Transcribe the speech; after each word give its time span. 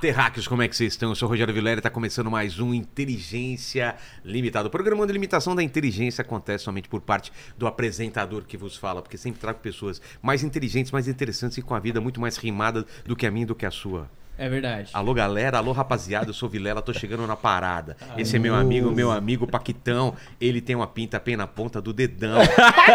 terráqueos, 0.00 0.48
como 0.48 0.62
é 0.62 0.68
que 0.68 0.74
vocês 0.74 0.94
estão? 0.94 1.10
Eu 1.10 1.14
sou 1.14 1.28
o 1.28 1.30
Rogério 1.30 1.52
Vilela 1.52 1.76
e 1.76 1.78
está 1.80 1.90
começando 1.90 2.30
mais 2.30 2.58
um 2.58 2.72
Inteligência 2.72 3.96
Limitada. 4.24 4.66
O 4.66 4.70
programa 4.70 5.06
de 5.06 5.12
limitação 5.12 5.54
da 5.54 5.62
inteligência 5.62 6.22
acontece 6.22 6.64
somente 6.64 6.88
por 6.88 7.02
parte 7.02 7.30
do 7.58 7.66
apresentador 7.66 8.44
que 8.44 8.56
vos 8.56 8.78
fala, 8.78 9.02
porque 9.02 9.18
sempre 9.18 9.38
trago 9.38 9.58
pessoas 9.58 10.00
mais 10.22 10.42
inteligentes, 10.42 10.90
mais 10.90 11.06
interessantes 11.06 11.58
e 11.58 11.62
com 11.62 11.74
a 11.74 11.78
vida 11.78 12.00
muito 12.00 12.18
mais 12.18 12.38
rimada 12.38 12.86
do 13.04 13.14
que 13.14 13.26
a 13.26 13.30
minha 13.30 13.42
e 13.42 13.46
do 13.46 13.54
que 13.54 13.66
a 13.66 13.70
sua. 13.70 14.08
É 14.40 14.48
verdade. 14.48 14.88
Alô, 14.94 15.12
galera. 15.12 15.58
Alô, 15.58 15.70
rapaziada. 15.70 16.30
Eu 16.30 16.32
sou 16.32 16.48
o 16.48 16.50
Vilela, 16.50 16.80
tô 16.80 16.94
chegando 16.94 17.26
na 17.26 17.36
parada. 17.36 17.94
Esse 18.16 18.36
é 18.36 18.38
meu 18.38 18.54
amigo, 18.54 18.90
meu 18.90 19.10
amigo 19.10 19.46
Paquitão. 19.46 20.16
Ele 20.40 20.62
tem 20.62 20.74
uma 20.74 20.86
pinta 20.86 21.20
bem 21.22 21.36
na 21.36 21.46
ponta 21.46 21.78
do 21.78 21.92
dedão. 21.92 22.38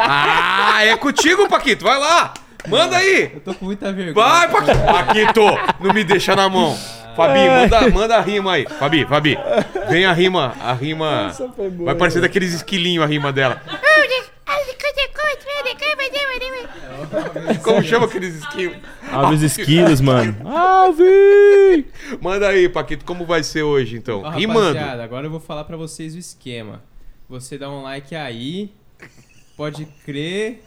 Ah, 0.08 0.84
é 0.84 0.98
contigo, 0.98 1.48
Paquito. 1.48 1.85
Vai 1.85 1.99
lá. 1.99 2.34
Manda 2.68 2.98
aí. 2.98 3.31
Eu 3.35 3.40
tô 3.40 3.54
com 3.54 3.66
muita 3.66 3.94
vergonha. 3.94 4.26
Vai, 4.26 4.49
Paquito. 4.49 4.80
Paquito, 4.80 5.41
não 5.80 5.94
me 5.94 6.04
deixa 6.04 6.35
na 6.35 6.49
mão. 6.49 6.76
Fabi, 7.16 7.48
manda, 7.48 7.90
manda 7.91 8.18
a 8.18 8.21
rima 8.21 8.54
aí. 8.54 8.68
Fabi, 8.68 9.05
Fabi. 9.05 9.38
Vem 9.88 10.05
a 10.05 10.12
rima, 10.12 10.54
a 10.59 10.73
rima. 10.73 11.32
Boa, 11.38 11.85
Vai 11.85 11.96
parecer 11.96 12.21
daqueles 12.21 12.54
esquilinhos 12.54 13.04
a 13.04 13.07
rima 13.07 13.32
dela. 13.32 13.62
Como 17.64 17.84
chama 17.84 18.05
aqueles 18.05 18.36
esquilos? 18.36 18.77
Alves 19.12 19.41
Esquilos, 19.44 20.02
mano. 20.02 20.36
Alves! 20.48 21.86
Manda 22.22 22.48
aí, 22.50 22.68
Paquito, 22.70 23.05
como 23.05 23.26
vai 23.26 23.44
ser 23.44 23.63
hoje, 23.63 23.98
então? 23.98 24.22
Ó, 24.22 24.30
Rimando. 24.30 24.77
rapaziada, 24.77 25.04
agora 25.04 25.27
eu 25.27 25.32
vou 25.32 25.40
falar 25.40 25.63
pra 25.63 25.77
vocês 25.77 26.16
o 26.16 26.18
esquema. 26.20 26.84
Você 27.30 27.58
dá 27.58 27.70
um 27.70 27.82
like 27.82 28.16
aí, 28.16 28.71
pode 29.57 29.85
crer, 30.05 30.62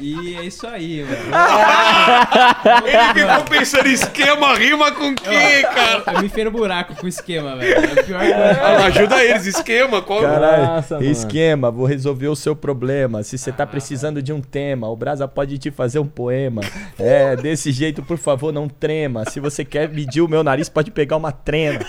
e 0.00 0.36
é 0.36 0.44
isso 0.44 0.66
aí, 0.66 1.02
mano. 1.04 1.16
Ele 2.86 3.20
ficou 3.20 3.44
pensando 3.44 3.86
esquema, 3.88 4.54
rima 4.54 4.92
com 4.92 5.14
quem, 5.14 5.62
cara? 5.62 6.02
Eu 6.14 6.20
me 6.20 6.26
enfiei 6.26 6.44
no 6.44 6.50
buraco 6.50 6.94
com 6.94 7.08
esquema, 7.08 7.56
velho. 7.56 7.74
É 7.74 8.02
pior 8.02 8.20
que 8.20 8.32
Ah, 8.32 8.84
Ajuda 8.86 9.24
eles, 9.24 9.46
esquema. 9.46 10.00
Qual... 10.02 10.20
Caralho, 10.22 10.66
Nossa, 10.66 10.94
mano. 10.96 11.06
esquema, 11.10 11.70
vou 11.70 11.86
resolver 11.86 12.28
o 12.28 12.36
seu 12.36 12.54
problema. 12.54 13.22
Se 13.22 13.36
você 13.38 13.50
tá 13.50 13.66
precisando 13.66 14.22
de 14.22 14.32
um 14.32 14.40
tema, 14.40 14.88
o 14.88 14.96
Brasa 14.96 15.26
pode 15.26 15.58
te 15.58 15.70
fazer 15.70 15.98
um 15.98 16.06
poema. 16.06 16.60
É, 16.98 17.34
desse 17.36 17.72
jeito, 17.72 18.02
por 18.02 18.18
favor, 18.18 18.52
não 18.52 18.68
trema. 18.68 19.24
Se 19.28 19.40
você 19.40 19.64
quer 19.64 19.88
medir 19.88 20.20
o 20.20 20.28
meu 20.28 20.44
nariz, 20.44 20.68
pode 20.68 20.90
pegar 20.90 21.16
uma 21.16 21.32
trena. 21.32 21.80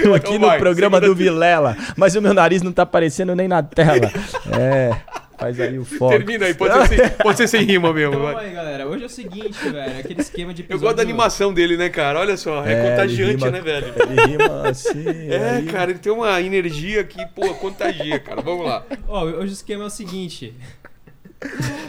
Tô 0.04 0.14
aqui 0.16 0.28
Então 0.30 0.40
no 0.40 0.48
vai, 0.48 0.58
programa 0.60 1.00
do 1.00 1.14
Vilela, 1.16 1.78
mas 1.96 2.16
o 2.16 2.22
meu 2.22 2.34
nariz 2.34 2.62
não 2.62 2.72
tá 2.72 2.84
aparecendo 2.84 3.36
nem 3.36 3.48
na 3.48 3.62
tela. 3.64 4.12
É, 4.54 4.92
faz 5.38 5.60
aí 5.60 5.80
o 5.80 5.86
foco. 5.86 6.12
Termina 6.12 6.46
aí, 6.46 6.54
pode 6.54 6.88
ser, 6.88 6.98
sem, 6.98 7.10
pode 7.18 7.38
ser 7.38 7.48
sem 7.48 7.64
rima 7.64 7.92
mesmo. 7.94 8.14
Então 8.16 8.34
vai. 8.34 8.46
aí, 8.48 8.54
galera. 8.54 8.88
Hoje 8.88 9.04
é 9.04 9.06
o 9.06 9.10
seguinte, 9.10 9.58
velho. 9.70 10.00
Aquele 10.00 10.22
esquema 10.22 10.54
de 10.54 10.62
Eu 10.62 10.66
episódio... 10.66 10.84
gosto 10.86 10.96
da 10.98 11.02
animação 11.04 11.54
dele, 11.54 11.78
né, 11.78 11.90
cara? 11.90 12.20
Olha 12.20 12.38
só, 12.38 12.64
é, 12.66 12.74
É, 12.74 12.90
contagiante, 12.92 13.34
rima- 13.44 13.52
né, 13.52 13.62
velho? 13.62 13.94
Ele 13.98 14.26
rima 14.38 14.68
assim. 14.70 15.04
É, 15.30 15.50
aí- 15.58 15.66
cara, 15.66 15.90
ele 15.92 16.00
tem 16.00 16.12
uma 16.12 16.40
energia 16.42 17.04
que, 17.04 17.26
pô, 17.28 17.54
contagia, 17.56 18.20
cara. 18.20 18.42
Vamos 18.42 18.66
lá. 18.66 18.84
Ó, 19.08 19.24
hoje 19.24 19.52
o 19.52 19.54
esquema 19.54 19.84
é 19.84 19.88
o 19.88 19.90
seguinte. 19.90 20.54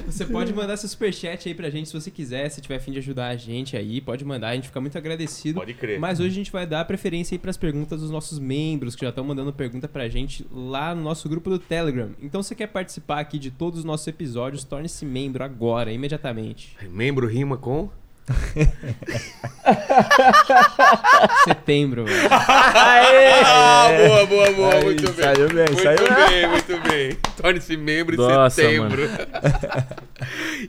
Você 0.06 0.26
pode 0.26 0.52
mandar 0.52 0.76
seu 0.76 0.88
superchat 0.88 1.48
aí 1.48 1.54
pra 1.54 1.70
gente 1.70 1.88
se 1.88 1.94
você 1.94 2.10
quiser, 2.10 2.48
se 2.48 2.60
tiver 2.60 2.78
fim 2.78 2.92
de 2.92 2.98
ajudar 2.98 3.28
a 3.28 3.36
gente 3.36 3.76
aí, 3.76 4.00
pode 4.00 4.24
mandar, 4.24 4.48
a 4.48 4.54
gente 4.54 4.68
fica 4.68 4.80
muito 4.80 4.96
agradecido. 4.96 5.58
Pode 5.60 5.74
crer. 5.74 5.98
Mas 5.98 6.20
hoje 6.20 6.30
a 6.30 6.34
gente 6.34 6.52
vai 6.52 6.66
dar 6.66 6.84
preferência 6.84 7.34
aí 7.34 7.38
pras 7.38 7.56
perguntas 7.56 8.00
dos 8.00 8.10
nossos 8.10 8.38
membros 8.38 8.94
que 8.94 9.02
já 9.02 9.10
estão 9.10 9.24
mandando 9.24 9.52
pergunta 9.52 9.88
pra 9.88 10.08
gente 10.08 10.46
lá 10.50 10.94
no 10.94 11.02
nosso 11.02 11.28
grupo 11.28 11.50
do 11.50 11.58
Telegram. 11.58 12.10
Então 12.20 12.42
se 12.42 12.48
você 12.48 12.54
quer 12.54 12.68
participar 12.68 13.20
aqui 13.20 13.38
de 13.38 13.50
todos 13.50 13.80
os 13.80 13.84
nossos 13.84 14.06
episódios, 14.06 14.64
torne-se 14.64 15.04
membro 15.04 15.44
agora, 15.44 15.92
imediatamente. 15.92 16.76
Membro 16.90 17.26
rima 17.26 17.56
com. 17.56 17.90
Setembro, 21.44 22.04
velho. 22.04 22.28
Ah, 22.30 23.88
boa, 24.06 24.26
boa, 24.26 24.52
boa. 24.52 24.74
Aí, 24.74 24.84
muito 24.84 25.10
bem. 25.12 25.24
saiu 25.24 25.48
bem, 25.48 25.64
muito 25.66 25.82
saiu 25.82 25.98
bem. 25.98 26.26
bem, 26.28 26.46
muito 26.48 26.78
bem. 26.88 27.16
Torne-se 27.36 27.76
membro 27.76 28.14
em 28.14 28.18
Nossa, 28.18 28.54
setembro. 28.56 29.02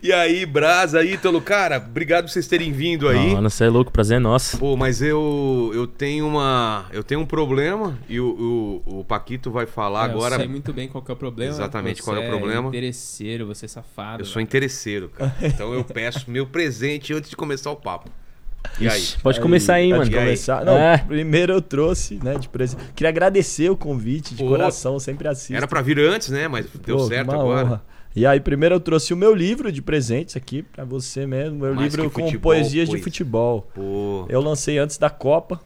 e 0.01 0.11
aí, 0.11 0.45
Brasa, 0.45 1.03
Ítalo, 1.03 1.41
cara, 1.41 1.77
obrigado 1.77 2.25
por 2.25 2.31
vocês 2.31 2.47
terem 2.47 2.71
vindo 2.71 3.07
aí. 3.07 3.33
Mano, 3.33 3.49
você 3.49 3.65
é 3.65 3.69
louco, 3.69 3.91
prazer 3.91 4.17
é 4.17 4.19
nosso. 4.19 4.57
Pô, 4.57 4.75
mas 4.77 5.01
eu, 5.01 5.71
eu 5.73 5.87
tenho 5.87 6.27
uma. 6.27 6.85
Eu 6.91 7.03
tenho 7.03 7.21
um 7.21 7.25
problema 7.25 7.97
e 8.09 8.19
o, 8.19 8.81
o, 8.85 8.99
o 8.99 9.03
Paquito 9.05 9.51
vai 9.51 9.65
falar 9.65 10.03
agora. 10.05 10.35
Eu 10.35 10.39
sei 10.39 10.47
muito 10.47 10.73
bem 10.73 10.87
qual 10.87 11.03
que 11.03 11.11
é 11.11 11.13
o 11.13 11.17
problema. 11.17 11.51
Exatamente, 11.51 11.97
Você 11.97 12.03
qual 12.03 12.17
é 12.17 12.25
o 12.25 12.29
problema. 12.29 12.67
interesseiro, 12.69 13.45
você 13.47 13.65
é 13.65 13.69
safado. 13.69 14.21
Eu 14.21 14.25
sou 14.25 14.35
velho. 14.35 14.43
interesseiro, 14.43 15.09
cara. 15.09 15.33
Então 15.41 15.73
eu 15.73 15.83
peço 15.83 16.29
meu 16.29 16.45
presente 16.47 17.13
antes 17.13 17.29
de 17.29 17.35
começar 17.35 17.71
o 17.71 17.75
papo. 17.75 18.09
E 18.79 18.87
aí? 18.87 18.97
Ixi, 18.97 19.19
Pode 19.19 19.41
começar 19.41 19.73
aí, 19.73 19.89
Pode 19.89 19.99
mano. 19.99 20.11
E 20.11 20.17
aí? 20.17 20.23
começar. 20.25 20.63
Não, 20.63 20.77
É. 20.77 20.97
primeiro 20.97 21.51
eu 21.53 21.61
trouxe, 21.61 22.17
né, 22.23 22.35
de 22.35 22.47
presente. 22.47 22.81
Queria 22.95 23.09
agradecer 23.09 23.69
o 23.69 23.75
convite 23.75 24.33
de 24.33 24.41
Pô, 24.41 24.49
coração, 24.49 24.97
sempre 24.99 25.27
assisto. 25.27 25.53
Era 25.53 25.67
pra 25.67 25.81
vir 25.81 25.99
antes, 25.99 26.29
né? 26.29 26.47
Mas 26.47 26.65
deu 26.85 26.95
Pô, 26.97 27.03
certo 27.05 27.29
uma 27.31 27.41
agora. 27.41 27.65
honra. 27.67 27.83
E 28.15 28.25
aí, 28.27 28.39
primeiro 28.39 28.75
eu 28.75 28.79
trouxe 28.79 29.13
o 29.13 29.17
meu 29.17 29.33
livro 29.33 29.71
de 29.71 29.81
presentes 29.81 30.35
aqui 30.35 30.61
pra 30.61 30.85
você 30.85 31.25
mesmo, 31.25 31.57
meu 31.57 31.73
Mais 31.73 31.91
livro 31.91 32.09
que 32.09 32.15
com 32.15 32.25
futebol, 32.25 32.41
poesias 32.41 32.87
pois. 32.87 32.99
de 32.99 33.03
futebol. 33.03 33.67
Pô. 33.73 34.25
Eu 34.29 34.39
lancei 34.39 34.77
antes 34.77 34.97
da 34.97 35.09
Copa. 35.09 35.59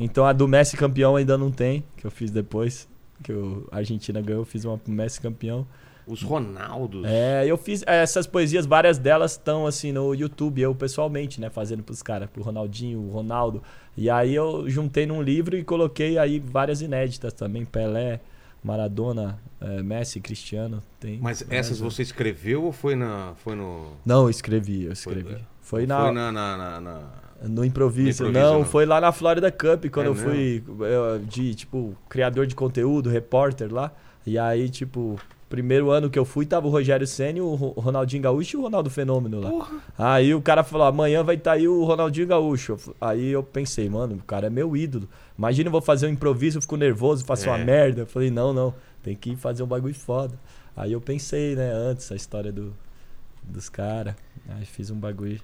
Então 0.00 0.24
a 0.24 0.32
do 0.32 0.48
Messi 0.48 0.76
campeão 0.76 1.16
ainda 1.16 1.36
não 1.36 1.50
tem, 1.50 1.84
que 1.96 2.06
eu 2.06 2.10
fiz 2.10 2.30
depois, 2.30 2.88
que 3.22 3.32
o 3.32 3.68
a 3.70 3.76
Argentina 3.76 4.20
ganhou, 4.20 4.40
eu 4.40 4.46
fiz 4.46 4.64
uma 4.64 4.78
pro 4.78 4.92
Messi 4.92 5.20
campeão. 5.20 5.66
Os 6.06 6.22
Ronaldos. 6.22 7.04
É, 7.04 7.44
eu 7.46 7.56
fiz 7.56 7.84
é, 7.86 8.02
essas 8.02 8.26
poesias, 8.26 8.66
várias 8.66 8.98
delas 8.98 9.32
estão 9.32 9.66
assim 9.66 9.92
no 9.92 10.12
YouTube, 10.14 10.60
eu 10.60 10.74
pessoalmente, 10.74 11.40
né, 11.40 11.48
fazendo 11.48 11.82
pros 11.82 12.02
caras, 12.02 12.28
pro 12.28 12.42
Ronaldinho, 12.42 12.98
o 12.98 13.10
Ronaldo. 13.10 13.62
E 13.96 14.10
aí 14.10 14.34
eu 14.34 14.68
juntei 14.68 15.06
num 15.06 15.22
livro 15.22 15.56
e 15.56 15.62
coloquei 15.62 16.18
aí 16.18 16.40
várias 16.40 16.82
inéditas 16.82 17.32
também, 17.32 17.64
Pelé, 17.64 18.20
Maradona, 18.62 19.38
é, 19.60 19.82
Messi, 19.82 20.20
Cristiano, 20.20 20.82
tem. 21.00 21.18
Mas 21.20 21.44
essas 21.50 21.80
você 21.80 22.02
escreveu 22.02 22.64
ou 22.64 22.72
foi 22.72 22.94
na. 22.94 23.32
Foi 23.42 23.54
no. 23.56 23.92
Não, 24.04 24.22
eu 24.24 24.30
escrevi, 24.30 24.84
eu 24.84 24.92
escrevi. 24.92 25.30
Foi- 25.30 25.40
Foi, 25.60 25.86
na, 25.86 26.00
Foi 26.02 26.12
na. 26.12 26.32
na, 26.32 26.56
na- 26.56 26.80
na- 26.80 27.00
no 27.48 27.64
improviso. 27.64 28.24
No 28.24 28.28
improviso, 28.28 28.32
não, 28.32 28.58
não. 28.60 28.64
foi 28.64 28.84
lá 28.86 29.00
na 29.00 29.10
Florida 29.10 29.50
Cup, 29.50 29.86
quando 29.90 30.06
É 30.06 30.08
eu 30.10 30.14
fui 30.14 30.62
eu, 30.80 31.18
de, 31.26 31.54
tipo, 31.54 31.96
criador 32.08 32.46
de 32.46 32.54
conteúdo, 32.54 33.08
repórter 33.10 33.72
lá. 33.72 33.90
E 34.26 34.38
aí, 34.38 34.68
tipo, 34.68 35.18
primeiro 35.52 35.90
ano 35.90 36.08
que 36.10 36.18
eu 36.18 36.24
fui, 36.24 36.46
tava 36.46 36.66
o 36.66 36.70
Rogério 36.70 37.06
Senna, 37.06 37.42
o 37.42 37.54
Ro- 37.54 37.74
o 37.76 37.80
Ronaldinho 37.80 38.22
Gaúcho 38.22 38.56
e 38.56 38.58
o 38.58 38.62
Ronaldo 38.62 38.88
Fenômeno 38.90 39.38
lá. 39.40 39.82
Aí 39.98 40.34
o 40.34 40.40
cara 40.40 40.64
falou, 40.64 40.86
amanhã 40.86 41.22
vai 41.22 41.34
estar 41.36 41.52
aí 41.52 41.68
o 41.68 41.84
Ronaldinho 41.84 42.26
Gaúcho. 42.26 42.76
Aí 43.00 43.28
eu 43.28 43.42
pensei, 43.42 43.88
mano, 43.88 44.14
o 44.16 44.22
cara 44.24 44.46
é 44.46 44.50
meu 44.50 44.76
ídolo. 44.76 45.08
Imagina 45.38 45.68
eu 45.68 45.72
vou 45.72 45.82
fazer 45.82 46.06
um 46.06 46.10
improviso, 46.10 46.58
eu 46.58 46.62
fico 46.62 46.76
nervoso, 46.76 47.24
faço 47.24 47.46
uma 47.48 47.58
É. 47.58 47.64
merda. 47.64 48.00
Eu 48.02 48.06
falei, 48.06 48.30
não, 48.30 48.52
não, 48.52 48.74
tem 49.02 49.14
que 49.14 49.36
fazer 49.36 49.62
um 49.62 49.66
bagulho 49.66 49.94
foda. 49.94 50.34
Aí 50.76 50.92
eu 50.92 51.00
pensei, 51.00 51.54
né, 51.54 51.70
antes, 51.70 52.10
a 52.10 52.16
história 52.16 52.50
do, 52.50 52.72
dos 53.42 53.68
caras. 53.68 54.14
Aí 54.48 54.64
fiz 54.64 54.90
um 54.90 54.96
bagulho. 54.98 55.38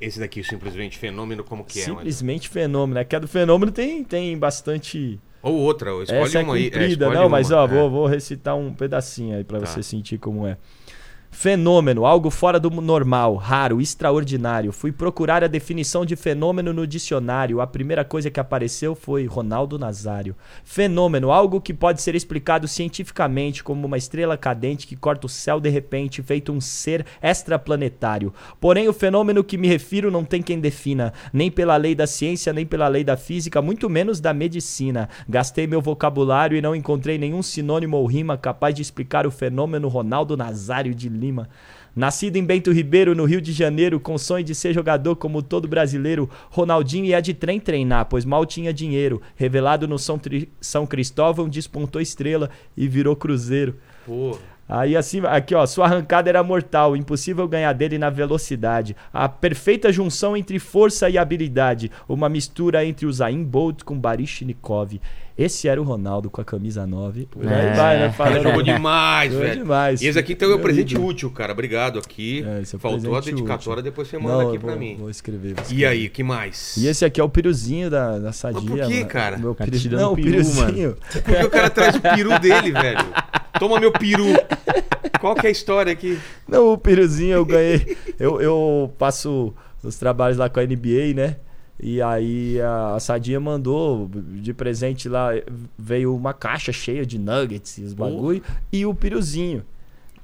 Esse 0.00 0.18
daqui, 0.18 0.42
simplesmente 0.42 0.96
fenômeno, 0.96 1.44
como 1.44 1.62
que 1.62 1.78
é? 1.78 1.82
mas- 1.88 1.96
Simplesmente 1.96 2.48
fenômeno, 2.48 2.94
né? 2.94 3.04
Que 3.04 3.14
a 3.14 3.18
do 3.18 3.28
fenômeno 3.28 3.70
tem, 3.70 4.02
tem 4.02 4.36
bastante. 4.38 5.20
Ou 5.44 5.54
outra, 5.56 5.90
escolhe 6.02 6.20
Essa 6.22 6.38
é 6.38 6.42
uma 6.42 6.54
aí. 6.54 6.70
escolhe 7.06 7.14
não, 7.14 7.22
uma, 7.24 7.28
mas 7.28 7.50
ó, 7.50 7.64
é. 7.64 7.68
vou, 7.68 7.90
vou 7.90 8.06
recitar 8.06 8.56
um 8.56 8.72
pedacinho 8.72 9.36
aí 9.36 9.44
pra 9.44 9.60
Tá. 9.60 9.66
você 9.66 9.82
sentir 9.82 10.18
como 10.18 10.46
é. 10.46 10.56
Fenômeno, 11.34 12.06
algo 12.06 12.30
fora 12.30 12.60
do 12.60 12.70
normal, 12.70 13.34
raro, 13.34 13.80
extraordinário. 13.80 14.72
Fui 14.72 14.92
procurar 14.92 15.42
a 15.42 15.48
definição 15.48 16.06
de 16.06 16.14
fenômeno 16.14 16.72
no 16.72 16.86
dicionário. 16.86 17.60
A 17.60 17.66
primeira 17.66 18.04
coisa 18.04 18.30
que 18.30 18.38
apareceu 18.38 18.94
foi 18.94 19.26
Ronaldo 19.26 19.76
Nazário. 19.76 20.36
Fenômeno, 20.62 21.32
algo 21.32 21.60
que 21.60 21.74
pode 21.74 22.00
ser 22.00 22.14
explicado 22.14 22.68
cientificamente 22.68 23.64
como 23.64 23.84
uma 23.84 23.98
estrela 23.98 24.38
cadente 24.38 24.86
que 24.86 24.94
corta 24.96 25.26
o 25.26 25.28
céu 25.28 25.58
de 25.60 25.68
repente, 25.68 26.22
feito 26.22 26.52
um 26.52 26.60
ser 26.60 27.04
extraplanetário. 27.20 28.32
Porém, 28.60 28.88
o 28.88 28.94
fenômeno 28.94 29.44
que 29.44 29.58
me 29.58 29.66
refiro 29.66 30.12
não 30.12 30.24
tem 30.24 30.40
quem 30.40 30.60
defina, 30.60 31.12
nem 31.32 31.50
pela 31.50 31.76
lei 31.76 31.96
da 31.96 32.06
ciência, 32.06 32.52
nem 32.52 32.64
pela 32.64 32.88
lei 32.88 33.02
da 33.02 33.16
física, 33.16 33.60
muito 33.60 33.90
menos 33.90 34.20
da 34.20 34.32
medicina. 34.32 35.10
Gastei 35.28 35.66
meu 35.66 35.82
vocabulário 35.82 36.56
e 36.56 36.62
não 36.62 36.76
encontrei 36.76 37.18
nenhum 37.18 37.42
sinônimo 37.42 37.96
ou 37.96 38.06
rima 38.06 38.38
capaz 38.38 38.74
de 38.74 38.82
explicar 38.82 39.26
o 39.26 39.32
fenômeno 39.32 39.88
Ronaldo 39.88 40.36
Nazário 40.36 40.94
de 40.94 41.10
Lima. 41.24 41.48
Nascido 41.96 42.36
em 42.36 42.44
Bento 42.44 42.72
Ribeiro, 42.72 43.14
no 43.14 43.24
Rio 43.24 43.40
de 43.40 43.52
Janeiro, 43.52 44.00
com 44.00 44.18
sonho 44.18 44.44
de 44.44 44.54
ser 44.54 44.74
jogador 44.74 45.14
como 45.16 45.42
todo 45.42 45.68
brasileiro, 45.68 46.28
Ronaldinho 46.50 47.04
ia 47.06 47.22
de 47.22 47.32
trem 47.32 47.60
treinar, 47.60 48.06
pois 48.06 48.24
mal 48.24 48.44
tinha 48.44 48.72
dinheiro. 48.72 49.22
Revelado 49.36 49.86
no 49.86 49.98
São, 49.98 50.18
Tri- 50.18 50.50
São 50.60 50.86
Cristóvão, 50.86 51.48
despontou 51.48 52.02
estrela 52.02 52.50
e 52.76 52.88
virou 52.88 53.14
cruzeiro. 53.16 53.76
Aí 54.68 54.96
assim, 54.96 55.20
aqui 55.24 55.54
ó, 55.54 55.64
sua 55.66 55.84
arrancada 55.84 56.28
era 56.28 56.42
mortal, 56.42 56.96
impossível 56.96 57.46
ganhar 57.46 57.72
dele 57.74 57.98
na 57.98 58.10
velocidade. 58.10 58.96
A 59.12 59.28
perfeita 59.28 59.92
junção 59.92 60.36
entre 60.36 60.58
força 60.58 61.08
e 61.08 61.18
habilidade, 61.18 61.90
uma 62.08 62.28
mistura 62.28 62.84
entre 62.84 63.06
o 63.06 63.12
Zayn 63.12 63.44
Bolt 63.44 63.82
com 63.84 63.98
Baryshnikov. 63.98 64.98
Esse 65.36 65.66
era 65.66 65.80
o 65.80 65.84
Ronaldo 65.84 66.30
com 66.30 66.40
a 66.40 66.44
camisa 66.44 66.86
9. 66.86 67.26
Por 67.26 67.44
aí 67.46 67.52
É. 67.66 67.72
vai, 67.74 67.94
né? 67.98 68.02
Cara, 68.02 68.12
Falando 68.12 68.42
jogou 68.44 68.62
demais, 68.62 69.32
Jogou 69.32 69.46
velho. 69.48 69.60
demais. 69.62 70.00
E 70.00 70.06
esse 70.06 70.16
aqui 70.16 70.32
então 70.34 70.46
é 70.48 70.52
o 70.52 70.54
Meu 70.54 70.62
presente 70.64 70.92
ídolo. 70.94 71.08
útil, 71.08 71.30
cara. 71.32 71.52
Obrigado 71.52 71.98
aqui. 71.98 72.44
É, 72.46 72.60
é 72.62 72.64
Faltou 72.78 73.16
a 73.16 73.20
dedicatória, 73.20 73.80
útil. 73.80 73.82
depois 73.82 74.06
você 74.06 74.16
Não, 74.16 74.22
manda 74.22 74.42
eu 74.44 74.48
aqui 74.50 74.58
vou, 74.58 74.70
pra 74.70 74.78
mim. 74.78 74.96
Vou 74.96 75.10
escrever. 75.10 75.54
vou 75.54 75.62
E 75.62 75.62
escrever. 75.62 75.86
aí, 75.86 76.08
que 76.08 76.22
mais? 76.22 76.76
E 76.76 76.86
esse 76.86 77.04
aqui 77.04 77.20
é 77.20 77.24
o 77.24 77.28
piruzinho 77.28 77.90
da, 77.90 78.18
da 78.20 78.30
sadia. 78.32 78.60
por 78.60 78.78
mano. 78.78 79.06
cara? 79.06 79.36
Meu 79.36 79.54
Tá 79.56 79.64
piru... 79.64 79.96
Não, 79.96 80.12
o 80.12 80.16
peru, 80.16 80.30
piruzinho. 80.30 80.96
Porque 81.12 81.44
o 81.44 81.50
cara 81.50 81.68
traz 81.68 81.96
o 81.96 82.00
peru 82.00 82.38
dele, 82.38 82.70
velho. 82.70 83.04
Toma 83.58 83.80
meu 83.80 83.90
peru. 83.90 84.26
Qual 85.20 85.34
que 85.34 85.46
é 85.46 85.48
a 85.48 85.52
história 85.52 85.92
aqui? 85.92 86.16
Não, 86.46 86.72
o 86.74 86.78
piruzinho 86.78 87.32
eu 87.34 87.44
ganhei. 87.44 87.96
eu, 88.20 88.40
eu 88.40 88.92
passo 88.98 89.52
os 89.82 89.96
trabalhos 89.98 90.38
lá 90.38 90.48
com 90.48 90.60
a 90.60 90.62
NBA, 90.64 91.12
né? 91.14 91.36
E 91.80 92.00
aí 92.00 92.60
a, 92.60 92.98
Sadia 93.00 93.40
mandou 93.40 94.08
de 94.08 94.54
presente 94.54 95.08
lá, 95.08 95.30
veio 95.76 96.14
uma 96.14 96.32
caixa 96.32 96.72
cheia 96.72 97.04
de 97.04 97.18
nuggets 97.18 97.78
e 97.78 97.82
os 97.82 97.92
bagulho, 97.92 98.42
e 98.72 98.86
o 98.86 98.94
piruzinho. 98.94 99.64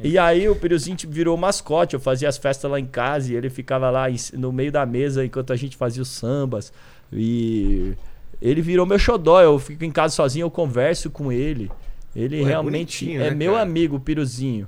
E 0.02 0.17
aí 0.17 0.49
o 0.49 0.56
piruzinho 0.56 0.97
tipo, 0.97 1.12
virou 1.12 1.37
mascote, 1.37 1.94
eu 1.94 2.00
fazia 2.00 2.29
as 2.29 2.38
festas 2.38 2.70
lá 2.70 2.81
em 2.81 2.87
casa 2.87 3.32
e 3.32 3.37
ele 3.37 3.50
ficava 3.50 3.91
lá 3.91 4.06
no 4.32 4.50
meio 4.50 4.73
da 4.73 4.87
mesa 4.87 5.25
enquanto 5.25 5.52
a 5.52 5.56
gente 5.56 5.76
fazia 5.76 6.02
os 6.02 6.08
sambas. 6.08 6.73
E 7.12 7.93
ele 8.41 8.62
virou 8.62 8.87
meu 8.87 8.99
xodó, 8.99 9.43
eu 9.43 9.58
fico 9.58 9.85
em 9.85 9.91
casa 9.91 10.14
sozinho, 10.14 10.44
eu 10.44 10.50
converso 10.50 11.11
com 11.11 11.31
ele. 11.31 11.70
Ele 12.17 12.38
Pô, 12.38 12.47
é 12.47 12.49
realmente 12.49 13.05
bonitinho, 13.05 13.20
é 13.20 13.31
né, 13.31 13.37
meu 13.37 13.52
cara? 13.52 13.62
amigo, 13.62 13.97
o 13.97 14.00
piruzinho. 14.00 14.67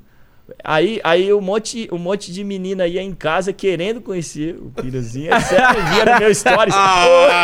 Aí, 0.65 1.01
aí 1.03 1.33
um, 1.33 1.41
monte, 1.41 1.89
um 1.93 1.99
monte 1.99 2.33
de 2.33 2.45
menina 2.45 2.87
ia 2.87 3.01
em 3.03 3.13
casa 3.15 3.53
querendo 3.53 4.01
conhecer 4.01 4.57
o 4.61 4.71
piruzinho. 4.71 5.33
É 5.33 5.41
sério, 5.41 5.81
via 5.87 6.05
no 6.15 6.19
meu 6.21 6.35
stories. 6.35 6.75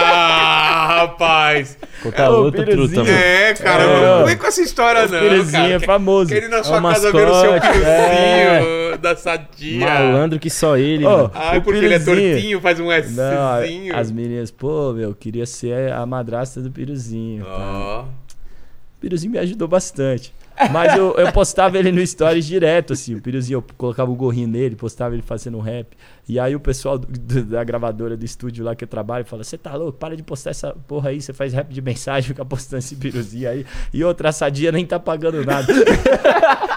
Ah, 0.00 0.96
rapaz. 1.00 1.78
Ô, 2.04 2.10
outra 2.42 2.64
piruzinho. 2.64 3.04
truta, 3.04 3.10
mano. 3.12 3.24
É, 3.24 3.54
cara, 3.54 3.82
É. 3.82 4.18
não 4.18 4.26
vem 4.26 4.36
com 4.36 4.46
essa 4.46 4.60
história, 4.62 5.06
o 5.06 5.08
não. 5.10 5.20
piruzinho 5.20 5.52
cara. 5.52 5.72
é 5.74 5.78
famoso. 5.80 6.28
Quer 6.30 6.42
ir 6.44 6.48
na 6.48 6.58
É 6.58 6.62
sua 6.62 6.78
um 6.78 6.82
casa 6.82 7.12
ver 7.12 7.28
o 7.28 7.40
seu 7.40 7.52
piruzinho 7.60 8.98
da 9.00 9.16
sadia. 9.16 9.84
Malandro 9.86 10.38
que 10.38 10.50
só 10.50 10.76
ele, 10.76 11.04
Ô, 11.04 11.10
mano. 11.10 11.30
Ai, 11.34 11.58
O 11.58 11.62
porque 11.62 11.78
ele 11.84 11.94
é 11.94 11.98
tortinho, 11.98 12.60
faz 12.60 12.80
um 12.80 12.86
Não, 12.86 13.62
Szinho. 13.62 13.96
as 13.96 14.10
meninas, 14.10 14.50
pô, 14.50 14.92
meu, 14.92 15.14
queria 15.14 15.46
ser 15.46 15.92
a 15.92 16.04
madrasta 16.06 16.60
do 16.60 16.70
piruzinho. 16.70 17.44
tá? 17.44 17.50
Ó. 17.58 18.02
O 18.02 19.00
piruzinho 19.00 19.32
me 19.32 19.38
ajudou 19.38 19.68
bastante. 19.68 20.34
Mas 20.72 20.96
eu, 20.96 21.14
eu 21.16 21.32
postava 21.32 21.78
ele 21.78 21.92
no 21.92 22.04
stories 22.06 22.44
direto, 22.46 22.92
assim. 22.92 23.14
O 23.14 23.22
piruzinho, 23.22 23.58
eu 23.58 23.64
colocava 23.76 24.10
o 24.10 24.14
gorrinho 24.14 24.48
nele, 24.48 24.74
postava 24.76 25.14
ele 25.14 25.22
fazendo 25.22 25.58
um 25.58 25.60
rap. 25.60 25.96
E 26.28 26.38
aí 26.38 26.54
o 26.54 26.60
pessoal 26.60 26.98
do- 26.98 27.06
do- 27.06 27.44
da 27.44 27.62
gravadora 27.64 28.16
do 28.16 28.24
estúdio 28.24 28.64
lá 28.64 28.74
que 28.74 28.84
eu 28.84 28.88
trabalho 28.88 29.24
fala: 29.24 29.44
Você 29.44 29.56
tá 29.56 29.74
louco? 29.74 29.98
Para 29.98 30.16
de 30.16 30.22
postar 30.22 30.50
essa 30.50 30.74
porra 30.86 31.10
aí, 31.10 31.20
você 31.20 31.32
faz 31.32 31.52
rap 31.52 31.68
de 31.72 31.80
mensagem, 31.80 32.28
fica 32.28 32.44
postando 32.44 32.78
esse 32.80 32.96
piruzinho 32.96 33.48
aí. 33.48 33.64
E 33.94 34.02
outra, 34.04 34.28
a 34.28 34.32
sadia 34.32 34.70
nem 34.72 34.84
tá 34.84 34.98
pagando 34.98 35.44
nada. 35.44 35.72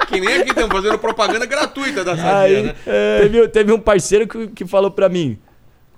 Que 0.07 0.19
nem 0.19 0.41
aqui 0.41 0.49
estamos 0.49 0.71
fazendo 0.75 0.99
propaganda 0.99 1.45
gratuita 1.45 2.03
da 2.03 2.17
sadia, 2.17 2.37
Aí 2.37 2.63
né? 2.63 2.75
teve, 3.21 3.47
teve 3.47 3.71
um 3.71 3.79
parceiro 3.79 4.27
que, 4.27 4.47
que 4.49 4.65
falou 4.65 4.91
pra 4.91 5.07
mim: 5.07 5.37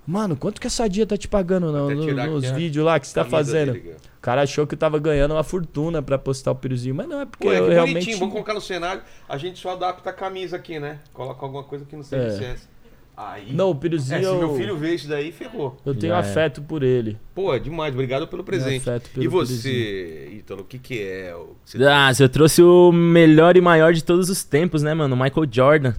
Mano, 0.06 0.36
quanto 0.36 0.60
que 0.60 0.66
a 0.68 0.70
sadia 0.70 1.04
tá 1.06 1.16
te 1.16 1.26
pagando 1.26 1.68
Até 1.74 1.94
no- 1.94 2.30
nos 2.40 2.48
vídeos 2.50 2.84
lá 2.84 3.00
que 3.00 3.08
você 3.08 3.14
tá 3.14 3.24
fazendo? 3.24 3.72
dele, 3.72 3.96
cara. 4.24 4.34
O 4.34 4.36
cara 4.36 4.42
achou 4.42 4.66
que 4.66 4.74
eu 4.74 4.78
tava 4.78 4.98
ganhando 4.98 5.32
uma 5.34 5.44
fortuna 5.44 6.00
pra 6.02 6.16
postar 6.18 6.50
o 6.52 6.54
piruzinho, 6.54 6.94
mas 6.94 7.06
não 7.06 7.20
é 7.20 7.26
porque 7.26 7.46
Pô, 7.46 7.52
é 7.52 7.58
eu 7.58 7.68
realmente. 7.68 7.92
bonitinho, 7.94 8.18
vamos 8.18 8.32
colocar 8.32 8.54
no 8.54 8.60
cenário. 8.60 9.02
A 9.28 9.36
gente 9.36 9.58
só 9.60 9.70
adapta 9.72 10.08
a 10.10 10.12
camisa 10.12 10.56
aqui, 10.56 10.80
né? 10.80 10.98
Coloca 11.12 11.44
alguma 11.44 11.62
coisa 11.62 11.84
que 11.84 11.94
não 11.94 12.02
seja 12.02 12.22
É. 12.22 12.26
licença. 12.28 12.74
Aí. 13.16 13.52
Não, 13.52 13.68
o 13.70 13.74
É, 13.74 13.76
piruzinho. 13.76 14.18
se 14.18 14.24
eu- 14.24 14.38
meu 14.38 14.56
filho 14.56 14.76
vê 14.76 14.94
isso 14.94 15.06
daí, 15.08 15.30
ferrou. 15.30 15.76
Eu 15.86 15.94
tenho 15.94 16.12
Já 16.12 16.16
é. 16.16 16.20
afeto 16.20 16.60
por 16.62 16.82
ele. 16.82 17.16
Pô, 17.32 17.54
é 17.54 17.60
demais. 17.60 17.92
Obrigado 17.94 18.26
pelo 18.26 18.42
presente. 18.42 18.88
afeto 18.90 19.08
pelo 19.10 19.24
E 19.24 19.28
você, 19.28 20.30
Ítalo, 20.38 20.62
o 20.62 20.64
que 20.64 20.78
que 20.80 21.00
é? 21.00 21.32
o 21.36 21.54
que 21.64 21.78
você- 21.78 21.84
Ah, 21.86 22.10
eu 22.18 22.28
trouxe 22.28 22.60
o 22.62 22.90
melhor 22.90 23.56
e 23.56 23.60
maior 23.60 23.92
de 23.92 24.02
todos 24.02 24.28
os 24.30 24.42
tempos, 24.42 24.82
né, 24.82 24.94
mano? 24.94 25.14
O 25.14 25.18
Michael 25.22 25.46
Jordan. 25.48 25.94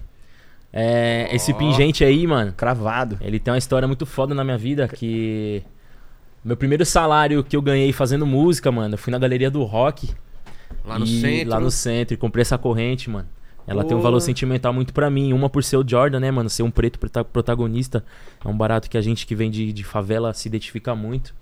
É, 0.72 1.28
Esse 1.34 1.52
Ó. 1.52 1.56
pingente 1.56 2.04
aí, 2.04 2.26
mano. 2.26 2.52
Cravado. 2.52 3.16
Ele 3.22 3.38
tem 3.38 3.50
uma 3.50 3.56
história 3.58 3.88
muito 3.88 4.04
foda 4.04 4.34
na 4.34 4.44
minha 4.44 4.58
vida 4.58 4.86
que. 4.86 5.62
Meu 6.46 6.56
primeiro 6.56 6.86
salário 6.86 7.42
que 7.42 7.56
eu 7.56 7.60
ganhei 7.60 7.92
fazendo 7.92 8.24
música, 8.24 8.70
mano, 8.70 8.94
eu 8.94 8.98
fui 8.98 9.10
na 9.10 9.18
galeria 9.18 9.50
do 9.50 9.64
rock. 9.64 10.08
Lá 10.84 10.96
no 10.96 11.04
centro. 11.04 11.50
Lá 11.50 11.58
no 11.58 11.72
centro 11.72 12.14
e 12.14 12.16
comprei 12.16 12.42
essa 12.42 12.56
corrente, 12.56 13.10
mano. 13.10 13.28
Ela 13.66 13.82
tem 13.82 13.96
um 13.96 14.00
valor 14.00 14.20
sentimental 14.20 14.72
muito 14.72 14.94
pra 14.94 15.10
mim. 15.10 15.32
Uma 15.32 15.50
por 15.50 15.64
ser 15.64 15.76
o 15.76 15.84
Jordan, 15.84 16.20
né, 16.20 16.30
mano? 16.30 16.48
Ser 16.48 16.62
um 16.62 16.70
preto 16.70 17.00
prota- 17.00 17.24
protagonista. 17.24 18.04
É 18.44 18.46
um 18.48 18.56
barato 18.56 18.88
que 18.88 18.96
a 18.96 19.00
gente 19.00 19.26
que 19.26 19.34
vem 19.34 19.50
de, 19.50 19.72
de 19.72 19.82
favela 19.82 20.32
se 20.32 20.46
identifica 20.46 20.94
muito. 20.94 21.34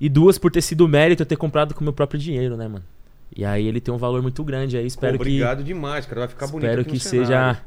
E 0.00 0.08
duas 0.08 0.38
por 0.38 0.52
ter 0.52 0.62
sido 0.62 0.86
mérito 0.86 1.22
eu 1.22 1.26
ter 1.26 1.34
comprado 1.34 1.74
com 1.74 1.82
meu 1.82 1.92
próprio 1.92 2.20
dinheiro, 2.20 2.56
né, 2.56 2.68
mano? 2.68 2.84
E 3.36 3.44
aí 3.44 3.66
ele 3.66 3.80
tem 3.80 3.92
um 3.92 3.96
valor 3.96 4.22
muito 4.22 4.44
grande 4.44 4.76
aí. 4.76 4.86
Espero 4.86 5.14
que. 5.18 5.22
obrigado 5.22 5.64
demais, 5.64 6.06
cara. 6.06 6.20
Vai 6.20 6.28
ficar 6.28 6.46
bonito 6.46 6.68
Espero 6.68 6.84
que 6.84 7.00
seja. 7.00 7.60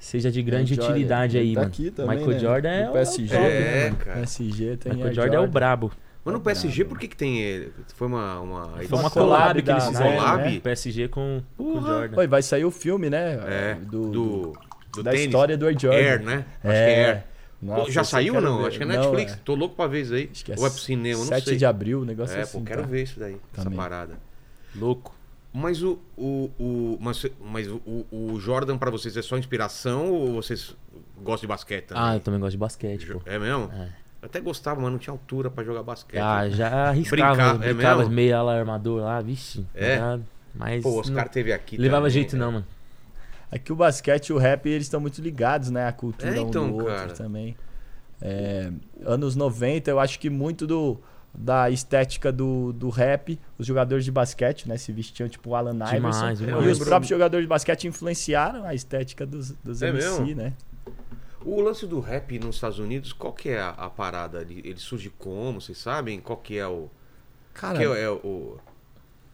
Seja 0.00 0.32
de 0.32 0.42
grande 0.42 0.72
É, 0.72 0.76
Jordan. 0.76 0.90
utilidade 0.92 1.38
aí, 1.38 1.54
tá 1.54 1.60
mano. 1.60 1.72
aqui 1.72 1.90
também, 1.90 2.16
Michael 2.16 2.32
né? 2.34 2.38
Jordan 2.40 2.68
é 2.70 2.88
o 2.88 2.92
PSG, 2.92 3.28
top, 3.36 3.46
É, 3.46 3.90
né, 3.90 3.96
cara. 3.98 4.16
PSG 4.20 4.76
tem 4.78 4.92
Michael 4.94 5.10
a 5.10 5.14
Jordan 5.14 5.36
é 5.36 5.40
o 5.40 5.46
brabo. 5.46 5.92
Mas 6.24 6.34
no 6.34 6.40
PSG, 6.40 6.84
por 6.84 6.98
que 6.98 7.06
que 7.08 7.16
tem 7.16 7.38
ele? 7.40 7.72
Foi 7.94 8.06
uma... 8.08 8.40
uma... 8.40 8.62
Foi 8.78 8.86
uma 8.88 8.98
Uma 9.00 9.10
collab 9.10 9.62
que 9.62 9.70
eles 9.70 9.84
da- 9.84 9.90
fizeram. 9.90 10.12
collab? 10.16 10.42
né? 10.54 10.60
PSG 10.60 11.08
com, 11.08 11.42
com 11.56 11.62
o 11.62 11.72
Porra. 11.74 11.86
Jordan. 11.86 12.16
Oi, 12.18 12.26
vai 12.26 12.42
sair 12.42 12.64
o 12.64 12.70
filme, 12.70 13.08
né? 13.10 13.38
É, 13.46 13.74
do, 13.74 14.10
do, 14.10 14.52
do 14.92 15.02
da 15.02 15.10
tênis. 15.12 15.26
história 15.26 15.56
do 15.56 15.66
Air 15.66 15.78
Jordan. 15.78 15.98
Air, 15.98 16.22
né? 16.22 16.44
Acho 16.62 16.62
que 16.62 16.68
é 16.68 17.04
Air. 17.06 17.24
Nossa, 17.62 17.84
Pô, 17.84 17.90
já 17.90 18.04
saiu 18.04 18.34
ou 18.36 18.40
não? 18.40 18.58
ver. 18.62 18.68
Acho 18.68 18.78
que 18.78 18.84
é 18.84 18.86
Não, 18.86 18.94
Netflix. 18.96 19.32
é. 19.34 19.38
Tô 19.44 19.54
louco 19.54 19.76
pra 19.76 19.86
ver 19.86 20.00
isso 20.00 20.14
aí. 20.14 20.30
Acho 20.32 20.44
que 20.46 20.52
é 20.52 20.54
Ou 20.58 20.66
é 20.66 20.70
pro 20.70 20.78
cinema, 20.78 21.18
não 21.18 21.26
7 21.26 21.44
sei. 21.44 21.56
de 21.58 21.66
abril, 21.66 22.00
um 22.00 22.04
negócio 22.06 22.38
É, 22.38 22.40
assim. 22.42 22.58
pô, 22.58 22.64
quero 22.64 22.80
tá? 22.82 22.86
ver 22.88 23.02
isso 23.02 23.20
daí, 23.20 23.36
essa 23.52 23.64
Também. 23.64 23.78
parada. 23.78 24.14
Louco. 24.74 25.14
Mas 25.52 25.82
o, 25.82 25.98
o, 26.16 26.50
o 26.58 26.98
mas, 27.00 27.26
mas 27.40 27.66
o, 27.68 27.80
o 28.10 28.38
Jordan 28.38 28.78
pra 28.78 28.90
vocês 28.90 29.16
é 29.16 29.22
só 29.22 29.36
inspiração 29.36 30.08
ou 30.08 30.34
vocês 30.34 30.76
gostam 31.18 31.40
de 31.42 31.46
basquete 31.48 31.86
também? 31.86 32.02
Ah, 32.04 32.14
eu 32.14 32.20
também 32.20 32.38
gosto 32.38 32.52
de 32.52 32.58
basquete, 32.58 33.06
pô. 33.06 33.20
É 33.26 33.38
mesmo? 33.38 33.68
É. 33.72 33.88
Eu 34.22 34.26
até 34.26 34.40
gostava, 34.40 34.80
mas 34.80 34.92
não 34.92 34.98
tinha 34.98 35.12
altura 35.12 35.50
pra 35.50 35.64
jogar 35.64 35.82
basquete. 35.82 36.20
Ah, 36.20 36.48
já 36.48 36.90
arriscava, 36.90 37.34
Brincar, 37.34 37.68
é 37.68 37.74
brincava 37.74 37.98
mesmo? 38.00 38.14
meia 38.14 38.38
ala 38.38 38.54
armador 38.58 39.02
lá, 39.02 39.20
vixe. 39.20 39.66
É? 39.74 39.98
Mas 40.54 40.82
Pô, 40.82 41.00
os 41.00 41.08
não 41.08 41.16
caras 41.16 41.32
teve 41.32 41.52
aqui 41.52 41.76
levava 41.76 42.02
também, 42.02 42.12
jeito 42.12 42.36
né? 42.36 42.44
não, 42.44 42.52
mano. 42.52 42.66
É 43.50 43.58
que 43.58 43.72
o 43.72 43.76
basquete 43.76 44.28
e 44.28 44.32
o 44.32 44.38
rap, 44.38 44.68
eles 44.68 44.86
estão 44.86 45.00
muito 45.00 45.20
ligados, 45.20 45.70
né? 45.70 45.88
A 45.88 45.92
cultura 45.92 46.36
É, 46.36 46.40
então, 46.40 46.66
um 46.66 46.68
do 46.68 46.74
outro 46.76 46.94
cara. 46.94 47.12
também. 47.12 47.56
É, 48.22 48.70
anos 49.04 49.34
90, 49.34 49.90
eu 49.90 49.98
acho 49.98 50.18
que 50.20 50.28
muito 50.30 50.66
do, 50.66 51.00
da 51.32 51.70
estética 51.70 52.32
do, 52.32 52.72
do 52.72 52.88
rap, 52.88 53.38
os 53.58 53.66
jogadores 53.66 54.04
de 54.04 54.10
basquete, 54.10 54.68
né? 54.68 54.76
Se 54.76 54.90
vestiam 54.92 55.28
tipo 55.28 55.54
Alan 55.54 55.72
Demais, 55.72 55.92
Iverson. 55.94 56.34
demais. 56.34 56.66
E 56.66 56.68
os 56.70 56.78
próprios 56.78 57.08
jogadores 57.08 57.44
de 57.44 57.48
basquete 57.48 57.86
influenciaram 57.86 58.64
a 58.64 58.74
estética 58.74 59.24
dos, 59.24 59.52
dos 59.64 59.80
É 59.82 59.88
MC, 59.90 60.20
mesmo? 60.20 60.34
né? 60.36 60.52
O 61.44 61.60
lance 61.60 61.86
do 61.86 62.00
rap 62.00 62.38
nos 62.38 62.56
Estados 62.56 62.78
Unidos, 62.78 63.12
qual 63.12 63.32
que 63.32 63.48
é 63.48 63.60
a, 63.60 63.70
a 63.70 63.88
parada? 63.88 64.42
Ele, 64.42 64.60
ele 64.64 64.78
surge 64.78 65.10
como? 65.18 65.60
Vocês 65.60 65.78
sabem? 65.78 66.20
Qual 66.20 66.36
que 66.36 66.58
é 66.58 66.66
o... 66.66 66.88
Cara, 67.54 67.78
que 67.78 67.84
é, 67.84 68.10
o... 68.10 68.58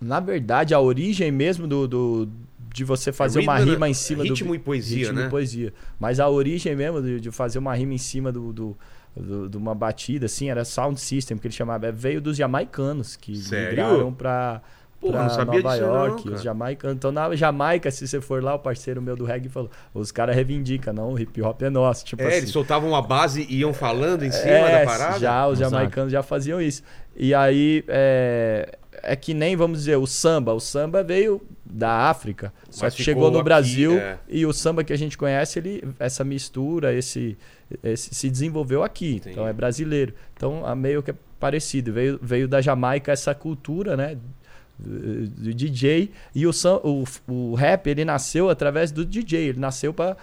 na 0.00 0.20
verdade, 0.20 0.72
a 0.74 0.80
origem 0.80 1.32
mesmo 1.32 1.66
do, 1.66 1.88
do- 1.88 2.28
de 2.72 2.84
você 2.84 3.10
fazer 3.12 3.40
uma 3.40 3.56
Ritmo, 3.56 3.72
rima 3.72 3.88
em 3.88 3.94
cima 3.94 4.22
Ritmo 4.22 4.50
do. 4.50 4.54
e 4.54 4.58
poesia, 4.58 4.98
ritmo 5.06 5.18
né? 5.20 5.26
e 5.26 5.30
poesia. 5.30 5.74
Mas 5.98 6.20
a 6.20 6.28
origem 6.28 6.76
mesmo 6.76 7.00
de, 7.02 7.20
de 7.20 7.30
fazer 7.30 7.58
uma 7.58 7.74
rima 7.74 7.94
em 7.94 7.98
cima 7.98 8.30
do, 8.30 8.52
do- 8.52 8.52
do- 8.52 8.76
de 9.48 9.56
uma 9.56 9.74
batida, 9.74 10.26
assim, 10.26 10.50
era 10.50 10.64
sound 10.64 11.00
system, 11.00 11.38
que 11.38 11.46
ele 11.46 11.54
chamava. 11.54 11.90
Veio 11.90 12.20
dos 12.20 12.36
jamaicanos, 12.36 13.16
que 13.16 13.34
Sério? 13.36 13.70
migraram 13.70 14.12
pra, 14.12 14.60
Porra, 15.00 15.12
pra 15.12 15.22
não 15.24 15.30
sabia 15.30 15.62
Nova 15.62 15.74
disso 15.74 15.86
não, 15.86 15.94
York. 15.94 16.22
cara. 16.24 16.34
os 16.36 16.42
jamaicanos. 16.42 16.96
Então, 16.96 17.12
na 17.12 17.34
Jamaica, 17.34 17.90
se 17.90 18.06
você 18.06 18.20
for 18.20 18.42
lá, 18.42 18.54
o 18.54 18.58
parceiro 18.58 19.00
meu 19.00 19.16
do 19.16 19.24
reggae 19.24 19.48
falou: 19.48 19.70
os 19.94 20.10
caras 20.12 20.34
reivindicam, 20.34 20.92
não, 20.92 21.12
o 21.12 21.18
hip 21.18 21.40
hop 21.42 21.62
é 21.62 21.70
nosso. 21.70 22.04
Tipo 22.04 22.22
É, 22.22 22.26
assim. 22.28 22.36
eles 22.38 22.50
soltavam 22.50 22.88
uma 22.90 23.02
base 23.02 23.46
e 23.48 23.58
iam 23.60 23.72
falando 23.72 24.22
em 24.24 24.30
cima 24.30 24.50
É, 24.50 24.80
da 24.84 24.90
parada? 24.90 25.18
Já, 25.18 25.46
os 25.46 25.58
Exato. 25.60 25.70
jamaicanos 25.74 26.12
já 26.12 26.22
faziam 26.22 26.60
isso. 26.60 26.82
E 27.14 27.34
aí, 27.34 27.84
é, 27.88 28.76
é 29.02 29.16
que 29.16 29.34
nem, 29.34 29.56
vamos 29.56 29.80
dizer, 29.80 29.96
o 29.96 30.06
samba. 30.06 30.52
O 30.52 30.60
samba 30.60 31.02
veio 31.02 31.40
da 31.64 32.08
África, 32.08 32.52
só 32.70 32.86
Mas 32.86 32.94
que 32.94 33.02
chegou 33.02 33.30
no 33.30 33.38
aqui, 33.38 33.44
Brasil 33.44 33.98
é. 33.98 34.18
e 34.28 34.46
o 34.46 34.52
samba 34.52 34.84
que 34.84 34.92
a 34.92 34.96
gente 34.96 35.16
conhece, 35.16 35.58
ele, 35.58 35.84
essa 35.98 36.24
mistura, 36.24 36.94
esse, 36.94 37.36
esse 37.82 38.14
se 38.14 38.30
desenvolveu 38.30 38.82
aqui. 38.82 39.20
Então 39.26 39.46
é 39.46 39.52
brasileiro. 39.52 40.14
Então 40.36 40.68
é 40.68 40.74
meio 40.74 41.02
que 41.02 41.10
é 41.10 41.14
parecido. 41.38 41.92
Veio, 41.92 42.18
veio 42.22 42.48
da 42.48 42.60
Jamaica 42.60 43.12
essa 43.12 43.34
cultura, 43.34 43.96
né? 43.96 44.16
Do 44.78 45.54
DJ 45.54 46.10
e 46.34 46.46
o, 46.46 46.50
o, 46.84 47.04
o 47.26 47.54
rap 47.54 47.86
ele 47.86 48.04
nasceu 48.04 48.50
através 48.50 48.92
do 48.92 49.06
DJ, 49.06 49.48
ele 49.48 49.58
nasceu 49.58 49.94
para 49.94 50.18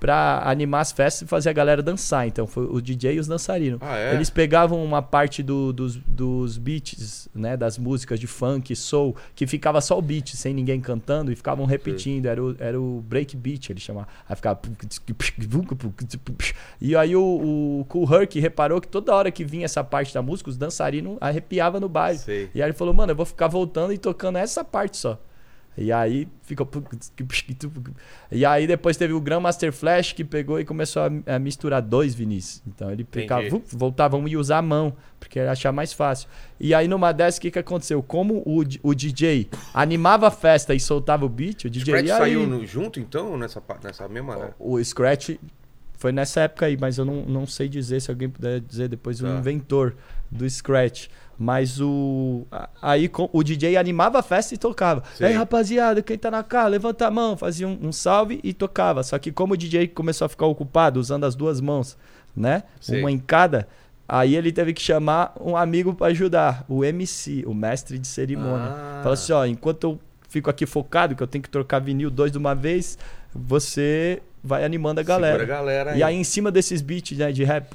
pra 0.00 0.42
animar 0.44 0.80
as 0.80 0.92
festas 0.92 1.22
e 1.22 1.26
fazer 1.26 1.50
a 1.50 1.52
galera 1.52 1.82
dançar. 1.82 2.26
Então 2.26 2.46
foi 2.46 2.64
o 2.64 2.80
DJ 2.80 3.14
e 3.14 3.18
os 3.18 3.26
dançarinos. 3.26 3.78
Ah, 3.82 3.96
é? 3.98 4.14
Eles 4.14 4.30
pegavam 4.30 4.82
uma 4.84 5.02
parte 5.02 5.42
do- 5.42 5.72
dos, 5.72 5.96
dos 5.96 6.56
beats, 6.58 7.28
né, 7.34 7.56
das 7.56 7.78
músicas 7.78 8.18
de 8.20 8.26
funk, 8.26 8.74
soul, 8.76 9.16
que 9.34 9.46
ficava 9.46 9.80
só 9.80 9.98
o 9.98 10.02
beat, 10.02 10.34
sem 10.34 10.54
ninguém 10.54 10.80
cantando, 10.80 11.32
e 11.32 11.36
ficavam 11.36 11.64
repetindo. 11.66 12.26
Era 12.26 12.42
o, 12.42 12.56
era 12.58 12.80
o 12.80 13.00
break 13.06 13.36
beat, 13.36 13.70
ele 13.70 13.80
chamava. 13.80 14.08
Aí 14.28 14.36
ficava. 14.36 14.60
E 16.80 16.96
aí 16.96 17.16
o, 17.16 17.80
o 17.80 17.84
Cool 17.88 18.12
Herc 18.14 18.38
reparou 18.40 18.80
que 18.80 18.88
toda 18.88 19.14
hora 19.14 19.30
que 19.30 19.44
vinha 19.44 19.64
essa 19.64 19.82
parte 19.82 20.14
da 20.14 20.22
música, 20.22 20.50
os 20.50 20.56
dançarinos 20.56 21.16
arrepiavam 21.20 21.80
no 21.80 21.88
baile. 21.88 22.18
Sei. 22.18 22.50
E 22.54 22.62
aí 22.62 22.68
ele 22.68 22.76
falou, 22.76 22.94
mano, 22.94 23.12
eu 23.12 23.16
vou 23.16 23.26
ficar 23.26 23.48
voltando 23.48 23.92
e 23.92 23.98
tocando 23.98 24.36
essa 24.38 24.64
parte 24.64 24.96
só. 24.96 25.18
E 25.78 25.92
aí 25.92 26.26
ficou. 26.42 26.68
E 28.30 28.44
aí 28.44 28.66
depois 28.66 28.96
teve 28.96 29.12
o 29.12 29.20
Grandmaster 29.20 29.72
Flash 29.72 30.12
que 30.12 30.24
pegou 30.24 30.58
e 30.58 30.64
começou 30.64 31.02
a, 31.02 31.34
a 31.34 31.38
misturar 31.38 31.80
dois 31.80 32.14
Vinícius. 32.14 32.62
Então 32.66 32.90
ele 32.90 33.06
vup, 33.48 33.64
voltava 33.72 34.16
um 34.16 34.26
e 34.26 34.36
usar 34.36 34.58
a 34.58 34.62
mão, 34.62 34.94
porque 35.20 35.38
ele 35.38 35.48
achava 35.48 35.74
mais 35.74 35.92
fácil. 35.92 36.28
E 36.58 36.74
aí 36.74 36.88
numa 36.88 37.12
dessas, 37.12 37.38
o 37.38 37.40
que, 37.42 37.50
que 37.50 37.58
aconteceu? 37.58 38.02
Como 38.02 38.42
o, 38.44 38.62
o 38.82 38.94
DJ 38.94 39.48
animava 39.72 40.26
a 40.28 40.30
festa 40.30 40.74
e 40.74 40.80
soltava 40.80 41.24
o 41.24 41.28
beat, 41.28 41.64
o 41.64 41.70
DJ. 41.70 41.94
Scratch 41.94 42.06
e 42.08 42.10
aí, 42.10 42.18
saiu 42.18 42.46
no- 42.46 42.66
junto, 42.66 42.98
então, 42.98 43.36
nessa, 43.36 43.62
nessa 43.82 44.08
mesma. 44.08 44.36
né? 44.36 44.50
o 44.58 44.82
Scratch 44.82 45.36
foi 45.98 46.12
nessa 46.12 46.40
época 46.42 46.66
aí, 46.66 46.76
mas 46.80 46.96
eu 46.96 47.04
não, 47.04 47.22
não 47.26 47.46
sei 47.46 47.68
dizer 47.68 48.00
se 48.00 48.10
alguém 48.10 48.28
puder 48.30 48.60
dizer 48.60 48.88
depois 48.88 49.20
o 49.20 49.24
Tá. 49.26 49.36
inventor 49.36 49.94
do 50.30 50.48
Scratch. 50.48 51.08
Mas 51.40 51.80
o. 51.80 52.46
Aí 52.82 53.08
o 53.32 53.42
DJ 53.44 53.76
animava 53.76 54.18
a 54.18 54.22
festa 54.22 54.54
e 54.54 54.58
tocava. 54.58 55.04
Sei. 55.14 55.28
Ei, 55.28 55.32
rapaziada, 55.34 56.02
quem 56.02 56.18
tá 56.18 56.30
na 56.32 56.42
casa, 56.42 56.68
levanta 56.68 57.06
a 57.06 57.10
mão, 57.10 57.36
fazia 57.36 57.66
um, 57.68 57.78
um 57.80 57.92
salve 57.92 58.40
e 58.42 58.52
tocava. 58.52 59.02
Só 59.04 59.16
que 59.20 59.30
como 59.30 59.54
o 59.54 59.56
DJ 59.56 59.86
começou 59.88 60.24
a 60.26 60.28
ficar 60.28 60.46
ocupado 60.46 60.98
usando 60.98 61.22
as 61.24 61.36
duas 61.36 61.60
mãos, 61.60 61.96
né? 62.34 62.64
Sei. 62.80 63.00
Uma 63.00 63.10
em 63.12 63.18
cada. 63.18 63.68
Aí 64.08 64.34
ele 64.34 64.50
teve 64.50 64.72
que 64.72 64.80
chamar 64.82 65.32
um 65.40 65.56
amigo 65.56 65.94
pra 65.94 66.08
ajudar, 66.08 66.64
o 66.68 66.84
MC, 66.84 67.44
o 67.46 67.54
mestre 67.54 67.98
de 67.98 68.06
cerimônia. 68.08 68.70
Ah. 68.70 69.00
Fala 69.02 69.14
assim, 69.14 69.32
ó, 69.32 69.44
enquanto 69.44 69.84
eu 69.84 70.00
fico 70.28 70.48
aqui 70.50 70.64
focado, 70.66 71.14
que 71.14 71.22
eu 71.22 71.26
tenho 71.26 71.42
que 71.42 71.50
trocar 71.50 71.78
vinil 71.78 72.10
dois 72.10 72.32
de 72.32 72.38
uma 72.38 72.54
vez, 72.54 72.98
você 73.34 74.22
vai 74.42 74.64
animando 74.64 75.00
a 75.00 75.02
galera. 75.02 75.42
A 75.42 75.46
galera 75.46 75.96
E 75.96 76.02
aí, 76.02 76.14
em 76.14 76.24
cima 76.24 76.50
desses 76.50 76.80
beats 76.80 77.16
né, 77.18 77.32
de 77.32 77.44
rap, 77.44 77.68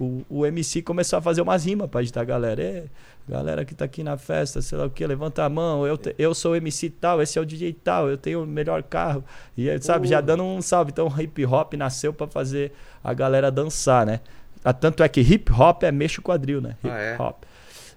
o, 0.00 0.22
o 0.28 0.46
MC 0.46 0.82
começou 0.82 1.18
a 1.18 1.22
fazer 1.22 1.40
umas 1.42 1.64
rimas 1.64 1.88
pra 1.88 2.00
agitar 2.00 2.22
a 2.22 2.26
galera. 2.26 2.62
É, 2.62 2.84
galera 3.28 3.64
que 3.64 3.74
tá 3.74 3.84
aqui 3.84 4.02
na 4.02 4.16
festa, 4.16 4.60
sei 4.60 4.76
lá 4.76 4.86
o 4.86 4.90
que, 4.90 5.06
levanta 5.06 5.44
a 5.44 5.48
mão. 5.48 5.86
Eu, 5.86 5.96
te- 5.96 6.14
eu 6.18 6.34
sou 6.34 6.52
o 6.52 6.56
MC 6.56 6.90
tal, 6.90 7.22
esse 7.22 7.38
é 7.38 7.42
o 7.42 7.46
DJ 7.46 7.72
tal, 7.72 8.08
eu 8.08 8.16
tenho 8.16 8.42
o 8.42 8.46
melhor 8.46 8.82
carro. 8.82 9.24
E 9.56 9.68
sabe, 9.80 10.08
já 10.08 10.20
dando 10.20 10.42
um 10.42 10.60
salve. 10.60 10.90
Então, 10.90 11.06
o 11.06 11.20
hip 11.22 11.44
hop 11.46 11.74
nasceu 11.74 12.12
pra 12.12 12.26
fazer 12.26 12.72
a 13.02 13.14
galera 13.14 13.50
dançar, 13.50 14.04
né? 14.06 14.20
Ah, 14.64 14.72
Tanto 14.72 15.02
é 15.02 15.08
que 15.08 15.20
hip 15.20 15.52
hop 15.52 15.82
é 15.84 15.92
mexo 15.92 16.20
quadril, 16.22 16.60
né? 16.60 16.76
Hip 16.84 16.90
Ah, 16.90 16.98
é? 16.98 17.16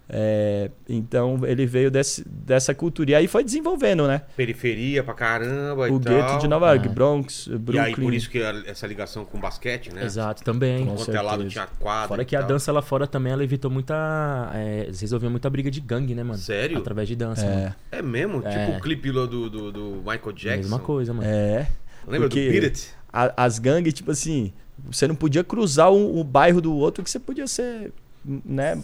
É, 0.07 0.69
então 0.88 1.39
ele 1.45 1.65
veio 1.65 1.89
desse, 1.89 2.24
dessa 2.27 2.75
cultura. 2.75 3.12
E 3.12 3.15
aí 3.15 3.27
foi 3.27 3.43
desenvolvendo, 3.43 4.07
né? 4.07 4.21
Periferia 4.38 5.03
pra 5.03 5.13
caramba 5.15 5.83
O 5.91 5.95
e 5.95 6.00
gueto 6.00 6.27
tal. 6.27 6.38
de 6.39 6.47
Nova 6.47 6.67
York, 6.74 6.88
Ah. 6.88 6.91
Bronx, 6.91 7.47
E 7.47 7.57
Brooklyn. 7.57 7.79
aí, 7.81 7.95
por 7.95 8.13
isso 8.13 8.29
que 8.29 8.39
essa 8.39 8.85
ligação 8.85 9.25
com 9.25 9.39
basquete, 9.39 9.91
né? 9.91 10.03
Exato, 10.05 10.43
também. 10.43 10.85
Com 10.85 10.91
é 11.12 11.21
lado 11.21 11.38
certeza. 11.41 11.50
tinha 11.50 11.67
quadra. 11.79 12.07
Fora 12.09 12.21
e 12.21 12.25
que 12.25 12.35
a 12.35 12.41
dança 12.41 12.71
lá 12.71 12.81
fora 12.83 13.07
também, 13.07 13.33
ela 13.33 13.43
evitou 13.43 13.71
muita. 13.71 14.51
É, 14.53 14.89
resolviam 15.00 15.31
muita 15.31 15.50
briga 15.50 15.71
de 15.71 15.81
gangue, 15.81 16.13
né, 16.13 16.24
mano? 16.24 16.38
Sério? 16.38 16.77
Através 16.77 17.07
de 17.07 17.15
dança. 17.15 17.43
mano. 17.45 17.75
É, 17.91 17.97
É 17.97 18.01
mesmo? 18.01 18.41
É. 18.45 18.50
Tipo 18.67 18.77
o 18.77 18.81
clipe 18.81 19.12
lá 19.12 19.25
do, 19.25 19.50
do, 19.50 19.71
do 19.71 19.89
Michael 19.97 20.31
Jackson. 20.33 20.62
Mesma 20.62 20.79
coisa, 20.79 21.13
mano. 21.13 21.27
é. 21.27 21.67
Lembra 22.07 22.27
Porque- 22.29 22.45
do 22.45 22.51
Beat 22.51 22.63
It? 22.65 22.89
A- 23.12 23.33
as 23.45 23.57
gangues, 23.57 23.93
tipo 23.95 24.12
assim, 24.12 24.53
você 24.85 25.07
não 25.07 25.15
podia 25.15 25.43
cruzar 25.43 25.91
um, 25.91 26.19
o 26.19 26.24
bairro 26.24 26.62
do 26.62 26.75
outro 26.75 27.03
que 27.03 27.09
você 27.09 27.17
podia 27.19 27.47
ser, 27.47 27.91
né? 28.25 28.82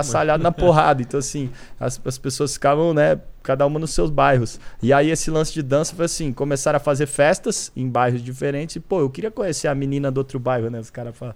Assalhado 0.00 0.42
na 0.42 0.52
porrada. 0.52 1.00
Então, 1.00 1.18
assim, 1.18 1.50
as, 1.80 2.00
as 2.04 2.18
pessoas 2.18 2.52
ficavam, 2.52 2.92
né, 2.92 3.18
cada 3.42 3.66
uma 3.66 3.78
nos 3.78 3.92
seus 3.92 4.10
bairros. 4.10 4.60
E 4.82 4.92
aí, 4.92 5.10
esse 5.10 5.30
lance 5.30 5.52
de 5.52 5.62
dança 5.62 5.94
foi 5.94 6.04
assim: 6.04 6.32
começaram 6.32 6.76
a 6.76 6.80
fazer 6.80 7.06
festas 7.06 7.72
em 7.74 7.88
bairros 7.88 8.22
diferentes. 8.22 8.76
E, 8.76 8.80
pô, 8.80 9.00
eu 9.00 9.10
queria 9.10 9.30
conhecer 9.30 9.68
a 9.68 9.74
menina 9.74 10.10
do 10.10 10.18
outro 10.18 10.38
bairro, 10.38 10.68
né? 10.68 10.78
Os 10.78 10.90
caras 10.90 11.16
falam. 11.16 11.34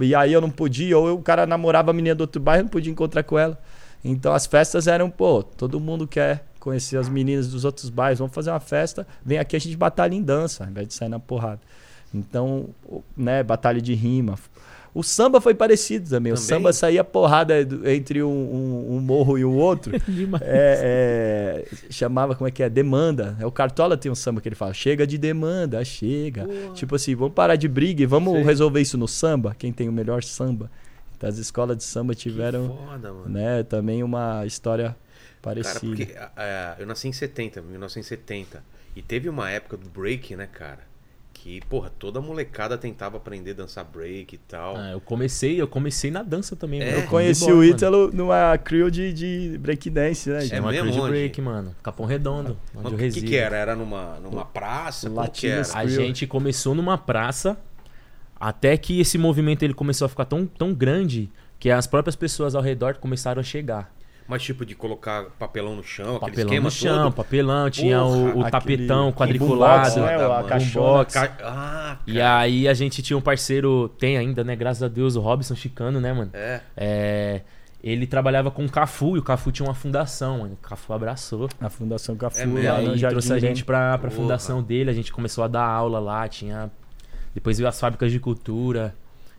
E 0.00 0.14
aí 0.14 0.32
eu 0.32 0.40
não 0.40 0.50
podia, 0.50 0.98
ou 0.98 1.14
o 1.14 1.22
cara 1.22 1.46
namorava 1.46 1.90
a 1.90 1.94
menina 1.94 2.14
do 2.14 2.22
outro 2.22 2.40
bairro, 2.40 2.60
eu 2.60 2.64
não 2.64 2.70
podia 2.70 2.92
encontrar 2.92 3.22
com 3.22 3.38
ela. 3.38 3.58
Então, 4.04 4.32
as 4.32 4.46
festas 4.46 4.86
eram, 4.86 5.10
pô, 5.10 5.42
todo 5.42 5.80
mundo 5.80 6.06
quer 6.06 6.44
conhecer 6.60 6.96
as 6.96 7.08
meninas 7.08 7.48
dos 7.48 7.64
outros 7.64 7.88
bairros. 7.88 8.18
Vamos 8.18 8.34
fazer 8.34 8.50
uma 8.50 8.60
festa, 8.60 9.06
vem 9.24 9.38
aqui 9.38 9.56
a 9.56 9.58
gente 9.58 9.76
batalha 9.76 10.14
em 10.14 10.22
dança, 10.22 10.64
ao 10.64 10.70
invés 10.70 10.86
de 10.86 10.94
sair 10.94 11.08
na 11.08 11.18
porrada. 11.18 11.60
Então, 12.14 12.68
né, 13.16 13.42
batalha 13.42 13.80
de 13.80 13.94
rima. 13.94 14.38
O 14.94 15.02
samba 15.02 15.40
foi 15.40 15.54
parecido 15.54 16.08
também. 16.08 16.32
O 16.32 16.34
Também? 16.36 16.48
samba 16.48 16.72
saía 16.72 17.04
porrada 17.04 17.54
entre 17.84 18.22
um, 18.22 18.28
um- 18.30 18.96
um 18.96 19.00
morro 19.00 19.38
e 19.38 19.44
o 19.44 19.52
outro. 19.52 19.92
É, 20.40 21.64
é, 21.70 21.76
chamava, 21.90 22.34
como 22.34 22.48
é 22.48 22.50
que 22.50 22.62
é? 22.62 22.68
Demanda. 22.70 23.36
É, 23.40 23.46
o 23.46 23.52
Cartola 23.52 23.96
tem 23.96 24.10
um 24.10 24.14
samba 24.14 24.40
que 24.40 24.48
ele 24.48 24.56
fala: 24.56 24.72
chega 24.74 25.06
de 25.06 25.18
demanda, 25.18 25.84
chega. 25.84 26.46
Tipo 26.74 26.96
assim, 26.96 27.14
vamos 27.14 27.34
parar 27.34 27.56
de 27.56 27.68
briga 27.68 28.02
e 28.02 28.06
vamos 28.06 28.32
Sei. 28.34 28.42
resolver 28.42 28.80
isso 28.80 28.96
no 28.98 29.06
samba. 29.08 29.54
Quem 29.58 29.72
tem 29.72 29.88
o 29.88 29.92
melhor 29.92 30.22
samba. 30.22 30.70
Então, 31.16 31.28
as 31.28 31.36
escolas 31.38 31.76
de 31.76 31.82
samba 31.84 32.14
tiveram 32.14 32.76
foda, 32.86 33.12
né, 33.26 33.62
também 33.64 34.02
uma 34.04 34.46
história 34.46 34.84
Cara, 34.84 34.96
parecida. 35.42 35.80
porque 35.80 36.14
é, 36.36 36.74
eu 36.78 36.86
nasci 36.86 37.08
em 37.08 37.12
70, 37.12 37.60
1970. 37.60 38.62
E 38.96 39.02
teve 39.02 39.28
uma 39.28 39.50
época 39.50 39.76
do 39.76 39.88
break, 39.88 40.34
né, 40.36 40.48
cara? 40.52 40.80
Que, 41.40 41.60
porra, 41.68 41.88
toda 41.98 42.20
molecada 42.20 42.76
tentava 42.76 43.16
aprender 43.16 43.52
a 43.52 43.54
dançar 43.54 43.84
break 43.84 44.34
e 44.34 44.38
tal. 44.38 44.76
Ah, 44.76 44.90
eu 44.90 45.00
comecei, 45.00 45.60
eu 45.60 45.68
comecei 45.68 46.10
na 46.10 46.22
dança 46.22 46.56
também, 46.56 46.82
É? 46.82 46.86
mano. 46.90 47.02
Eu 47.04 47.06
conheci 47.08 47.44
B-boy, 47.46 47.54
o 47.54 47.58
mano. 47.60 47.70
Ítalo 47.70 48.10
numa 48.12 48.58
crew 48.58 48.90
de, 48.90 49.12
de 49.12 49.58
breakdance, 49.58 50.28
né? 50.28 50.44
É 50.50 50.56
É 50.56 50.60
uma 50.60 50.72
mesmo? 50.72 50.90
crew 50.90 51.02
de 51.04 51.08
break, 51.08 51.40
mano. 51.40 51.76
Capão 51.82 52.06
Redondo, 52.06 52.58
onde 52.74 52.94
o 52.94 53.00
eu 53.00 53.12
que, 53.12 53.36
era? 53.36 53.56
Era 53.56 53.76
numa, 53.76 54.18
numa 54.18 54.44
praça? 54.44 55.08
Como 55.08 55.30
que 55.30 55.46
era? 55.46 55.58
Latinos. 55.60 55.76
A 55.76 55.86
gente 55.86 56.26
começou 56.26 56.74
numa 56.74 56.98
praça, 56.98 57.56
até 58.38 58.76
que 58.76 59.00
esse 59.00 59.16
movimento 59.16 59.62
ele 59.62 59.74
começou 59.74 60.06
a 60.06 60.08
ficar 60.08 60.24
tão, 60.24 60.44
tão 60.44 60.74
grande 60.74 61.30
que 61.58 61.70
as 61.70 61.86
próprias 61.86 62.16
pessoas 62.16 62.54
ao 62.56 62.62
redor 62.62 62.96
começaram 62.96 63.40
a 63.40 63.44
chegar. 63.44 63.94
Mas 64.28 64.42
tipo 64.42 64.66
de 64.66 64.74
colocar 64.74 65.24
papelão 65.38 65.74
no 65.74 65.82
chão, 65.82 66.16
aquele 66.16 66.20
Papelão 66.32 66.46
esquema 66.48 66.64
no 66.64 66.70
chão, 66.70 67.02
todo? 67.04 67.12
papelão, 67.14 67.70
tinha 67.70 68.02
o, 68.04 68.24
o 68.26 68.28
Aquele- 68.44 68.50
tapetão 68.50 69.08
o 69.08 69.12
quadriculado, 69.14 69.94
boombox, 69.94 69.96
né? 69.96 70.14
A. 70.16 71.26
Ca- 71.26 71.36
Ah, 71.42 71.96
E 72.06 72.20
aí 72.20 72.68
a 72.68 72.74
gente 72.74 73.00
tinha 73.00 73.16
um 73.16 73.22
parceiro, 73.22 73.88
tem 73.98 74.18
ainda, 74.18 74.44
né? 74.44 74.54
Graças 74.54 74.82
a 74.82 74.88
Deus, 74.88 75.16
o 75.16 75.20
Robson 75.20 75.54
Chicano, 75.54 75.98
né, 75.98 76.12
mano? 76.12 76.30
É. 76.34 76.60
É, 76.76 77.40
ele 77.82 78.06
trabalhava 78.06 78.50
com 78.50 78.66
o 78.66 78.68
Cafu 78.70 79.16
e 79.16 79.18
o 79.18 79.22
Cafu 79.22 79.50
tinha 79.50 79.66
uma 79.66 79.74
fundação, 79.74 80.40
mano. 80.40 80.54
O 80.54 80.56
Cafu 80.68 80.92
abraçou. 80.92 81.48
A 81.60 81.70
Fundação 81.70 82.14
Cafu, 82.14 82.40
É 82.40 82.44
mesmo? 82.44 82.58
E 82.60 82.66
lá 82.68 82.80
no 82.82 82.90
aí 82.90 82.98
Jardim 82.98 83.14
trouxe 83.14 83.32
a 83.32 83.38
gente 83.38 83.64
pra, 83.64 83.96
pra 83.96 84.10
Porra. 84.10 84.20
fundação 84.22 84.62
dele, 84.62 84.90
a 84.90 84.92
gente 84.92 85.10
começou 85.10 85.42
a 85.42 85.48
dar 85.48 85.64
aula 85.64 85.98
lá, 85.98 86.28
tinha. 86.28 86.70
Depois 87.34 87.56
veio 87.56 87.68
as 87.68 87.78
fábricas 87.80 88.12
de 88.12 88.20
cultura. 88.20 88.94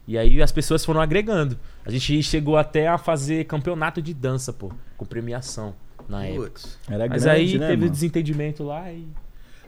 E 0.07 0.17
aí 0.17 0.41
as 0.41 0.51
pessoas 0.51 0.83
foram 0.83 0.99
agregando. 1.01 1.59
A 1.89 1.99
gente 1.99 2.23
chegou 2.23 2.57
até 2.57 2.87
a 2.87 2.97
fazer 2.97 3.43
campeonato 3.45 4.01
de 4.01 4.13
dança, 4.13 4.53
pô, 4.53 4.71
com 4.97 5.05
premiação 5.05 5.73
na 6.07 6.25
época. 6.25 6.49
Putz. 6.49 6.77
Era 6.89 7.07
Mas 7.07 7.23
grande, 7.23 7.39
aí 7.39 7.57
né, 7.57 7.67
teve 7.67 7.79
mano? 7.81 7.91
desentendimento 7.91 8.63
lá 8.63 8.91
e. 8.91 9.07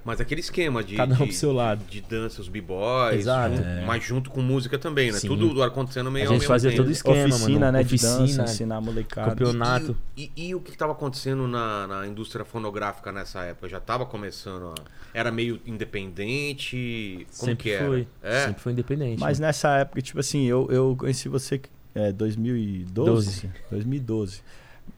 Mas 0.04 0.20
aquele 0.20 0.42
esquema 0.42 0.84
de, 0.84 0.96
Cada 0.96 1.14
um 1.14 1.18
de, 1.18 1.24
pro 1.26 1.32
seu 1.32 1.52
lado. 1.54 1.86
de 1.88 2.02
dança, 2.02 2.42
os 2.42 2.48
b-boys, 2.48 3.20
Exato. 3.20 3.56
junto- 3.58 3.86
mas 3.86 4.04
junto 4.04 4.32
com 4.32 4.42
música 4.42 4.80
também, 4.80 5.12
né? 5.12 5.20
Sim. 5.20 5.28
Tudo 5.28 5.62
acontecendo 5.62 6.10
meio 6.10 6.26
A 6.26 6.28
ao 6.30 6.34
gente 6.34 6.40
mesmo 6.42 6.48
fazia 6.56 6.72
tempo. 6.72 6.82
todo 6.82 6.92
esquema, 6.92 7.36
Oficina, 7.36 7.60
mano. 7.60 7.72
né, 7.74 7.84
de 7.84 7.92
dança, 7.98 8.18
Oficina, 8.24 8.44
ensinar 8.46 8.82
molecada. 8.82 9.30
campeonato. 9.30 9.96
E, 10.18 10.32
e- 10.36 10.48
e 10.48 10.56
o 10.56 10.60
que 10.60 10.72
estava 10.72 10.94
acontecendo 10.94 11.48
na, 11.48 11.86
na 11.86 12.08
indústria 12.08 12.44
fonográfica 12.44 13.12
nessa 13.12 13.44
época? 13.44 13.70
Já 13.70 13.78
estava 13.78 14.04
começando 14.04 14.74
a... 14.74 14.76
Era 15.14 15.32
meio 15.32 15.62
independente? 15.68 17.28
Como 17.38 17.50
Sempre 17.52 17.64
que 17.64 17.70
era? 17.72 17.86
foi. 17.86 18.08
É? 18.24 18.46
Sempre 18.48 18.62
foi 18.62 18.72
independente. 18.72 19.20
Mas 19.20 19.40
né? 19.40 19.48
nessa 19.48 19.70
época, 19.78 20.02
tipo 20.02 20.20
assim, 20.20 20.46
eu, 20.46 20.68
eu 20.72 20.96
conheci 20.98 21.30
você 21.30 21.62
é 21.96 22.12
2012? 22.12 23.50
2012. 23.70 24.42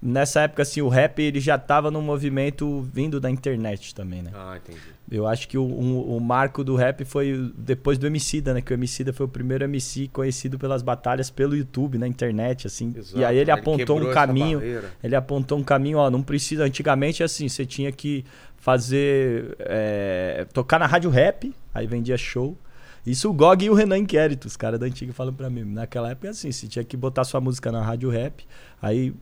Nessa 0.02 0.42
época, 0.42 0.64
assim, 0.64 0.82
o 0.82 0.90
rap 0.90 1.22
ele 1.22 1.40
já 1.40 1.58
tava 1.58 1.92
num 1.92 2.02
movimento 2.02 2.82
vindo 2.94 3.20
da 3.20 3.30
internet 3.30 3.94
também, 3.94 4.22
né? 4.22 4.32
Ah, 4.34 4.58
entendi. 4.58 4.80
Eu 5.12 5.28
acho 5.28 5.48
que 5.48 5.58
o, 5.58 5.64
um- 5.64 6.16
o 6.16 6.20
marco 6.20 6.64
do 6.64 6.76
rap 6.76 7.06
foi 7.06 7.52
depois 7.58 7.98
do 7.98 8.08
Emicida, 8.08 8.54
né? 8.54 8.62
Que 8.62 8.74
o 8.74 8.76
Emicida 8.76 9.14
foi 9.14 9.26
o 9.26 9.30
primeiro 9.30 9.64
MC 9.66 10.08
conhecido 10.12 10.58
pelas 10.58 10.82
batalhas 10.82 11.30
pelo 11.30 11.56
YouTube, 11.56 11.98
na 11.98 12.08
internet, 12.08 12.66
assim. 12.66 12.94
Exato, 12.98 13.20
e 13.20 13.24
aí 13.26 13.38
ele 13.38 13.52
né? 13.54 13.60
apontou 13.60 13.98
um 13.98 14.12
caminho. 14.14 14.60
Ele 15.04 15.16
apontou 15.16 15.58
um 15.58 15.64
caminho, 15.64 15.98
ó, 16.00 16.10
não 16.10 16.24
precisa. 16.24 16.64
Antigamente, 16.64 17.22
assim, 17.24 17.48
você 17.48 17.66
tinha 17.66 17.92
que 17.92 18.26
fazer. 18.58 19.56
é, 19.60 20.46
tocar 20.54 20.80
na 20.80 20.88
rádio 20.88 21.10
rap, 21.10 21.54
aí 21.74 21.86
vendia 21.86 22.18
show. 22.18 22.58
Isso 23.06 23.30
o 23.30 23.34
GOG 23.34 23.66
e 23.66 23.70
o 23.70 23.74
Renan 23.74 23.98
Inquérito, 23.98 24.46
os 24.48 24.56
caras 24.56 24.80
da 24.80 24.86
antiga 24.86 25.12
falam 25.14 25.34
pra 25.34 25.50
mim. 25.50 25.64
Naquela 25.66 26.12
época, 26.12 26.30
assim, 26.30 26.52
você 26.52 26.68
tinha 26.68 26.86
que 26.86 26.96
botar 26.96 27.24
sua 27.26 27.42
música 27.42 27.72
na 27.72 27.82
rádio 27.84 28.10
rap, 28.10 28.46
aí 28.82 29.14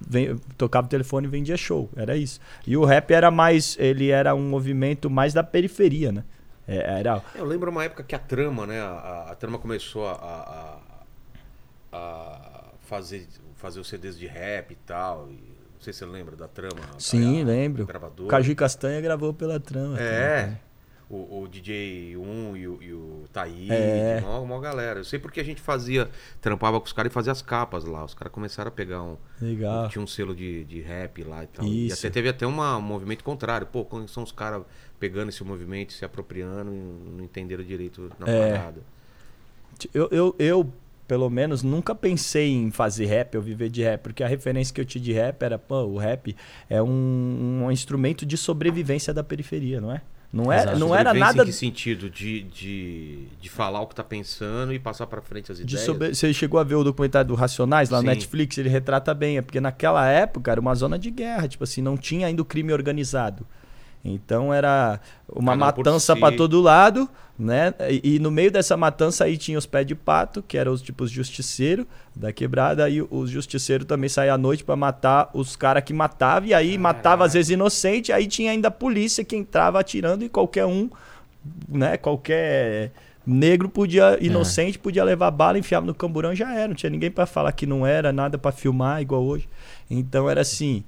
vem- 0.00 0.36
tocava 0.56 0.86
o 0.86 0.90
telefone 0.90 1.26
e 1.26 1.30
vendia 1.30 1.56
show. 1.56 1.90
Era 1.94 2.16
isso. 2.16 2.40
E 2.66 2.76
o 2.76 2.84
rap 2.84 3.10
era 3.12 3.30
mais. 3.30 3.76
Ele 3.78 4.08
era 4.10 4.34
um 4.34 4.48
movimento 4.48 5.10
mais 5.10 5.34
da 5.34 5.42
periferia, 5.42 6.10
né? 6.12 6.24
É, 6.66 6.98
era, 6.98 7.22
Eu 7.34 7.44
lembro 7.44 7.70
uma 7.70 7.84
época 7.84 8.02
que 8.02 8.14
a 8.14 8.18
trama, 8.18 8.66
né? 8.66 8.80
A, 8.80 9.26
a- 9.30 9.34
trama 9.34 9.58
começou 9.58 10.06
a, 10.08 10.12
a- 10.12 10.78
a- 11.92 12.64
fazer, 12.82 13.26
fazer 13.56 13.80
os 13.80 13.88
CDs 13.88 14.18
de 14.18 14.26
rap 14.26 14.72
e 14.72 14.76
tal. 14.76 15.28
e 15.28 15.32
não 15.34 15.80
sei 15.80 15.92
se 15.92 15.98
você 16.00 16.06
lembra 16.06 16.34
da 16.34 16.48
trama. 16.48 16.80
Sim, 16.98 17.42
a- 17.42 17.44
lembro. 17.44 17.86
Gravador. 17.86 18.26
Caju 18.28 18.56
Castanha 18.56 19.00
gravou 19.00 19.32
pela 19.34 19.60
trama. 19.60 20.00
É. 20.00 20.40
cara. 20.42 20.65
O, 21.08 21.42
o 21.42 21.48
DJ 21.48 22.16
1 22.16 22.56
e 22.56 22.66
o, 22.66 22.82
e 22.82 22.92
o 22.92 23.24
Taíde, 23.32 23.70
É. 23.72 24.20
mó, 24.22 24.44
mó 24.44 24.58
galera. 24.58 24.98
Eu 24.98 25.04
sei 25.04 25.20
porque 25.20 25.38
a 25.38 25.44
gente 25.44 25.60
fazia, 25.60 26.10
trampava 26.40 26.80
com 26.80 26.86
os 26.86 26.92
caras 26.92 27.12
e 27.12 27.14
fazia 27.14 27.30
as 27.30 27.40
capas 27.40 27.84
lá. 27.84 28.04
Os 28.04 28.12
caras 28.12 28.32
começaram 28.32 28.68
a 28.68 28.72
pegar 28.72 29.02
um. 29.04 29.16
Legal. 29.40 29.88
Tinha 29.88 30.02
um 30.02 30.06
selo 30.06 30.34
de, 30.34 30.64
de 30.64 30.80
rap 30.80 31.22
lá 31.22 31.44
e 31.44 31.46
tal. 31.46 31.64
E 31.64 31.86
Isso. 31.86 31.98
até 32.04 32.10
teve 32.12 32.28
até 32.28 32.44
uma- 32.44 32.76
um 32.76 32.82
movimento 32.82 33.22
contrário. 33.22 33.68
Pô, 33.68 33.84
quando 33.84 34.08
são 34.08 34.24
os 34.24 34.32
caras 34.32 34.62
pegando 34.98 35.28
esse 35.28 35.44
movimento, 35.44 35.92
se 35.92 36.04
apropriando 36.04 36.72
e 36.72 36.76
não 37.16 37.24
entenderam 37.24 37.62
direito 37.62 38.10
na 38.18 38.26
É. 38.28 38.50
parada. 38.56 38.80
Eu, 39.94 40.08
eu, 40.10 40.34
eu, 40.40 40.72
pelo 41.06 41.30
menos, 41.30 41.62
nunca 41.62 41.94
pensei 41.94 42.50
em 42.52 42.70
fazer 42.72 43.06
rap 43.06 43.36
ou 43.36 43.42
viver 43.42 43.68
de 43.68 43.82
rap, 43.82 44.00
porque 44.02 44.24
a 44.24 44.26
referência 44.26 44.74
que 44.74 44.80
eu 44.80 44.84
tinha 44.84 45.04
de 45.04 45.12
rap 45.12 45.40
era, 45.42 45.56
pô, 45.58 45.82
o 45.84 45.98
rap 45.98 46.34
é 46.68 46.82
um, 46.82 47.62
um 47.66 47.70
instrumento 47.70 48.26
de 48.26 48.36
sobrevivência 48.36 49.14
da 49.14 49.22
periferia, 49.22 49.80
não 49.80 49.92
é? 49.92 50.00
Não, 50.36 50.52
é, 50.52 50.58
Exato. 50.58 50.78
não 50.78 50.94
era 50.94 51.14
nada 51.14 51.42
Em 51.42 51.46
que 51.46 51.52
sentido? 51.52 52.10
De, 52.10 52.42
de, 52.42 53.26
de 53.40 53.48
falar 53.48 53.80
o 53.80 53.86
que 53.86 53.94
tá 53.94 54.04
pensando 54.04 54.70
e 54.74 54.78
passar 54.78 55.06
pra 55.06 55.22
frente 55.22 55.50
as 55.50 55.56
de 55.56 55.64
ideias? 55.64 55.80
sobre... 55.80 56.14
Você 56.14 56.32
chegou 56.34 56.60
a 56.60 56.64
ver 56.64 56.74
o 56.74 56.84
documentário 56.84 57.28
do 57.28 57.34
Racionais 57.34 57.88
lá 57.88 57.98
no 57.98 58.02
Sim. 58.02 58.08
Netflix? 58.08 58.58
Ele 58.58 58.68
retrata 58.68 59.14
bem, 59.14 59.38
é 59.38 59.42
porque 59.42 59.60
naquela 59.60 60.06
época 60.06 60.50
era 60.50 60.60
uma 60.60 60.74
zona 60.74 60.98
de 60.98 61.10
guerra, 61.10 61.48
tipo 61.48 61.64
assim, 61.64 61.80
não 61.80 61.96
tinha 61.96 62.26
ainda 62.26 62.42
o 62.42 62.44
crime 62.44 62.70
organizado. 62.70 63.46
Então 64.04 64.52
era 64.54 65.00
uma 65.28 65.54
um 65.54 65.56
matança 65.56 66.14
si. 66.14 66.20
pra 66.20 66.30
todo 66.32 66.60
lado, 66.60 67.08
né? 67.38 67.74
E, 67.90 68.14
e 68.14 68.18
no 68.18 68.30
meio 68.30 68.50
dessa 68.50 68.76
matança 68.76 69.24
aí 69.24 69.36
tinha 69.36 69.58
os 69.58 69.66
pés 69.66 69.86
de 69.86 69.94
pato, 69.94 70.42
que 70.42 70.56
eram 70.56 70.72
os 70.72 70.80
tipos 70.80 71.10
justiceiro 71.10 71.86
da 72.14 72.32
quebrada, 72.32 72.84
aí 72.84 73.02
os 73.02 73.30
justiceiros 73.30 73.86
também 73.86 74.08
saíam 74.08 74.34
à 74.34 74.38
noite 74.38 74.64
pra 74.64 74.76
matar 74.76 75.30
os 75.34 75.56
caras 75.56 75.82
que 75.82 75.92
matavam, 75.92 76.48
e 76.48 76.54
aí 76.54 76.78
matava 76.78 77.24
às 77.24 77.34
vezes 77.34 77.50
inocente, 77.50 78.12
aí 78.12 78.26
tinha 78.26 78.52
ainda 78.52 78.68
a 78.68 78.70
polícia 78.70 79.24
que 79.24 79.36
entrava 79.36 79.80
atirando 79.80 80.24
e 80.24 80.28
qualquer 80.28 80.66
um, 80.66 80.88
né, 81.68 81.96
qualquer 81.96 82.92
negro 83.26 83.68
podia 83.68 84.16
inocente 84.20 84.78
podia 84.78 85.02
levar 85.02 85.32
bala, 85.32 85.58
enfiava 85.58 85.84
no 85.84 85.94
camburão 85.94 86.32
e 86.32 86.36
já 86.36 86.54
era, 86.54 86.68
não 86.68 86.74
tinha 86.76 86.90
ninguém 86.90 87.10
pra 87.10 87.26
falar 87.26 87.50
que 87.50 87.66
não 87.66 87.84
era, 87.84 88.12
nada 88.12 88.38
pra 88.38 88.52
filmar 88.52 89.02
igual 89.02 89.24
hoje. 89.24 89.48
Então 89.90 90.30
era 90.30 90.42
assim, 90.42 90.84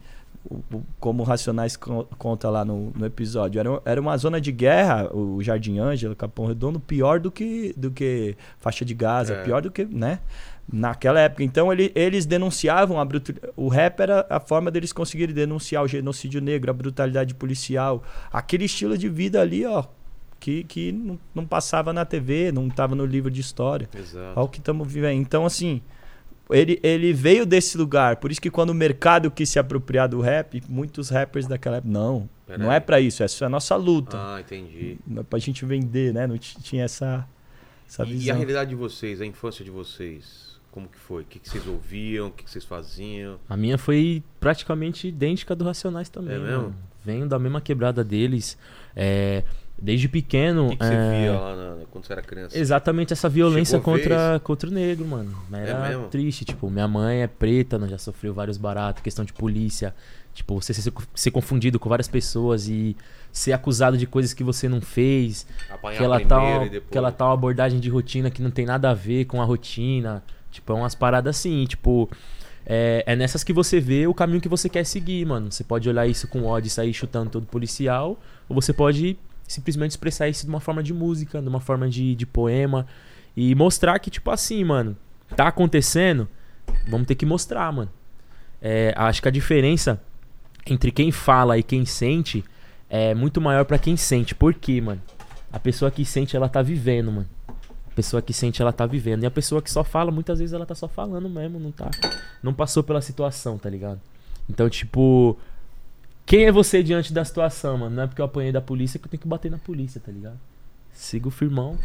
como 0.99 1.23
Racionais 1.25 1.77
con- 1.77 2.07
conta 2.17 2.49
lá 2.49 2.65
no, 2.65 2.91
no 2.97 3.05
episódio, 3.05 3.59
era, 3.61 3.83
era 3.85 4.01
uma 4.01 4.17
zona 4.17 4.41
de 4.41 4.51
guerra, 4.53 5.15
o 5.15 5.43
Jardim 5.43 5.79
Ângela, 5.79 6.15
Capão 6.15 6.47
Redondo, 6.47 6.81
pior 6.81 7.21
do 7.21 7.31
que, 7.31 7.75
do 7.77 7.91
que 7.91 8.37
faixa 8.59 8.85
de 8.85 8.95
Gaza, 8.95 9.35
É. 9.35 9.43
pior 9.45 9.61
do 9.63 9.71
que, 9.71 9.85
né? 9.85 10.21
Naquela 10.71 11.21
época. 11.21 11.43
Então 11.43 11.73
ele- 11.73 11.91
eles 11.95 12.25
denunciavam 12.27 13.01
a 13.01 13.05
brutalidade. 13.05 13.53
O 13.57 13.69
rap 13.69 14.01
era 14.01 14.27
a 14.29 14.39
forma 14.41 14.71
deles 14.71 14.93
conseguirem 14.93 15.35
denunciar 15.35 15.83
o 15.83 15.89
genocídio 15.89 16.41
negro, 16.41 16.71
a 16.71 16.75
brutalidade 16.75 17.35
policial, 17.35 18.03
aquele 18.33 18.65
estilo 18.65 18.97
de 18.97 19.09
vida 19.09 19.41
ali, 19.41 19.65
ó, 19.67 19.85
que, 20.41 20.63
que 20.65 20.93
não, 20.93 21.19
não 21.35 21.45
passava 21.47 21.93
na 21.93 22.05
TV, 22.05 22.53
não 22.53 22.69
estava 22.69 22.95
no 22.95 23.05
livro 23.05 23.31
de 23.31 23.41
história. 23.41 23.89
Exato. 23.95 24.33
Olha 24.37 24.45
o 24.45 24.49
que 24.49 24.59
estamos 24.59 24.91
vivendo. 24.91 25.19
Então, 25.21 25.45
assim, 25.45 25.81
ele, 26.51 26.79
ele 26.83 27.13
veio 27.13 27.45
desse 27.45 27.77
lugar. 27.77 28.17
Por 28.17 28.31
isso 28.31 28.41
que 28.41 28.51
quando 28.51 28.71
o 28.71 28.75
mercado 28.75 29.31
quis 29.31 29.49
se 29.49 29.59
apropriar 29.59 30.09
do 30.09 30.21
rap, 30.21 30.63
muitos 30.69 31.09
rappers 31.11 31.47
daquela 31.47 31.77
época. 31.79 31.93
Não, 31.93 32.29
Pera 32.47 32.59
não 32.59 32.71
aí. 32.71 32.77
é 32.77 32.81
pra 32.81 33.01
isso. 33.01 33.23
Essa 33.23 33.45
é 33.45 33.47
a 33.47 33.49
nossa 33.51 33.77
luta. 33.77 34.17
Ah, 34.19 34.41
entendi. 34.41 34.99
Não 35.07 35.21
é 35.21 35.25
pra 35.25 35.39
gente 35.39 35.65
vender, 35.65 36.13
né? 36.15 36.27
Não 36.27 36.39
tinha 36.39 36.85
essa, 36.85 37.27
essa 37.89 38.05
E, 38.05 38.09
e 38.09 38.11
a 38.13 38.15
visão. 38.17 38.37
realidade 38.37 38.71
de 38.71 38.77
vocês, 38.77 39.21
a 39.21 39.27
infância 39.27 39.65
de 39.65 39.71
vocês, 39.71 40.59
como 40.71 40.89
que 40.89 40.99
foi? 40.99 41.23
O 41.23 41.27
que, 41.27 41.39
que 41.39 41.49
vocês 41.49 41.67
ouviam? 41.67 42.29
O 42.29 42.31
que, 42.31 42.45
que 42.45 42.51
vocês 42.51 42.65
faziam? 42.65 43.39
A 43.49 43.57
minha 43.57 43.77
foi 43.79 44.23
praticamente 44.41 45.09
idêntica 45.09 45.55
do 45.55 45.65
Racionais 45.65 46.09
também. 46.09 46.37
É 46.37 46.39
mesmo? 46.39 46.57
mano. 46.63 46.75
Venho 47.05 47.27
da 47.29 47.39
mesma 47.39 47.61
quebrada 47.61 48.03
deles. 48.05 48.59
É, 48.95 49.43
desde 49.81 50.09
pequeno. 50.09 50.67
O 50.67 50.71
que, 50.71 50.77
que 50.77 50.85
você 50.85 50.95
é, 50.95 51.21
via 51.21 51.39
lá 51.39 51.57
na- 51.57 51.77
quando 51.91 52.05
você 52.05 52.13
era 52.13 52.23
criança? 52.23 52.59
Exatamente 52.59 53.13
essa 53.13 53.29
violência 53.29 53.79
contra, 53.81 54.41
contra 54.43 54.69
o 54.69 54.73
negro, 54.73 55.07
mano. 55.07 55.35
Era 55.53 55.93
É 55.93 55.99
triste. 56.09 56.45
Tipo, 56.45 56.69
minha 56.71 56.89
mãe 56.89 57.23
é 57.23 57.27
preta, 57.27 57.79
né, 57.79 57.89
já 57.89 57.99
sofreu 57.99 58.35
vários 58.35 58.57
baratos, 58.57 59.03
questão 59.03 59.25
de 59.25 59.33
polícia. 59.33 59.95
Tipo, 60.35 60.61
você 60.61 60.73
ser, 60.73 60.93
ser 61.15 61.31
confundido 61.31 61.79
com 61.81 61.89
várias 61.89 62.07
pessoas 62.07 62.69
e 62.69 62.97
ser 63.33 63.53
acusado 63.53 63.97
de 63.97 64.07
coisas 64.07 64.33
que 64.33 64.45
você 64.45 64.69
não 64.69 64.81
fez. 64.81 65.47
Apanhar 65.71 65.95
Aquela 65.97 66.17
primeiro 66.17 66.29
tal, 66.29 66.67
e 66.67 66.71
depois... 66.71 66.91
aquela 66.91 67.13
tal 67.13 67.33
abordagem 67.33 67.81
de 67.81 67.89
rotina 67.89 68.31
que 68.31 68.43
não 68.43 68.51
tem 68.51 68.65
nada 68.67 68.91
a 68.91 68.95
ver 68.95 69.25
com 69.25 69.41
a 69.43 69.45
rotina. 69.45 70.23
Tipo, 70.51 70.73
é 70.73 70.77
umas 70.77 70.95
paradas 70.95 71.37
assim, 71.37 71.65
tipo. 71.67 72.09
É, 72.71 73.03
é 73.07 73.17
nessas 73.17 73.43
que 73.43 73.53
você 73.53 73.81
vê 73.81 74.07
o 74.07 74.13
caminho 74.13 74.41
que 74.43 74.49
você 74.49 74.69
quer 74.69 74.85
seguir, 74.85 75.25
mano. 75.27 75.51
Você 75.51 75.65
pode 75.65 75.89
olhar 75.89 76.07
isso 76.07 76.29
com 76.29 76.45
ódio 76.45 76.69
e 76.69 76.71
sair 76.71 76.93
chutando 76.93 77.31
todo 77.31 77.47
policial, 77.47 78.21
ou 78.49 78.55
você 78.55 78.73
pode 78.75 79.19
simplesmente 79.49 79.93
expressar 79.93 80.29
isso 80.29 80.45
de 80.45 80.51
uma 80.51 80.61
forma 80.61 80.83
de 80.83 80.95
música, 80.95 81.43
de 81.43 81.49
uma 81.49 81.61
forma 81.61 81.89
de, 81.89 82.15
de 82.15 82.27
poema, 82.27 82.87
e 83.37 83.55
mostrar 83.55 83.99
que, 83.99 84.11
tipo 84.11 84.31
assim, 84.31 84.63
mano, 84.63 84.97
tá 85.35 85.49
acontecendo, 85.49 86.29
vamos 86.89 87.07
ter 87.07 87.15
que 87.15 87.27
mostrar, 87.27 87.73
mano. 87.73 87.91
É, 88.61 88.93
acho 88.97 89.23
que 89.23 89.29
a 89.29 89.31
diferença 89.31 90.01
entre 90.67 90.91
quem 90.91 91.11
fala 91.11 91.57
e 91.57 91.63
quem 91.63 91.87
sente 91.87 92.45
é 92.91 93.15
muito 93.15 93.41
maior 93.41 93.65
pra 93.65 93.79
quem 93.79 93.97
sente. 93.97 94.35
Por 94.35 94.55
quê, 94.55 94.81
mano? 94.81 95.01
A 95.53 95.59
pessoa 95.59 95.91
que 95.91 96.05
sente, 96.05 96.37
ela 96.37 96.49
tá 96.49 96.61
vivendo, 96.61 97.11
mano. 97.11 97.29
A 97.91 97.95
pessoa 97.95 98.21
que 98.21 98.33
sente, 98.33 98.61
ela 98.61 98.73
tá 98.73 98.87
vivendo. 98.87 99.23
E 99.23 99.27
a 99.27 99.31
pessoa 99.31 99.63
que 99.63 99.71
só 99.71 99.83
fala, 99.83 100.11
muitas 100.11 100.39
vezes 100.39 100.53
ela 100.53 100.67
tá 100.67 100.75
só 100.75 100.89
falando 100.89 101.29
mesmo, 101.29 101.59
não 101.59 101.73
tá. 101.73 101.91
Não 102.43 102.53
passou 102.53 102.83
pela 102.83 103.01
situação, 103.01 103.59
tá 103.59 103.71
ligado? 103.71 104.01
Então, 104.49 104.69
tipo. 104.69 105.39
Quem 106.29 106.45
é 106.45 106.53
você 106.53 106.83
diante 106.83 107.13
da 107.13 107.25
situação, 107.25 107.79
mano? 107.79 107.97
Não 107.97 108.03
é 108.03 108.07
porque 108.07 108.21
eu 108.21 108.27
apanhei 108.27 108.53
da 108.53 108.61
polícia 108.61 108.99
que 108.99 109.07
eu 109.07 109.11
tenho 109.11 109.21
que 109.21 109.27
bater 109.29 109.51
na 109.51 109.59
polícia, 109.59 110.01
tá 110.05 110.13
ligado? 110.13 110.39
Siga 110.93 111.27
o 111.29 111.31
firmão. 111.31 111.79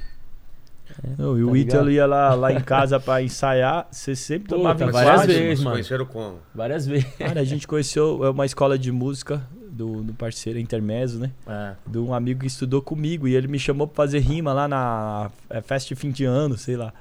Não, 1.18 1.38
e 1.38 1.44
o 1.44 1.52
Tá 1.52 1.58
Ítalo 1.58 1.90
ligado? 1.90 1.92
ia 1.94 2.06
lá, 2.06 2.34
lá 2.36 2.52
em 2.54 2.60
casa 2.62 3.00
pra 3.00 3.22
ensaiar, 3.24 3.88
você 3.90 4.16
sempre 4.16 4.50
Puta, 4.50 4.56
tomava 4.58 4.92
várias 4.92 5.02
enquadro. 5.24 5.28
vezes, 5.28 5.44
Vocês 5.48 5.60
mano. 5.60 5.72
conheceram 5.76 6.06
como? 6.06 6.40
Várias 6.54 6.86
vezes. 6.86 7.06
Cara, 7.18 7.40
a 7.40 7.44
gente 7.44 7.66
conheceu 7.68 8.24
é 8.26 8.30
uma 8.30 8.46
escola 8.46 8.78
de 8.78 8.92
música 8.92 9.42
do, 9.72 10.04
do 10.04 10.14
parceiro 10.14 10.60
Intermezzo, 10.60 11.20
né? 11.20 11.32
É. 11.48 11.74
de 11.88 11.98
um 11.98 12.14
amigo 12.14 12.42
que 12.42 12.48
estudou 12.48 12.82
comigo 12.82 13.28
e 13.28 13.36
ele 13.36 13.48
me 13.48 13.58
chamou 13.58 13.88
pra 13.88 13.96
fazer 13.96 14.20
rima 14.20 14.52
lá 14.54 14.68
na 14.68 15.32
é, 15.50 15.62
festa 15.62 15.88
de 15.88 15.96
fim 15.96 16.12
de 16.12 16.26
ano, 16.26 16.58
sei 16.58 16.76
lá. 16.76 16.94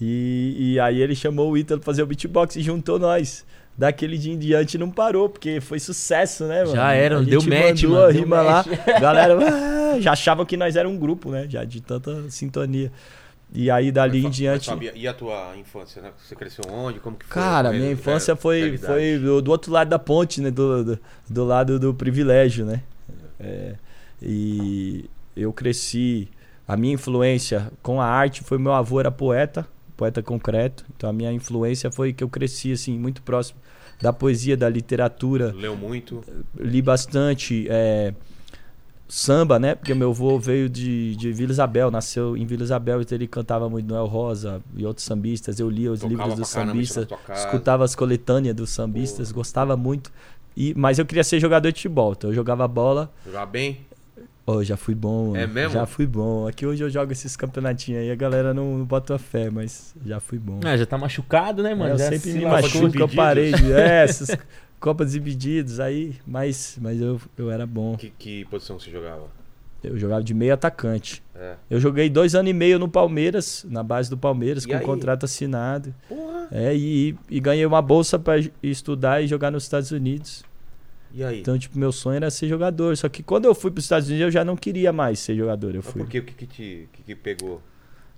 E, 0.00 0.54
e 0.74 0.80
aí 0.80 1.00
ele 1.00 1.14
chamou 1.14 1.50
o 1.50 1.58
Ítalo 1.58 1.80
pra 1.80 1.86
fazer 1.86 2.02
o 2.02 2.06
beatbox 2.06 2.54
e 2.56 2.62
juntou 2.62 2.98
nós. 3.00 3.44
Daquele 3.76 4.16
dia 4.16 4.32
em 4.32 4.38
diante 4.38 4.78
não 4.78 4.88
parou, 4.88 5.28
porque 5.28 5.60
foi 5.60 5.80
sucesso, 5.80 6.44
né, 6.44 6.60
mano? 6.62 6.76
Já 6.76 6.92
era, 6.92 7.18
A 7.18 7.22
deu 7.22 7.42
match, 7.42 7.82
mano, 7.82 8.04
a 8.04 8.12
deu 8.12 8.20
rima 8.20 8.42
match. 8.44 8.66
lá, 8.66 8.76
galera 9.00 9.36
ah, 9.96 10.00
já 10.00 10.12
achavam 10.12 10.46
que 10.46 10.56
nós 10.56 10.76
era 10.76 10.88
um 10.88 10.96
grupo, 10.96 11.30
né? 11.30 11.46
Já 11.48 11.64
de 11.64 11.80
tanta 11.80 12.30
sintonia. 12.30 12.92
E 13.52 13.70
aí 13.70 13.92
dali 13.92 14.22
Mas, 14.22 14.26
em 14.26 14.30
diante. 14.30 14.70
mas, 14.70 14.90
e 14.94 15.06
a 15.06 15.14
tua 15.14 15.56
infância, 15.56 16.00
né? 16.02 16.10
Você 16.18 16.34
cresceu 16.34 16.64
onde? 16.72 16.98
Como 17.00 17.16
que 17.16 17.24
foi? 17.24 17.34
Cara, 17.34 17.72
minha 17.72 17.90
infância 17.90 18.34
foi, 18.34 18.78
foi 18.78 19.18
do, 19.18 19.42
do 19.42 19.50
outro 19.50 19.72
lado 19.72 19.88
da 19.88 19.98
ponte, 19.98 20.40
né? 20.40 20.50
Do, 20.50 20.84
do, 20.84 20.98
do 21.28 21.44
lado 21.44 21.78
do 21.78 21.92
privilégio, 21.94 22.64
né? 22.64 22.80
É, 23.38 23.74
e 24.22 25.08
eu 25.36 25.52
cresci. 25.52 26.28
A 26.66 26.76
minha 26.76 26.94
influência 26.94 27.70
com 27.82 28.00
a 28.00 28.06
arte 28.06 28.42
foi 28.42 28.56
meu 28.56 28.72
avô 28.72 28.98
era 28.98 29.10
poeta, 29.10 29.66
poeta 29.96 30.22
concreto. 30.22 30.84
Então 30.96 31.08
a 31.08 31.12
minha 31.12 31.32
influência 31.32 31.90
foi 31.90 32.12
que 32.12 32.22
eu 32.22 32.28
cresci 32.28 32.72
assim 32.72 32.98
muito 32.98 33.22
próximo 33.22 33.58
da 34.00 34.12
poesia, 34.12 34.56
da 34.56 34.68
literatura. 34.68 35.52
Leu 35.52 35.76
muito. 35.76 36.22
Li 36.58 36.82
bastante 36.82 37.66
é, 37.70 38.12
samba, 39.08 39.58
né? 39.58 39.74
Porque 39.74 39.94
meu 39.94 40.10
avô 40.10 40.38
veio 40.38 40.68
de, 40.68 41.14
de 41.16 41.32
Vila 41.32 41.52
Isabel, 41.52 41.90
nasceu 41.90 42.36
em 42.36 42.44
Vila 42.46 42.62
Isabel, 42.62 43.00
então 43.00 43.16
ele 43.16 43.26
cantava 43.26 43.68
muito 43.68 43.86
Noel 43.86 44.06
Rosa 44.06 44.60
e 44.76 44.84
outros 44.84 45.06
sambistas. 45.06 45.60
Eu 45.60 45.70
lia 45.70 45.92
os 45.92 46.00
Tocava 46.00 46.14
livros 46.14 46.34
dos 46.38 46.48
sambistas 46.48 47.06
escutava 47.34 47.84
as 47.84 47.94
coletâneas 47.94 48.54
dos 48.54 48.70
sambistas, 48.70 49.30
gostava 49.30 49.76
muito. 49.76 50.12
E, 50.56 50.72
mas 50.74 50.98
eu 50.98 51.06
queria 51.06 51.24
ser 51.24 51.40
jogador 51.40 51.70
de 51.70 51.78
futebol, 51.78 52.12
então 52.12 52.30
eu 52.30 52.34
jogava 52.34 52.66
bola. 52.68 53.12
Jogava 53.24 53.46
bem? 53.46 53.80
Oh, 54.46 54.62
já 54.62 54.76
fui 54.76 54.94
bom. 54.94 55.28
mano. 55.28 55.36
É 55.36 55.46
mesmo? 55.46 55.72
Já 55.72 55.86
fui 55.86 56.06
bom. 56.06 56.46
Aqui 56.46 56.66
hoje 56.66 56.84
eu 56.84 56.90
jogo 56.90 57.12
esses 57.12 57.34
campeonatinhos 57.36 58.02
aí, 58.02 58.10
a 58.10 58.14
galera 58.14 58.52
não, 58.52 58.78
não 58.78 58.84
bota 58.84 59.18
fé, 59.18 59.48
mas 59.50 59.94
já 60.04 60.20
fui 60.20 60.38
bom. 60.38 60.60
É, 60.64 60.76
já 60.76 60.84
tá 60.84 60.98
machucado, 60.98 61.62
né, 61.62 61.74
mano? 61.74 61.94
eu 61.94 61.98
Já 61.98 62.10
sempre 62.10 62.32
se 62.32 62.38
me 62.38 62.44
machuco, 62.44 62.98
eu 62.98 63.08
parei 63.08 63.52
de. 63.52 63.72
É, 63.72 64.04
essas 64.04 64.36
Copas 64.78 65.06
Desimpedidos 65.08 65.80
aí, 65.80 66.14
mas, 66.26 66.76
mas 66.80 67.00
eu, 67.00 67.18
eu 67.38 67.50
era 67.50 67.66
bom. 67.66 67.96
Que, 67.96 68.10
que 68.10 68.44
posição 68.46 68.78
você 68.78 68.90
jogava? 68.90 69.22
Eu 69.82 69.98
jogava 69.98 70.22
de 70.22 70.34
meio 70.34 70.52
atacante. 70.52 71.22
É. 71.34 71.54
Eu 71.70 71.80
joguei 71.80 72.08
dois 72.10 72.34
anos 72.34 72.50
e 72.50 72.54
meio 72.54 72.78
no 72.78 72.88
Palmeiras, 72.88 73.64
na 73.68 73.82
base 73.82 74.08
do 74.10 74.16
Palmeiras, 74.16 74.64
E 74.64 74.68
com 74.68 74.74
aí? 74.76 74.80
contrato 74.84 75.24
assinado. 75.24 75.94
Porra! 76.08 76.48
É, 76.50 76.74
e, 76.74 77.16
e 77.30 77.40
ganhei 77.40 77.64
uma 77.64 77.80
bolsa 77.82 78.18
pra 78.18 78.34
estudar 78.62 79.22
e 79.22 79.26
jogar 79.26 79.50
nos 79.50 79.62
Estados 79.64 79.90
Unidos. 79.90 80.44
E 81.14 81.22
aí? 81.22 81.40
Então, 81.40 81.58
tipo, 81.58 81.78
meu 81.78 81.92
sonho 81.92 82.16
era 82.16 82.30
ser 82.30 82.48
jogador. 82.48 82.96
Só 82.96 83.08
que 83.08 83.22
quando 83.22 83.44
eu 83.44 83.54
fui 83.54 83.70
pros 83.70 83.84
Estados 83.84 84.08
Unidos, 84.08 84.26
eu 84.26 84.30
já 84.30 84.44
não 84.44 84.56
queria 84.56 84.92
mais 84.92 85.18
ser 85.20 85.36
jogador. 85.36 85.74
Eu 85.74 85.82
Mas 85.84 85.92
fui. 85.92 86.02
por 86.02 86.08
quê? 86.10 86.18
O 86.18 86.24
que 86.24 86.34
que 86.34 86.46
te 86.46 86.88
que 86.92 87.02
que 87.02 87.14
pegou? 87.14 87.60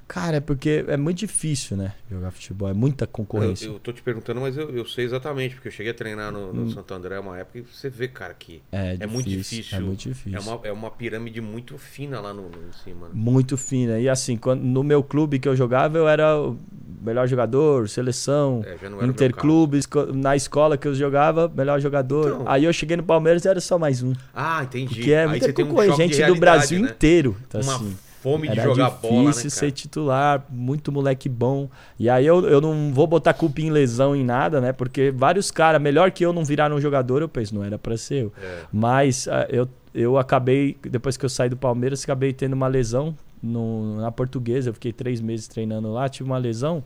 Cara, 0.08 0.36
é 0.36 0.40
porque 0.40 0.84
é 0.86 0.96
muito 0.96 1.18
difícil, 1.18 1.76
né? 1.76 1.92
Jogar 2.08 2.30
futebol. 2.30 2.68
É 2.68 2.72
muita 2.72 3.08
concorrência. 3.08 3.66
Eu, 3.66 3.72
eu 3.72 3.80
tô 3.80 3.92
te 3.92 4.00
perguntando, 4.00 4.40
mas 4.40 4.56
eu, 4.56 4.70
eu 4.70 4.86
sei 4.86 5.04
exatamente, 5.04 5.56
porque 5.56 5.66
eu 5.66 5.72
cheguei 5.72 5.90
a 5.90 5.94
treinar 5.94 6.30
no, 6.30 6.52
no 6.52 6.62
Hum. 6.62 6.70
Santo 6.70 6.94
André 6.94 7.18
uma 7.18 7.36
época 7.36 7.58
e 7.58 7.62
você 7.62 7.90
vê, 7.90 8.06
cara, 8.06 8.32
que 8.32 8.62
É, 8.70 8.96
é 9.00 9.06
muito 9.06 9.28
difícil. 9.28 9.76
É 9.76 9.80
muito 9.80 9.98
difícil. 10.08 10.38
é 10.38 10.40
uma, 10.40 10.60
é 10.68 10.70
uma 10.72 10.90
pirâmide 10.92 11.40
muito 11.40 11.76
fina 11.76 12.20
lá 12.20 12.32
no, 12.32 12.48
no 12.48 12.68
em 12.68 12.72
cima. 12.84 13.08
né? 13.08 13.14
Muito 13.16 13.56
fina. 13.56 13.98
E 13.98 14.08
assim, 14.08 14.36
quando, 14.36 14.62
no 14.62 14.84
meu 14.84 15.02
clube 15.02 15.40
que 15.40 15.48
eu 15.48 15.56
jogava, 15.56 15.98
eu 15.98 16.08
era 16.08 16.36
melhor 17.06 17.28
jogador, 17.28 17.88
seleção, 17.88 18.64
É, 18.66 19.06
interclubes. 19.06 19.88
Na 20.12 20.34
escola 20.34 20.76
que 20.76 20.88
eu 20.88 20.94
jogava, 20.94 21.50
melhor 21.54 21.80
jogador. 21.80 22.32
Então. 22.32 22.48
Aí 22.48 22.64
eu 22.64 22.72
cheguei 22.72 22.96
no 22.96 23.04
Palmeiras 23.04 23.44
e 23.44 23.48
era 23.48 23.60
só 23.60 23.78
mais 23.78 24.02
um. 24.02 24.12
Ah, 24.34 24.64
entendi. 24.64 24.96
Porque 24.96 25.12
é 25.12 25.26
muita 25.26 25.50
um 25.50 25.52
concorrente 25.52 26.16
gente 26.16 26.26
do 26.26 26.34
Brasil 26.34 26.82
né? 26.82 26.90
inteiro. 26.90 27.36
Então, 27.46 27.60
Uma 27.60 27.76
assim, 27.76 27.96
fome 28.20 28.48
de 28.48 28.56
jogar 28.56 28.90
difícil 28.90 29.10
bola, 29.10 29.26
né, 29.26 29.32
ser 29.32 29.50
cara? 29.50 29.70
titular, 29.70 30.46
muito 30.50 30.90
moleque 30.90 31.28
bom. 31.28 31.70
E 31.96 32.10
aí 32.10 32.26
eu, 32.26 32.44
eu 32.48 32.60
não 32.60 32.92
vou 32.92 33.06
botar 33.06 33.32
culpa 33.32 33.60
em 33.60 33.70
lesão 33.70 34.16
em 34.16 34.24
nada, 34.24 34.60
né? 34.60 34.72
Porque 34.72 35.12
vários 35.14 35.52
caras, 35.52 35.80
melhor 35.80 36.10
que 36.10 36.26
eu, 36.26 36.32
não 36.32 36.44
viraram 36.44 36.80
jogador, 36.80 37.22
eu 37.22 37.28
penso, 37.28 37.54
não 37.54 37.62
era 37.62 37.78
pra 37.78 37.96
ser 37.96 38.24
eu. 38.24 38.32
É. 38.42 38.62
Mas 38.72 39.28
ah, 39.28 39.46
eu, 39.48 39.68
eu 39.94 40.18
acabei, 40.18 40.76
depois 40.82 41.16
que 41.16 41.24
eu 41.24 41.28
saí 41.28 41.48
do 41.48 41.56
Palmeiras, 41.56 42.02
acabei 42.02 42.32
tendo 42.32 42.54
uma 42.54 42.66
lesão 42.66 43.14
no- 43.46 44.00
na 44.00 44.10
portuguesa. 44.12 44.70
Eu 44.70 44.74
fiquei 44.74 44.92
três 44.92 45.20
meses 45.20 45.46
treinando 45.48 45.92
lá, 45.92 46.08
tive 46.08 46.28
uma 46.28 46.38
lesão 46.38 46.82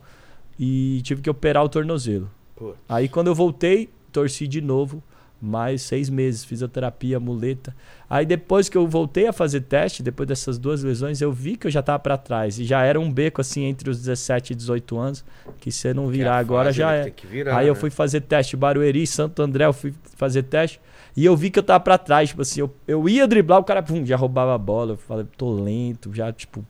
e 0.59 1.01
tive 1.03 1.21
que 1.21 1.29
operar 1.29 1.63
o 1.63 1.69
tornozelo. 1.69 2.29
Pô, 2.55 2.73
Aí 2.87 3.07
quando 3.09 3.27
eu 3.27 3.35
voltei, 3.35 3.89
torci 4.11 4.47
de 4.47 4.61
novo, 4.61 5.01
mais 5.43 5.81
seis 5.81 6.07
meses, 6.07 6.43
fisioterapia, 6.45 7.19
muleta. 7.19 7.75
Aí 8.07 8.25
depois 8.27 8.69
que 8.69 8.77
eu 8.77 8.87
voltei 8.87 9.25
a 9.25 9.33
fazer 9.33 9.61
teste, 9.61 10.03
depois 10.03 10.27
dessas 10.29 10.59
duas 10.59 10.83
lesões, 10.83 11.19
eu 11.19 11.31
vi 11.31 11.57
que 11.57 11.65
eu 11.65 11.71
já 11.71 11.81
tava 11.81 11.97
pra 11.97 12.15
trás. 12.15 12.59
E 12.59 12.63
já 12.63 12.83
era 12.83 12.99
um 12.99 13.11
beco 13.11 13.41
assim 13.41 13.63
entre 13.63 13.89
os 13.89 13.97
17 13.97 14.53
e 14.53 14.55
18 14.55 14.99
anos, 14.99 15.25
que 15.59 15.71
se 15.71 15.91
não 15.95 16.07
virar 16.09 16.37
agora 16.37 16.71
já 16.71 16.93
é. 16.93 17.11
Virar, 17.27 17.57
Aí 17.57 17.67
eu 17.67 17.73
né? 17.73 17.79
fui 17.79 17.89
fazer 17.89 18.21
teste, 18.21 18.55
Barueri, 18.55 19.07
Santo 19.07 19.41
André, 19.41 19.65
eu 19.65 19.73
fui 19.73 19.93
fazer 20.15 20.43
teste. 20.43 20.79
E 21.15 21.25
eu 21.25 21.35
vi 21.35 21.49
que 21.49 21.59
eu 21.59 21.63
tava 21.63 21.79
pra 21.79 21.97
trás, 21.97 22.29
tipo 22.29 22.41
assim, 22.41 22.61
eu, 22.61 22.73
eu 22.87 23.07
ia 23.09 23.27
driblar, 23.27 23.59
o 23.59 23.63
cara 23.63 23.83
pum, 23.83 24.05
já 24.05 24.15
roubava 24.15 24.55
a 24.55 24.57
bola. 24.57 24.93
Eu 24.93 24.97
falei, 24.97 25.25
tô 25.37 25.51
lento, 25.51 26.13
já, 26.13 26.31
tipo, 26.31 26.65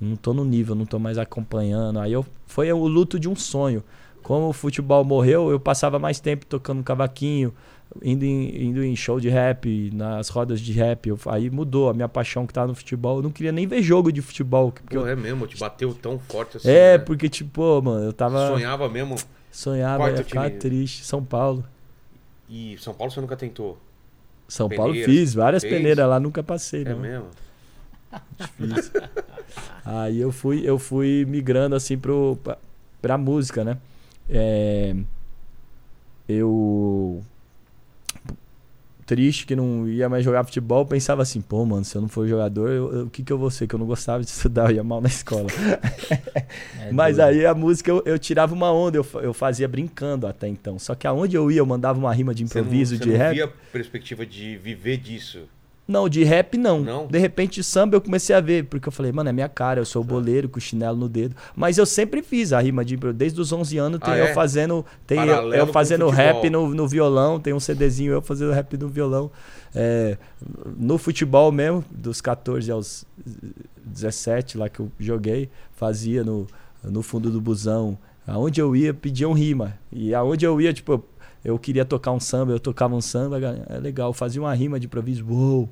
não 0.00 0.16
tô 0.16 0.34
no 0.34 0.44
nível, 0.44 0.74
não 0.74 0.84
tô 0.86 0.98
mais 0.98 1.18
acompanhando. 1.18 1.98
Aí 2.00 2.12
eu 2.12 2.24
foi 2.46 2.72
o 2.72 2.86
luto 2.86 3.18
de 3.18 3.28
um 3.28 3.36
sonho. 3.36 3.82
Como 4.22 4.48
o 4.48 4.52
futebol 4.52 5.04
morreu, 5.04 5.50
eu 5.50 5.60
passava 5.60 6.00
mais 6.00 6.18
tempo 6.18 6.44
tocando 6.46 6.82
cavaquinho, 6.82 7.54
indo 8.02 8.24
em, 8.24 8.64
indo 8.64 8.82
em 8.82 8.96
show 8.96 9.20
de 9.20 9.28
rap, 9.28 9.88
nas 9.94 10.28
rodas 10.28 10.60
de 10.60 10.72
rap. 10.72 11.08
Eu- 11.08 11.18
aí 11.26 11.48
mudou 11.48 11.88
a 11.88 11.94
minha 11.94 12.08
paixão 12.08 12.44
que 12.44 12.52
tava 12.52 12.66
no 12.66 12.74
futebol. 12.74 13.18
Eu 13.18 13.22
não 13.22 13.30
queria 13.30 13.52
nem 13.52 13.68
ver 13.68 13.80
jogo 13.82 14.10
de 14.10 14.20
futebol. 14.20 14.72
Porque 14.72 14.96
Pô, 14.96 15.02
eu- 15.02 15.06
é 15.06 15.14
mesmo, 15.14 15.46
te 15.46 15.56
bateu 15.56 15.94
tão 15.94 16.18
forte 16.18 16.56
assim. 16.56 16.68
é, 16.68 16.98
né? 16.98 17.04
porque, 17.04 17.28
tipo, 17.28 17.80
mano, 17.80 18.04
eu 18.06 18.12
tava. 18.12 18.48
Sonhava 18.48 18.88
mesmo. 18.88 19.14
Sonhava, 19.52 19.98
Quarto 19.98 20.18
ia 20.18 20.24
ficar 20.24 20.50
triste. 20.50 21.04
São 21.04 21.24
Paulo. 21.24 21.64
E 22.48 22.76
São 22.78 22.94
Paulo 22.94 23.10
você 23.12 23.20
nunca 23.20 23.36
tentou? 23.36 23.78
São 24.48 24.68
Paulo 24.68 24.94
fiz, 24.94 25.34
várias 25.34 25.62
fez? 25.62 25.74
peneiras 25.74 26.08
lá, 26.08 26.20
nunca 26.20 26.42
passei, 26.42 26.82
É 26.82 26.90
não. 26.90 26.98
mesmo? 26.98 27.26
Difícil. 28.38 28.92
Aí 29.84 30.18
eu 30.20 30.30
fui, 30.32 30.62
eu 30.64 30.78
fui 30.78 31.24
migrando 31.26 31.74
assim 31.74 31.98
pro, 31.98 32.38
pra, 32.42 32.56
pra 33.02 33.18
música, 33.18 33.64
né? 33.64 33.76
É, 34.30 34.94
eu. 36.28 37.22
Triste 39.06 39.46
que 39.46 39.54
não 39.54 39.86
ia 39.88 40.08
mais 40.08 40.24
jogar 40.24 40.42
futebol, 40.42 40.84
pensava 40.84 41.22
assim, 41.22 41.40
pô, 41.40 41.64
mano, 41.64 41.84
se 41.84 41.94
eu 41.96 42.02
não 42.02 42.08
for 42.08 42.26
jogador, 42.26 42.68
eu- 42.70 42.92
eu- 42.92 43.04
o 43.06 43.10
que, 43.10 43.22
que 43.22 43.32
eu 43.32 43.38
vou 43.38 43.50
ser? 43.52 43.68
Que 43.68 43.74
eu 43.76 43.78
não 43.78 43.86
gostava 43.86 44.20
de 44.24 44.28
estudar, 44.30 44.70
eu 44.70 44.76
ia 44.76 44.82
mal 44.84 45.00
na 45.00 45.08
escola. 45.08 45.46
É 46.80 46.92
Mas 46.92 47.18
aí 47.18 47.44
a 47.46 47.54
música 47.54 47.90
eu, 47.90 48.02
eu 48.04 48.18
tirava 48.18 48.54
uma 48.54 48.72
onda, 48.72 48.96
eu, 48.98 49.06
eu 49.22 49.32
fazia 49.34 49.66
brincando 49.66 50.26
até 50.26 50.46
então. 50.48 50.78
Só 50.78 50.94
que 50.94 51.06
aonde 51.06 51.36
eu 51.36 51.50
ia, 51.50 51.58
eu 51.58 51.66
mandava 51.66 51.98
uma 51.98 52.12
rima 52.12 52.34
de 52.34 52.46
Você 52.46 52.58
não- 52.58 52.66
improviso, 52.66 52.96
você 52.96 53.04
de 53.04 53.10
não 53.10 53.16
rap. 53.16 53.34
via 53.34 53.48
perspectiva 53.72 54.24
de 54.26 54.56
viver 54.56 54.96
disso? 54.98 55.40
Não, 55.88 56.08
de 56.08 56.24
rap 56.24 56.58
não. 56.58 56.80
Não? 56.80 57.06
De 57.06 57.18
repente 57.18 57.62
samba 57.62 57.96
eu 57.96 58.00
comecei 58.00 58.34
a 58.34 58.40
ver, 58.40 58.64
porque 58.64 58.88
eu 58.88 58.92
falei, 58.92 59.12
mano, 59.12 59.28
é 59.28 59.32
minha 59.32 59.48
cara, 59.48 59.80
eu 59.80 59.84
sou 59.84 60.02
o 60.02 60.04
boleiro 60.04 60.48
com 60.48 60.58
o 60.58 60.60
chinelo 60.60 60.96
no 60.96 61.08
dedo. 61.08 61.36
Mas 61.54 61.78
eu 61.78 61.86
sempre 61.86 62.22
fiz 62.22 62.52
a 62.52 62.60
rima 62.60 62.84
de 62.84 62.96
desde 62.96 63.40
os 63.40 63.52
11 63.52 63.78
anos, 63.78 64.00
tem 64.00 64.14
Ah, 64.14 64.18
eu 64.18 64.24
é? 64.26 64.34
fazendo, 64.34 64.84
tem 65.06 65.18
eu, 65.18 65.26
Paralelo 65.26 65.54
eu 65.54 65.66
com 65.66 65.72
fazendo 65.72 66.08
rap 66.08 66.50
no, 66.50 66.74
no 66.74 66.88
violão, 66.88 67.38
tem 67.38 67.52
um 67.52 67.60
CDzinho 67.60 68.12
eu 68.12 68.22
fazendo 68.22 68.52
rap 68.52 68.76
no 68.76 68.88
violão. 68.88 69.30
É, 69.74 70.16
no 70.76 70.98
futebol 70.98 71.52
mesmo, 71.52 71.84
dos 71.90 72.20
14 72.20 72.70
aos 72.70 73.04
17 73.84 74.58
lá 74.58 74.68
que 74.68 74.80
eu 74.80 74.90
joguei, 74.98 75.48
fazia 75.76 76.24
no, 76.24 76.46
no 76.82 77.02
fundo 77.02 77.30
do 77.30 77.40
busão. 77.40 77.96
Aonde 78.26 78.60
eu 78.60 78.74
ia, 78.74 78.92
pediam 78.92 79.32
rima. 79.32 79.78
E 79.92 80.12
aonde 80.12 80.44
eu 80.44 80.60
ia, 80.60 80.72
tipo, 80.72 81.04
eu 81.46 81.58
queria 81.60 81.84
tocar 81.84 82.10
um 82.10 82.18
samba, 82.18 82.50
eu 82.50 82.58
tocava 82.58 82.94
um 82.94 83.00
samba, 83.00 83.38
é 83.68 83.78
legal, 83.78 84.08
eu 84.10 84.12
fazia 84.12 84.42
uma 84.42 84.52
rima 84.52 84.80
de 84.80 84.86
improviso, 84.86 85.24
uou. 85.28 85.68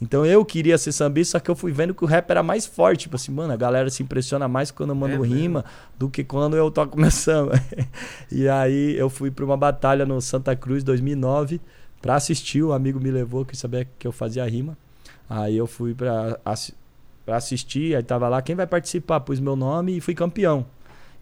Então 0.00 0.24
eu 0.24 0.44
queria 0.44 0.76
ser 0.76 0.92
sambista, 0.92 1.38
só 1.38 1.40
que 1.42 1.50
eu 1.50 1.56
fui 1.56 1.72
vendo 1.72 1.94
que 1.94 2.04
o 2.04 2.06
rap 2.06 2.30
era 2.30 2.42
mais 2.42 2.66
forte. 2.66 3.00
Tipo 3.04 3.16
assim, 3.16 3.32
mano, 3.32 3.52
a 3.52 3.56
galera 3.56 3.88
se 3.90 4.02
impressiona 4.02 4.46
mais 4.46 4.70
quando 4.70 4.90
eu 4.90 4.94
mando 4.94 5.24
É 5.24 5.26
rima 5.26 5.64
do 5.98 6.08
que 6.08 6.22
quando 6.22 6.56
eu 6.56 6.70
toco 6.70 7.00
meu 7.00 7.10
samba. 7.10 7.54
e 8.30 8.46
aí 8.48 8.96
eu 8.96 9.08
fui 9.08 9.30
pra 9.30 9.44
uma 9.44 9.56
batalha 9.56 10.04
no 10.06 10.20
Santa 10.20 10.54
Cruz 10.54 10.84
2009 10.84 11.60
pra 12.02 12.14
assistir. 12.14 12.62
O 12.62 12.72
amigo 12.72 13.00
me 13.00 13.10
levou, 13.10 13.44
que 13.44 13.56
sabia 13.56 13.88
que 13.98 14.06
eu 14.06 14.12
fazia 14.12 14.48
rima. 14.48 14.76
Aí 15.28 15.56
eu 15.56 15.66
fui 15.66 15.94
pra 15.94 16.38
assistir, 17.26 17.96
aí 17.96 18.02
tava 18.02 18.28
lá, 18.28 18.40
quem 18.40 18.54
vai 18.54 18.66
participar? 18.66 19.20
Pus 19.20 19.40
meu 19.40 19.56
nome 19.56 19.96
e 19.96 20.00
fui 20.00 20.14
campeão. 20.14 20.64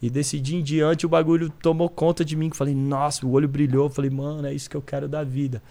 E 0.02 0.10
desse 0.10 0.38
dia 0.38 0.58
em 0.58 0.62
diante 0.62 1.06
o 1.06 1.08
bagulho 1.08 1.48
tomou 1.50 1.88
conta 1.88 2.24
de 2.24 2.36
mim. 2.36 2.50
que 2.50 2.56
Falei, 2.56 2.74
nossa, 2.74 3.24
o 3.26 3.30
olho 3.32 3.48
brilhou. 3.48 3.88
Falei, 3.88 4.10
mano, 4.10 4.46
é 4.46 4.52
isso 4.54 4.68
que 4.68 4.76
eu 4.76 4.82
quero 4.82 5.08
da 5.08 5.24
vida. 5.24 5.62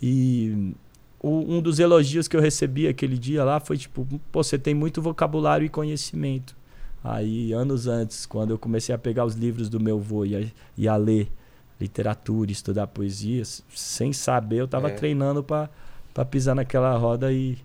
E 0.00 0.74
o- 1.20 1.54
um 1.56 1.60
dos 1.62 1.78
elogios 1.78 2.28
que 2.28 2.36
eu 2.36 2.40
recebi 2.40 2.86
aquele 2.86 3.16
dia 3.18 3.44
lá 3.44 3.60
foi 3.60 3.76
tipo, 3.78 4.06
pô, 4.30 4.42
você 4.42 4.58
tem 4.58 4.74
muito 4.74 5.00
vocabulário 5.00 5.64
e 5.64 5.68
conhecimento. 5.68 6.54
Aí, 7.04 7.52
anos 7.52 7.86
antes, 7.88 8.26
quando 8.26 8.50
eu 8.50 8.58
comecei 8.58 8.94
a 8.94 8.98
pegar 8.98 9.24
os 9.24 9.34
livros 9.34 9.68
do 9.68 9.80
meu 9.80 9.96
avô 9.98 10.24
e 10.24 10.36
a, 10.36 10.46
e 10.76 10.86
a 10.86 10.94
ler 10.96 11.30
literatura, 11.80 12.52
estudar 12.52 12.86
poesia, 12.86 13.42
sem 13.74 14.12
saber, 14.12 14.58
eu 14.60 14.68
tava 14.68 14.88
É. 14.90 14.94
treinando 14.94 15.42
pra 15.42 15.68
pra 16.14 16.26
pisar 16.26 16.54
naquela 16.54 16.94
roda 16.98 17.32
e 17.32 17.56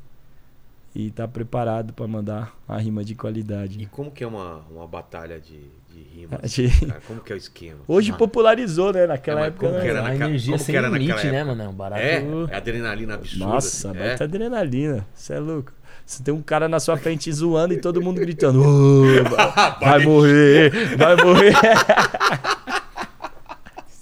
e 0.95 1.11
tá 1.11 1.27
preparado 1.27 1.93
pra 1.93 2.07
mandar 2.07 2.57
a 2.67 2.77
rima 2.79 3.03
de 3.03 3.13
qualidade. 3.13 3.79
E 3.83 3.85
como 3.85 4.09
que 4.09 4.23
é 4.23 4.27
uma, 4.27 4.61
uma 4.71 4.87
batalha 4.87 5.39
de, 5.39 5.59
de 5.97 6.03
rimas? 6.03 6.51
De- 6.51 6.85
cara? 6.87 7.01
Como 7.07 7.19
que 7.21 7.31
é 7.33 7.35
o 7.35 7.37
esquema? 7.37 7.79
Hoje 7.87 8.09
Mano. 8.11 8.19
popularizou, 8.19 8.93
né? 8.93 9.07
Naquela 9.07 9.39
É, 9.39 9.43
mas 9.43 9.47
época. 9.49 9.65
como 9.67 9.77
né? 9.77 9.83
que 9.83 9.89
era 9.89 9.99
a 9.99 10.03
naquela- 10.03 10.25
energia 10.25 10.51
como 10.51 10.57
que 10.59 10.65
sem 10.65 10.75
era 10.75 10.89
naquela 10.89 11.07
limite, 11.09 11.27
né, 11.31 11.43
mano? 11.43 11.63
É 11.63 11.67
barato. 11.73 12.01
É? 12.01 12.23
É 12.51 12.55
adrenalina 12.55 13.13
absurda. 13.15 13.45
Nossa, 13.45 13.89
assim. 13.91 13.99
é? 13.99 14.23
adrenalina. 14.23 15.07
Você 15.13 15.33
é 15.33 15.39
louco. 15.39 15.71
Você 16.05 16.23
tem 16.23 16.33
um 16.33 16.41
cara 16.41 16.67
na 16.69 16.79
sua 16.79 16.95
frente 16.97 17.31
zoando 17.33 17.73
e 17.73 17.81
todo 17.81 18.01
mundo 18.01 18.19
gritando: 18.21 18.61
"Ô, 18.61 19.03
vai, 19.29 19.79
vai 19.81 20.05
morrer, 20.05 20.71
vai 20.95 21.15
morrer. 21.17 21.53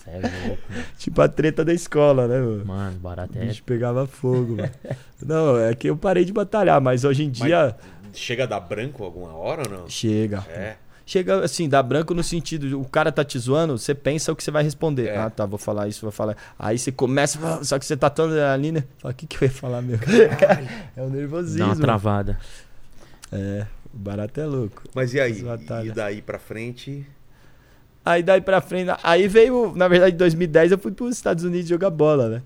É 0.07 0.55
tipo 0.97 1.21
a 1.21 1.27
treta 1.27 1.65
da 1.65 1.73
escola, 1.73 2.27
né, 2.27 2.39
mano? 2.39 2.65
Mano, 2.65 2.99
barato 2.99 3.37
é. 3.37 3.45
bicho 3.45 3.63
pegava 3.63 4.05
fogo, 4.07 4.55
mano. 4.57 4.71
Não, 5.21 5.57
é 5.59 5.73
que 5.75 5.89
eu 5.89 5.97
parei 5.97 6.23
de 6.23 6.31
batalhar, 6.31 6.79
mas 6.79 7.03
hoje 7.03 7.23
em 7.23 7.29
dia 7.29 7.75
Chega 8.13 8.43
a 8.43 8.47
dar 8.47 8.59
branco 8.61 9.03
alguma 9.03 9.33
hora 9.35 9.63
ou 9.69 9.77
não? 9.79 9.89
chega. 9.89 10.45
É. 10.49 10.75
Chega 11.05 11.45
assim, 11.45 11.69
dá 11.69 11.83
branco 11.83 12.15
no 12.15 12.23
sentido, 12.23 12.81
o 12.81 12.85
cara 12.85 13.11
tá 13.11 13.23
te 13.23 13.37
zoando, 13.37 13.77
você 13.77 13.93
pensa 13.93 14.31
o 14.31 14.35
que 14.35 14.43
você 14.43 14.49
vai 14.49 14.63
responder. 14.63 15.09
É. 15.09 15.17
Ah, 15.17 15.29
tá, 15.29 15.45
vou 15.45 15.59
falar 15.59 15.87
isso, 15.87 16.01
vou 16.01 16.11
falar. 16.11 16.35
Aí 16.57 16.79
você 16.79 16.91
começa, 16.91 17.63
só 17.63 17.77
que 17.77 17.85
você 17.85 17.95
tá 17.95 18.09
tão 18.09 18.27
ali, 18.51 18.71
né? 18.71 18.83
Fala, 18.97 19.11
o 19.11 19.15
que 19.15 19.27
que 19.27 19.35
eu 19.43 19.47
ia 19.47 19.53
falar, 19.53 19.83
meu? 19.83 19.99
é 20.97 21.01
o 21.03 21.07
Dá 21.07 21.15
nervosismo. 21.15 21.65
uma 21.65 21.75
travada. 21.75 22.39
É, 23.31 23.67
o 23.93 23.97
barato 23.97 24.41
é 24.41 24.45
louco. 24.45 24.81
Mas 24.95 25.13
e 25.13 25.19
aí? 25.19 25.43
E 25.83 25.91
daí 25.91 26.23
pra 26.23 26.39
frente? 26.39 27.05
Aí 28.03 28.23
daí 28.23 28.41
pra 28.41 28.59
frente, 28.59 28.91
aí 29.03 29.27
veio, 29.27 29.73
na 29.75 29.87
verdade, 29.87 30.15
em 30.15 30.17
2010 30.17 30.71
eu 30.71 30.77
fui 30.79 30.91
pros 30.91 31.15
Estados 31.15 31.43
Unidos 31.43 31.67
jogar 31.67 31.91
bola, 31.91 32.29
né? 32.29 32.41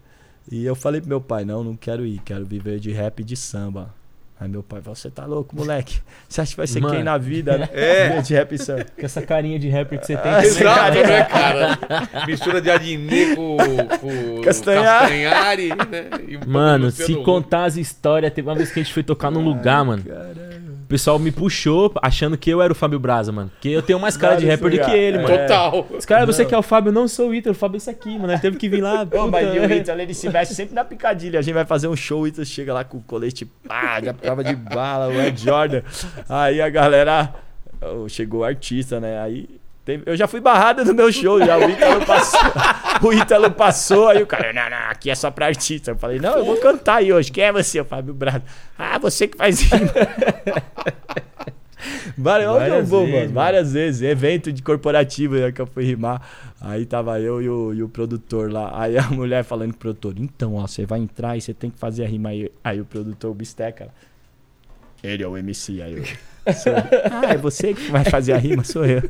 E 0.51 0.65
eu 0.65 0.75
falei 0.75 0.99
pro 0.99 1.09
meu 1.09 1.21
pai, 1.21 1.45
não, 1.45 1.63
não 1.63 1.75
quero 1.75 2.05
ir, 2.05 2.19
quero 2.25 2.45
viver 2.45 2.79
de 2.79 2.91
rap 2.91 3.19
e 3.19 3.23
de 3.23 3.35
samba. 3.37 3.93
Aí 4.39 4.47
meu 4.47 4.63
pai 4.63 4.82
falou, 4.82 4.95
você 4.95 5.10
tá 5.10 5.25
louco, 5.25 5.54
moleque? 5.54 5.99
Você 6.28 6.39
acha 6.39 6.52
que 6.52 6.58
vai 6.58 6.65
ser 6.65 6.80
Mano. 6.80 6.93
quem 6.93 7.04
na 7.04 7.17
vida, 7.17 7.58
né? 7.58 7.67
É. 7.73 8.21
De 8.21 8.34
rap 8.34 8.58
samba. 8.58 8.86
Com 8.97 9.06
essa 9.06 9.21
carinha 9.21 9.60
de 9.60 9.69
rapper 9.69 9.99
que 9.99 10.06
você 10.06 10.15
tem. 10.15 10.32
Ah, 10.32 10.45
Exato, 10.45 10.97
né, 10.97 11.23
cara? 11.25 11.78
Mistura 12.25 12.62
de 12.62 12.71
Adnet 12.71 13.36
com, 13.36 13.58
com 13.99 14.41
Castanhari. 14.41 15.23
Castanhari, 15.23 15.69
né? 15.69 16.10
E 16.25 16.47
Mano, 16.47 16.89
se 16.89 17.15
contar 17.17 17.65
as 17.65 17.75
histórias, 17.75 18.32
teve 18.32 18.47
uma 18.47 18.56
vez 18.56 18.71
que 18.71 18.80
a 18.80 18.84
gente 18.84 18.93
foi 18.93 19.04
tocar 19.04 19.30
num 19.30 19.43
lugar, 19.43 19.84
mano. 19.84 20.04
Caralho. 20.04 20.68
Pessoal 20.89 21.19
me 21.19 21.32
puxou 21.32 21.93
achando 22.02 22.38
que 22.38 22.49
eu 22.49 22.62
era 22.62 22.73
o 22.73 22.75
Fábio 22.75 22.99
Braza, 22.99 23.32
mano. 23.32 23.49
Porque 23.52 23.69
eu 23.69 23.82
tenho 23.82 23.99
mais 23.99 24.17
cara 24.17 24.36
de 24.36 24.45
rapper 24.47 24.71
do 24.71 24.80
que 24.86 24.91
ele, 24.91 25.17
É. 25.17 25.21
mano. 25.21 25.38
Total. 25.38 25.88
Os 25.97 26.06
caras, 26.06 26.25
você 26.25 26.43
que 26.45 26.54
é 26.54 26.58
o 26.58 26.63
Fábio, 26.63 26.91
não 26.91 27.08
sou 27.08 27.30
o 27.30 27.36
Ítalo, 27.36 27.56
o 27.56 27.58
Fábio 27.58 27.75
é 27.75 27.78
isso 27.78 27.89
aqui, 27.89 28.17
mano. 28.17 28.34
Ele 28.34 28.39
teve 28.39 28.58
que 28.58 28.67
vir 28.67 28.82
lá. 28.82 29.08
Ô, 29.13 29.28
mas 29.28 29.56
e 29.56 29.60
o. 29.60 29.71
Ítalo, 29.71 30.02
ele 30.02 30.13
se 30.13 30.28
veste 30.30 30.56
sempre 30.56 30.73
na 30.73 30.84
picadilha. 30.84 31.39
A 31.39 31.41
gente 31.41 31.54
vai 31.54 31.65
fazer 31.65 31.88
um 31.88 31.95
show, 31.95 32.21
o 32.23 32.28
Ítalo 32.28 32.45
chega 32.45 32.73
lá 32.73 32.84
com 32.84 32.97
o 32.97 33.02
colete 33.02 33.45
pá, 33.45 34.02
já 34.04 34.13
prova 34.13 34.43
de 34.43 34.56
bala, 34.56 35.08
o 35.08 35.21
Ed 35.21 35.39
Jordan. 35.41 35.82
Aí 36.28 36.60
a 36.62 36.69
galera. 36.69 37.34
Chegou 38.10 38.41
o 38.41 38.43
artista, 38.43 38.99
né? 38.99 39.21
Aí. 39.21 39.47
Eu 40.06 40.15
já 40.15 40.28
fui 40.28 40.39
barrada 40.39 40.84
no 40.84 40.93
meu 40.93 41.12
show, 41.12 41.39
já. 41.43 41.58
O 41.58 41.69
Ítalo 41.69 42.06
passou. 42.06 42.39
O 43.02 43.13
Ítalo 43.13 43.49
passou, 43.49 44.10
aí 44.10 44.21
o 44.21 44.28
cara, 44.28 44.52
não, 44.52 44.69
não, 44.69 44.89
aqui 44.89 45.10
é 45.10 45.15
só 45.15 45.32
pra 45.32 45.45
artista. 45.45 45.91
Eu 45.91 45.95
falei, 45.95 46.19
não, 46.19 46.38
eu 46.39 46.43
vou 46.43 46.58
cantar 46.58 46.95
aí 46.95 47.13
hoje. 47.13 47.32
Quem 47.32 47.45
é 47.45 47.52
você, 47.52 47.80
o 47.80 47.86
Fábio 47.86 48.13
Braga? 48.13 48.43
Ah, 48.78 48.97
você 48.99 49.25
que 49.25 49.38
faz 49.38 49.62
rima. 49.62 49.89
Várias, 52.17 52.49
onde 52.49 52.63
eu 52.65 52.69
Várias 52.69 52.89
vou, 52.89 52.99
vezes, 53.02 53.13
mano. 53.13 53.25
mano. 53.25 53.34
Várias 53.34 53.73
vezes. 53.73 54.02
Evento 54.02 54.52
de 54.52 54.62
corporativo 54.62 55.36
né, 55.36 55.52
que 55.52 55.62
eu 55.62 55.65
fui 55.65 55.86
rimar. 55.86 56.21
Aí 56.60 56.86
tava 56.86 57.19
eu 57.21 57.41
e 57.41 57.49
o, 57.49 57.73
e 57.73 57.82
o 57.82 57.88
produtor 57.88 58.52
lá. 58.52 58.71
Aí 58.73 58.97
a 58.97 59.04
mulher 59.04 59.43
falando 59.43 59.69
pro 59.71 59.93
produtor: 59.93 60.13
Então, 60.17 60.56
ó, 60.56 60.67
você 60.67 60.86
vai 60.86 60.99
entrar 60.99 61.38
e 61.38 61.41
você 61.41 61.54
tem 61.54 61.69
que 61.69 61.80
fazer 61.80 62.04
a 62.04 62.08
rima 62.08 62.30
aí. 62.30 62.52
Aí 62.63 62.82
o 62.82 62.86
produtor, 62.86 63.32
o 63.32 63.34
Bisteca. 63.34 63.88
Ele 65.03 65.23
é 65.23 65.27
o 65.27 65.38
MC. 65.38 65.81
Aí 65.81 65.93
eu. 65.97 66.03
ah, 67.12 67.33
é 67.33 67.38
você 67.38 67.73
que 67.73 67.91
vai 67.91 68.03
fazer 68.05 68.33
a 68.33 68.38
rima? 68.38 68.63
Sou 68.63 68.85
eu. 68.85 69.01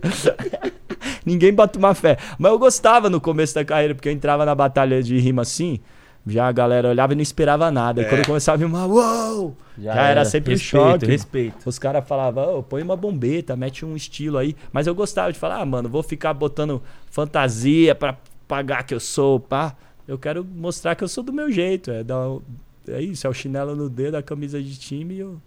Ninguém 1.26 1.54
bota 1.54 1.78
uma 1.78 1.94
fé. 1.94 2.18
Mas 2.38 2.52
eu 2.52 2.60
gostava 2.60 3.10
no 3.10 3.20
começo 3.22 3.56
da 3.56 3.64
carreira, 3.66 3.94
porque 3.96 4.10
eu 4.10 4.14
entrava 4.14 4.46
na 4.46 4.56
batalha 4.56 5.02
de 5.02 5.18
rima 5.20 5.42
assim. 5.42 5.80
Já 6.28 6.48
a 6.48 6.52
galera 6.52 6.90
olhava 6.90 7.14
e 7.14 7.16
não 7.16 7.22
esperava 7.24 7.72
nada. 7.72 8.02
E 8.02 8.06
É. 8.06 8.08
quando 8.10 8.20
eu 8.20 8.26
começava 8.26 8.62
a 8.62 8.66
rimar, 8.66 8.88
uou! 8.90 9.56
Já, 9.78 9.94
era 10.10 10.26
sempre 10.26 10.52
respeito, 10.54 10.84
choque. 10.92 11.06
Respeito. 11.06 11.58
Os 11.66 11.80
caras 11.80 12.06
falavam, 12.08 12.58
"Ô, 12.60 12.64
põe 12.64 12.82
uma 12.84 12.96
bombeta, 12.96 13.56
mete 13.56 13.86
um 13.86 13.96
estilo 13.96 14.38
aí. 14.38 14.56
Mas 14.72 14.86
eu 14.86 14.94
gostava 14.94 15.32
de 15.32 15.40
falar, 15.40 15.62
ah, 15.62 15.66
mano, 15.66 15.88
vou 15.88 16.04
ficar 16.04 16.34
botando 16.34 16.82
fantasia 17.10 17.96
pra 17.96 18.18
pagar 18.48 18.84
que 18.84 18.94
eu 18.94 19.00
sou, 19.00 19.40
pá. 19.40 19.76
Eu 20.08 20.18
quero 20.18 20.44
mostrar 20.44 20.96
que 20.96 21.04
eu 21.04 21.08
sou 21.08 21.24
do 21.24 21.32
meu 21.32 21.52
jeito. 21.52 21.90
É, 21.92 22.04
dar 22.04 22.38
é 22.88 23.02
isso, 23.02 23.26
é 23.26 23.30
o 23.30 23.34
chinelo 23.34 23.76
no 23.76 23.88
dedo, 23.90 24.16
a 24.16 24.22
camisa 24.24 24.62
de 24.62 24.78
time 24.78 25.14
e 25.16 25.20
eu, 25.20 25.40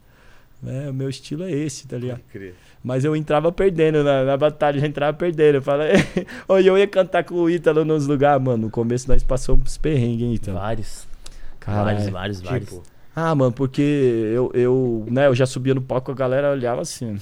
né, 0.62 0.88
o 0.90 0.94
meu 0.94 1.08
estilo 1.08 1.42
é 1.44 1.50
esse, 1.50 1.86
tá 1.88 1.98
ligado? 1.98 2.18
Pode 2.20 2.32
crer. 2.32 2.54
Mas 2.84 3.04
eu 3.04 3.14
entrava 3.14 3.50
perdendo 3.52 4.02
na, 4.02 4.24
na 4.24 4.36
batalha, 4.36 4.78
já 4.80 4.86
entrava 4.86 5.16
perdendo. 5.16 5.56
Eu 5.56 5.62
falei, 5.62 5.92
Oi, 6.48 6.62
eu 6.68 6.76
ia 6.78 6.86
cantar 6.86 7.24
com 7.24 7.34
o 7.34 7.50
Ítalo 7.50 7.84
nos 7.84 8.06
lugares, 8.06 8.42
mano. 8.42 8.64
No 8.64 8.70
começo 8.70 9.08
nós 9.08 9.22
passamos 9.22 9.66
uns 9.66 9.78
perrengues, 9.78 10.22
hein, 10.22 10.34
Ítalo. 10.34 10.58
Vários. 10.58 11.06
Caralho. 11.60 11.84
Vários, 11.84 12.10
vários, 12.10 12.40
vários. 12.40 12.68
Tipo, 12.68 12.82
Ah, 13.14 13.34
mano, 13.34 13.52
porque 13.52 13.82
eu, 13.82 14.50
eu, 14.54 15.06
né, 15.10 15.26
eu 15.26 15.34
já 15.34 15.46
subia 15.46 15.74
no 15.74 15.82
palco, 15.82 16.10
a 16.10 16.14
galera 16.14 16.50
olhava 16.50 16.80
assim, 16.80 17.18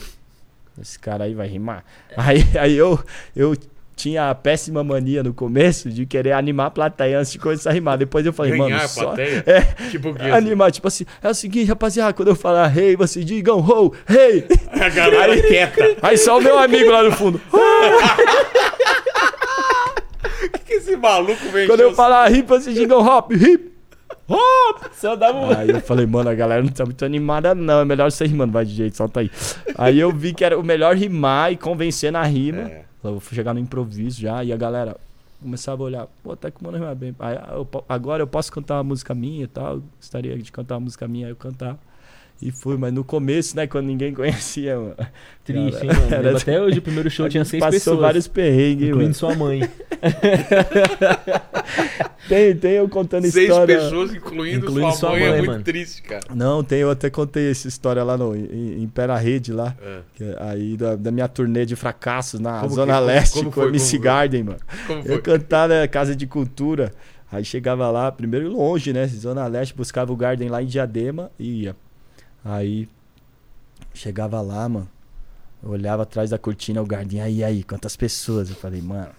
esse 0.81 0.98
cara 0.98 1.24
aí 1.24 1.35
vai 1.35 1.46
rimar. 1.46 1.85
Aí, 2.16 2.42
aí 2.59 2.76
eu, 2.76 2.98
eu 3.37 3.55
tinha 4.00 4.30
a 4.30 4.34
péssima 4.34 4.82
mania 4.82 5.22
no 5.22 5.34
começo 5.34 5.90
de 5.90 6.06
querer 6.06 6.32
animar 6.32 6.66
a 6.66 6.70
plateia 6.70 7.18
antes 7.18 7.32
de 7.32 7.38
começar 7.38 7.70
a 7.70 7.72
rimar. 7.72 7.98
Depois 7.98 8.24
eu 8.24 8.32
falei, 8.32 8.52
ganhar 8.52 8.76
mano, 8.76 8.88
só? 8.88 9.14
É. 9.16 9.60
Tipo 9.90 10.14
quê? 10.14 10.22
assim? 10.24 10.30
animar, 10.30 10.72
tipo 10.72 10.88
assim, 10.88 11.04
é 11.22 11.28
o 11.28 11.34
seguinte, 11.34 11.68
rapaziada, 11.68 12.14
quando 12.14 12.28
eu 12.28 12.34
falar 12.34 12.74
hey, 12.76 12.96
vocês 12.96 13.24
digam 13.24 13.58
ho, 13.58 13.94
hey. 14.08 14.46
A 14.80 14.88
galera 14.88 15.40
quieta. 15.42 15.96
Aí 16.00 16.16
só 16.16 16.38
o 16.38 16.40
meu 16.40 16.58
amigo 16.58 16.90
lá 16.90 17.02
no 17.02 17.12
fundo. 17.12 17.40
O 20.42 20.58
que, 20.64 20.74
esse 20.74 20.96
maluco 20.96 21.48
vem 21.50 21.66
Quando 21.66 21.80
eu 21.80 21.92
falar 21.92 22.30
hip, 22.32 22.48
vocês 22.48 22.74
digam 22.74 23.04
hop, 23.04 23.32
hip. 23.32 23.72
Hop! 24.28 24.84
Só 24.92 25.16
dava 25.16 25.38
um... 25.38 25.50
Aí 25.50 25.68
eu 25.68 25.80
falei, 25.80 26.06
mano, 26.06 26.30
a 26.30 26.34
galera 26.34 26.62
não 26.62 26.70
tá 26.70 26.84
muito 26.84 27.04
animada, 27.04 27.54
não. 27.54 27.80
É 27.80 27.84
melhor 27.84 28.10
você 28.10 28.24
rimando, 28.24 28.52
vai 28.52 28.64
de 28.64 28.74
jeito, 28.74 28.96
solta 28.96 29.20
aí. 29.20 29.30
Aí 29.76 29.98
eu 29.98 30.12
vi 30.12 30.32
que 30.32 30.44
era 30.44 30.58
o 30.58 30.62
melhor 30.62 30.94
rimar 30.94 31.52
e 31.52 31.56
convencer 31.56 32.12
na 32.12 32.22
rima. 32.22 32.62
É. 32.62 32.89
Eu 33.02 33.12
vou 33.12 33.20
chegar 33.20 33.54
no 33.54 33.60
improviso 33.60 34.20
já, 34.20 34.44
e 34.44 34.52
a 34.52 34.56
galera 34.56 34.96
começava 35.40 35.82
a 35.82 35.86
olhar, 35.86 36.06
pô, 36.22 36.32
até 36.32 36.50
que 36.50 36.60
o 36.60 36.64
mano 36.64 36.76
rima 36.78 36.94
bem. 36.94 37.14
Aí, 37.18 37.38
eu 37.52 37.64
po- 37.64 37.84
agora 37.88 38.22
eu 38.22 38.26
posso 38.26 38.52
cantar 38.52 38.76
uma 38.76 38.84
música 38.84 39.14
minha 39.14 39.44
e 39.44 39.46
tal. 39.46 39.80
Gostaria 39.96 40.36
de 40.38 40.52
cantar 40.52 40.74
uma 40.74 40.80
música 40.80 41.08
minha, 41.08 41.26
aí 41.26 41.32
eu 41.32 41.36
cantava. 41.36 41.78
E 42.42 42.50
fui, 42.50 42.76
mas 42.79 42.92
no 42.92 43.05
começo, 43.05 43.55
né, 43.55 43.66
quando 43.66 43.87
ninguém 43.87 44.12
conhecia, 44.14 44.76
mano. 44.79 44.96
Triste, 45.44 45.83
hein, 45.85 45.90
Era- 45.90 45.98
mano? 46.00 46.22
Lembro 46.22 46.37
Até 46.38 46.61
hoje 46.62 46.79
o 46.79 46.83
primeiro 46.83 47.11
show 47.11 47.26
a 47.26 47.29
tinha 47.31 47.44
seis 47.44 47.61
passou 47.61 47.79
pessoas. 47.79 48.00
vários 48.00 48.26
perrengues, 48.29 48.88
Incluindo 48.88 49.03
mano. 49.03 49.14
sua 49.14 49.35
mãe. 49.35 49.61
Tem, 52.29 52.55
tem 52.55 52.72
eu 52.72 52.88
contando 52.88 53.22
Seis 53.29 53.48
história. 53.48 53.76
pessoas, 53.79 54.14
incluindo, 54.14 54.66
Incluindo 54.66 54.90
sua 54.92 54.98
sua 54.98 55.11
mãe, 55.11 55.22
é 55.24 55.29
mãe, 55.31 55.38
muito 55.38 55.50
mano. 55.50 55.64
triste, 55.64 56.00
cara. 56.03 56.22
Não, 56.33 56.62
tem, 56.62 56.79
eu 56.79 56.90
até 56.90 57.11
contei 57.11 57.50
essa 57.50 57.66
história 57.66 58.05
lá 58.05 58.16
no, 58.16 58.37
em, 58.37 58.83
em 58.85 58.87
Pé 58.88 59.07
na 59.09 59.16
Rede 59.16 59.53
lá. 59.53 59.74
É. 59.83 59.98
que 60.14 60.22
é 60.24 60.37
aí 60.38 60.76
da, 60.76 60.94
da 60.94 61.11
minha 61.11 61.26
turnê 61.26 61.66
de 61.66 61.74
fracassos 61.74 62.38
na 62.38 62.61
Como 62.61 62.72
Zona 62.74 62.92
que- 62.92 62.98
como- 62.98 63.07
Leste 63.07 63.33
como 63.35 63.44
com 63.46 63.53
foi, 63.53 63.64
o 63.66 63.68
MC 63.70 63.96
como 63.96 64.03
foi? 64.03 64.12
Garden, 64.12 64.42
mano. 64.44 64.59
Como 64.87 65.00
Eu 65.00 65.05
foi? 65.07 65.22
cantava 65.22 65.81
na 65.81 65.88
Casa 65.88 66.14
de 66.14 66.26
Cultura. 66.26 66.92
Aí 67.33 67.44
chegava 67.44 67.90
lá, 67.90 68.12
primeiro 68.12 68.48
longe, 68.53 68.92
né? 68.92 69.07
Zona 69.09 69.46
Leste, 69.48 69.74
buscava 69.74 70.12
o 70.12 70.16
Garden 70.16 70.48
lá 70.48 70.62
em 70.62 70.66
Diadema 70.66 71.31
e 71.38 71.62
ia. 71.64 71.76
Aí 72.44 72.88
chegava 73.94 74.40
lá, 74.40 74.68
mano. 74.68 74.88
Eu 75.62 75.70
olhava 75.70 76.05
atrás 76.05 76.31
da 76.31 76.38
cortina, 76.38 76.81
o 76.81 76.87
Garden, 76.87 77.20
aí, 77.20 77.44
aí, 77.44 77.62
quantas 77.62 77.94
pessoas? 77.94 78.48
Eu 78.48 78.57
falei, 78.57 78.81
mano, 78.81 79.12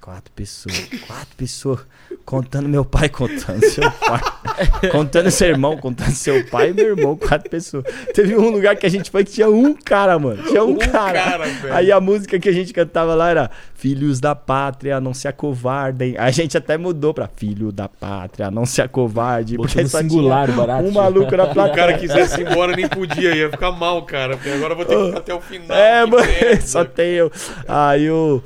quatro 0.00 0.32
pessoas. 0.32 0.88
Quatro 1.06 1.36
pessoas. 1.36 1.80
Contando 2.24 2.68
meu 2.68 2.84
pai, 2.86 3.08
contando 3.10 3.62
seu 3.66 3.90
pai. 3.90 4.20
contando 4.90 5.30
seu 5.30 5.48
irmão, 5.48 5.76
contando 5.76 6.10
seu 6.12 6.42
pai 6.46 6.70
e 6.70 6.72
meu 6.72 6.86
irmão, 6.96 7.16
quatro 7.16 7.50
pessoas. 7.50 7.84
Teve 8.14 8.34
um 8.36 8.48
lugar 8.48 8.76
que 8.76 8.86
a 8.86 8.88
gente 8.88 9.10
foi 9.10 9.24
que 9.24 9.32
tinha 9.32 9.48
um 9.50 9.74
cara, 9.74 10.18
mano. 10.18 10.42
Tinha 10.44 10.64
um, 10.64 10.70
Um 10.70 10.78
cara. 10.78 11.22
cara, 11.22 11.44
velho. 11.46 11.74
Aí 11.74 11.92
a 11.92 12.00
música 12.00 12.38
que 12.38 12.48
a 12.48 12.52
gente 12.52 12.72
cantava 12.72 13.14
lá 13.14 13.28
era 13.28 13.50
Filhos 13.74 14.20
da 14.20 14.34
Pátria, 14.34 14.98
não 15.00 15.12
se 15.12 15.28
acovardem. 15.28 16.16
A 16.16 16.30
gente 16.30 16.56
até 16.56 16.78
mudou 16.78 17.12
pra 17.12 17.28
Filho 17.28 17.70
da 17.70 17.88
Pátria, 17.88 18.50
não 18.50 18.64
se 18.64 18.80
acovarde. 18.80 19.56
Botou 19.58 19.70
Porque 19.72 19.86
só 19.86 19.98
singular, 19.98 20.50
barato. 20.50 20.84
um 20.88 20.92
maluco 20.92 21.36
na 21.36 21.44
O 21.44 21.52
plateia. 21.52 21.76
cara 21.76 21.98
quisesse 21.98 22.40
ir 22.40 22.50
embora, 22.50 22.74
nem 22.74 22.88
podia, 22.88 23.34
ia 23.36 23.50
ficar 23.50 23.70
mal, 23.72 24.02
cara. 24.02 24.36
Porque 24.38 24.48
agora 24.48 24.72
eu 24.72 24.76
vou 24.78 24.86
ter 24.86 24.96
que 24.96 25.06
ficar 25.06 25.18
até 25.18 25.34
o 25.34 25.40
final. 25.42 25.76
É, 25.76 26.06
mano, 26.06 26.24
só 26.62 26.84
tem 26.86 27.10
eu. 27.10 27.30
Aí 27.68 28.10
o, 28.10 28.42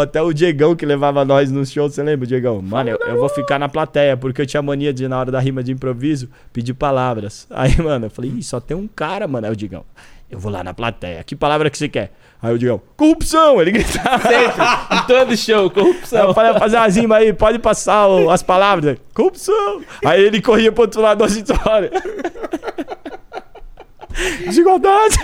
até 0.00 0.20
o 0.22 0.32
Diegão 0.32 0.74
que 0.76 0.86
levava 0.86 1.24
nós 1.24 1.50
nos 1.50 1.70
shows, 1.70 1.94
você 1.94 2.02
lembra, 2.02 2.26
Diegão? 2.26 2.60
Mano, 2.62 2.90
eu, 2.90 2.98
eu 3.06 3.18
vou 3.18 3.28
ficar 3.28 3.58
na 3.58 3.68
plateia, 3.68 4.16
porque 4.16 4.42
eu 4.42 4.46
tinha 4.46 4.62
mania 4.62 4.92
de, 4.92 5.06
na 5.08 5.18
hora 5.18 5.30
da 5.30 5.40
rima 5.40 5.62
de 5.62 5.72
improviso, 5.72 6.28
pedir 6.52 6.74
palavras. 6.74 7.46
Aí, 7.52 7.76
mano, 7.80 8.06
eu 8.06 8.10
falei, 8.10 8.30
Ih, 8.30 8.42
só 8.42 8.60
tem 8.60 8.76
um 8.76 8.86
cara, 8.88 9.26
mano. 9.28 9.46
Aí 9.46 9.52
o 9.52 9.56
Diegão, 9.56 9.84
eu 10.30 10.38
vou 10.38 10.50
lá 10.50 10.64
na 10.64 10.72
plateia. 10.74 11.22
Que 11.24 11.34
palavra 11.36 11.68
que 11.70 11.76
você 11.78 11.88
quer? 11.88 12.12
Aí 12.42 12.54
o 12.54 12.58
Diegão, 12.58 12.80
corrupção! 12.96 13.60
Ele 13.60 13.70
gritava. 13.72 14.28
Em 14.94 15.02
todo 15.06 15.36
show, 15.36 15.56
Aí 15.56 15.64
eu 15.64 15.70
corrupção. 15.70 16.34
falei, 16.34 16.54
fazer 16.58 16.76
uma 16.76 16.88
rima 16.88 17.16
aí, 17.16 17.32
pode 17.32 17.58
passar 17.58 18.06
o- 18.06 18.28
as 18.30 18.42
palavras. 18.42 18.96
Corrupção! 19.14 19.82
Aí 20.04 20.22
ele 20.22 20.40
corria 20.42 20.70
pro 20.70 20.82
outro 20.82 21.00
lado 21.00 21.18
da 21.18 21.24
auditório. 21.24 21.90
Desigualdade! 24.44 25.16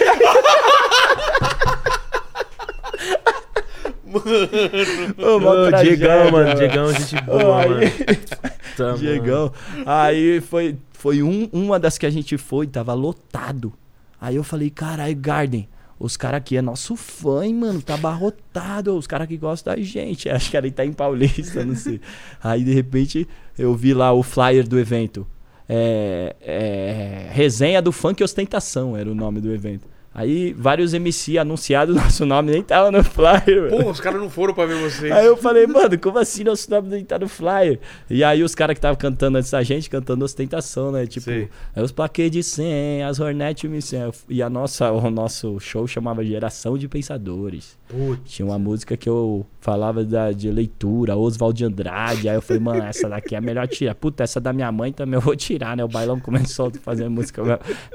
Ô, 5.18 5.38
mó 5.40 5.50
Ô, 5.52 5.68
tragédia, 5.68 5.96
Diegão, 5.96 6.30
mano. 6.30 6.54
Diegão, 6.56 6.92
gente 6.92 7.16
Ô, 7.16 7.38
boa, 7.38 7.60
aí- 7.62 7.68
mano. 7.68 7.80
Tá, 8.76 8.84
mano. 8.84 8.98
Diegão. 8.98 9.52
Aí 9.84 10.40
foi, 10.40 10.76
foi 10.92 11.22
um, 11.22 11.48
uma 11.52 11.78
das 11.78 11.98
que 11.98 12.06
a 12.06 12.10
gente 12.10 12.38
foi, 12.38 12.66
tava 12.66 12.94
lotado. 12.94 13.72
Aí 14.20 14.36
eu 14.36 14.44
falei, 14.44 14.70
caralho, 14.70 15.16
Garden, 15.16 15.68
os 15.98 16.16
caras 16.16 16.38
aqui 16.38 16.56
é 16.56 16.62
nosso 16.62 16.96
fã, 16.96 17.44
hein, 17.44 17.54
mano. 17.54 17.82
Tá 17.82 17.94
abarrotado. 17.94 18.96
Os 18.96 19.06
caras 19.06 19.28
que 19.28 19.36
gostam 19.36 19.74
da 19.74 19.82
gente. 19.82 20.28
Acho 20.30 20.50
que 20.50 20.56
era 20.56 20.66
em 20.66 20.92
Paulista, 20.92 21.64
não 21.64 21.74
sei. 21.76 22.00
Aí 22.42 22.64
de 22.64 22.72
repente 22.72 23.28
eu 23.58 23.74
vi 23.74 23.92
lá 23.92 24.12
o 24.12 24.22
flyer 24.22 24.66
do 24.66 24.78
evento. 24.78 25.26
É, 25.68 26.34
é, 26.40 27.28
resenha 27.32 27.80
do 27.80 27.92
funk 27.92 28.24
ostentação 28.24 28.96
era 28.96 29.10
o 29.10 29.14
nome 29.14 29.40
do 29.40 29.52
evento. 29.52 29.86
Aí 30.12 30.52
vários 30.52 30.92
MC 30.92 31.38
anunciados, 31.38 31.94
nosso 31.96 32.26
nome 32.26 32.50
nem 32.50 32.62
tava 32.62 32.90
no 32.90 33.02
flyer. 33.04 33.70
mano. 33.70 33.84
Pô, 33.84 33.90
os 33.90 34.00
caras 34.00 34.20
não 34.20 34.28
foram 34.28 34.52
pra 34.52 34.66
ver 34.66 34.74
vocês. 34.76 35.12
Aí 35.12 35.24
eu 35.26 35.36
falei, 35.36 35.66
mano, 35.66 35.98
como 35.98 36.18
assim 36.18 36.42
nosso 36.42 36.68
nome 36.70 36.88
não 36.88 37.04
tá 37.04 37.18
no 37.18 37.28
flyer? 37.28 37.78
E 38.08 38.24
aí 38.24 38.42
os 38.42 38.54
caras 38.54 38.74
que 38.74 38.78
estavam 38.78 38.96
cantando 38.96 39.38
antes 39.38 39.50
da 39.50 39.62
gente, 39.62 39.88
cantando 39.88 40.24
ostentação, 40.24 40.90
né? 40.90 41.06
Tipo, 41.06 41.26
Sei. 41.26 41.48
é 41.74 41.82
os 41.82 41.92
plaquês 41.92 42.30
de 42.30 42.42
100, 42.42 43.04
as 43.04 43.20
Hornet 43.20 43.68
1100. 43.68 44.10
E 44.28 44.42
a 44.42 44.50
nossa, 44.50 44.90
o 44.90 45.10
nosso 45.10 45.60
show 45.60 45.86
chamava 45.86 46.24
Geração 46.24 46.76
de 46.76 46.88
Pensadores. 46.88 47.78
Putz. 47.88 48.20
Tinha 48.32 48.46
uma 48.46 48.58
música 48.58 48.96
que 48.96 49.08
eu 49.08 49.46
falava 49.60 50.04
da, 50.04 50.32
de 50.32 50.50
leitura, 50.50 51.16
Oswald 51.16 51.56
de 51.56 51.64
Andrade. 51.64 52.28
Aí 52.28 52.34
eu 52.34 52.42
falei, 52.42 52.62
mano, 52.62 52.82
essa 52.82 53.08
daqui 53.08 53.34
é 53.34 53.38
a 53.38 53.40
melhor 53.40 53.68
tirar. 53.68 53.94
Puta, 53.94 54.24
essa 54.24 54.40
da 54.40 54.52
minha 54.52 54.70
mãe 54.72 54.92
também 54.92 55.14
eu 55.14 55.20
vou 55.20 55.36
tirar, 55.36 55.76
né? 55.76 55.84
O 55.84 55.88
bailão 55.88 56.18
começou 56.18 56.68
a 56.68 56.78
fazer 56.80 57.08
música. 57.08 57.42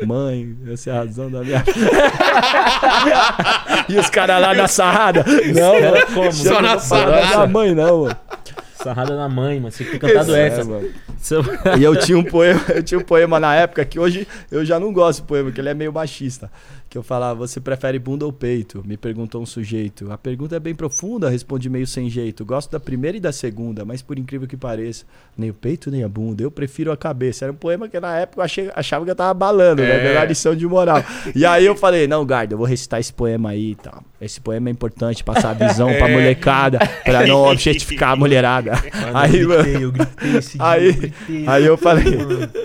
Mãe, 0.05 0.55
essa 0.71 0.91
é 0.91 0.93
a 0.93 0.97
razão 0.97 1.29
da 1.29 1.43
minha. 1.43 1.63
e 3.89 3.97
os 3.97 4.09
caras 4.09 4.41
lá 4.41 4.53
na 4.53 4.67
sarrada. 4.67 5.25
Não, 5.53 5.81
mano. 5.81 6.05
como? 6.13 6.31
Só 6.31 6.61
na 6.61 6.73
Não 6.73 6.79
sarrada. 6.79 7.37
da 7.37 7.47
mãe, 7.47 7.73
não, 7.73 8.03
mano. 8.03 8.17
Sarrada 8.75 9.15
na 9.15 9.27
mãe, 9.27 9.59
mano. 9.59 9.71
Você 9.71 9.83
tinha 9.83 9.99
que 9.99 9.99
ter 9.99 10.13
cantado 10.13 10.35
essa. 10.35 10.61
É, 10.61 10.63
mano. 10.63 10.89
E 11.79 11.83
eu 11.83 11.95
tinha 11.95 12.17
um 12.17 12.23
poema, 12.23 12.61
eu 12.69 12.83
tinha 12.83 12.99
um 12.99 13.03
poema 13.03 13.39
na 13.39 13.55
época 13.55 13.83
que 13.83 13.99
hoje 13.99 14.27
eu 14.51 14.63
já 14.63 14.79
não 14.79 14.93
gosto 14.93 15.21
do 15.21 15.25
poema, 15.25 15.51
que 15.51 15.59
ele 15.59 15.69
é 15.69 15.73
meio 15.73 15.91
machista. 15.91 16.51
Que 16.87 16.97
eu 16.97 17.03
falava, 17.03 17.35
você 17.45 17.59
prefere 17.59 17.99
bunda 17.99 18.25
ou 18.25 18.31
peito? 18.31 18.81
Me 18.85 18.95
perguntou 18.95 19.41
um 19.41 19.45
sujeito. 19.45 20.09
A 20.11 20.17
pergunta 20.17 20.55
é 20.55 20.59
bem 20.61 20.73
profunda, 20.73 21.29
respondi 21.29 21.69
meio 21.69 21.85
sem 21.85 22.09
jeito. 22.09 22.45
Gosto 22.45 22.71
da 22.71 22.79
primeira 22.79 23.17
e 23.17 23.19
da 23.19 23.33
segunda, 23.33 23.83
mas 23.83 24.01
por 24.01 24.17
incrível 24.17 24.47
que 24.47 24.55
pareça, 24.55 25.03
nem 25.37 25.49
o 25.49 25.53
peito 25.53 25.91
nem 25.91 26.03
a 26.03 26.07
bunda, 26.07 26.41
eu 26.43 26.49
prefiro 26.51 26.91
a 26.93 26.97
cabeça. 26.97 27.43
Era 27.45 27.51
um 27.51 27.55
poema 27.55 27.89
que 27.89 27.99
na 27.99 28.15
época 28.19 28.39
eu 28.39 28.45
achei, 28.45 28.71
achava 28.73 29.03
que 29.03 29.11
eu 29.11 29.15
tava 29.15 29.33
balando, 29.33 29.81
né? 29.81 29.89
É. 29.89 30.03
Dando 30.05 30.17
uma 30.19 30.25
lição 30.25 30.55
de 30.55 30.65
moral. 30.65 31.03
E 31.35 31.45
aí 31.45 31.65
eu 31.65 31.75
falei, 31.75 32.07
não, 32.07 32.25
Garda, 32.25 32.53
eu 32.53 32.57
vou 32.57 32.67
recitar 32.67 32.99
esse 32.99 33.11
poema 33.11 33.49
aí 33.49 33.71
e 33.71 33.75
tal. 33.75 34.01
Esse 34.21 34.39
poema 34.39 34.69
é 34.69 34.71
importante, 34.71 35.21
passar 35.23 35.49
a 35.49 35.53
visão 35.53 35.87
pra 35.97 36.07
É. 36.07 36.13
molecada, 36.13 36.79
pra 37.03 37.27
não 37.27 37.43
objetificar 37.51 38.11
a 38.11 38.15
mulherada. 38.15 38.71
aí, 39.13 39.43
mano, 39.45 39.67
eu 39.67 39.91
gritei 39.91 40.37
esse 40.37 40.57
dia, 40.57 40.65
Aí- 40.65 40.87
eu 40.87 40.93
gritei. 40.93 41.43
Aí 41.47 41.65
eu 41.65 41.75
falei, 41.77 42.05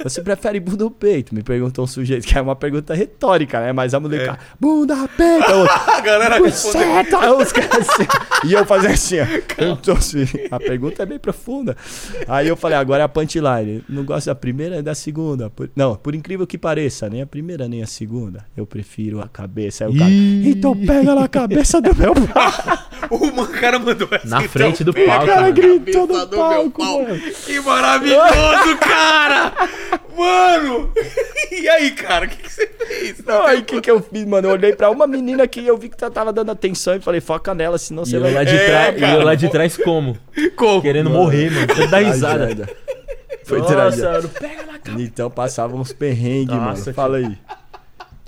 você 0.05 0.23
prefere 0.23 0.61
bunda 0.61 0.85
ou 0.85 0.91
peito? 0.91 1.35
Me 1.35 1.43
perguntou 1.43 1.85
um 1.85 1.89
sujeito, 1.89 2.27
que 2.27 2.39
é 2.39 2.41
uma 2.41 2.55
pergunta 2.55 2.95
retórica, 2.95 3.61
né? 3.61 3.73
Mas 3.73 3.93
a 3.93 3.99
mulher, 3.99 4.20
bunda, 4.59 5.09
peito, 5.17 5.53
outro, 5.53 5.75
A 5.91 6.01
galera 6.01 6.39
buceta, 6.39 7.33
os 7.35 7.53
caras 7.53 7.89
assim. 7.89 8.07
E 8.47 8.53
eu 8.53 8.65
fazia 8.65 8.91
assim, 8.91 9.17
ó. 9.21 9.91
Assim, 10.01 10.25
a 10.51 10.59
pergunta 10.59 11.03
é 11.03 11.07
bem 11.07 11.19
profunda. 11.19 11.77
Aí 12.27 12.49
eu 12.49 12.57
falei, 12.57 12.79
agora 12.79 13.03
é 13.03 13.05
a 13.05 13.09
punchline. 13.09 13.85
Não 13.89 14.05
gosto 14.05 14.27
da 14.27 14.35
primeira 14.35 14.77
e 14.79 14.83
da 14.83 14.95
segunda. 14.95 15.51
Por- 15.51 15.71
não, 15.77 15.95
por 15.97 16.15
incrível 16.15 16.47
que 16.47 16.57
pareça, 16.57 17.09
nem 17.09 17.23
a 17.23 17.27
primeira 17.27 17.69
nem 17.69 17.83
a 17.83 17.87
segunda. 17.87 18.45
Eu 18.57 18.67
prefiro 18.67 19.21
a 19.21 19.29
cabeça. 19.29 19.85
Aí 19.85 19.91
o 19.95 19.99
cara, 19.99 20.11
então 20.11 20.77
pega 20.77 21.15
na 21.15 21.29
cabeça 21.29 21.81
do 21.81 21.95
meu 21.95 22.15
pau. 22.15 22.53
O 23.11 23.47
cara 23.49 23.79
mandou 23.79 24.09
essa. 24.13 24.27
Na 24.29 24.39
então, 24.39 24.49
frente 24.49 24.85
do 24.85 24.93
pega 24.93 25.09
palco, 25.09 25.25
O 25.25 25.29
cara 25.29 25.41
mano. 25.43 25.55
gritou 25.55 26.07
do 26.07 26.15
meu 26.15 26.29
palco, 26.29 26.71
pau. 26.83 27.03
mano. 27.03 27.21
Que 27.21 27.61
maravilhoso, 27.61 28.77
cara! 28.81 29.53
Mano! 30.17 30.93
E 31.51 31.69
aí, 31.69 31.91
cara, 31.93 32.27
o 32.27 32.29
que, 32.29 32.37
que 32.37 32.53
você 32.53 32.67
fez? 32.67 33.25
Não, 33.25 33.45
aí 33.45 33.61
o 33.61 33.65
que, 33.65 33.81
que 33.81 33.91
eu 33.91 34.00
fiz, 34.03 34.25
mano? 34.27 34.49
Eu 34.49 34.53
olhei 34.53 34.75
pra 34.75 34.91
uma 34.91 35.07
menina 35.07 35.47
que 35.47 35.65
eu 35.67 35.77
vi 35.77 35.89
que 35.89 35.97
tava 35.97 36.33
dando 36.33 36.51
atenção 36.51 36.95
e 36.97 37.01
falei, 37.01 37.21
foca 37.21 37.55
nela, 37.55 37.79
senão 37.79 38.03
E 38.03 38.07
você 38.07 38.17
eu 38.17 38.21
vai. 38.21 38.33
lá 38.33 38.45
de 38.45 38.57
É, 38.57 38.67
trás, 38.67 39.01
e 39.01 39.15
eu 39.15 39.23
lá 39.25 39.35
de 39.35 39.49
trás 39.49 39.77
como? 39.77 40.17
Como? 40.57 40.83
Querendo 40.83 41.11
morrer, 41.11 41.51
mano. 41.51 41.67
Você 41.75 41.87
dá 41.87 41.99
risada. 41.99 42.69
Foi 43.45 43.59
Nossa, 43.59 43.73
tragédia. 43.75 44.11
mano, 44.13 44.29
pega 44.29 44.63
na 44.65 44.79
cara. 44.79 45.03
Então 45.03 45.31
passava 45.31 45.77
uns 45.77 45.93
perrengues, 45.93 46.55
Nossa, 46.55 46.81
mano. 46.83 46.95
Fala 46.95 47.17
aí. 47.19 47.39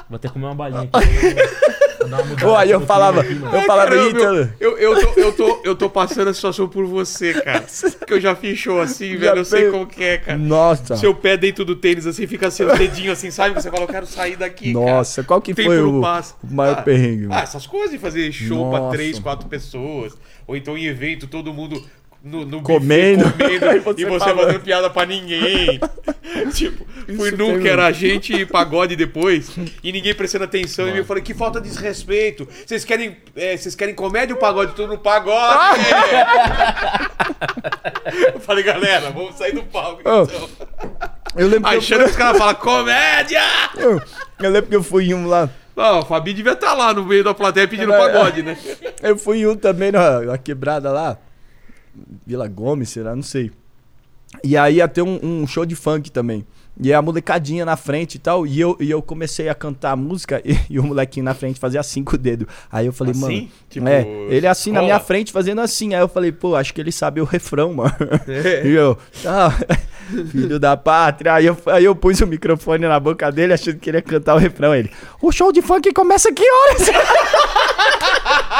Vou 0.08 0.16
até 0.16 0.28
comer 0.28 0.46
uma 0.46 0.54
balinha 0.54 0.88
aqui. 0.92 0.92
Vou 2.02 2.10
dar 2.10 2.16
uma 2.18 2.24
mudada 2.26 2.48
Ô, 2.50 2.56
aí 2.56 2.70
eu 2.70 2.80
falava, 2.80 3.24
eu 3.24 3.62
falava, 3.62 3.90
Caramba, 3.90 4.54
eu, 4.60 4.78
eu, 4.78 4.94
tô, 5.00 5.20
eu, 5.20 5.32
tô, 5.32 5.60
eu 5.64 5.76
tô 5.76 5.90
passando 5.90 6.28
a 6.28 6.34
situação 6.34 6.68
por 6.68 6.84
você, 6.86 7.34
cara. 7.34 7.64
Porque 7.98 8.12
eu 8.14 8.20
já 8.20 8.34
fiz 8.34 8.58
show 8.58 8.80
assim, 8.80 9.12
Já 9.12 9.18
velho. 9.18 9.38
Eu 9.38 9.44
sei 9.44 9.70
como 9.70 9.86
que 9.86 10.02
é, 10.02 10.18
cara. 10.18 10.38
Nossa. 10.38 10.96
Seu 10.96 11.14
pé 11.14 11.36
dentro 11.36 11.64
do 11.64 11.76
tênis, 11.76 12.06
assim, 12.06 12.26
fica 12.26 12.48
assim, 12.48 12.64
o 12.64 12.76
dedinho 12.76 13.12
assim, 13.12 13.30
sabe? 13.30 13.54
Você 13.54 13.70
fala, 13.70 13.84
eu 13.84 13.88
quero 13.88 14.06
sair 14.06 14.36
daqui, 14.36 14.72
cara. 14.72 14.84
Nossa, 14.86 15.22
qual 15.22 15.40
que 15.40 15.54
Tempo 15.54 15.68
foi 15.68 15.80
o, 15.82 16.00
passa. 16.00 16.34
o 16.42 16.54
maior 16.54 16.78
Ah, 16.78 16.82
perrengue? 16.82 17.28
Ah, 17.30 17.40
essas 17.42 17.66
coisas 17.66 17.90
de 17.90 17.98
fazer 17.98 18.30
show 18.32 18.70
pra 18.70 18.80
Nossa. 18.80 18.96
três, 18.96 19.18
quatro 19.18 19.48
pessoas. 19.48 20.16
Ou 20.46 20.56
então 20.56 20.76
em 20.76 20.86
evento, 20.86 21.26
todo 21.26 21.52
mundo 21.52 21.82
no, 22.22 22.46
no 22.46 22.62
Comendo. 22.62 23.24
buffet 23.24 23.58
comendo 23.58 23.82
e 24.00 24.04
você 24.04 24.34
fazendo 24.34 24.60
piada 24.60 24.88
pra 24.88 25.04
ninguém. 25.04 25.80
tipo, 26.54 26.86
fui 27.16 27.32
que 27.60 27.68
era 27.68 27.86
a 27.86 27.92
gente 27.92 28.32
e 28.32 28.46
pagode 28.46 28.94
depois 28.94 29.50
e 29.82 29.90
ninguém 29.90 30.14
prestando 30.14 30.44
atenção. 30.44 30.88
E 30.88 30.98
eu 30.98 31.04
falei, 31.04 31.22
que 31.22 31.34
falta 31.34 31.60
de 31.60 31.68
desrespeito. 31.68 32.46
Vocês 32.64 32.84
querem, 32.84 33.16
é, 33.34 33.56
vocês 33.56 33.74
querem 33.74 33.94
comédia 33.94 34.34
ou 34.34 34.40
pagode? 34.40 34.74
Tudo 34.74 34.92
no 34.92 34.98
pagode! 34.98 35.80
eu 38.34 38.40
falei, 38.40 38.62
galera, 38.62 39.10
vamos 39.10 39.34
sair 39.34 39.52
do 39.52 39.64
palco. 39.64 40.00
Então. 40.00 40.28
Eu 41.34 41.48
lembro 41.48 41.68
que 41.68 41.74
eu 41.74 41.78
Achando 41.78 42.04
que 42.04 42.10
os 42.10 42.16
caras 42.16 42.38
falam, 42.38 42.54
comédia! 42.54 43.42
fui, 43.78 44.00
eu 44.40 44.50
lembro 44.50 44.70
que 44.70 44.76
eu 44.76 44.82
fui 44.82 45.06
em 45.06 45.14
um 45.14 45.26
lá. 45.26 45.48
Não, 45.74 46.00
o 46.00 46.04
Fabi 46.04 46.34
devia 46.34 46.52
estar 46.52 46.74
lá 46.74 46.92
no 46.92 47.04
meio 47.04 47.24
da 47.24 47.32
plateia 47.32 47.66
pedindo 47.66 47.94
É, 47.94 47.98
pagode, 47.98 48.42
né? 48.42 48.56
Eu 49.02 49.16
fui 49.16 49.38
em 49.38 49.46
um 49.46 49.56
também 49.56 49.90
na, 49.90 50.20
na 50.20 50.38
quebrada 50.38 50.92
lá. 50.92 51.16
Vila 52.26 52.48
Gomes, 52.48 52.90
será? 52.90 53.14
Não 53.14 53.22
sei. 53.22 53.50
E 54.42 54.56
aí 54.56 54.76
ia 54.76 54.88
ter 54.88 55.02
um, 55.02 55.18
um 55.22 55.46
show 55.46 55.66
de 55.66 55.74
funk 55.74 56.10
também. 56.10 56.46
E 56.80 56.92
a 56.92 57.02
molecadinha 57.02 57.66
na 57.66 57.76
frente 57.76 58.14
e 58.14 58.18
tal. 58.18 58.46
E 58.46 58.58
eu, 58.58 58.76
e 58.80 58.90
eu 58.90 59.02
comecei 59.02 59.48
a 59.48 59.54
cantar 59.54 59.92
a 59.92 59.96
música 59.96 60.40
e, 60.44 60.58
e 60.70 60.78
o 60.78 60.82
molequinho 60.82 61.24
na 61.24 61.34
frente 61.34 61.60
fazia 61.60 61.80
assim 61.80 62.02
com 62.02 62.16
o 62.16 62.18
dedo. 62.18 62.48
Aí 62.70 62.86
eu 62.86 62.92
falei, 62.92 63.12
Assim? 63.12 63.20
mano. 63.20 63.48
Tipo, 63.68 63.88
é, 63.88 64.06
ele 64.30 64.46
assim 64.46 64.72
na 64.72 64.80
minha 64.80 64.98
frente 64.98 65.32
fazendo 65.32 65.60
assim. 65.60 65.94
Aí 65.94 66.00
eu 66.00 66.08
falei, 66.08 66.32
pô, 66.32 66.56
acho 66.56 66.72
que 66.72 66.80
ele 66.80 66.90
sabe 66.90 67.20
o 67.20 67.24
refrão, 67.24 67.74
mano. 67.74 67.94
É. 68.26 68.66
E 68.72 68.72
eu, 68.72 68.96
tá, 69.22 69.50
filho 70.30 70.58
da 70.58 70.76
pátria. 70.76 71.34
Aí 71.34 71.46
eu, 71.46 71.56
aí 71.66 71.84
eu 71.84 71.94
pus 71.94 72.20
o 72.20 72.26
microfone 72.26 72.86
na 72.86 72.98
boca 72.98 73.30
dele 73.30 73.52
achando 73.52 73.78
que 73.78 73.90
ele 73.90 73.98
ia 73.98 74.02
cantar 74.02 74.34
o 74.34 74.38
refrão. 74.38 74.74
Ele, 74.74 74.90
o 75.20 75.30
show 75.30 75.52
de 75.52 75.60
funk 75.60 75.92
começa 75.92 76.32
que 76.32 76.42
horas? 76.42 76.88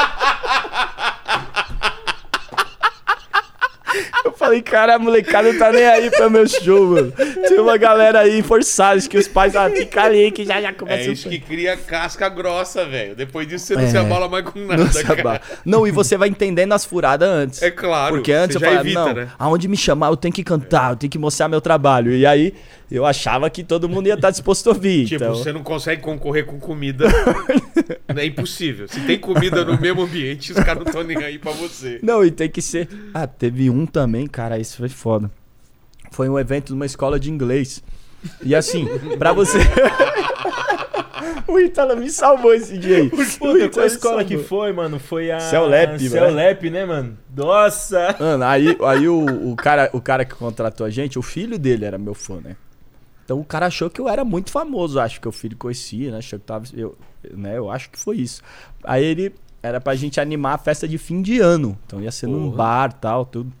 Eu 4.25 4.31
falei, 4.43 4.61
cara, 4.61 4.95
a 4.95 4.99
molecada 4.99 5.51
não 5.51 5.57
tá 5.57 5.71
nem 5.71 5.85
aí 5.85 6.09
pra 6.11 6.29
meu 6.29 6.47
show, 6.47 6.87
mano. 6.87 7.11
Tem 7.11 7.59
uma 7.59 7.77
galera 7.77 8.19
aí 8.19 8.41
forçada, 8.41 8.97
acho 8.97 9.09
que 9.09 9.17
os 9.17 9.27
pais, 9.27 9.55
ah, 9.55 9.69
fica 9.69 10.03
ali 10.03 10.31
que 10.31 10.45
já 10.45 10.61
já 10.61 10.69
É 10.69 10.73
começa 10.73 11.09
isso 11.11 11.27
o 11.27 11.31
que 11.31 11.39
cria 11.39 11.77
casca 11.77 12.27
grossa, 12.29 12.85
velho. 12.85 13.15
Depois 13.15 13.47
disso 13.47 13.65
você 13.67 13.75
não 13.75 13.83
É. 13.83 13.87
se 13.87 13.97
abala 13.97 14.27
mais 14.27 14.45
com 14.45 14.59
nada, 14.59 14.83
não, 14.83 15.79
não, 15.79 15.87
e 15.87 15.91
você 15.91 16.17
vai 16.17 16.29
entendendo 16.29 16.73
as 16.73 16.83
furadas 16.85 17.27
antes. 17.27 17.61
É 17.61 17.71
claro. 17.71 18.15
Porque 18.15 18.31
antes 18.31 18.57
você 18.57 18.57
eu 18.57 18.61
já 18.61 18.67
falava, 18.67 18.87
evita, 18.87 19.05
não, 19.05 19.13
né? 19.13 19.29
aonde 19.39 19.67
me 19.67 19.77
chamar 19.77 20.07
eu 20.09 20.17
tenho 20.17 20.33
que 20.33 20.43
cantar, 20.43 20.91
eu 20.91 20.95
tenho 20.95 21.09
que 21.11 21.17
mostrar 21.17 21.47
meu 21.47 21.61
trabalho. 21.61 22.11
E 22.13 22.25
aí 22.25 22.53
eu 22.93 23.07
achava 23.07 23.49
que 23.49 23.63
todo 23.63 23.89
mundo 23.89 24.05
ia 24.05 24.13
estar 24.13 24.29
disposto 24.29 24.69
a 24.69 24.73
ouvir. 24.73 25.07
Tipo, 25.07 25.23
então... 25.23 25.35
você 25.35 25.51
não 25.51 25.63
consegue 25.63 25.99
concorrer 25.99 26.45
com 26.45 26.59
comida. 26.59 27.07
é 28.07 28.23
impossível. 28.23 28.87
Se 28.87 28.99
tem 29.01 29.17
comida 29.17 29.65
no 29.65 29.81
mesmo 29.81 30.03
ambiente, 30.03 30.51
os 30.51 30.59
caras 30.59 30.83
não 30.83 30.85
estão 30.85 31.03
nem 31.03 31.17
aí 31.17 31.39
pra 31.39 31.51
você. 31.53 31.99
Não, 32.03 32.23
e 32.23 32.29
tem 32.29 32.47
que 32.47 32.61
ser. 32.61 32.87
Ah, 33.11 33.25
teve 33.25 33.67
um 33.67 33.87
também, 33.87 34.27
cara, 34.27 34.59
isso 34.59 34.77
foi 34.77 34.89
foda. 34.89 35.31
Foi 36.11 36.29
um 36.29 36.37
evento 36.37 36.71
numa 36.71 36.85
escola 36.85 37.19
de 37.19 37.31
inglês. 37.31 37.83
E 38.43 38.53
assim, 38.53 38.87
pra 39.17 39.33
você. 39.33 39.57
o 41.49 41.59
Ítalo 41.59 41.97
me 41.97 42.11
salvou 42.11 42.53
esse 42.53 42.77
dia 42.77 42.97
aí. 42.97 43.07
O 43.07 43.09
Puta, 43.39 43.69
qual 43.69 43.87
escola 43.87 44.23
que 44.23 44.37
foi, 44.37 44.71
mano? 44.71 44.99
Foi 44.99 45.31
a. 45.31 45.39
Celep. 45.39 45.97
Celep, 46.09 46.69
né, 46.69 46.85
mano? 46.85 47.17
Nossa! 47.35 48.15
Mano, 48.19 48.43
aí, 48.43 48.77
aí 48.85 49.07
o, 49.07 49.49
o, 49.49 49.55
cara, 49.55 49.89
o 49.93 49.99
cara 49.99 50.23
que 50.23 50.35
contratou 50.35 50.85
a 50.85 50.91
gente, 50.91 51.17
o 51.17 51.23
filho 51.23 51.57
dele 51.57 51.85
era 51.85 51.97
meu 51.97 52.13
fã, 52.13 52.39
né? 52.39 52.55
Então 53.23 53.39
o 53.39 53.45
cara 53.45 53.67
achou 53.67 53.89
que 53.89 54.01
eu 54.01 54.09
era 54.09 54.25
muito 54.25 54.51
famoso, 54.51 54.99
acho 54.99 55.21
que 55.21 55.27
o 55.27 55.31
filho 55.31 55.57
conhecia, 55.57 56.11
né? 56.11 56.17
Achou 56.17 56.39
que 56.39 56.45
tava. 56.45 56.65
Eu, 56.73 56.97
né? 57.31 57.57
eu 57.57 57.71
acho 57.71 57.89
que 57.89 57.97
foi 57.97 58.17
isso. 58.17 58.41
Aí 58.83 59.03
ele 59.03 59.33
era 59.61 59.79
pra 59.79 59.95
gente 59.95 60.19
animar 60.19 60.55
a 60.55 60.57
festa 60.57 60.87
de 60.87 60.97
fim 60.97 61.21
de 61.21 61.39
ano. 61.39 61.77
Então 61.85 62.01
ia 62.01 62.11
ser 62.11 62.27
num 62.27 62.45
Porra. 62.45 62.57
bar 62.57 62.93
tal, 62.93 63.25
tudo. 63.25 63.53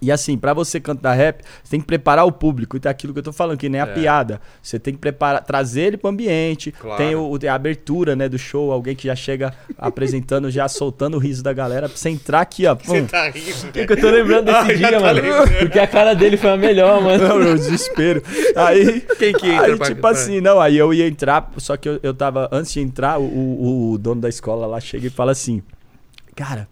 E 0.00 0.12
assim, 0.12 0.36
pra 0.38 0.54
você 0.54 0.78
cantar 0.80 1.12
rap, 1.14 1.42
você 1.62 1.70
tem 1.72 1.80
que 1.80 1.86
preparar 1.86 2.24
o 2.26 2.32
público. 2.32 2.76
E 2.76 2.80
tem 2.80 2.90
aquilo 2.90 3.12
que 3.12 3.18
eu 3.18 3.22
tô 3.22 3.32
falando, 3.32 3.58
que 3.58 3.68
nem 3.68 3.80
a 3.80 3.84
É. 3.84 3.92
piada. 3.94 4.40
Você 4.62 4.78
tem 4.78 4.94
que 4.94 5.00
preparar, 5.00 5.42
trazer 5.44 5.82
ele 5.82 5.96
pro 5.96 6.08
ambiente. 6.10 6.70
Claro. 6.72 6.96
Tem 6.96 7.14
o, 7.16 7.38
tem 7.38 7.50
a 7.50 7.54
abertura, 7.54 8.14
né, 8.14 8.28
do 8.28 8.38
show, 8.38 8.70
alguém 8.72 8.94
que 8.94 9.06
já 9.08 9.16
chega 9.16 9.52
apresentando, 9.76 10.50
já 10.50 10.68
soltando 10.68 11.16
o 11.16 11.20
riso 11.20 11.42
da 11.42 11.52
galera, 11.52 11.88
pra 11.88 11.96
você 11.96 12.10
entrar 12.10 12.40
aqui, 12.40 12.66
ó. 12.66 12.74
Você 12.74 13.00
pum. 13.00 13.06
tá 13.06 13.28
rindo. 13.30 13.72
Que 13.72 13.86
que 13.86 13.92
eu 13.92 14.00
tô 14.00 14.10
lembrando 14.10 14.44
desse 14.46 14.58
Ah, 14.58 14.74
dia, 14.74 14.90
tá 14.92 15.00
mano? 15.00 15.20
lembrando. 15.20 15.58
Porque 15.58 15.78
a 15.78 15.86
cara 15.86 16.14
dele 16.14 16.36
foi 16.36 16.50
a 16.50 16.56
melhor, 16.56 17.00
mano. 17.02 17.26
Não, 17.28 17.38
meu 17.38 17.54
desespero. 17.58 18.22
Aí, 18.56 19.00
Quem 19.18 19.32
que 19.32 19.48
entra 19.50 19.66
aí 19.66 19.76
pra 19.76 19.86
tipo 19.86 20.00
cantar? 20.02 20.10
assim, 20.10 20.40
não, 20.40 20.60
aí 20.60 20.76
eu 20.76 20.92
ia 20.94 21.06
entrar, 21.06 21.50
só 21.56 21.76
que 21.76 21.88
eu, 21.88 21.98
eu 22.02 22.14
tava, 22.14 22.48
antes 22.52 22.72
de 22.72 22.80
entrar, 22.80 23.18
o, 23.18 23.24
o, 23.24 23.92
o 23.92 23.98
dono 23.98 24.20
da 24.20 24.28
escola 24.28 24.66
lá 24.66 24.80
chega 24.80 25.06
e 25.06 25.10
fala 25.10 25.32
assim, 25.32 25.62
cara, 26.36 26.68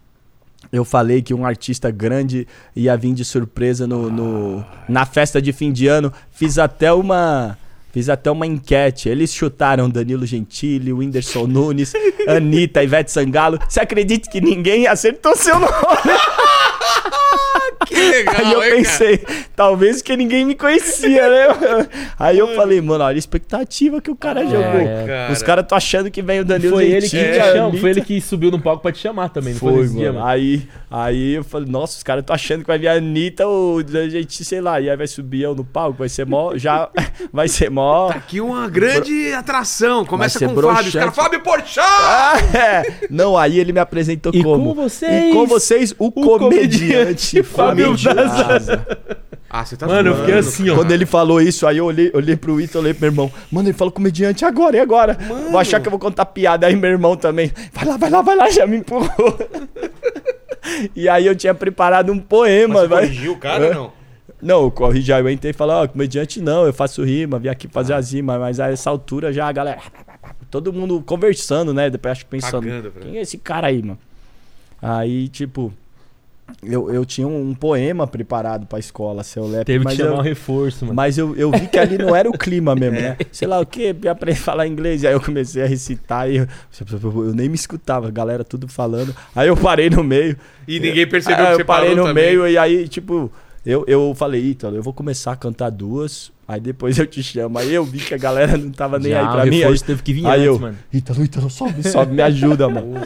eu 0.72 0.84
falei 0.84 1.22
que 1.22 1.32
um 1.34 1.46
artista 1.46 1.90
grande 1.90 2.46
ia 2.74 2.96
vir 2.96 3.14
de 3.14 3.24
surpresa 3.24 3.86
no, 3.86 4.10
no- 4.10 4.64
na 4.88 5.06
festa 5.06 5.40
de 5.40 5.52
fim 5.52 5.72
de 5.72 5.86
ano, 5.86 6.12
fiz 6.30 6.58
até 6.58 6.92
uma... 6.92 7.56
Fiz 7.92 8.10
até 8.10 8.30
uma 8.30 8.46
enquete. 8.46 9.08
Eles 9.08 9.32
chutaram 9.32 9.88
Danilo 9.88 10.26
Gentili, 10.26 10.92
Whindersson 10.92 11.46
Nunes, 11.48 11.94
Anitta, 12.28 12.82
Ivete 12.82 13.10
Sangalo. 13.10 13.58
Você 13.66 13.80
acredita 13.80 14.30
que 14.30 14.38
ninguém 14.38 14.86
acertou 14.86 15.34
seu 15.34 15.58
nome? 15.58 15.72
Que 17.86 17.94
legal, 17.94 18.34
Aí 18.38 18.52
eu 18.52 18.62
hein, 18.62 18.70
cara? 18.70 18.98
pensei, 18.98 19.24
talvez 19.54 20.02
que 20.02 20.16
ninguém 20.16 20.44
me 20.44 20.54
conhecia, 20.54 21.28
né? 21.28 21.46
Aí 22.18 22.38
eu 22.38 22.54
falei, 22.54 22.80
mano, 22.80 23.04
olha 23.04 23.16
a 23.16 23.18
expectativa 23.18 24.00
que 24.00 24.10
o 24.10 24.16
cara 24.16 24.42
jogou. 24.44 24.80
é, 24.80 25.04
cara. 25.06 25.32
Os 25.32 25.42
caras 25.42 25.66
tão 25.66 25.76
achando 25.76 26.10
que 26.10 26.22
vem 26.22 26.40
o 26.40 26.44
Danilo 26.44 26.76
Foi 26.76 26.86
ele, 26.86 27.08
que 27.08 27.18
a 27.18 27.52
chama, 27.52 27.76
foi 27.78 27.90
ele 27.90 28.00
que 28.00 28.20
subiu 28.20 28.50
no 28.50 28.60
palco 28.60 28.82
pra 28.82 28.92
te 28.92 28.98
chamar 28.98 29.28
também, 29.28 29.52
não 29.52 29.60
foi, 29.60 29.72
Foi, 29.72 29.82
mano. 29.82 29.98
dia, 29.98 30.12
mano? 30.12 30.26
Aí, 30.26 30.68
aí 30.90 31.34
eu 31.34 31.44
falei, 31.44 31.68
nossa, 31.68 31.96
os 31.96 32.02
caras 32.02 32.22
estão 32.22 32.34
achando 32.34 32.60
que 32.62 32.66
vai 32.66 32.78
vir 32.78 32.88
a 32.88 32.94
Anitta 32.94 33.46
ou 33.46 33.78
a 33.78 34.08
gente, 34.08 34.44
sei 34.44 34.60
lá, 34.60 34.80
e 34.80 34.88
aí 34.90 34.96
vai 34.96 35.06
subir 35.06 35.42
eu 35.42 35.54
no 35.54 35.64
palco, 35.64 35.98
vai 35.98 36.08
ser 36.08 36.26
mó, 36.26 36.56
já, 36.56 36.88
vai 37.32 37.48
ser 37.48 37.70
mó... 37.70 38.08
Aqui 38.10 38.40
uma 38.40 38.68
grande 38.68 39.32
atração. 39.32 40.04
Começa 40.04 40.38
ser 40.38 40.48
com 40.48 40.54
o 40.54 40.62
Fábio. 40.62 40.88
Os 40.88 40.94
caras, 40.94 41.14
Fábio 41.14 41.40
Porchat! 41.40 41.80
Ah, 41.86 42.34
é. 42.54 42.82
Não, 43.10 43.36
aí 43.36 43.58
ele 43.58 43.72
me 43.72 43.80
apresentou 43.80 44.32
E 44.34 44.42
como? 44.42 44.74
com 44.74 44.82
vocês, 44.82 45.30
E 45.30 45.32
com 45.32 45.46
vocês, 45.46 45.94
o, 45.98 46.10
comediante 46.10 46.46
comediante 46.46 47.42
Fábio 47.56 47.96
Daza. 47.96 48.86
Ah, 49.48 49.64
você 49.64 49.76
tá 49.76 49.86
Mano, 49.86 50.10
eu 50.10 50.16
fiquei 50.16 50.34
assim, 50.34 50.68
ó. 50.70 50.74
Quando 50.74 50.90
ele 50.90 51.06
falou 51.06 51.40
isso, 51.40 51.66
aí 51.66 51.78
eu 51.78 51.86
olhei, 51.86 52.10
olhei 52.12 52.36
pro 52.36 52.60
Ítalo, 52.60 52.82
olhei 52.84 52.92
pro 52.94 53.02
meu 53.02 53.10
irmão. 53.10 53.32
Mano, 53.50 53.68
ele 53.68 53.76
falou 53.76 53.92
comediante 53.92 54.44
agora, 54.44 54.76
e 54.76 54.80
agora? 54.80 55.16
Vou 55.50 55.58
achar 55.58 55.80
que 55.80 55.86
eu 55.86 55.90
vou 55.90 56.00
contar 56.00 56.26
piada. 56.26 56.66
Aí 56.66 56.74
meu 56.76 56.90
irmão 56.90 57.16
também. 57.16 57.50
Vai 57.72 57.84
lá, 57.86 57.96
vai 57.96 58.10
lá, 58.10 58.22
vai 58.22 58.36
lá, 58.36 58.50
já 58.50 58.66
me 58.66 58.78
empurrou. 58.78 59.08
e 60.94 61.08
aí 61.08 61.26
eu 61.26 61.34
tinha 61.36 61.54
preparado 61.54 62.10
um 62.12 62.16
Mas 62.16 62.24
poema. 62.24 62.80
você 62.80 62.88
vai- 62.88 63.02
corrigiu 63.06 63.32
o 63.32 63.38
cara 63.38 63.66
ou 63.68 63.74
não? 63.74 63.92
Não, 64.42 64.62
eu 64.64 64.70
corrigi, 64.70 65.12
aí 65.12 65.22
eu 65.22 65.30
entrei 65.30 65.50
e 65.50 65.54
falei, 65.54 65.76
ó, 65.76 65.88
comediante 65.88 66.40
não, 66.42 66.66
eu 66.66 66.72
faço 66.72 67.02
rima, 67.02 67.38
vim 67.38 67.48
aqui 67.48 67.66
fazer 67.68 67.94
as 67.94 68.12
rimas, 68.12 68.38
mas 68.38 68.60
a 68.60 68.70
essa 68.70 68.90
altura 68.90 69.32
já 69.32 69.46
a 69.48 69.52
galera. 69.52 69.78
Todo 70.50 70.72
mundo 70.72 71.02
conversando, 71.04 71.72
né? 71.72 71.88
Depois 71.88 72.12
acho 72.12 72.24
que 72.24 72.30
pensando. 72.30 72.64
Cagando, 72.64 72.92
Quem 73.00 73.16
é 73.16 73.22
esse 73.22 73.38
cara 73.38 73.68
aí, 73.68 73.80
mano? 73.82 73.98
Aí, 74.80 75.28
tipo, 75.28 75.72
eu, 76.62 76.90
eu 76.92 77.04
tinha 77.04 77.26
um, 77.26 77.50
um 77.50 77.54
poema 77.54 78.06
preparado 78.06 78.66
pra 78.66 78.78
escola, 78.78 79.22
seu 79.22 79.46
Lepe, 79.46 79.64
Teve 79.64 79.84
que 79.84 79.96
chamar 79.96 80.10
eu, 80.10 80.16
um 80.18 80.20
reforço, 80.22 80.84
mano. 80.84 80.94
mas 80.94 81.18
eu, 81.18 81.34
eu 81.36 81.50
vi 81.50 81.66
que 81.66 81.78
ali 81.78 81.98
não 81.98 82.14
era 82.14 82.28
o 82.28 82.32
clima 82.36 82.74
mesmo, 82.76 83.00
né? 83.00 83.16
Sei 83.30 83.46
lá 83.46 83.60
o 83.60 83.66
quê, 83.66 83.92
pra 83.92 84.12
aprender 84.12 84.38
a 84.38 84.42
falar 84.42 84.66
inglês. 84.66 85.04
Aí 85.04 85.12
eu 85.12 85.20
comecei 85.20 85.62
a 85.62 85.66
recitar 85.66 86.30
e 86.30 86.36
eu, 86.36 86.46
eu 87.02 87.34
nem 87.34 87.48
me 87.48 87.54
escutava, 87.54 88.08
a 88.08 88.10
galera 88.10 88.42
tudo 88.44 88.68
falando. 88.68 89.14
Aí 89.34 89.48
eu 89.48 89.56
parei 89.56 89.90
no 89.90 90.02
meio. 90.02 90.36
E 90.66 90.80
ninguém 90.80 91.06
percebeu 91.06 91.38
Aí 91.44 91.50
que 91.50 91.54
você 91.56 91.62
eu 91.62 91.66
parei 91.66 91.90
parou 91.90 92.04
no 92.04 92.08
também. 92.10 92.24
meio 92.24 92.48
e 92.48 92.58
aí, 92.58 92.88
tipo, 92.88 93.30
eu, 93.66 93.84
eu 93.88 94.14
falei, 94.16 94.42
Ítalo, 94.42 94.76
eu 94.76 94.82
vou 94.82 94.92
começar 94.92 95.32
a 95.32 95.36
cantar 95.36 95.70
duas, 95.70 96.30
aí 96.46 96.60
depois 96.60 96.96
eu 96.98 97.06
te 97.06 97.22
chamo. 97.22 97.58
Aí 97.58 97.74
eu 97.74 97.84
vi 97.84 97.98
que 97.98 98.14
a 98.14 98.18
galera 98.18 98.56
não 98.56 98.70
tava 98.70 98.98
nem 98.98 99.10
Já, 99.10 99.20
aí 99.22 99.26
pra 99.34 99.44
o 99.44 99.48
mim. 99.48 99.62
Aí, 99.64 99.78
teve 99.80 100.02
que 100.02 100.12
vir 100.12 100.24
aí 100.26 100.32
antes, 100.40 100.46
eu, 100.46 100.58
mano. 100.58 100.78
Ítalo, 100.92 101.24
Ítalo, 101.24 101.50
sobe, 101.50 101.88
sobe, 101.88 102.14
me 102.14 102.22
ajuda, 102.22 102.68
mano. 102.68 103.02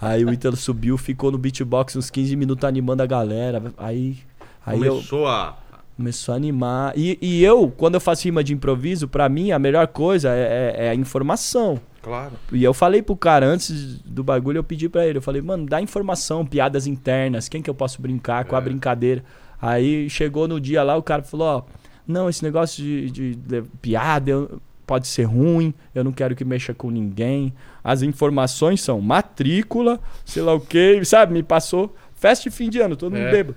aí 0.00 0.24
o 0.24 0.32
Ítalo 0.32 0.56
subiu, 0.56 0.96
ficou 0.96 1.30
no 1.32 1.38
beatbox 1.38 1.96
uns 1.96 2.08
15 2.08 2.36
minutos 2.36 2.64
animando 2.64 3.02
a 3.02 3.06
galera. 3.06 3.62
Aí, 3.76 4.16
aí 4.64 4.80
eu 4.80 4.94
Começou 4.94 5.26
a... 5.26 5.56
começou 5.96 6.32
a 6.34 6.36
animar. 6.36 6.92
E, 6.96 7.18
e 7.20 7.42
eu, 7.44 7.68
quando 7.76 7.94
eu 7.94 8.00
faço 8.00 8.24
rima 8.24 8.44
de 8.44 8.52
improviso, 8.54 9.08
pra 9.08 9.28
mim 9.28 9.50
a 9.50 9.58
melhor 9.58 9.88
coisa 9.88 10.28
é, 10.30 10.74
é- 10.78 10.86
é 10.86 10.90
a 10.90 10.94
informação. 10.94 11.80
Claro. 12.00 12.34
E 12.52 12.62
eu 12.62 12.72
falei 12.72 13.02
pro 13.02 13.16
cara, 13.16 13.44
antes 13.46 13.98
do 14.04 14.22
bagulho, 14.22 14.58
eu 14.58 14.62
pedi 14.64 14.88
pra 14.88 15.04
ele. 15.04 15.18
Eu 15.18 15.22
falei, 15.22 15.42
mano, 15.42 15.66
dá 15.66 15.82
informação, 15.82 16.46
piadas 16.46 16.86
internas, 16.86 17.48
quem 17.48 17.60
que 17.60 17.68
eu 17.68 17.74
posso 17.74 18.00
brincar, 18.00 18.44
qual 18.44 18.60
a 18.60 18.62
É. 18.62 18.68
brincadeira. 18.68 19.24
Aí 19.60 20.08
chegou 20.10 20.46
no 20.46 20.60
dia 20.60 20.82
lá, 20.82 20.96
o 20.96 21.02
cara 21.02 21.22
falou, 21.22 21.46
ó, 21.46 21.62
não, 22.06 22.28
esse 22.28 22.42
negócio 22.42 22.82
de, 22.82 23.10
de- 23.10 23.34
de 23.36 23.62
piada 23.80 24.30
eu- 24.30 24.60
pode 24.86 25.08
ser 25.08 25.24
ruim, 25.24 25.74
eu 25.94 26.04
não 26.04 26.12
quero 26.12 26.36
que 26.36 26.44
mexa 26.44 26.72
com 26.72 26.90
ninguém. 26.90 27.52
As 27.82 28.02
informações 28.02 28.80
são 28.80 29.00
matrícula, 29.00 29.98
sei 30.24 30.42
lá 30.42 30.54
o 30.54 30.60
que, 30.60 31.04
sabe? 31.04 31.32
Me 31.32 31.42
passou 31.42 31.94
festa 32.14 32.48
de 32.48 32.54
fim 32.54 32.68
de 32.70 32.78
ano, 32.80 32.96
todo 32.96 33.12
mundo 33.12 33.26
É. 33.26 33.30
bêbado. 33.32 33.56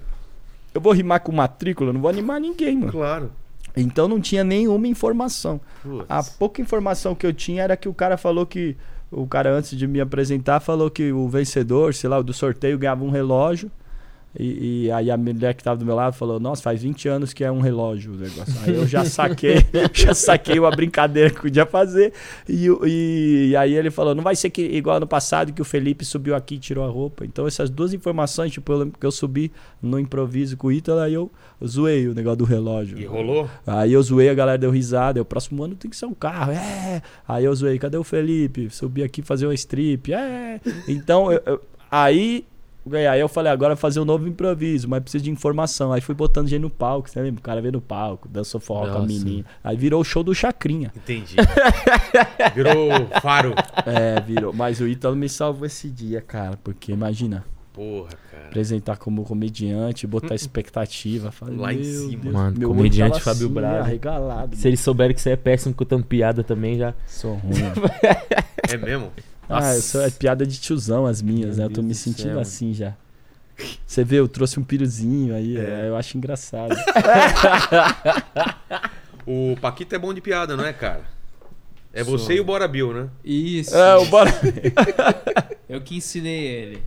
Eu 0.73 0.81
vou 0.81 0.91
rimar 0.93 1.21
com 1.21 1.31
matrícula, 1.31 1.93
não 1.93 2.01
vou 2.01 2.09
animar 2.09 2.39
ninguém, 2.41 2.77
mano. 2.77 2.91
Claro. 2.91 3.31
Então 3.77 4.07
não 4.07 4.19
tinha 4.19 4.43
nenhuma 4.43 4.87
informação. 4.87 5.61
Putz. 5.83 6.05
A 6.09 6.23
pouca 6.23 6.61
informação 6.61 7.13
que 7.13 7.25
eu 7.25 7.33
tinha 7.33 7.63
era 7.63 7.77
que 7.77 7.87
o 7.87 7.93
cara 7.93 8.17
falou 8.17 8.45
que. 8.45 8.75
O 9.11 9.25
cara, 9.27 9.51
antes 9.51 9.75
de 9.77 9.87
me 9.87 9.99
apresentar, 10.01 10.59
falou 10.59 10.89
que 10.89 11.11
o 11.11 11.27
vencedor, 11.27 11.93
sei 11.95 12.09
lá, 12.09 12.21
do 12.21 12.31
sorteio 12.33 12.77
ganhava 12.77 13.03
um 13.03 13.09
relógio. 13.09 13.71
E, 14.37 14.85
e 14.85 14.91
aí 14.91 15.09
a 15.09 15.17
mulher 15.17 15.55
que 15.55 15.63
tava 15.63 15.77
do 15.79 15.85
meu 15.85 15.95
lado 15.95 16.13
falou, 16.13 16.39
nossa, 16.39 16.61
faz 16.61 16.81
20 16.83 17.07
anos 17.07 17.33
que 17.33 17.43
é 17.43 17.51
um 17.51 17.61
relógio 17.61 18.13
o 18.13 18.15
negócio. 18.15 18.53
Aí 18.63 18.75
eu 18.75 18.85
já 18.87 19.03
saquei, 19.03 19.55
já 19.91 20.13
saquei 20.13 20.59
uma 20.59 20.69
brincadeira 20.69 21.29
que 21.31 21.41
podia 21.41 21.65
fazer. 21.65 22.13
E, 22.47 22.67
e, 22.85 23.47
e 23.49 23.55
aí 23.55 23.73
ele 23.73 23.89
falou, 23.89 24.13
não 24.13 24.23
vai 24.23 24.35
ser 24.35 24.49
que, 24.51 24.61
igual 24.61 24.97
ano 24.97 25.07
passado 25.07 25.51
que 25.51 25.61
o 25.61 25.65
Felipe 25.65 26.05
subiu 26.05 26.35
aqui 26.35 26.55
e 26.55 26.59
tirou 26.59 26.85
a 26.85 26.89
roupa. 26.89 27.25
Então 27.25 27.47
essas 27.47 27.69
duas 27.69 27.93
informações, 27.93 28.51
tipo, 28.51 28.71
eu 28.71 28.91
que 28.91 29.05
eu 29.05 29.11
subi 29.11 29.51
no 29.81 29.99
improviso 29.99 30.55
com 30.57 30.67
o 30.67 30.71
Ítalo, 30.71 30.99
aí 30.99 31.13
eu 31.15 31.31
zoei 31.65 32.07
o 32.07 32.13
negócio 32.13 32.37
do 32.37 32.45
relógio. 32.45 32.99
E 32.99 33.05
rolou? 33.05 33.49
Aí 33.65 33.91
eu 33.93 34.03
zoei, 34.03 34.29
a 34.29 34.33
galera 34.35 34.57
deu 34.57 34.69
risada. 34.71 35.19
Eu, 35.19 35.25
próximo 35.25 35.63
ano 35.63 35.75
tem 35.75 35.89
que 35.89 35.97
ser 35.97 36.05
um 36.05 36.13
carro. 36.13 36.51
É. 36.51 37.01
Aí 37.27 37.45
eu 37.45 37.55
zoei, 37.55 37.79
cadê 37.79 37.97
o 37.97 38.03
Felipe? 38.03 38.69
Subi 38.69 39.03
aqui 39.03 39.21
fazer 39.21 39.47
uma 39.47 39.53
strip. 39.55 40.13
É. 40.13 40.61
Então, 40.87 41.31
eu- 41.31 41.41
eu- 41.45 41.61
aí. 41.89 42.45
Aí 43.11 43.19
eu 43.19 43.27
falei, 43.27 43.51
agora 43.51 43.75
fazer 43.75 43.99
um 43.99 44.05
novo 44.05 44.27
improviso, 44.27 44.87
mas 44.87 45.01
precisa 45.01 45.23
de 45.23 45.29
informação. 45.31 45.91
Aí 45.93 46.01
fui 46.01 46.15
botando 46.15 46.47
gente 46.47 46.61
no 46.61 46.69
palco, 46.69 47.09
você 47.09 47.21
lembra? 47.21 47.39
O 47.39 47.43
cara 47.43 47.61
veio 47.61 47.73
no 47.73 47.81
palco, 47.81 48.27
dançou 48.27 48.59
forró 48.59 48.81
com 48.81 48.97
a 48.97 48.99
Nossa. 48.99 49.05
menina. 49.07 49.45
Aí 49.63 49.75
virou 49.77 50.01
o 50.01 50.03
show 50.03 50.23
do 50.23 50.33
Chacrinha. 50.33 50.91
Entendi. 50.95 51.35
Virou 52.55 52.89
faro. 53.21 53.53
É, 53.85 54.19
virou. 54.21 54.53
Mas 54.53 54.79
o 54.79 54.87
Ítalo 54.87 55.15
me 55.15 55.29
salvou 55.29 55.65
esse 55.65 55.89
dia, 55.89 56.21
cara. 56.21 56.57
Porque 56.63 56.91
imagina, 56.91 57.45
Porra, 57.73 58.09
cara. 58.31 58.47
apresentar 58.47 58.97
como 58.97 59.23
comediante, 59.23 60.05
botar 60.07 60.35
expectativa. 60.35 61.31
Falei, 61.31 61.57
Lá 61.57 61.73
em 61.73 61.77
meu 61.77 62.09
cima. 62.09 62.23
Deus, 62.23 62.33
Mano, 62.33 62.57
meu 62.59 62.69
comediante 62.69 63.21
Fábio 63.21 63.45
assim, 63.45 63.53
Braga. 63.53 63.79
Arregalado. 63.81 64.55
Se 64.55 64.67
eles 64.67 64.79
souberem 64.79 65.15
que 65.15 65.21
você 65.21 65.31
é 65.31 65.35
péssimo 65.35 65.73
contando 65.73 66.03
piada 66.05 66.43
também, 66.43 66.77
já. 66.77 66.93
Sou 67.05 67.35
ruim. 67.35 67.53
É 68.67 68.77
mesmo? 68.77 69.11
Ah, 69.49 69.75
eu 69.75 69.81
sou, 69.81 70.01
é 70.01 70.09
piada 70.11 70.45
de 70.45 70.59
tiozão 70.59 71.05
as 71.05 71.21
minhas, 71.21 71.57
Meu 71.57 71.57
né? 71.57 71.63
Eu 71.65 71.69
tô 71.69 71.81
Deus 71.81 71.85
me 71.85 71.93
do 71.93 71.97
sentindo 71.97 72.21
céu, 72.21 72.29
mano. 72.29 72.41
assim 72.41 72.73
já. 72.73 72.95
Você 73.85 74.03
vê, 74.05 74.17
eu 74.19 74.27
trouxe 74.27 74.59
um 74.59 74.63
piruzinho 74.63 75.35
aí, 75.35 75.57
é, 75.57 75.87
eu 75.89 75.95
acho 75.97 76.17
engraçado. 76.17 76.75
O 79.25 79.55
Paquito 79.61 79.93
é 79.93 79.99
bom 79.99 80.11
de 80.11 80.21
piada, 80.21 80.57
não 80.57 80.65
é, 80.65 80.73
cara? 80.73 81.03
É 81.93 82.03
você 82.03 82.33
e 82.35 82.39
o 82.39 82.43
Bora 82.43 82.67
Bill, 82.67 82.93
né? 82.93 83.09
Isso. 83.23 83.75
é, 83.75 83.95
o 83.95 84.05
bora. 84.05 84.31
Eu 85.69 85.81
que 85.81 85.95
ensinei 85.97 86.47
ele. 86.47 86.83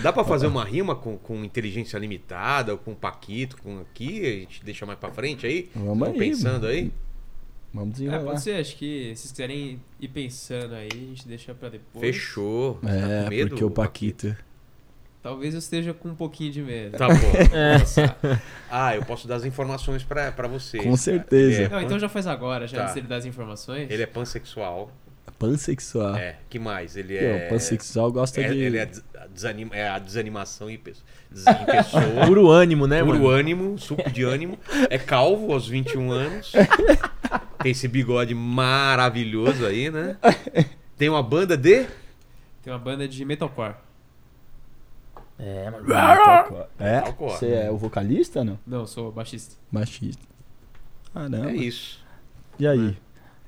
Dá 0.00 0.12
pra 0.12 0.22
fazer 0.22 0.46
uma 0.46 0.64
rima 0.64 0.94
com, 0.94 1.16
com 1.18 1.44
inteligência 1.44 1.98
limitada 1.98 2.72
ou 2.72 2.78
com 2.78 2.94
Paquito, 2.94 3.56
com 3.60 3.80
aqui? 3.80 4.20
A 4.24 4.30
gente 4.40 4.64
deixa 4.64 4.86
mais 4.86 4.98
pra 5.00 5.10
frente 5.10 5.46
aí? 5.46 5.68
Vamos 5.74 6.08
aí, 6.08 6.14
pensando 6.16 6.66
aí? 6.66 6.92
Vvocês 7.72 7.88
É, 7.88 7.92
desenrolar. 7.92 8.24
pode 8.24 8.42
ser, 8.42 8.60
acho 8.60 8.76
que 8.76 9.12
se 9.14 9.22
vocês 9.22 9.30
quiserem 9.32 9.80
ir 10.00 10.08
pensando 10.08 10.74
aí, 10.74 10.88
a 10.92 10.96
gente 10.96 11.28
deixa 11.28 11.54
pra 11.54 11.68
depois. 11.68 12.00
Fechou. 12.04 12.74
Você 12.82 12.86
tá 12.86 13.08
É, 13.08 13.22
com 13.24 13.30
medo, 13.30 13.48
porque 13.50 13.64
o 13.64 13.70
Paquito. 13.70 14.36
Talvez 15.22 15.52
eu 15.52 15.58
esteja 15.58 15.92
com 15.92 16.08
um 16.08 16.14
pouquinho 16.14 16.50
de 16.50 16.62
medo. 16.62 16.96
Tá 16.96 17.06
bom. 17.08 17.14
Nossa. 17.78 18.16
Ah, 18.70 18.96
eu 18.96 19.04
posso 19.04 19.28
dar 19.28 19.34
as 19.36 19.44
informações 19.44 20.02
pra, 20.02 20.32
pra 20.32 20.48
você. 20.48 20.78
Com 20.78 20.96
certeza. 20.96 21.56
Ele 21.56 21.64
é, 21.64 21.68
Não, 21.68 21.80
então 21.82 21.98
já 21.98 22.08
faz 22.08 22.26
agora, 22.26 22.66
já 22.66 22.78
Tá. 22.78 22.82
antes 22.84 22.94
dele 22.94 23.06
dar 23.06 23.16
as 23.16 23.26
informações. 23.26 23.90
ele 23.90 24.02
é 24.02 24.06
pansexual. 24.06 24.90
Pansexual. 25.38 26.16
É. 26.16 26.36
que 26.48 26.58
mais? 26.58 26.96
Ele 26.96 27.16
Pô, 27.18 27.24
é. 27.24 27.48
pansexual 27.48 28.10
gosta 28.12 28.40
é- 28.40 28.48
de. 28.48 28.58
Ele 28.58 28.78
é, 28.78 28.90
desanima- 29.34 29.74
é 29.74 29.88
a 29.88 29.98
desanimação 29.98 30.68
em, 30.70 30.78
pe- 30.78 30.94
des- 31.30 31.46
em 31.46 31.64
pessoa. 31.66 32.02
Puro 32.26 32.48
ânimo, 32.50 32.86
né, 32.86 33.00
Puro 33.02 33.18
mano? 33.18 33.28
ânimo, 33.28 33.78
suco 33.78 34.08
de 34.10 34.22
ânimo. 34.22 34.58
É 34.88 34.98
calvo 34.98 35.52
aos 35.52 35.66
21 35.68 36.10
anos. 36.10 36.52
Tem 37.62 37.72
esse 37.72 37.86
bigode 37.88 38.34
maravilhoso 38.34 39.66
aí, 39.66 39.90
né? 39.90 40.16
Tem 40.96 41.08
uma 41.08 41.22
banda 41.22 41.56
de. 41.56 41.86
Tem 42.62 42.72
uma 42.72 42.78
banda 42.78 43.06
de 43.08 43.24
metalcore. 43.24 43.74
É, 45.38 45.70
mano. 45.70 45.86
É? 46.78 46.94
Metalcore. 46.96 47.32
Você 47.38 47.52
é 47.52 47.70
o 47.70 47.76
vocalista, 47.76 48.44
não? 48.44 48.58
Não, 48.66 48.80
eu 48.80 48.86
sou 48.86 49.10
baixista. 49.10 49.54
Machista. 49.70 50.22
Caramba. 51.14 51.50
É 51.50 51.54
isso. 51.56 51.98
E 52.58 52.66
aí? 52.66 52.96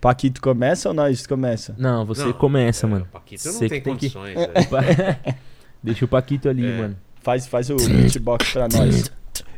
Paquito 0.01 0.41
começa 0.41 0.89
ou 0.89 0.95
nós 0.95 1.27
começa? 1.27 1.75
Não, 1.79 2.05
você 2.05 2.25
Não, 2.25 2.33
começa, 2.33 2.87
é, 2.87 2.91
mano. 2.91 3.05
O 3.05 3.09
Paquito 3.13 3.47
não 3.47 3.53
Você 3.55 3.69
tem 3.69 3.79
que 3.81 3.85
tem 3.85 3.97
que- 3.97 4.11
condições. 4.11 4.37
é. 4.37 5.35
Deixa 5.83 6.05
o 6.05 6.09
Paquito 6.09 6.49
ali, 6.49 6.65
É. 6.67 6.79
mano. 6.79 6.97
Faz, 7.23 7.47
faz 7.47 7.71
o 7.71 7.77
beatbox 7.77 8.51
pra 8.53 8.69
nós. 8.73 9.11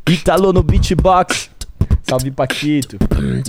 Italo 0.09 0.53
no 0.53 0.61
beatbox. 0.63 1.49
Salve 2.03 2.29
Paquito. 2.31 2.97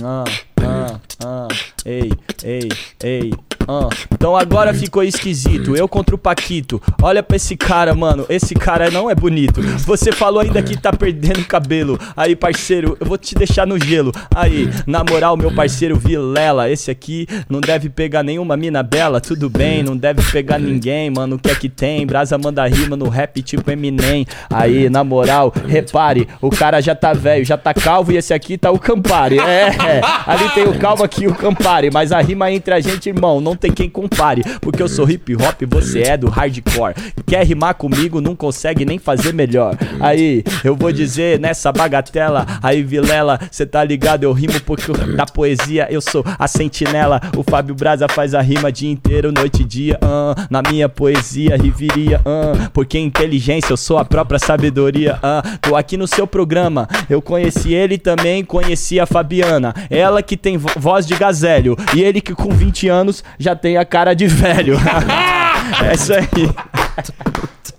Ah, 0.03 0.23
ah, 0.61 0.99
ah. 1.23 1.47
Ei, 1.85 2.11
ei, 2.43 2.69
ei. 3.03 3.33
Ah. 3.67 3.89
Então 4.13 4.35
agora 4.35 4.73
ficou 4.73 5.03
esquisito. 5.03 5.75
Eu 5.75 5.87
contra 5.87 6.15
o 6.15 6.17
Paquito. 6.17 6.81
Olha 7.01 7.21
pra 7.21 7.35
esse 7.35 7.57
cara, 7.57 7.93
mano. 7.93 8.25
Esse 8.29 8.55
cara 8.55 8.89
não 8.89 9.09
é 9.09 9.15
bonito. 9.15 9.61
Você 9.85 10.11
falou 10.11 10.39
ainda 10.39 10.61
que 10.61 10.77
tá 10.77 10.93
perdendo 10.93 11.43
cabelo. 11.45 11.99
Aí, 12.15 12.35
parceiro, 12.35 12.97
eu 12.99 13.05
vou 13.05 13.17
te 13.17 13.35
deixar 13.35 13.67
no 13.67 13.77
gelo. 13.77 14.11
Aí, 14.33 14.69
na 14.85 15.03
moral, 15.03 15.35
meu 15.35 15.53
parceiro 15.53 15.97
Vilela. 15.97 16.69
Esse 16.69 16.89
aqui 16.89 17.27
não 17.49 17.59
deve 17.59 17.89
pegar 17.89 18.23
nenhuma 18.23 18.55
mina 18.55 18.81
bela. 18.81 19.19
Tudo 19.19 19.49
bem, 19.49 19.83
não 19.83 19.97
deve 19.97 20.21
pegar 20.31 20.57
ninguém, 20.57 21.09
mano. 21.09 21.35
O 21.35 21.39
que 21.39 21.49
é 21.49 21.55
que 21.55 21.67
tem? 21.67 22.07
Brasa 22.07 22.37
manda 22.37 22.65
rima 22.65 22.95
no 22.95 23.09
rap 23.09 23.41
tipo 23.41 23.69
Eminem. 23.69 24.25
Aí, 24.49 24.89
na 24.89 25.03
moral, 25.03 25.53
repare, 25.67 26.27
o 26.41 26.49
cara 26.49 26.79
já 26.79 26.95
tá 26.95 27.11
velho, 27.13 27.43
já 27.43 27.57
tá 27.57 27.73
calvo 27.73 28.11
e 28.11 28.17
esse 28.17 28.33
aqui 28.33 28.57
tá 28.57 28.71
o 28.71 28.79
Campari. 28.79 29.39
É, 29.39 29.67
é. 29.67 30.01
ali 30.25 30.49
tem 30.53 30.63
o 30.63 30.79
calvo 30.79 31.03
aqui 31.03 31.27
o 31.27 31.35
Campari. 31.35 31.91
Mas 31.91 32.11
a 32.11 32.21
rima 32.21 32.51
entre 32.51 32.73
a 32.73 32.79
gente, 32.79 33.09
irmão, 33.09 33.41
não 33.41 33.56
tem 33.57 33.71
quem 33.71 33.89
compare. 33.89 34.43
Porque 34.61 34.81
eu 34.81 34.87
sou 34.87 35.09
hip 35.09 35.35
hop, 35.35 35.61
você 35.67 36.01
é 36.03 36.17
do 36.17 36.27
hardcore. 36.29 36.93
Quer 37.25 37.45
rimar 37.45 37.75
comigo, 37.75 38.21
não 38.21 38.35
consegue 38.35 38.85
nem 38.85 38.97
fazer 38.97 39.33
melhor. 39.33 39.75
Aí, 39.99 40.43
eu 40.63 40.75
vou 40.75 40.91
dizer 40.91 41.39
nessa 41.39 41.71
bagatela, 41.71 42.45
aí 42.61 42.83
Vilela, 42.83 43.39
cê 43.51 43.65
tá 43.65 43.83
ligado? 43.83 44.23
Eu 44.23 44.31
rimo 44.33 44.59
porque 44.61 44.91
da 45.15 45.25
poesia 45.25 45.87
eu 45.89 46.01
sou 46.01 46.23
a 46.37 46.47
sentinela. 46.47 47.19
O 47.35 47.43
Fábio 47.43 47.75
Braza 47.75 48.07
faz 48.07 48.33
a 48.33 48.41
rima 48.41 48.71
dia 48.71 48.89
inteiro, 48.91 49.31
noite 49.31 49.61
e 49.61 49.65
dia. 49.65 49.97
ah. 50.01 50.35
na 50.49 50.61
minha 50.61 50.87
poesia, 50.87 51.57
riveria. 51.57 52.21
ah. 52.25 52.69
porque 52.73 52.97
inteligência 52.99 53.73
eu 53.73 53.77
sou 53.77 53.97
a 53.97 54.05
própria 54.05 54.39
sabedoria. 54.39 55.19
ah. 55.23 55.41
tô 55.61 55.75
aqui 55.75 55.97
no 55.97 56.07
seu 56.07 56.25
programa. 56.27 56.87
Eu 57.09 57.21
conheci 57.21 57.73
ele 57.73 57.97
também, 57.97 58.43
conheci 58.43 58.99
a 58.99 59.05
Fabiana. 59.05 59.73
Ela 59.89 60.21
que 60.21 60.37
tem 60.37 60.57
vo- 60.57 60.69
voz 60.77 61.05
de 61.05 61.15
gazélio. 61.15 61.75
E 61.95 62.01
ele 62.01 62.21
que 62.21 62.33
com 62.33 62.49
20 62.49 62.87
anos 62.87 63.23
já 63.39 63.46
tem 63.55 63.77
a 63.77 63.85
cara 63.85 64.13
de 64.13 64.27
velho. 64.27 64.75
é 65.89 65.93
isso 65.93 66.13
aí. 66.13 66.23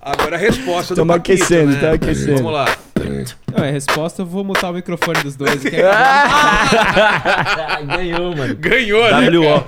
Agora 0.00 0.36
a 0.36 0.38
resposta 0.38 0.94
do 0.94 0.98
Tamo 0.98 1.12
Paquito, 1.12 1.42
aquecendo, 1.42 1.72
né? 1.72 1.80
tamo 1.80 1.94
aquecendo. 1.94 2.36
Vamos 2.36 2.52
lá. 2.52 2.76
Não, 3.56 3.64
é 3.64 3.70
resposta, 3.70 4.22
eu 4.22 4.26
vou 4.26 4.44
mutar 4.44 4.70
o 4.70 4.74
microfone 4.74 5.22
dos 5.22 5.36
dois. 5.36 5.64
aqui. 5.64 5.76
Ganhou, 7.96 8.36
mano. 8.36 8.54
Ganhou, 8.56 9.02
né? 9.02 9.30
WO. 9.30 9.64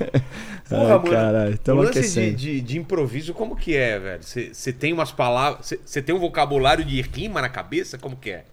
Porra, 0.68 0.82
Ai, 0.82 0.88
mano. 0.98 1.10
caralho, 1.10 1.54
o 1.54 1.58
tamo 1.58 1.80
lance 1.82 1.92
de, 1.94 1.98
aquecendo. 1.98 2.36
de, 2.36 2.60
de 2.60 2.78
improviso, 2.78 3.34
como 3.34 3.56
que 3.56 3.76
é, 3.76 3.98
velho? 3.98 4.20
Você 4.22 4.72
tem 4.72 4.92
umas 4.92 5.10
palavras. 5.10 5.74
Você 5.84 6.00
tem 6.00 6.14
um 6.14 6.18
vocabulário 6.20 6.84
de 6.84 7.00
rima 7.02 7.40
na 7.42 7.48
cabeça? 7.48 7.98
Como 7.98 8.16
que 8.16 8.30
é? 8.30 8.44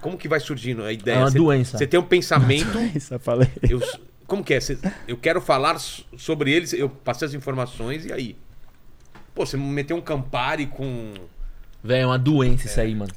Como 0.00 0.16
que 0.16 0.28
vai 0.28 0.38
surgindo 0.38 0.84
a 0.84 0.92
ideia? 0.92 1.16
É 1.16 1.18
uma 1.18 1.30
Cê- 1.30 1.38
doença. 1.38 1.76
Você 1.76 1.86
tem 1.86 1.98
um 1.98 2.04
pensamento. 2.04 2.78
Isso 2.94 3.12
eu 3.14 3.18
falei. 3.18 3.48
eu, 3.68 3.80
como 4.28 4.44
que 4.44 4.54
é? 4.54 4.60
Cê- 4.60 4.78
eu 5.08 5.16
quero 5.16 5.40
falar 5.40 5.76
so- 5.80 6.04
sobre 6.16 6.52
eles, 6.52 6.72
eu 6.72 6.88
passei 6.88 7.26
as 7.26 7.34
informações 7.34 8.04
e 8.06 8.12
aí? 8.12 8.36
Pô, 9.34 9.44
você 9.44 9.56
meteu 9.56 9.96
um 9.96 10.00
Campari 10.00 10.66
com. 10.66 11.14
Velho, 11.82 12.02
é 12.02 12.06
uma 12.06 12.18
doença 12.18 12.66
isso 12.66 12.80
aí, 12.80 12.94
mano. 12.94 13.10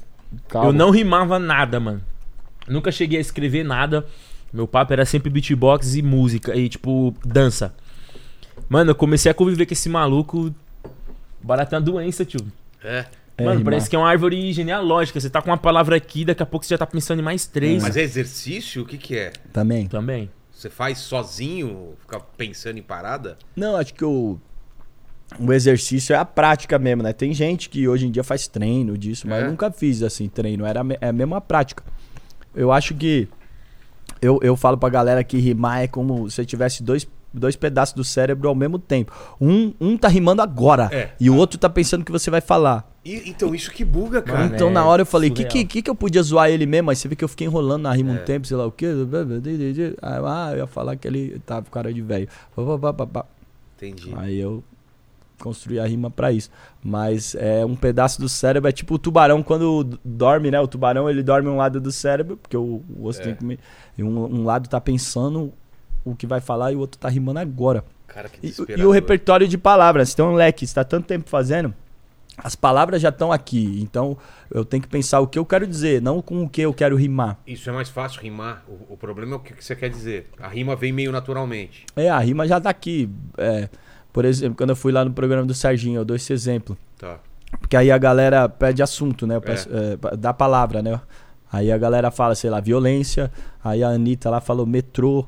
Calma. 0.48 0.68
Eu 0.68 0.72
não 0.72 0.90
rimava 0.90 1.38
nada, 1.38 1.78
mano. 1.78 2.02
Nunca 2.66 2.90
cheguei 2.90 3.18
a 3.18 3.20
escrever 3.20 3.64
nada. 3.64 4.04
Meu 4.52 4.66
papo 4.66 4.92
era 4.92 5.04
sempre 5.04 5.30
beatbox 5.30 5.94
e 5.94 6.02
música. 6.02 6.54
E, 6.56 6.68
tipo, 6.68 7.14
dança. 7.24 7.74
Mano, 8.68 8.90
eu 8.90 8.94
comecei 8.94 9.30
a 9.30 9.34
conviver 9.34 9.66
com 9.66 9.72
esse 9.72 9.88
maluco. 9.88 10.54
Barato 11.42 11.74
é 11.74 11.78
uma 11.78 11.84
doença, 11.84 12.24
tio. 12.24 12.40
É. 12.82 13.04
É, 13.36 13.44
Mano, 13.44 13.58
rimar. 13.58 13.64
parece 13.72 13.88
que 13.90 13.96
é 13.96 13.98
uma 13.98 14.08
árvore 14.08 14.52
genealógica. 14.52 15.18
Você 15.18 15.28
tá 15.30 15.40
com 15.42 15.50
uma 15.50 15.56
palavra 15.58 15.96
aqui, 15.96 16.24
daqui 16.24 16.42
a 16.42 16.46
pouco 16.46 16.64
você 16.64 16.74
já 16.74 16.78
tá 16.78 16.86
pensando 16.86 17.18
em 17.20 17.22
mais 17.22 17.46
três. 17.46 17.82
Mas 17.82 17.96
é 17.96 18.02
exercício? 18.02 18.82
O 18.82 18.86
que, 18.86 18.96
que 18.98 19.16
é? 19.16 19.32
Também. 19.52 19.86
Também. 19.88 20.30
Você 20.62 20.70
faz 20.70 20.98
sozinho, 20.98 21.94
fica 21.98 22.20
pensando 22.36 22.78
em 22.78 22.82
parada? 22.82 23.36
Não, 23.56 23.74
acho 23.74 23.92
que 23.92 24.04
o, 24.04 24.38
o 25.40 25.52
exercício 25.52 26.14
é 26.14 26.16
a 26.16 26.24
prática 26.24 26.78
mesmo, 26.78 27.02
né? 27.02 27.12
Tem 27.12 27.34
gente 27.34 27.68
que 27.68 27.88
hoje 27.88 28.06
em 28.06 28.12
dia 28.12 28.22
faz 28.22 28.46
treino 28.46 28.96
disso, 28.96 29.26
mas 29.26 29.42
É? 29.42 29.46
eu 29.46 29.50
nunca 29.50 29.72
fiz 29.72 30.04
assim 30.04 30.28
treino, 30.28 30.64
era 30.64 30.82
é 31.00 31.10
mesmo 31.10 31.34
a 31.34 31.40
prática. 31.40 31.82
Eu 32.54 32.70
acho 32.70 32.94
que 32.94 33.26
eu, 34.20 34.38
eu 34.40 34.56
falo 34.56 34.78
pra 34.78 34.88
galera 34.88 35.24
que 35.24 35.36
rimar 35.36 35.82
é 35.82 35.88
como 35.88 36.30
se 36.30 36.46
tivesse 36.46 36.80
dois, 36.80 37.08
dois 37.34 37.56
pedaços 37.56 37.96
do 37.96 38.04
cérebro 38.04 38.48
ao 38.48 38.54
mesmo 38.54 38.78
tempo. 38.78 39.12
Um, 39.40 39.74
um 39.80 39.96
tá 39.98 40.06
rimando 40.06 40.42
agora 40.42 40.88
É. 40.92 41.10
e 41.18 41.28
o 41.28 41.34
outro 41.34 41.58
tá 41.58 41.68
pensando 41.68 42.04
que 42.04 42.12
você 42.12 42.30
vai 42.30 42.40
falar. 42.40 42.88
E- 43.04 43.28
então, 43.28 43.52
isso 43.54 43.70
que 43.70 43.84
buga, 43.84 44.22
cara. 44.22 44.40
Mano, 44.44 44.54
então 44.54 44.68
é 44.68 44.70
na 44.70 44.84
hora 44.84 45.02
eu 45.02 45.06
falei, 45.06 45.28
que, 45.30 45.42
surreal. 45.42 45.52
que, 45.52 45.64
que 45.64 45.82
que 45.82 45.90
eu 45.90 45.94
podia 45.94 46.22
zoar 46.22 46.48
ele 46.50 46.66
mesmo? 46.66 46.90
Aí 46.90 46.96
você 46.96 47.08
vê 47.08 47.16
que 47.16 47.24
eu 47.24 47.28
fiquei 47.28 47.46
enrolando 47.46 47.82
na 47.82 47.92
rima 47.92 48.12
É. 48.16 48.20
um 48.20 48.24
tempo, 48.24 48.46
sei 48.46 48.56
lá 48.56 48.64
o 48.66 48.70
quê. 48.72 48.86
Aí, 50.00 50.18
Ah, 50.24 50.50
eu 50.52 50.58
ia 50.58 50.66
falar 50.66 50.94
que 50.96 51.08
ele 51.08 51.40
tava 51.44 51.62
com 51.66 51.70
cara 51.70 51.92
de 51.92 52.00
velho. 52.00 52.28
Entendi. 53.76 54.12
Aí 54.16 54.38
eu 54.38 54.62
construí 55.40 55.80
a 55.80 55.86
rima 55.86 56.10
pra 56.10 56.30
isso. 56.30 56.50
Mas 56.84 57.34
é 57.34 57.64
um 57.66 57.74
pedaço 57.74 58.20
do 58.20 58.28
cérebro, 58.28 58.68
é 58.68 58.72
tipo 58.72 58.94
o 58.94 58.98
tubarão 58.98 59.42
quando 59.42 59.98
dorme, 60.04 60.50
né? 60.50 60.60
O 60.60 60.68
tubarão 60.68 61.10
ele 61.10 61.22
dorme 61.22 61.48
um 61.48 61.56
lado 61.56 61.80
do 61.80 61.90
cérebro, 61.90 62.36
porque 62.36 62.56
o, 62.56 62.82
o 62.96 63.04
osso 63.06 63.20
É. 63.20 63.24
tem 63.24 63.32
que 63.34 63.40
comer. 63.40 63.58
E 63.98 64.02
um, 64.04 64.24
um 64.40 64.44
lado 64.44 64.68
tá 64.68 64.80
pensando 64.80 65.52
o 66.04 66.14
que 66.14 66.26
vai 66.26 66.40
falar 66.40 66.72
e 66.72 66.76
o 66.76 66.78
outro 66.78 66.98
tá 67.00 67.08
rimando 67.08 67.40
agora. 67.40 67.84
Cara, 68.06 68.28
que 68.28 68.46
E, 68.46 68.54
e 68.80 68.84
o 68.84 68.90
repertório 68.90 69.48
de 69.48 69.58
palavras, 69.58 70.14
tem 70.14 70.24
um 70.24 70.34
leque, 70.34 70.66
você 70.66 70.74
tá 70.74 70.84
tanto 70.84 71.06
tempo 71.06 71.28
fazendo, 71.28 71.74
as 72.38 72.54
palavras 72.54 73.00
já 73.02 73.10
estão 73.10 73.30
aqui. 73.32 73.78
Então 73.82 74.16
eu 74.50 74.64
tenho 74.64 74.82
que 74.82 74.88
pensar 74.88 75.20
o 75.20 75.26
que 75.26 75.38
eu 75.38 75.44
quero 75.44 75.66
dizer, 75.66 76.00
não 76.00 76.20
com 76.22 76.42
o 76.44 76.48
que 76.48 76.60
eu 76.62 76.72
quero 76.72 76.96
rimar. 76.96 77.38
Isso 77.46 77.68
é 77.68 77.72
mais 77.72 77.88
fácil 77.88 78.20
rimar. 78.22 78.64
O, 78.68 78.94
o 78.94 78.96
problema 78.96 79.32
é 79.34 79.36
o 79.36 79.40
que, 79.40 79.52
que 79.54 79.64
você 79.64 79.76
quer 79.76 79.90
dizer. 79.90 80.28
A 80.40 80.48
rima 80.48 80.74
vem 80.76 80.92
meio 80.92 81.12
naturalmente. 81.12 81.84
É, 81.94 82.08
a 82.08 82.18
rima 82.18 82.46
já 82.48 82.60
tá 82.60 82.70
aqui. 82.70 83.08
É, 83.36 83.68
por 84.12 84.24
exemplo, 84.24 84.56
quando 84.56 84.70
eu 84.70 84.76
fui 84.76 84.92
lá 84.92 85.04
no 85.04 85.12
programa 85.12 85.44
do 85.46 85.54
Serginho, 85.54 86.00
eu 86.00 86.04
dou 86.04 86.16
esse 86.16 86.32
exemplo. 86.32 86.76
Tá. 86.98 87.18
Porque 87.60 87.76
aí 87.76 87.90
a 87.90 87.98
galera 87.98 88.48
pede 88.48 88.82
assunto, 88.82 89.26
né? 89.26 89.36
Eu 89.36 89.40
peço, 89.42 89.68
é, 89.70 89.96
pa- 89.96 90.10
dá 90.16 90.32
palavra, 90.32 90.82
né? 90.82 90.98
Aí 91.52 91.70
a 91.70 91.76
galera 91.76 92.10
fala, 92.10 92.34
sei 92.34 92.48
lá, 92.48 92.60
violência. 92.60 93.30
Aí 93.62 93.84
a 93.84 93.88
Anitta 93.88 94.30
lá 94.30 94.40
falou 94.40 94.64
metrô. 94.66 95.26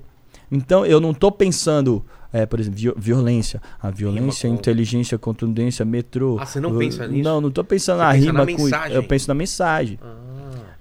Então 0.51 0.87
eu 0.87 1.01
não 1.01 1.13
tô 1.13 1.31
pensando, 1.31 2.05
é, 2.35 2.45
por 2.47 2.59
exemplo, 2.61 2.79
vi- 2.79 2.93
violência. 2.97 3.63
A 3.81 3.91
violência, 3.91 4.49
com- 4.49 4.55
inteligência, 4.57 5.17
contundência, 5.17 5.85
metrô. 5.85 6.37
Ah, 6.41 6.45
você 6.45 6.61
não 6.61 6.71
Eu- 6.71 6.79
pensa 6.79 7.07
nisso? 7.07 7.23
Não, 7.23 7.41
não 7.41 7.51
tô 7.51 7.63
pensando 7.65 7.99
Você 7.99 8.03
na 8.05 8.11
pensa 8.13 8.27
rima 8.27 8.45
na 8.45 8.89
com. 8.89 8.93
Eu 8.93 9.03
penso 9.05 9.29
na 9.29 9.35
mensagem. 9.35 9.99
Ah, 10.03 10.17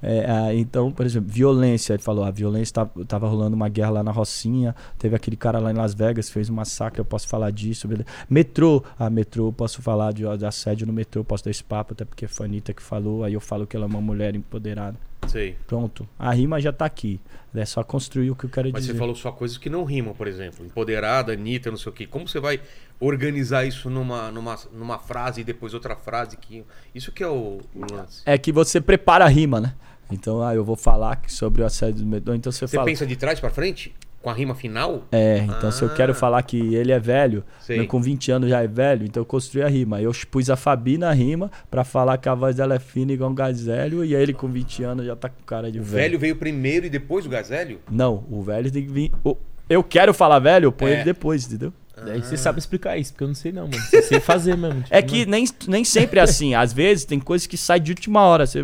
É, 0.05 0.25
ah, 0.29 0.53
então, 0.53 0.91
por 0.91 1.05
exemplo, 1.05 1.29
violência. 1.31 1.93
Ele 1.93 2.03
falou, 2.03 2.25
a 2.25 2.29
violência 2.31 2.73
tava, 2.73 3.05
tava 3.05 3.25
rolando 3.25 3.55
uma 3.55 3.69
guerra 3.69 3.89
lá 3.91 4.03
na 4.03 4.11
Rocinha. 4.11 4.75
Teve 4.99 5.15
aquele 5.15 5.37
cara 5.37 5.59
lá 5.59 5.71
em 5.71 5.75
Las 5.75 5.93
Vegas, 5.93 6.29
fez 6.29 6.49
um 6.49 6.53
massacre, 6.55 6.99
eu 6.99 7.05
posso 7.05 7.25
falar 7.25 7.51
disso. 7.51 7.87
beleza. 7.87 8.05
Metrô. 8.29 8.83
Ah, 8.99 9.09
metrô, 9.09 9.47
eu 9.47 9.53
posso 9.53 9.81
falar 9.81 10.11
de, 10.11 10.23
de 10.37 10.45
assédio 10.45 10.85
no 10.85 10.91
metrô, 10.91 11.23
posso 11.23 11.45
dar 11.45 11.51
esse 11.51 11.63
papo, 11.63 11.93
até 11.93 12.03
porque 12.03 12.27
foi 12.27 12.45
a 12.47 12.49
Anitta 12.49 12.73
que 12.73 12.81
falou. 12.83 13.23
Aí 13.23 13.33
eu 13.33 13.39
falo 13.39 13.65
que 13.65 13.77
ela 13.77 13.85
é 13.85 13.87
uma 13.87 14.01
mulher 14.01 14.35
empoderada. 14.35 14.97
Sei. 15.27 15.55
Pronto. 15.67 16.07
A 16.17 16.31
rima 16.33 16.59
já 16.61 16.71
tá 16.71 16.85
aqui. 16.85 17.19
É 17.55 17.65
só 17.65 17.83
construir 17.83 18.31
o 18.31 18.35
que 18.35 18.45
eu 18.45 18.49
quero 18.49 18.69
Mas 18.71 18.81
dizer. 18.81 18.93
você 18.93 18.99
falou 18.99 19.15
só 19.15 19.31
coisas 19.31 19.57
que 19.57 19.69
não 19.69 19.83
rimam, 19.83 20.13
por 20.13 20.27
exemplo. 20.27 20.65
Empoderada, 20.65 21.33
Anitta, 21.33 21.69
não 21.69 21.77
sei 21.77 21.91
o 21.91 21.93
quê. 21.93 22.07
Como 22.07 22.27
você 22.27 22.39
vai 22.39 22.59
organizar 22.99 23.65
isso 23.65 23.89
numa, 23.89 24.31
numa, 24.31 24.57
numa 24.71 24.97
frase 24.97 25.41
e 25.41 25.43
depois 25.43 25.73
outra 25.73 25.95
frase? 25.95 26.35
que 26.37 26.63
Isso 26.95 27.11
que 27.11 27.21
é 27.23 27.27
o, 27.27 27.59
o 27.75 27.93
lance. 27.93 28.23
É 28.25 28.37
que 28.37 28.51
você 28.51 28.81
prepara 28.81 29.25
a 29.25 29.27
rima, 29.27 29.61
né? 29.61 29.75
Então, 30.11 30.41
ah, 30.43 30.53
eu 30.53 30.63
vou 30.63 30.75
falar 30.75 31.21
sobre 31.27 31.61
o 31.61 31.65
assédio 31.65 32.01
do 32.03 32.07
metrô. 32.07 32.33
Então 32.33 32.51
você, 32.51 32.67
Você 32.67 32.75
fala. 32.75 32.85
pensa 32.85 33.05
de 33.05 33.15
trás 33.15 33.39
pra 33.39 33.49
frente? 33.49 33.93
Com 34.23 34.29
a 34.29 34.33
rima 34.33 34.55
final? 34.55 35.03
É, 35.11 35.39
então 35.39 35.69
se 35.69 35.81
eu 35.83 35.89
Ah. 35.89 35.93
quero 35.93 36.15
falar 36.15 36.41
que 36.43 36.73
ele 36.73 36.91
é 36.93 36.99
velho, 36.99 37.43
né, 37.67 37.85
com 37.85 38.01
20 38.01 38.31
anos 38.31 38.49
já 38.49 38.63
é 38.63 38.67
velho, 38.67 39.05
então 39.05 39.19
eu 39.21 39.25
construí 39.25 39.61
a 39.61 39.67
rima. 39.67 40.01
Eu 40.01 40.13
pus 40.31 40.49
a 40.49 40.55
Fabi 40.55 40.97
na 40.97 41.11
rima 41.11 41.51
pra 41.69 41.83
falar 41.83 42.17
que 42.17 42.29
a 42.29 42.33
voz 42.33 42.55
dela 42.55 42.73
é 42.75 42.79
fina 42.79 43.11
igual 43.11 43.29
um 43.29 43.35
gazélio 43.35 44.03
e 44.05 44.15
aí 44.15 44.23
ele 44.23 44.33
com 44.33 44.47
20 44.47 44.81
anos 44.81 45.05
já 45.05 45.13
tá 45.15 45.27
com 45.27 45.43
cara 45.45 45.69
de 45.69 45.79
O 45.79 45.83
velho. 45.83 46.03
velho 46.03 46.19
veio 46.19 46.35
primeiro 46.37 46.85
e 46.85 46.89
depois 46.89 47.25
o 47.25 47.29
gazélio? 47.29 47.79
Não, 47.91 48.23
o 48.31 48.41
velho 48.41 48.71
tem 48.71 48.83
que 48.85 48.91
vir. 48.91 49.11
o- 49.25 49.35
Eu 49.69 49.83
quero 49.83 50.13
falar 50.13 50.39
velho, 50.39 50.65
eu 50.67 50.71
ponho 50.71 50.91
É. 50.91 50.95
ele 50.95 51.03
depois, 51.03 51.45
entendeu? 51.45 51.73
Daí 52.05 52.21
você 52.21 52.35
sabe 52.37 52.59
explicar 52.59 52.97
isso, 52.97 53.11
porque 53.13 53.23
eu 53.25 53.27
não 53.27 53.35
sei 53.35 53.51
não, 53.51 53.63
mano. 53.67 53.81
Você 53.81 54.01
sei 54.03 54.19
fazer 54.21 54.57
mesmo. 54.57 54.81
tipo, 54.83 54.95
É 54.95 55.01
que 55.01 55.25
nem, 55.25 55.45
nem 55.67 55.83
sempre 55.85 56.19
é 56.19 56.23
assim. 56.23 56.53
Às 56.55 56.71
vezes 56.73 57.03
tem 57.05 57.19
coisas 57.19 57.45
que 57.45 57.55
saem 57.57 57.81
de 57.83 57.91
última 57.91 58.21
hora. 58.21 58.45
Você... 58.45 58.63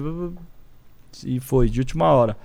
E 1.26 1.40
foi, 1.40 1.70
de 1.70 1.80
última 1.80 2.06
hora. 2.12 2.36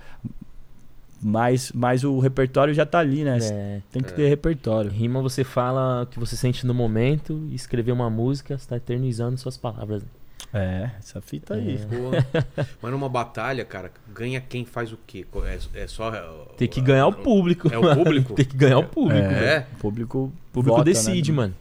Mas, 1.27 1.71
mas 1.73 2.03
o 2.03 2.19
repertório 2.19 2.71
já 2.71 2.85
tá 2.85 2.99
ali, 2.99 3.23
né? 3.23 3.39
É, 3.41 3.81
Tem 3.91 4.03
que 4.03 4.13
ter 4.13 4.27
repertório. 4.29 4.91
rima 4.91 5.23
você 5.23 5.43
fala 5.43 6.03
o 6.03 6.05
que 6.05 6.19
você 6.19 6.35
sente 6.35 6.67
no 6.67 6.73
momento 6.73 7.41
e 7.49 7.55
escrever 7.55 7.91
uma 7.91 8.11
música, 8.11 8.55
você 8.59 8.67
tá 8.69 8.77
eternizando 8.77 9.35
suas 9.35 9.57
palavras. 9.57 10.03
né? 10.03 10.09
É, 10.53 10.91
essa 10.99 11.19
fita 11.21 11.55
aí. 11.55 11.79
Pô. 11.89 12.63
Mas 12.79 12.91
numa 12.91 13.09
batalha, 13.09 13.65
cara, 13.65 13.91
ganha 14.13 14.39
quem 14.39 14.65
faz 14.65 14.93
o 14.93 14.99
quê? 15.07 15.25
É, 15.73 15.81
é 15.83 15.87
só. 15.87 16.11
Tem 16.57 16.67
que 16.67 16.79
ganhar 16.79 17.07
o 17.07 17.13
público. 17.13 17.73
É 17.73 17.77
o 17.77 17.95
público? 17.95 18.35
Tem 18.35 18.45
que 18.45 18.55
ganhar 18.55 18.77
o 18.77 18.83
público. 18.83 19.25
É. 19.33 19.43
É? 19.55 19.67
O 19.73 19.79
público, 19.79 20.17
O 20.19 20.53
público 20.53 20.77
vota, 20.77 20.85
decide, 20.91 21.31
né? 21.31 21.35
mano. 21.37 21.55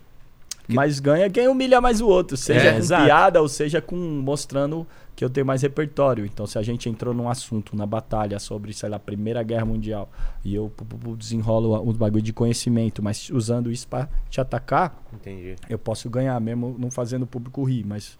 Mas 0.69 1.01
ganha 1.01 1.29
quem 1.31 1.49
humilha 1.49 1.81
mais 1.81 2.01
o 2.03 2.07
outro, 2.07 2.37
seja 2.37 2.69
É, 2.69 2.73
com 2.73 2.79
exato. 2.79 3.05
piada 3.05 3.41
ou 3.43 3.49
seja 3.49 3.81
com 3.81 3.97
mostrando 3.97 4.87
que 5.17 5.25
eu 5.25 5.31
tenho 5.31 5.47
mais 5.47 5.63
repertório. 5.63 6.27
Então, 6.27 6.47
se 6.47 6.59
a 6.59 6.63
gente 6.63 6.89
entrou 6.89 7.15
num 7.15 7.29
assunto, 7.29 7.77
na 7.77 7.87
batalha 7.87 8.39
sobre, 8.39 8.73
sei 8.73 8.89
lá, 8.89 8.99
Primeira 8.99 9.43
Guerra 9.43 9.65
Mundial, 9.65 10.11
e 10.45 10.55
eu 10.55 10.73
desenrolo 11.17 11.81
um 11.89 11.93
bagulho 11.93 12.23
de 12.23 12.33
conhecimento, 12.33 13.03
mas 13.03 13.31
usando 13.31 13.71
isso 13.71 13.87
pra 13.87 14.09
te 14.29 14.41
atacar, 14.41 15.03
Entendi. 15.13 15.57
eu 15.69 15.79
posso 15.79 16.11
ganhar, 16.11 16.41
mesmo 16.41 16.77
não 16.79 16.91
fazendo 16.91 17.23
o 17.23 17.27
público 17.27 17.63
rir, 17.65 17.85
mas, 17.87 18.19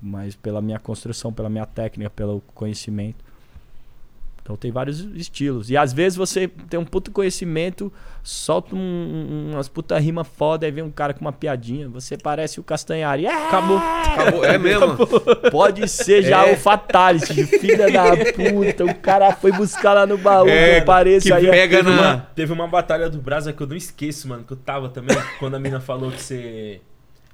mas 0.00 0.36
pela 0.36 0.60
minha 0.60 0.78
construção, 0.78 1.32
pela 1.32 1.48
minha 1.48 1.66
técnica, 1.66 2.10
pelo 2.10 2.40
conhecimento. 2.54 3.24
Então 4.48 4.56
tem 4.56 4.72
vários 4.72 5.00
estilos. 5.14 5.68
E 5.68 5.76
às 5.76 5.92
vezes 5.92 6.16
você 6.16 6.48
tem 6.48 6.80
um 6.80 6.84
puto 6.86 7.10
conhecimento, 7.10 7.92
solta 8.22 8.74
um- 8.74 8.78
um- 8.78 9.50
umas 9.52 9.68
puta 9.68 9.98
rima 9.98 10.24
foda, 10.24 10.64
aí 10.64 10.72
vem 10.72 10.82
um 10.82 10.90
cara 10.90 11.12
com 11.12 11.20
uma 11.20 11.32
piadinha. 11.34 11.86
Você 11.90 12.16
parece 12.16 12.58
o 12.58 12.62
Castanhari. 12.62 13.26
É, 13.26 13.46
Acabou. 13.48 13.76
Acabou. 13.76 14.42
É 14.46 14.56
mesmo? 14.56 14.96
Pode 15.50 15.86
ser 15.86 16.22
já 16.22 16.46
É. 16.46 16.54
o 16.54 16.56
Fatality, 16.56 17.44
filha 17.44 17.92
da 17.92 18.04
puta. 18.16 18.86
O 18.86 18.94
cara 18.94 19.34
foi 19.34 19.52
buscar 19.52 19.92
lá 19.92 20.06
no 20.06 20.16
baú, 20.16 20.48
É, 20.48 20.78
eu 20.80 20.84
pareço 20.86 21.26
que 21.26 21.32
aí. 21.34 21.46
pega 21.50 21.76
Teve 21.76 21.90
na- 21.90 22.00
uma, 22.00 22.16
teve 22.34 22.52
uma 22.54 22.66
batalha 22.66 23.10
do 23.10 23.18
Brasa 23.18 23.52
que 23.52 23.62
eu 23.62 23.66
não 23.66 23.76
esqueço, 23.76 24.26
mano. 24.28 24.44
Que 24.44 24.54
eu 24.54 24.56
tava 24.56 24.88
também, 24.88 25.14
quando 25.38 25.56
a 25.56 25.58
mina 25.58 25.78
falou 25.78 26.10
que 26.10 26.22
você. 26.22 26.80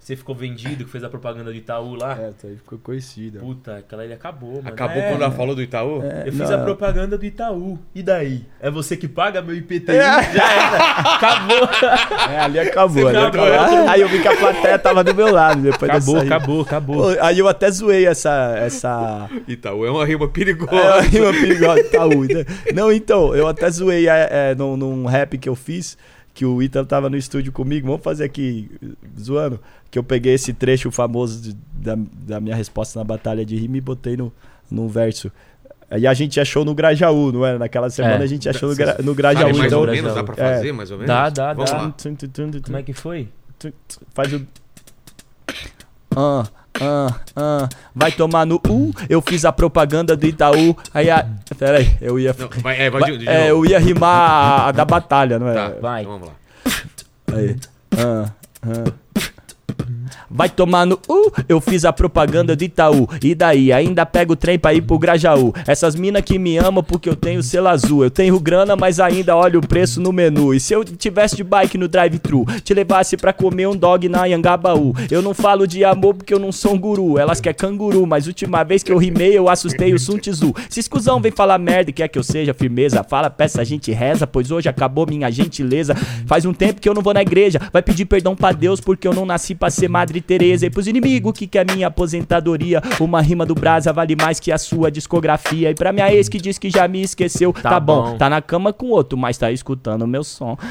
Você 0.04 0.16
ficou 0.16 0.34
vendido, 0.34 0.84
que 0.84 0.90
fez 0.90 1.02
a 1.02 1.08
propaganda 1.08 1.50
do 1.50 1.56
Itaú 1.56 1.94
lá. 1.94 2.12
É, 2.12 2.30
tá 2.32 2.46
aí 2.46 2.56
ficou 2.56 2.78
conhecido. 2.78 3.38
Puta, 3.38 3.78
aquela 3.78 4.04
ele 4.04 4.12
acabou, 4.12 4.56
mano. 4.56 4.68
Acabou 4.68 4.98
É, 4.98 5.08
quando 5.08 5.22
ela 5.22 5.30
falou 5.30 5.54
do 5.54 5.62
Itaú? 5.62 6.02
É, 6.02 6.24
Eu 6.28 6.32
fiz 6.32 6.50
não. 6.50 6.60
a 6.60 6.62
propaganda 6.62 7.16
do 7.16 7.24
Itaú. 7.24 7.78
E 7.94 8.02
daí? 8.02 8.44
É 8.60 8.70
você 8.70 8.98
que 8.98 9.08
paga 9.08 9.40
meu 9.40 9.56
IPTU? 9.56 9.92
É. 9.92 10.34
Já 10.34 10.52
era. 10.52 10.76
Acabou. 11.14 11.68
É, 12.30 12.38
ali 12.38 12.58
acabou. 12.58 13.08
ali 13.08 13.16
Acabou. 13.16 13.46
acabou. 13.50 13.88
Aí 13.88 14.00
eu 14.02 14.08
vi 14.10 14.20
que 14.20 14.28
a 14.28 14.36
plateia 14.36 14.78
tava 14.78 15.02
do 15.02 15.14
meu 15.14 15.32
lado 15.32 15.62
depois 15.62 15.90
Acabou, 15.90 16.18
acabou, 16.18 16.60
acabou. 16.60 17.16
Aí 17.22 17.38
eu 17.38 17.48
até 17.48 17.70
zoei 17.70 18.06
essa. 18.06 18.54
essa... 18.58 19.30
Itaú 19.48 19.86
é 19.86 19.90
uma 19.90 20.04
rima 20.04 20.28
perigosa. 20.28 20.74
É, 20.76 20.92
uma 20.96 21.00
rima 21.00 21.32
perigosa, 21.32 21.80
Itaú. 21.80 22.24
né? 22.24 22.44
Não, 22.74 22.92
então, 22.92 23.34
eu 23.34 23.48
até 23.48 23.70
zoei 23.70 24.06
é, 24.06 24.28
é, 24.50 24.54
num, 24.54 24.76
num 24.76 25.06
rap 25.06 25.38
que 25.38 25.48
eu 25.48 25.54
fiz, 25.54 25.96
que 26.34 26.44
o 26.44 26.60
Ítalo 26.62 26.84
tava 26.84 27.08
no 27.08 27.16
estúdio 27.16 27.52
comigo. 27.52 27.86
Vamos 27.86 28.02
fazer 28.02 28.24
aqui, 28.24 28.70
zoando. 29.18 29.58
Que 29.94 29.98
eu 30.00 30.02
peguei 30.02 30.34
esse 30.34 30.52
trecho 30.52 30.90
famoso 30.90 31.40
de- 31.40 31.56
da, 31.72 31.96
da 32.26 32.40
minha 32.40 32.56
resposta 32.56 32.98
na 32.98 33.04
batalha 33.04 33.44
de 33.46 33.54
rima 33.56 33.76
e 33.76 33.80
botei 33.80 34.16
no, 34.16 34.32
num 34.68 34.88
verso. 34.88 35.30
Aí 35.88 36.04
a 36.04 36.12
gente 36.12 36.40
achou 36.40 36.64
no 36.64 36.74
Grajaú, 36.74 37.30
não 37.30 37.46
era? 37.46 37.60
Naquela 37.60 37.88
semana 37.88 38.16
É. 38.16 38.22
a 38.24 38.26
gente 38.26 38.48
achou 38.48 38.70
no, 38.70 38.74
gra, 38.74 38.96
no 38.98 39.04
Sabe 39.04 39.14
Grajaú. 39.14 39.56
mais 39.56 39.66
Então, 39.66 39.80
ou 39.82 39.86
menos? 39.86 40.12
Dá 40.12 40.24
pra 40.24 40.34
É. 40.44 40.56
fazer 40.56 40.72
mais 40.72 40.90
ou 40.90 40.96
menos? 40.98 41.06
Dá, 41.14 41.30
dá, 41.30 41.52
Vamos 41.52 41.70
dá. 41.70 41.76
lá. 41.76 41.90
Tum, 41.92 42.12
tum, 42.16 42.26
tum, 42.26 42.50
tum, 42.50 42.60
Como 42.60 42.76
é 42.76 42.82
que 42.82 42.92
foi? 42.92 43.28
Faz 44.12 44.32
o. 44.32 44.44
Ah, 46.16 46.44
ah, 46.80 47.14
ah. 47.36 47.68
Vai 47.94 48.10
tomar 48.10 48.44
no 48.44 48.56
U. 48.68 48.92
Eu 49.08 49.22
fiz 49.22 49.44
a 49.44 49.52
propaganda 49.52 50.16
do 50.16 50.26
Itaú. 50.26 50.76
Aí 50.92 51.08
a. 51.08 51.24
Pera 51.56 51.78
aí, 51.78 51.96
eu 52.00 52.18
ia. 52.18 52.34
Não, 52.36 52.48
vai, 52.62 52.80
é, 52.82 52.90
vai, 52.90 53.12
de, 53.12 53.18
de 53.18 53.28
é, 53.28 53.48
eu 53.50 53.64
ia 53.64 53.78
rimar 53.78 54.10
a, 54.10 54.68
a 54.68 54.72
da 54.72 54.84
batalha, 54.84 55.38
não 55.38 55.46
é? 55.48 55.54
Tá, 55.54 55.68
Vai. 55.80 56.02
então 56.02 56.18
vamos 56.18 56.28
lá. 56.28 56.34
Aí. 57.32 57.56
Ah, 57.96 58.32
ah. 58.64 59.03
Vai 60.30 60.48
tomar 60.48 60.86
no 60.86 60.98
U, 61.08 61.30
eu 61.48 61.60
fiz 61.60 61.84
a 61.84 61.92
propaganda 61.92 62.56
do 62.56 62.64
Itaú. 62.64 63.08
E 63.22 63.34
daí, 63.34 63.72
ainda 63.72 64.04
pego 64.06 64.34
o 64.34 64.36
trem 64.36 64.58
pra 64.58 64.74
ir 64.74 64.82
pro 64.82 64.98
Grajaú. 64.98 65.52
Essas 65.66 65.94
mina 65.94 66.20
que 66.20 66.38
me 66.38 66.56
amam 66.58 66.82
porque 66.82 67.08
eu 67.08 67.16
tenho 67.16 67.42
selo 67.42 67.68
azul. 67.68 68.04
Eu 68.04 68.10
tenho 68.10 68.38
grana, 68.40 68.76
mas 68.76 69.00
ainda 69.00 69.36
olho 69.36 69.60
o 69.60 69.66
preço 69.66 70.00
no 70.00 70.12
menu. 70.12 70.54
E 70.54 70.60
se 70.60 70.72
eu 70.72 70.84
tivesse 70.84 71.36
de 71.36 71.44
bike 71.44 71.78
no 71.78 71.88
drive-thru, 71.88 72.44
te 72.62 72.74
levasse 72.74 73.16
pra 73.16 73.32
comer 73.32 73.66
um 73.66 73.76
dog 73.76 74.08
na 74.08 74.26
Yangabaú. 74.26 74.94
Eu 75.10 75.22
não 75.22 75.34
falo 75.34 75.66
de 75.66 75.84
amor 75.84 76.14
porque 76.14 76.34
eu 76.34 76.38
não 76.38 76.52
sou 76.52 76.74
um 76.74 76.78
guru. 76.78 77.18
Elas 77.18 77.40
quer 77.40 77.54
canguru, 77.54 78.06
mas 78.06 78.26
última 78.26 78.62
vez 78.64 78.82
que 78.82 78.92
eu 78.92 78.98
rimei, 78.98 79.36
eu 79.36 79.48
assustei 79.48 79.94
o 79.94 79.98
Sun 79.98 80.18
Tzu. 80.18 80.54
Se 80.68 80.80
escusão 80.80 81.20
vem 81.20 81.32
falar 81.32 81.58
merda 81.58 81.90
e 81.90 81.92
quer 81.92 82.08
que 82.08 82.18
eu 82.18 82.22
seja 82.22 82.54
firmeza, 82.54 83.04
fala, 83.04 83.30
peça, 83.30 83.60
a 83.60 83.64
gente 83.64 83.92
reza, 83.92 84.26
pois 84.26 84.50
hoje 84.50 84.68
acabou 84.68 85.06
minha 85.06 85.30
gentileza. 85.30 85.94
Faz 86.26 86.44
um 86.44 86.52
tempo 86.52 86.80
que 86.80 86.88
eu 86.88 86.94
não 86.94 87.02
vou 87.02 87.14
na 87.14 87.22
igreja, 87.22 87.60
vai 87.72 87.82
pedir 87.82 88.04
perdão 88.04 88.34
pra 88.34 88.52
Deus 88.52 88.80
porque 88.80 89.06
eu 89.06 89.14
não 89.14 89.26
nasci 89.26 89.54
pra 89.54 89.70
ser 89.70 89.88
Madre 89.94 90.20
Teresa. 90.20 90.66
E 90.66 90.70
pros 90.70 90.88
inimigos 90.88 91.32
que 91.38 91.46
quer 91.46 91.64
minha 91.72 91.86
aposentadoria, 91.86 92.82
uma 93.00 93.22
rima 93.22 93.46
do 93.46 93.54
Brasa 93.54 93.92
vale 93.92 94.16
mais 94.16 94.40
que 94.40 94.50
a 94.50 94.58
sua 94.58 94.90
discografia. 94.90 95.70
E 95.70 95.74
pra 95.74 95.92
minha 95.92 96.12
ex 96.12 96.28
que 96.28 96.38
diz 96.38 96.58
que 96.58 96.68
já 96.68 96.88
me 96.88 97.00
esqueceu, 97.00 97.52
tá, 97.52 97.70
Tá 97.70 97.80
bom. 97.80 98.10
bom. 98.12 98.18
tá 98.18 98.28
na 98.28 98.42
cama 98.42 98.72
com 98.72 98.86
outro, 98.90 99.16
mas 99.16 99.38
tá 99.38 99.52
escutando 99.52 100.04
meu 100.06 100.24
som. 100.24 100.56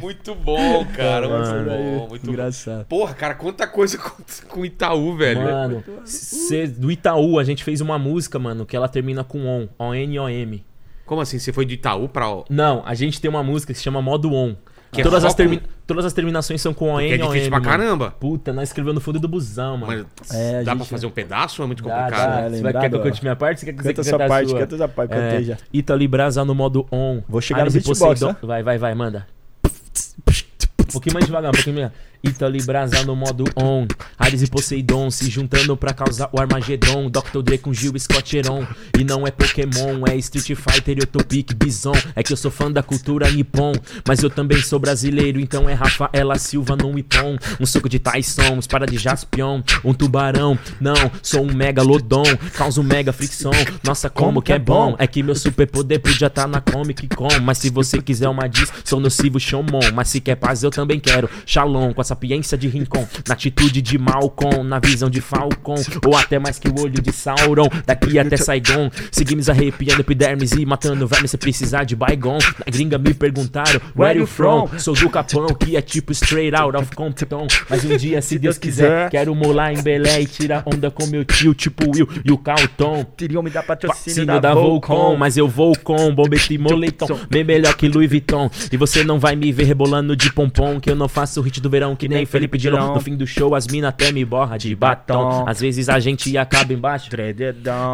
Muito 0.00 0.34
bom, 0.36 0.84
cara. 0.94 1.28
Muito 1.28 1.48
Mano. 1.48 1.70
bom, 1.70 2.08
muito 2.08 2.26
bom. 2.26 2.32
Engraçado. 2.32 2.84
Porra, 2.86 3.12
cara, 3.14 3.34
quanta 3.34 3.66
coisa 3.66 3.98
com, 3.98 4.12
com 4.48 4.64
Itaú, 4.64 5.16
velho. 5.16 5.42
Mano, 5.42 5.82
cê- 6.04 6.66
do 6.68 6.92
Itaú, 6.92 7.38
a 7.38 7.44
gente 7.44 7.64
fez 7.64 7.80
uma 7.80 7.98
música, 7.98 8.38
mano, 8.38 8.64
que 8.64 8.76
ela 8.76 8.88
termina 8.88 9.24
com 9.24 9.46
on. 9.46 9.66
O-N-O-M. 9.78 10.64
Como 11.04 11.20
assim? 11.20 11.38
Você 11.38 11.52
foi 11.52 11.64
de 11.64 11.74
Itaú 11.74 12.08
pra. 12.08 12.26
Não, 12.48 12.82
a 12.86 12.94
gente 12.94 13.20
tem 13.20 13.28
uma 13.28 13.42
música 13.42 13.72
que 13.72 13.78
se 13.78 13.84
chama 13.84 14.00
Modo 14.00 14.32
On. 14.32 14.54
Que 14.90 15.00
é 15.02 15.04
todas, 15.04 15.20
só 15.22 15.28
as 15.28 15.34
termi- 15.34 15.58
com- 15.58 15.66
todas 15.86 16.04
as 16.06 16.12
terminações 16.14 16.62
são 16.62 16.72
com 16.72 16.96
Que 16.98 17.12
é 17.12 17.18
difícil 17.18 17.50
pra 17.50 17.60
caramba. 17.60 18.10
Puta, 18.18 18.52
nós 18.52 18.70
escreveu 18.70 18.94
no 18.94 19.00
fundo 19.00 19.20
do 19.20 19.28
busão, 19.28 19.76
mano. 19.76 20.06
Mas 20.18 20.30
É, 20.34 20.62
dá 20.62 20.72
pra 20.72 20.78
gente- 20.84 20.88
fazer 20.90 21.06
um 21.06 21.10
pedaço 21.10 21.60
ou 21.60 21.64
é 21.64 21.66
muito 21.66 21.82
Dá, 21.82 21.90
complicado? 21.94 22.30
dá. 22.30 22.40
É, 22.40 22.48
Você 22.50 22.62
vai, 22.62 22.72
quer 22.72 22.88
que 22.88 22.96
eu 22.96 23.02
cante 23.02 23.22
minha 23.22 23.36
parte? 23.36 23.60
Você 23.60 23.66
quer 23.66 23.72
que 23.74 23.78
você 23.82 23.88
Canta 23.88 23.96
cante 24.02 24.08
essa 24.14 24.24
a 24.24 24.28
parte, 24.28 24.48
sua? 24.50 24.58
canta 24.60 24.74
essa 24.74 24.88
parte, 24.88 25.10
cantei 25.10 25.44
já. 25.44 25.56
Ítalo 25.72 26.08
Brasa 26.08 26.44
no 26.44 26.54
modo 26.54 26.86
on. 26.90 27.20
Vou 27.28 27.40
chegar 27.40 27.58
no 27.58 27.62
Ares 27.64 27.74
e 27.74 27.78
beatbox, 27.78 27.98
Poseidon- 28.20 28.28
né? 28.32 28.36
Vai, 28.42 28.62
vai, 28.62 28.78
vai, 28.78 28.94
manda. 28.94 29.26
Um 29.66 30.92
pouquinho 30.92 31.12
mais 31.14 31.26
devagar, 31.26 31.50
um 31.50 31.52
pouquinho 31.54 31.76
mais. 31.80 31.92
Ítalo 32.22 32.56
e 32.56 32.62
Brasa 32.62 33.02
no 33.04 33.14
modo 33.14 33.44
on. 33.56 33.86
Ares 34.18 34.42
e 34.42 34.46
Poseidon 34.46 35.10
se 35.10 35.30
juntando 35.30 35.76
pra 35.76 35.92
causar 35.92 36.28
o 36.32 36.40
Armagedon. 36.40 37.10
Dr. 37.10 37.42
Dre 37.42 37.58
com 37.58 37.72
Gil 37.72 37.98
Scott 37.98 38.36
Heron. 38.36 38.66
E 38.98 39.04
não 39.04 39.26
é 39.26 39.30
Pokémon, 39.30 40.04
é 40.08 40.16
Street 40.16 40.58
Fighter 40.58 40.98
e 40.98 41.06
pique 41.24 41.54
Bison. 41.54 41.92
É 42.16 42.22
que 42.22 42.32
eu 42.32 42.36
sou 42.36 42.50
fã 42.50 42.70
da 42.70 42.82
cultura 42.82 43.30
nippon. 43.30 43.72
Mas 44.06 44.22
eu 44.22 44.30
também 44.30 44.60
sou 44.60 44.78
brasileiro, 44.78 45.40
então 45.40 45.68
é 45.68 45.74
Rafaela 45.74 46.38
Silva 46.38 46.76
no 46.76 46.98
Ipon. 46.98 47.36
Um 47.60 47.66
soco 47.66 47.88
de 47.88 47.98
Tyson, 47.98 48.58
espada 48.58 48.86
de 48.86 48.98
Jaspion. 48.98 49.62
Um 49.84 49.94
tubarão, 49.94 50.58
não, 50.80 51.10
sou 51.22 51.42
um 51.42 51.52
megalodon. 51.52 52.24
Causo 52.54 52.82
mega 52.82 53.12
fricção. 53.12 53.52
Nossa, 53.84 54.10
como 54.10 54.42
que 54.42 54.52
é 54.52 54.58
bom. 54.58 54.96
É 54.98 55.06
que 55.06 55.22
meu 55.22 55.34
superpoder 55.34 56.00
podia 56.00 56.28
tá 56.28 56.46
na 56.46 56.60
Comic 56.60 57.08
Con. 57.08 57.28
Mas 57.42 57.58
se 57.58 57.70
você 57.70 58.00
quiser 58.02 58.28
uma 58.28 58.48
diz, 58.48 58.72
sou 58.84 59.00
nocivo 59.00 59.38
Shomon. 59.38 59.92
Mas 59.94 60.08
se 60.08 60.20
quer 60.20 60.36
paz, 60.36 60.62
eu 60.62 60.70
também 60.70 60.98
quero. 60.98 61.28
Shalom, 61.46 61.92
com 61.92 62.00
a 62.00 62.04
sapiência 62.08 62.56
de 62.56 62.68
Rincon. 62.68 63.06
Na 63.26 63.34
atitude 63.34 63.80
de 63.80 63.98
Malcolm, 63.98 64.62
na 64.64 64.78
visão 64.78 65.08
de 65.08 65.20
Falcon. 65.20 65.76
Ou 66.06 66.16
até 66.16 66.38
mais 66.38 66.58
que 66.58 66.68
o 66.68 66.80
olho 66.80 67.00
de 67.00 67.12
Sauron. 67.12 67.68
Daqui 67.86 68.18
até 68.18 68.36
Saigon. 68.36 68.90
Seguimos 69.10 69.48
arrepiando 69.48 70.00
epidermes 70.00 70.52
e 70.52 70.64
matando 70.64 71.06
vermes 71.06 71.30
se 71.30 71.38
precisar 71.38 71.84
de 71.84 71.94
Baigon. 71.94 72.38
Na 72.38 72.70
gringa 72.70 72.98
me 72.98 73.14
perguntaram, 73.14 73.80
where 73.96 74.18
you 74.18 74.26
from? 74.26 74.68
Sou 74.78 74.94
do 74.94 75.08
Capão, 75.10 75.48
que 75.48 75.76
é 75.76 75.82
tipo 75.82 76.12
straight 76.12 76.54
out 76.54 76.76
of 76.76 76.94
Compton. 76.94 77.46
Mas 77.68 77.84
um 77.84 77.96
dia, 77.96 78.20
se 78.22 78.38
Deus 78.38 78.58
quiser, 78.58 79.10
quero 79.10 79.34
molar 79.34 79.72
em 79.72 79.82
Belé 79.82 80.22
e 80.22 80.26
tirar 80.26 80.62
onda 80.66 80.90
com 80.90 81.06
meu 81.06 81.24
tio, 81.24 81.54
tipo 81.54 81.90
Will 81.90 82.08
e 82.24 82.32
o 82.32 82.38
Calton. 82.38 83.04
Teriam 83.16 83.42
me 83.42 83.50
dar 83.50 83.62
patrocínio 83.62 83.98
Patrocínio 83.98 84.40
da 84.40 84.54
Volcom, 84.54 85.16
mas 85.16 85.36
eu 85.36 85.48
vou 85.48 85.76
com 85.76 86.14
bombete 86.14 86.54
e 86.54 86.58
moletom, 86.58 87.06
bem 87.30 87.44
melhor 87.44 87.74
que 87.74 87.88
Louis 87.88 88.08
Vuitton. 88.08 88.50
E 88.70 88.76
você 88.76 89.04
não 89.04 89.18
vai 89.18 89.36
me 89.36 89.52
ver 89.52 89.64
rebolando 89.64 90.16
de 90.16 90.32
pompom, 90.32 90.80
que 90.80 90.90
eu 90.90 90.96
não 90.96 91.08
faço 91.08 91.40
o 91.40 91.42
hit 91.42 91.60
do 91.60 91.70
verão 91.70 91.94
que 91.98 92.08
nem 92.08 92.24
Felipe 92.24 92.56
Dilon. 92.56 92.94
No 92.94 93.00
fim 93.00 93.16
do 93.16 93.26
show, 93.26 93.54
as 93.54 93.66
mina 93.66 93.88
até 93.88 94.12
me 94.12 94.24
borra 94.24 94.56
de 94.56 94.74
batom. 94.74 95.44
Às 95.46 95.60
vezes 95.60 95.88
a 95.88 95.98
gente 95.98 96.36
acaba 96.36 96.72
embaixo. 96.72 97.10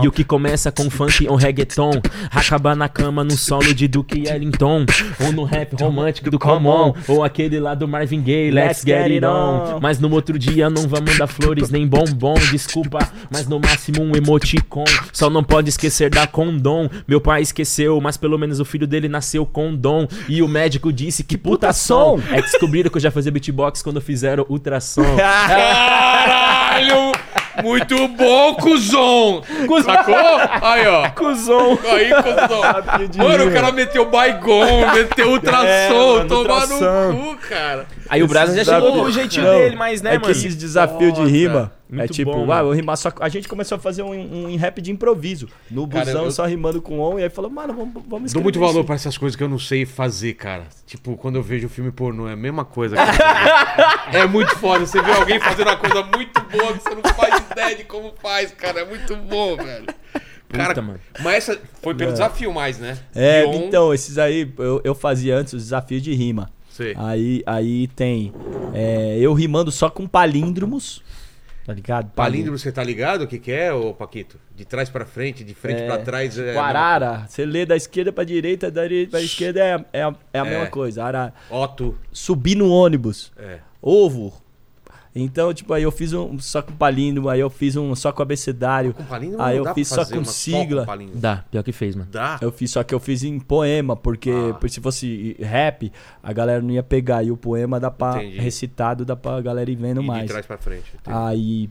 E 0.02 0.08
o 0.08 0.12
que 0.12 0.24
começa 0.24 0.70
com 0.70 0.90
funk 0.90 1.26
ou 1.28 1.36
reggaeton 1.36 1.92
Acaba 2.30 2.74
na 2.74 2.88
cama 2.88 3.24
num 3.24 3.36
solo 3.36 3.74
de 3.74 3.88
Duke 3.88 4.28
Ellington 4.28 4.84
Ou 5.24 5.32
no 5.32 5.44
rap 5.44 5.74
romântico 5.80 6.30
do 6.30 6.38
Common 6.38 6.94
Ou 7.08 7.22
aquele 7.22 7.58
lá 7.58 7.74
do 7.74 7.86
Marvin 7.86 8.22
Gaye, 8.22 8.50
Let's 8.50 8.82
Get 8.84 9.10
It 9.10 9.24
On. 9.24 9.78
Mas 9.80 9.98
no 9.98 10.12
outro 10.12 10.38
dia 10.38 10.68
não 10.68 10.88
vamos 10.88 11.16
dar 11.16 11.26
flores 11.26 11.70
nem 11.70 11.86
bombom 11.86 12.34
Desculpa, 12.50 12.98
mas 13.30 13.46
no 13.46 13.58
máximo 13.58 14.02
um 14.02 14.16
emoticon. 14.16 14.84
Só 15.12 15.30
não 15.30 15.42
pode 15.42 15.68
esquecer 15.68 16.10
da 16.10 16.26
condom. 16.26 16.88
Meu 17.06 17.20
pai 17.20 17.42
esqueceu, 17.42 18.00
mas 18.00 18.16
pelo 18.16 18.38
menos 18.38 18.60
o 18.60 18.64
filho 18.64 18.86
dele 18.86 19.08
nasceu 19.08 19.46
com 19.46 19.74
dom. 19.74 20.06
E 20.28 20.42
o 20.42 20.48
médico 20.48 20.92
disse 20.92 21.22
que 21.24 21.36
puta 21.36 21.72
som. 21.72 22.20
É 22.30 22.36
que 22.36 22.50
descobriram 22.50 22.90
que 22.90 22.96
eu 22.96 23.00
já 23.00 23.10
fazia 23.10 23.32
beatbox 23.32 23.82
quando 23.82 23.93
fizeram 24.00 24.44
ultrassom 24.48 25.04
Caralho! 25.16 27.12
Muito 27.62 28.08
bom, 28.08 28.54
cuzão! 28.56 29.42
Sacou? 29.84 30.14
Aí, 30.60 30.86
ó. 30.86 31.08
Cusão 31.10 31.78
Aí, 31.84 32.10
cuzão. 32.10 32.62
Mano, 33.24 33.48
o 33.48 33.52
cara 33.52 33.70
meteu 33.70 34.10
Baigon, 34.10 34.90
meteu 34.92 35.30
ultrassom, 35.30 36.20
É, 36.20 36.24
tomar 36.24 36.66
no 36.66 36.76
cu, 36.78 37.36
cara. 37.48 37.86
Aí 38.08 38.22
o 38.22 38.26
Brasa 38.26 38.56
já 38.56 38.64
chegou 38.64 39.04
o 39.04 39.10
jeitinho 39.10 39.44
dele, 39.46 39.76
mas 39.76 40.02
né, 40.02 40.10
é 40.10 40.12
mano? 40.14 40.24
que 40.24 40.32
esses 40.32 40.56
desafios 40.56 41.12
de 41.12 41.20
Foda. 41.20 41.72
Rima 41.90 42.02
é 42.02 42.06
Muito 42.06 42.12
tipo, 42.14 42.32
bom, 42.32 42.50
ah, 42.52 42.60
eu 42.60 42.72
rimar 42.72 42.96
só. 42.96 43.10
A 43.20 43.28
gente 43.28 43.46
começou 43.48 43.76
a 43.76 43.78
fazer 43.78 44.02
um, 44.02 44.46
um 44.52 44.56
rap 44.56 44.80
de 44.80 44.90
improviso. 44.90 45.48
No 45.70 45.86
Cara, 45.86 46.06
busão, 46.06 46.24
eu- 46.24 46.30
só 46.30 46.44
rimando 46.46 46.80
com 46.82 46.98
on. 47.00 47.18
E 47.18 47.22
aí 47.24 47.30
falou, 47.30 47.50
mano, 47.50 47.72
vamos, 47.74 48.02
vamos 48.08 48.32
Dou 48.32 48.42
muito 48.42 48.58
valor 48.58 48.78
isso. 48.80 48.84
pra 48.84 48.94
essas 48.94 49.16
coisas 49.18 49.36
que 49.36 49.42
eu 49.42 49.48
não 49.48 49.58
sei 49.58 49.84
fazer, 49.84 50.34
cara. 50.34 50.64
Tipo, 50.86 51.16
quando 51.16 51.36
eu 51.36 51.42
vejo 51.42 51.68
filme 51.68 51.90
pornô, 51.92 52.28
é 52.28 52.32
a 52.32 52.36
mesma 52.36 52.64
coisa. 52.64 52.96
cara. 52.96 54.08
é 54.12 54.26
muito 54.26 54.56
foda. 54.56 54.86
Você 54.86 55.00
vê 55.02 55.12
alguém 55.12 55.38
fazendo 55.40 55.68
uma 55.68 55.76
coisa 55.76 56.02
muito 56.02 56.40
boa 56.42 56.72
que 56.72 56.82
você 56.82 56.94
não 56.94 57.02
faz 57.14 57.42
ideia 57.50 57.76
de 57.76 57.84
como 57.84 58.12
faz, 58.22 58.52
cara. 58.52 58.80
É 58.80 58.84
muito 58.84 59.14
bom, 59.16 59.56
velho. 59.56 59.86
Cara, 60.48 60.68
Puta, 60.68 60.82
mano. 60.82 61.00
mas 61.20 61.34
essa 61.48 61.60
foi 61.82 61.94
pelo 61.96 62.12
desafio 62.12 62.52
mais, 62.52 62.78
né? 62.78 62.96
É, 63.14 63.44
on- 63.44 63.54
então, 63.66 63.92
esses 63.92 64.18
aí 64.18 64.52
eu, 64.58 64.80
eu 64.84 64.94
fazia 64.94 65.36
antes 65.36 65.52
os 65.52 65.64
desafios 65.64 66.00
de 66.00 66.14
rima. 66.14 66.48
Sei. 66.70 66.94
Aí, 66.96 67.42
aí 67.46 67.88
tem 67.88 68.32
é, 68.72 69.16
eu 69.20 69.32
rimando 69.32 69.70
só 69.72 69.88
com 69.90 70.06
palíndromos. 70.06 71.02
Tá 71.64 71.72
ligado? 71.72 72.10
Palíndromo, 72.12 72.58
você 72.58 72.70
tá 72.70 72.82
ligado 72.84 73.22
o 73.22 73.26
que, 73.26 73.38
que 73.38 73.50
é, 73.52 73.72
ô 73.72 73.92
Paquito? 73.94 74.38
De 74.54 74.64
trás 74.64 74.88
pra 74.90 75.04
frente, 75.06 75.42
de 75.42 75.54
frente 75.54 75.82
É, 75.82 75.86
pra 75.86 75.98
trás. 75.98 76.38
É 76.38 76.56
arara. 76.56 77.26
Você 77.26 77.44
lê 77.46 77.64
da 77.66 77.74
esquerda 77.76 78.12
pra 78.12 78.22
direita, 78.24 78.70
da 78.70 78.82
direita 78.82 79.12
pra 79.12 79.20
esquerda 79.22 79.60
é, 79.60 79.84
é, 79.92 80.02
a- 80.02 80.14
é 80.32 80.40
a 80.40 80.46
É. 80.46 80.50
mesma 80.50 80.66
coisa. 80.66 81.04
Arara. 81.04 81.32
Otto. 81.50 81.96
Subir 82.12 82.54
no 82.56 82.68
ônibus. 82.70 83.32
É. 83.38 83.58
Ovo. 83.80 84.32
Então, 85.16 85.54
tipo, 85.54 85.72
aí 85.72 85.82
eu 85.84 85.92
fiz 85.92 86.12
um 86.12 86.38
só 86.40 86.60
com 86.60 86.72
palíndromo, 86.72 87.28
aí 87.28 87.38
eu 87.38 87.48
fiz 87.48 87.76
um 87.76 87.94
só 87.94 88.10
com 88.12 88.20
abecedário. 88.22 88.92
Com 88.92 89.04
palíndromo 89.04 89.42
Aí 89.44 89.58
não 89.60 89.66
eu 89.66 89.74
fiz 89.74 89.86
só 89.86 90.04
com 90.04 90.24
sigla. 90.24 90.84
com. 90.84 91.06
Dá, 91.14 91.44
pior 91.50 91.62
que 91.62 91.70
fez, 91.70 91.94
mano. 91.94 92.08
Dá? 92.10 92.38
Eu 92.42 92.50
fiz, 92.50 92.72
só 92.72 92.82
que 92.82 92.92
eu 92.92 92.98
fiz 92.98 93.22
em 93.22 93.38
poema, 93.38 93.94
porque 93.94 94.30
Ah. 94.30 94.54
porque 94.54 94.70
se 94.70 94.80
fosse 94.80 95.36
rap, 95.38 95.92
a 96.22 96.32
galera 96.32 96.60
não 96.60 96.70
ia 96.72 96.82
pegar. 96.82 97.22
E 97.22 97.30
o 97.30 97.36
poema 97.36 97.78
dá 97.78 97.90
pra. 97.92 98.24
Entendi. 98.24 98.38
recitado, 98.38 99.04
dá 99.04 99.14
pra 99.14 99.40
galera 99.40 99.70
ir 99.70 99.76
vendo 99.76 100.00
E 100.00 100.02
de 100.02 100.06
mais. 100.08 100.28
trás 100.30 100.44
pra 100.46 100.58
frente. 100.58 100.90
entendi. 101.00 101.16
Aí. 101.16 101.70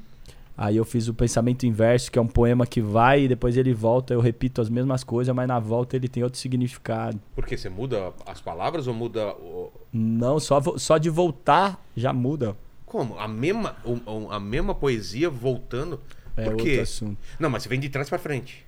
Aí 0.56 0.78
eu 0.78 0.86
fiz 0.86 1.08
o 1.08 1.16
pensamento 1.16 1.66
inverso, 1.66 2.12
que 2.12 2.20
é 2.20 2.22
um 2.22 2.28
poema 2.28 2.68
que 2.68 2.80
vai 2.80 3.24
e 3.24 3.28
depois 3.28 3.58
ele 3.58 3.74
volta, 3.74 4.14
eu 4.14 4.22
repito 4.22 4.62
as 4.62 4.70
mesmas 4.70 5.04
coisas, 5.04 5.34
mas 5.36 5.48
na 5.48 5.58
volta 5.60 5.96
ele 5.96 6.08
tem 6.08 6.22
outro 6.24 6.38
significado. 6.38 7.20
Por 7.36 7.44
quê? 7.44 7.58
Você 7.58 7.70
muda 7.70 8.14
as 8.24 8.40
palavras 8.40 8.86
ou 8.88 8.94
muda 8.94 9.30
o... 9.30 9.72
Não, 9.92 10.40
só, 10.40 10.62
só 10.78 11.00
de 11.00 11.10
voltar 11.10 11.84
já 11.98 12.14
muda. 12.14 12.56
Como? 12.94 13.18
A 13.18 13.28
mesma, 13.28 13.76
o- 13.84 14.30
a 14.32 14.40
mesma 14.40 14.76
poesia 14.76 15.28
voltando? 15.32 16.00
É 16.38 16.44
Por 16.44 16.52
outro 16.54 16.66
quê? 16.68 16.80
assunto. 16.80 17.18
Não, 17.40 17.50
mas 17.50 17.64
você 17.64 17.70
vem 17.70 17.80
de 17.80 17.90
trás 17.90 18.08
pra 18.08 18.20
frente. 18.20 18.64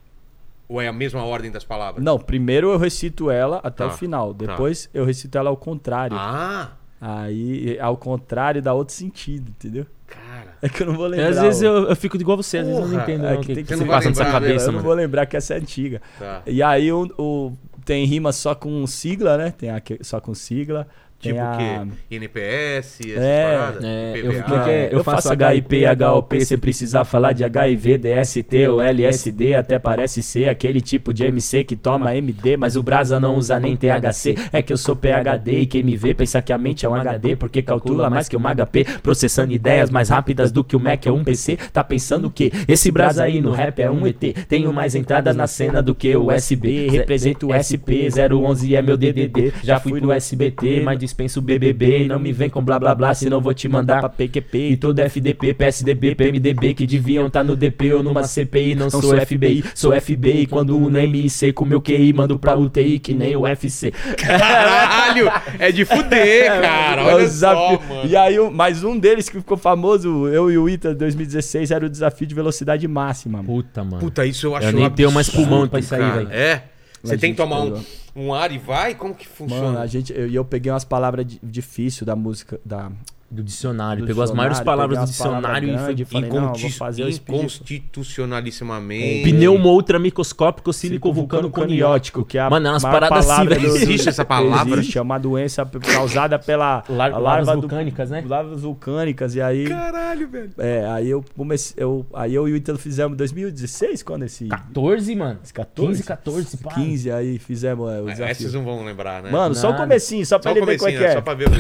Ou 0.68 0.82
é 0.82 0.88
a 0.88 0.92
mesma 0.92 1.24
ordem 1.24 1.52
das 1.52 1.64
palavras? 1.64 2.04
Não, 2.04 2.18
primeiro 2.18 2.72
eu 2.72 2.78
recito 2.80 3.30
ela 3.30 3.58
até 3.64 3.86
Tá, 3.86 3.94
o 3.94 3.96
final. 3.96 4.34
Depois 4.34 4.90
eu 4.96 5.06
recito 5.06 5.38
ela 5.38 5.52
ao 5.52 5.56
contrário. 5.58 6.18
Ah, 6.20 6.72
Aí, 7.00 7.78
ao 7.80 7.96
contrário, 7.98 8.64
dá 8.64 8.74
outro 8.74 8.96
sentido, 8.96 9.50
entendeu? 9.52 9.86
cara. 10.08 10.56
É 10.62 10.68
que 10.70 10.82
eu 10.82 10.88
não 10.88 10.96
vou 10.96 11.06
lembrar. 11.06 11.30
Às 11.30 11.40
vezes 11.40 11.62
eu, 11.62 11.90
eu 11.90 11.96
fico 11.96 12.16
igual 12.18 12.36
você, 12.38 12.58
às 12.60 12.66
vezes 12.66 12.82
eu 12.82 12.88
não 12.88 13.00
entendo 13.04 13.26
é 13.28 13.34
não, 13.34 13.38
o 13.38 13.42
que 13.42 13.48
que, 13.50 13.54
tem 13.56 13.64
que, 13.64 13.70
que 13.72 13.78
se 13.78 13.84
ser 13.84 13.88
passa 13.88 14.10
na 14.10 14.16
sua 14.16 14.26
cabeça, 14.26 14.68
eu 14.70 14.72
não 14.72 14.82
vou 14.82 14.94
lembrar 14.94 15.26
que 15.28 15.38
essa 15.38 15.54
é 15.54 15.58
antiga. 15.58 16.02
Tá. 16.18 16.42
E 16.48 16.64
aí 16.64 16.92
o, 16.92 17.06
o- 17.20 17.54
tem 17.84 18.06
rima 18.06 18.32
só 18.32 18.56
com 18.56 18.86
sigla, 18.88 19.38
né? 19.38 19.54
Tem 19.56 19.70
aqui, 19.70 20.00
só 20.02 20.20
com 20.20 20.34
sigla. 20.34 20.88
Tipo 21.30 21.40
o 21.40 21.44
a... 21.44 21.58
quê? 21.58 22.16
NPS, 22.16 23.00
essas 23.02 23.24
É, 23.24 23.44
paradas? 23.58 23.84
é, 23.84 24.14
eu 24.18 24.44
que 24.44 24.70
é- 24.70 24.90
eu, 24.92 25.04
faço 25.04 25.30
HIP, 25.34 25.84
HOP, 25.86 26.46
se 26.46 26.58
precisar 26.58 27.06
falar 27.06 27.34
de 27.34 27.44
HIV, 27.44 27.98
DST 27.98 28.68
ou 28.68 28.82
LSD, 28.82 29.56
até 29.56 29.80
parece 29.80 30.22
ser 30.24 30.50
aquele 30.50 30.82
tipo 30.82 31.14
de 31.14 31.26
MC 31.26 31.64
que 31.64 31.76
toma 31.76 32.16
MD, 32.16 32.58
mas 32.58 32.76
o 32.76 32.84
Brasa 32.84 33.20
não 33.20 33.36
usa 33.36 33.60
nem 33.60 33.76
THC. 33.76 34.36
É 34.52 34.62
que 34.62 34.72
eu 34.74 34.78
sou 34.78 34.96
PHD 34.96 35.60
e 35.60 35.66
quem 35.66 35.84
me 35.84 35.96
vê 35.98 36.14
pensa 36.14 36.42
que 36.42 36.54
a 36.54 36.58
mente 36.58 36.86
é 36.86 36.90
um 36.90 36.96
HD, 36.96 37.36
porque 37.36 37.62
calcula 37.62 38.10
mais 38.10 38.28
que 38.30 38.38
um 38.38 38.42
HP, 38.48 38.86
processando 39.02 39.54
ideias 39.54 39.90
mais 39.90 40.10
rápidas 40.10 40.52
do 40.52 40.64
que 40.64 40.76
o 40.76 40.80
Mac 40.80 41.06
é 41.06 41.12
um 41.12 41.24
PC. 41.24 41.58
Tá 41.72 41.84
pensando 41.84 42.26
o 42.28 42.32
quê? 42.32 42.52
Esse 42.68 42.92
Brasa 42.92 43.24
aí 43.24 43.42
no 43.42 43.52
rap 43.52 43.80
é 43.82 43.90
um 43.90 44.06
ET. 44.08 44.20
Tenho 44.48 44.72
mais 44.74 44.96
entradas 44.96 45.36
na 45.36 45.48
cena 45.48 45.82
do 45.82 45.94
que 45.96 46.16
o 46.16 46.28
USB. 46.34 46.90
Represento 46.90 47.50
o 47.50 47.54
SP 47.54 48.08
011 48.10 48.76
é 48.76 48.82
meu 48.82 48.98
DDD. 48.98 49.54
Já 49.64 49.80
fui 49.80 50.00
do 50.00 50.12
SBT, 50.12 50.82
mas 50.82 50.98
dispenso 51.16 51.40
o 51.40 51.42
BBB. 51.42 52.08
Não 52.08 52.20
me 52.20 52.34
vem 52.34 52.50
com 52.50 52.62
blá 52.62 52.78
blá 52.78 52.94
blá, 52.94 53.14
senão 53.14 53.40
vou 53.40 53.54
te 53.54 53.70
mandar 53.70 54.02
pra 54.02 54.10
PQP. 54.10 54.58
E 54.72 54.78
todo 54.78 55.00
FDP, 55.00 55.54
PSDB, 55.54 56.14
PMDB 56.14 56.74
que 56.74 56.86
deviam 56.86 57.30
tá 57.30 57.42
no 57.44 57.56
DP 57.56 57.94
ou 57.94 58.04
numa 58.04 58.24
CPI. 58.24 58.76
Não 58.76 58.90
sou 58.90 59.18
FBI, 59.22 59.64
sou 59.74 60.00
FBI. 60.00 60.46
Quando 60.48 60.78
o 60.78 60.90
MIC 60.90 61.54
com 61.54 61.64
meu 61.64 61.82
QI, 61.82 62.12
mando 62.12 62.38
pra 62.38 62.56
UTI 62.58 63.00
que 63.00 63.14
nem 63.14 63.36
o 63.36 63.42
UFC. 63.42 63.92
Caralho! 64.18 65.32
É 65.58 65.72
de 65.72 65.86
fuder, 65.86 66.48
cara. 66.62 67.02
É 67.02 67.06
o 67.06 67.16
Olha 67.16 67.28
só, 67.30 67.70
desafio. 67.70 67.80
mano. 67.88 68.10
E 68.10 68.16
aí, 68.18 68.50
mais 68.52 68.84
um 68.84 68.98
deles 69.00 69.30
que 69.30 69.38
ficou 69.38 69.58
famoso, 69.58 70.28
eu 70.28 70.52
e 70.52 70.58
o 70.58 70.68
Ita 70.68 70.94
2016, 70.94 71.72
era 71.72 71.86
o 71.86 71.90
desafio 71.90 72.28
de 72.28 72.36
velocidade 72.36 72.86
máxima. 72.88 73.38
mano. 73.38 73.48
Puta, 73.48 73.84
mano. 73.84 74.00
Puta, 74.00 74.26
isso 74.26 74.48
eu 74.48 74.56
acho 74.56 74.68
Eu 74.68 74.74
nem 74.74 74.90
tenho 74.90 75.12
mais 75.12 75.30
pulmão 75.30 75.68
pra 75.68 75.80
isso 75.80 75.96
aí, 75.96 76.02
velho. 76.02 76.28
É? 76.32 76.64
Você 77.06 77.18
tem 77.18 77.32
que 77.32 77.38
tomar 77.38 77.62
um, 77.64 77.84
um 78.16 78.34
ar 78.34 78.52
e 78.52 78.58
vai? 78.58 78.96
Como 78.96 79.14
que 79.14 79.26
Mano, 79.26 79.36
funciona? 79.52 79.80
a 79.82 79.88
gente, 79.88 80.12
eu, 80.14 80.28
e 80.28 80.36
eu 80.36 80.44
peguei 80.46 80.72
umas 80.72 80.84
palavras 80.86 81.26
di- 81.26 81.40
difíceis 81.44 82.04
da 82.06 82.16
música, 82.16 82.60
da, 82.66 82.92
Do 83.36 83.44
dicionário. 83.44 84.04
Do 84.04 84.08
Pegou 84.08 84.24
as 84.24 84.32
maiores 84.32 84.60
palavras 84.62 85.00
do 85.00 85.06
dicionário 85.06 85.70
e 85.98 86.06
foi 86.06 86.22
grandes, 86.22 86.78
falei, 86.78 87.12
speed. 87.12 87.36
Inconstitucionalissimamente. 87.38 89.30
Pneumo 89.30 89.70
ultra 89.70 90.00
microscópico 90.00 90.72
sílico 90.72 91.12
vulcano 91.12 91.50
coniótico. 91.50 92.24
que 92.24 92.38
é 92.38 92.42
a 92.42 92.50
Mano, 92.50 92.68
é 92.68 92.72
umas 92.72 92.82
paradas 92.84 93.18
assim, 93.20 93.28
palavra 93.28 93.56
velho. 93.56 93.70
do- 93.70 93.76
Existe 93.78 94.10
essa 94.10 94.24
palavra? 94.26 94.80
Existe, 94.80 94.98
é 94.98 95.02
uma 95.02 95.18
doença 95.18 95.66
causada 95.66 96.40
pela 96.40 96.84
Lar- 96.90 97.12
a 97.14 97.18
lavas 97.18 97.48
larva 97.48 97.56
do- 97.56 97.62
vulcânicas, 97.62 98.10
né? 98.10 98.24
Lavas 98.26 98.62
vulcânicas, 98.62 99.36
e 99.36 99.42
aí... 99.42 99.68
Caralho, 99.68 100.28
velho. 100.30 100.52
É, 100.58 100.86
aí 100.88 101.10
eu 101.10 101.24
comecei, 101.36 101.76
eu, 101.84 102.06
aí 102.14 102.34
eu 102.34 102.48
e 102.48 102.54
o 102.54 102.56
Ítalo 102.56 102.78
fizemos 102.78 103.18
2016, 103.18 104.02
quando 104.04 104.24
esse... 104.24 104.48
14, 104.48 105.16
mano. 105.16 105.40
esse 105.44 105.54
14? 105.54 105.92
15, 105.98 106.04
14, 106.04 106.58
pá. 106.58 106.74
15, 106.74 107.12
aí 107.12 107.38
fizemos 107.40 107.90
é, 107.92 108.02
o 108.02 108.10
Essas 108.10 108.38
desafio. 108.38 108.60
não 108.60 108.66
vão 108.66 108.86
lembrar, 108.86 109.22
né? 109.24 109.30
Mano, 109.32 109.54
só 109.56 109.68
o 109.68 109.72
Nada. 109.72 109.84
comecinho, 109.84 110.26
só 110.26 110.40
pra 110.40 110.52
só 110.52 110.58
ele 110.58 110.66
ver 110.66 110.78
qual 110.78 110.90
é 110.90 110.92
que 110.98 111.04
é. 111.04 111.14
só 111.14 111.22
pra 111.22 111.34
ver 111.34 111.48
o... 111.50 111.52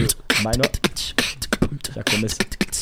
Mas 0.43 0.57
não... 0.57 0.65
Já 1.95 2.03
começa... 2.03 2.37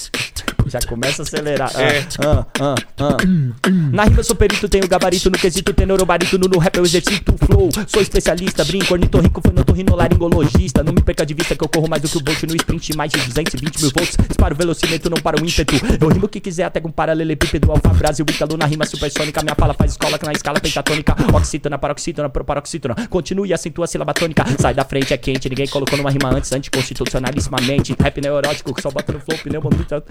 Já 0.73 0.79
começa 0.87 1.21
a 1.21 1.23
acelerar. 1.23 1.71
É. 1.83 2.05
Ah, 2.25 2.45
ah, 2.61 2.75
ah, 2.97 3.17
ah. 3.21 3.69
Na 3.91 4.05
rima 4.05 4.19
eu 4.19 4.23
sou 4.23 4.35
perito, 4.35 4.69
tenho 4.69 4.87
gabarito 4.87 5.29
no 5.29 5.37
quesito, 5.37 5.73
tenor 5.73 5.99
ou 5.99 6.05
barítono, 6.05 6.47
no 6.47 6.57
rap 6.57 6.77
eu 6.77 6.83
exercito 6.83 7.35
flow. 7.37 7.69
Sou 7.87 8.01
especialista, 8.01 8.63
brinco, 8.63 8.93
ornitorrinco, 8.93 9.41
fonotorrinolaringologista. 9.45 10.81
Não 10.81 10.93
me 10.93 11.01
perca 11.01 11.25
de 11.25 11.33
vista 11.33 11.55
que 11.55 11.63
eu 11.63 11.67
corro 11.67 11.89
mais 11.89 12.01
do 12.01 12.07
que 12.07 12.17
o 12.17 12.21
volt 12.23 12.41
no 12.43 12.55
sprint, 12.55 12.95
mais 12.95 13.11
de 13.11 13.19
220 13.19 13.81
mil 13.81 13.91
volts. 13.95 14.17
Disparo 14.27 14.55
o 14.55 14.57
velocímetro, 14.57 15.09
não 15.09 15.21
para 15.21 15.41
o 15.41 15.45
ímpeto. 15.45 15.75
Eu 15.99 16.07
rimo 16.07 16.25
o 16.25 16.29
que 16.29 16.39
quiser, 16.39 16.63
até 16.63 16.79
com 16.79 16.89
paralelepípedo, 16.89 17.69
alfa, 17.69 17.89
Brasil, 17.89 18.25
Ítalo 18.29 18.55
na 18.55 18.65
rima 18.65 18.85
supersônica. 18.85 19.41
Minha 19.43 19.55
fala 19.55 19.73
faz 19.73 19.91
escola 19.91 20.17
que 20.17 20.25
na 20.25 20.31
escala 20.31 20.59
pentatônica. 20.59 21.15
Oxítona, 21.33 21.77
paroxítona, 21.77 22.29
proparoxítona. 22.29 22.95
Continue 23.09 23.49
e 23.49 23.53
acentua 23.53 23.85
a 23.85 23.87
sílaba 23.87 24.13
tônica. 24.13 24.43
Sai 24.59 24.73
da 24.73 24.85
frente, 24.85 25.13
é 25.13 25.17
quente, 25.17 25.49
ninguém 25.49 25.67
colocou 25.67 25.97
numa 25.97 26.09
rima 26.09 26.29
antes, 26.29 26.51
anticonstitucionalissimamente. 26.51 27.95
Rap 27.99 28.21
neurótico, 28.21 28.73
que 28.73 28.81
só 28.81 28.89
bota 28.89 29.11
no 29.11 29.19
flow, 29.19 29.37
pneu, 29.37 29.61
muito. 29.61 30.03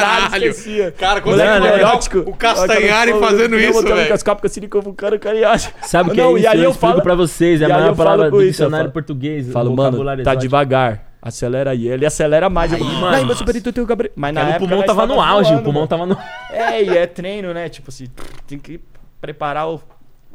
Caralho. 0.00 0.92
Cara, 0.98 1.20
quando 1.20 1.40
é 1.40 1.44
que 1.44 1.48
vai 1.50 1.60
dar 1.60 1.76
neurótico. 1.76 2.18
o 2.20 2.36
Castanhari 2.36 3.12
fazendo 3.20 3.58
isso, 3.58 3.82
velho? 3.82 3.96
Microscópico, 4.02 4.48
sílico, 4.48 4.80
vulcano, 4.80 5.18
cariático. 5.18 5.74
Sabe 5.86 6.10
o 6.10 6.14
que 6.14 6.20
Não, 6.20 6.30
é 6.30 6.32
e 6.32 6.40
isso? 6.40 6.48
aí 6.48 6.58
eu 6.58 6.64
eu 6.64 6.70
explico 6.70 6.90
falo- 6.92 7.02
pra 7.02 7.14
vocês. 7.14 7.60
É 7.60 7.64
a 7.64 7.68
e 7.68 7.72
aí 7.72 7.78
maior 7.78 7.92
eu 7.92 7.96
palavra 7.96 8.30
do 8.30 8.42
eu 8.42 8.48
dicionário 8.48 8.90
português. 8.92 9.50
Falo, 9.52 9.72
o 9.72 9.76
mano, 9.76 10.22
tá 10.22 10.34
devagar. 10.34 11.04
Acelera 11.20 11.70
aí. 11.72 11.88
Ele 11.88 12.06
acelera 12.06 12.48
mais. 12.48 12.72
eu, 12.72 12.78
mano. 12.78 13.06
Ai, 13.08 13.24
meu 13.24 13.34
tem 13.72 13.82
o 13.82 13.86
Gabriel. 13.86 14.12
Mas 14.14 14.32
na 14.32 14.40
Cara, 14.40 14.52
o 14.52 14.54
época 14.54 14.68
pulmão 14.68 14.86
tava 14.86 15.06
no 15.06 15.20
auge, 15.20 15.48
voando, 15.50 15.60
o 15.60 15.64
pulmão 15.64 15.80
mano. 15.82 15.88
tava 15.88 16.06
no. 16.06 16.16
É, 16.52 16.82
e 16.82 16.96
é 16.96 17.06
treino, 17.06 17.52
né? 17.52 17.68
Tipo 17.68 17.90
assim, 17.90 18.06
tem 18.46 18.58
que 18.58 18.80
preparar 19.20 19.68
o... 19.68 19.80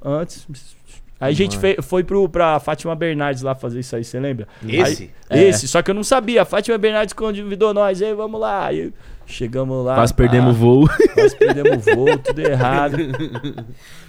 antes. 0.03 0.45
Aí 1.21 1.31
a 1.31 1.35
gente 1.35 1.57
fe- 1.57 1.77
foi 1.81 2.03
pro, 2.03 2.27
pra 2.27 2.59
Fátima 2.59 2.93
Bernardes 2.95 3.43
lá 3.43 3.55
fazer 3.55 3.79
isso 3.79 3.95
aí, 3.95 4.03
você 4.03 4.19
lembra? 4.19 4.45
Esse? 4.67 5.09
Aí- 5.29 5.39
É. 5.39 5.47
Esse, 5.47 5.69
só 5.69 5.81
que 5.81 5.89
eu 5.89 5.95
não 5.95 6.03
sabia. 6.03 6.41
A 6.41 6.45
Fátima 6.45 6.77
Bernardes 6.77 7.13
convidou 7.13 7.73
nós. 7.73 8.01
Aí, 8.01 8.13
vamos 8.13 8.41
lá. 8.41 8.65
Aí 8.65 8.91
chegamos 9.25 9.85
lá. 9.85 9.95
Quase 9.95 10.13
perdemos 10.13 10.49
o 10.49 10.57
ah, 10.57 10.59
voo. 10.59 10.89
Quase 11.13 11.35
perdemos 11.35 11.87
o 11.87 11.95
voo, 11.95 12.17
tudo 12.23 12.39
errado. 12.39 12.97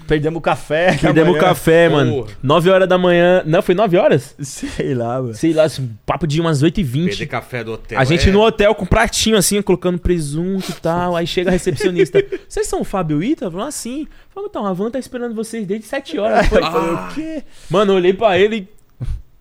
perdemos 0.07 0.39
o 0.39 0.41
café. 0.41 0.97
Perdemos 1.01 1.37
o 1.37 1.39
café, 1.39 1.89
mano. 1.89 2.13
Porra. 2.13 2.33
9 2.43 2.71
horas 2.71 2.89
da 2.89 2.99
manhã. 2.99 3.43
Não, 3.47 3.63
foi 3.63 3.75
9 3.75 3.97
horas? 3.97 4.35
Sei 4.41 4.95
lá, 4.95 5.21
mano. 5.21 5.35
Sei 5.35 5.53
lá, 5.53 5.65
assim, 5.65 5.91
papo 6.05 6.27
de 6.27 6.41
umas 6.41 6.63
8 6.63 6.81
e 6.81 6.85
Perder 6.85 7.11
20 7.11 7.27
café 7.27 7.65
do 7.65 7.73
hotel. 7.73 7.99
A 7.99 8.05
gente 8.05 8.29
é... 8.29 8.33
no 8.33 8.41
hotel 8.41 8.75
com 8.75 8.87
pratinho 8.87 9.37
assim, 9.37 9.61
colocando 9.63 9.99
presunto 9.99 10.71
e 10.71 10.75
tal. 10.75 11.17
Aí 11.17 11.27
chega 11.27 11.51
a 11.51 11.53
recepcionista. 11.53 12.25
Vocês 12.49 12.67
são 12.67 12.81
o 12.81 12.85
Fábio 12.85 13.23
e 13.23 13.33
Ita? 13.33 13.51
Falou 13.51 13.67
assim. 13.67 14.07
Falou, 14.35 14.49
então, 14.49 14.67
a 14.67 14.73
van 14.73 14.91
tá 14.91 14.99
esperando 14.99 15.33
vocês 15.33 15.65
desde 15.65 15.87
7 15.87 16.19
horas. 16.19 16.47
Foi. 16.49 16.59
Eu 16.59 16.63
falei, 16.65 16.91
Ah. 16.91 17.09
o 17.09 17.15
quê? 17.15 17.45
Mano, 17.71 17.93
eu 17.93 17.97
olhei 17.97 18.13
pra 18.13 18.37
ele, 18.37 18.69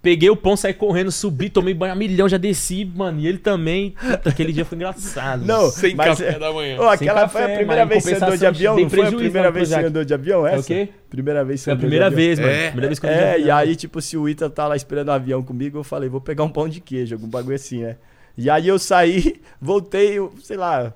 peguei 0.03 0.29
o 0.29 0.35
pão, 0.35 0.55
saí 0.55 0.73
correndo, 0.73 1.11
subi, 1.11 1.49
tomei 1.49 1.73
banho 1.73 1.93
a 1.93 1.95
milhão, 1.95 2.27
já 2.29 2.37
desci, 2.37 2.83
mano. 2.85 3.19
E 3.19 3.25
ele 3.25 3.37
também. 3.39 3.91
Puta, 3.91 4.29
aquele 4.29 4.51
dia 4.53 4.63
foi 4.65 4.75
engraçado. 4.75 5.43
Não, 5.45 5.69
Sem 5.71 5.95
mas, 5.95 6.19
café 6.19 6.37
da 6.37 6.51
manhã. 6.53 6.77
Ô, 6.79 6.83
aquela 6.89 7.21
Sem 7.21 7.29
foi 7.29 7.41
a 7.41 7.45
café, 7.45 7.55
primeira 7.55 7.85
vez 7.85 8.03
que 8.05 8.09
você 8.15 8.23
andou 8.25 8.37
de 8.37 8.45
avião, 8.45 8.77
não 8.77 8.89
foi 8.89 8.99
a 9.07 9.11
primeira 9.11 9.41
lá 9.47 9.49
vez 9.51 9.69
que 9.69 9.75
você 9.75 9.85
andou 9.85 10.05
de 10.05 10.13
avião 10.13 10.45
essa? 10.45 10.57
É 10.57 10.59
o 10.59 10.63
quê? 10.63 10.89
Primeira 11.09 11.43
vez 11.45 11.59
que 11.61 11.63
você 11.63 11.65
Foi 11.65 11.71
a 11.71 11.75
andou 11.75 11.79
de 11.79 11.87
primeira 11.89 12.05
avião. 12.07 12.17
vez, 12.27 12.39
mano. 12.39 12.51
É. 12.51 12.67
Primeira 12.67 12.87
vez 12.87 12.99
que 12.99 13.05
eu 13.05 13.09
andei 13.09 13.21
de 13.21 13.25
É, 13.25 13.31
e 13.31 13.41
avião. 13.41 13.57
aí, 13.57 13.75
tipo, 13.75 14.01
se 14.01 14.17
o 14.17 14.29
Ita 14.29 14.49
tá 14.49 14.67
lá 14.67 14.75
esperando 14.75 15.07
o 15.07 15.11
avião 15.13 15.41
comigo, 15.41 15.79
eu 15.79 15.83
falei, 15.83 16.09
vou 16.09 16.21
pegar 16.21 16.43
um 16.43 16.49
pão 16.49 16.67
de 16.69 16.79
queijo, 16.81 17.15
algum 17.15 17.27
bagulho 17.27 17.55
assim, 17.55 17.81
né? 17.83 17.95
E 18.37 18.49
aí 18.49 18.67
eu 18.67 18.77
saí, 18.77 19.39
voltei, 19.61 20.17
eu- 20.19 20.33
sei 20.43 20.57
lá, 20.57 20.93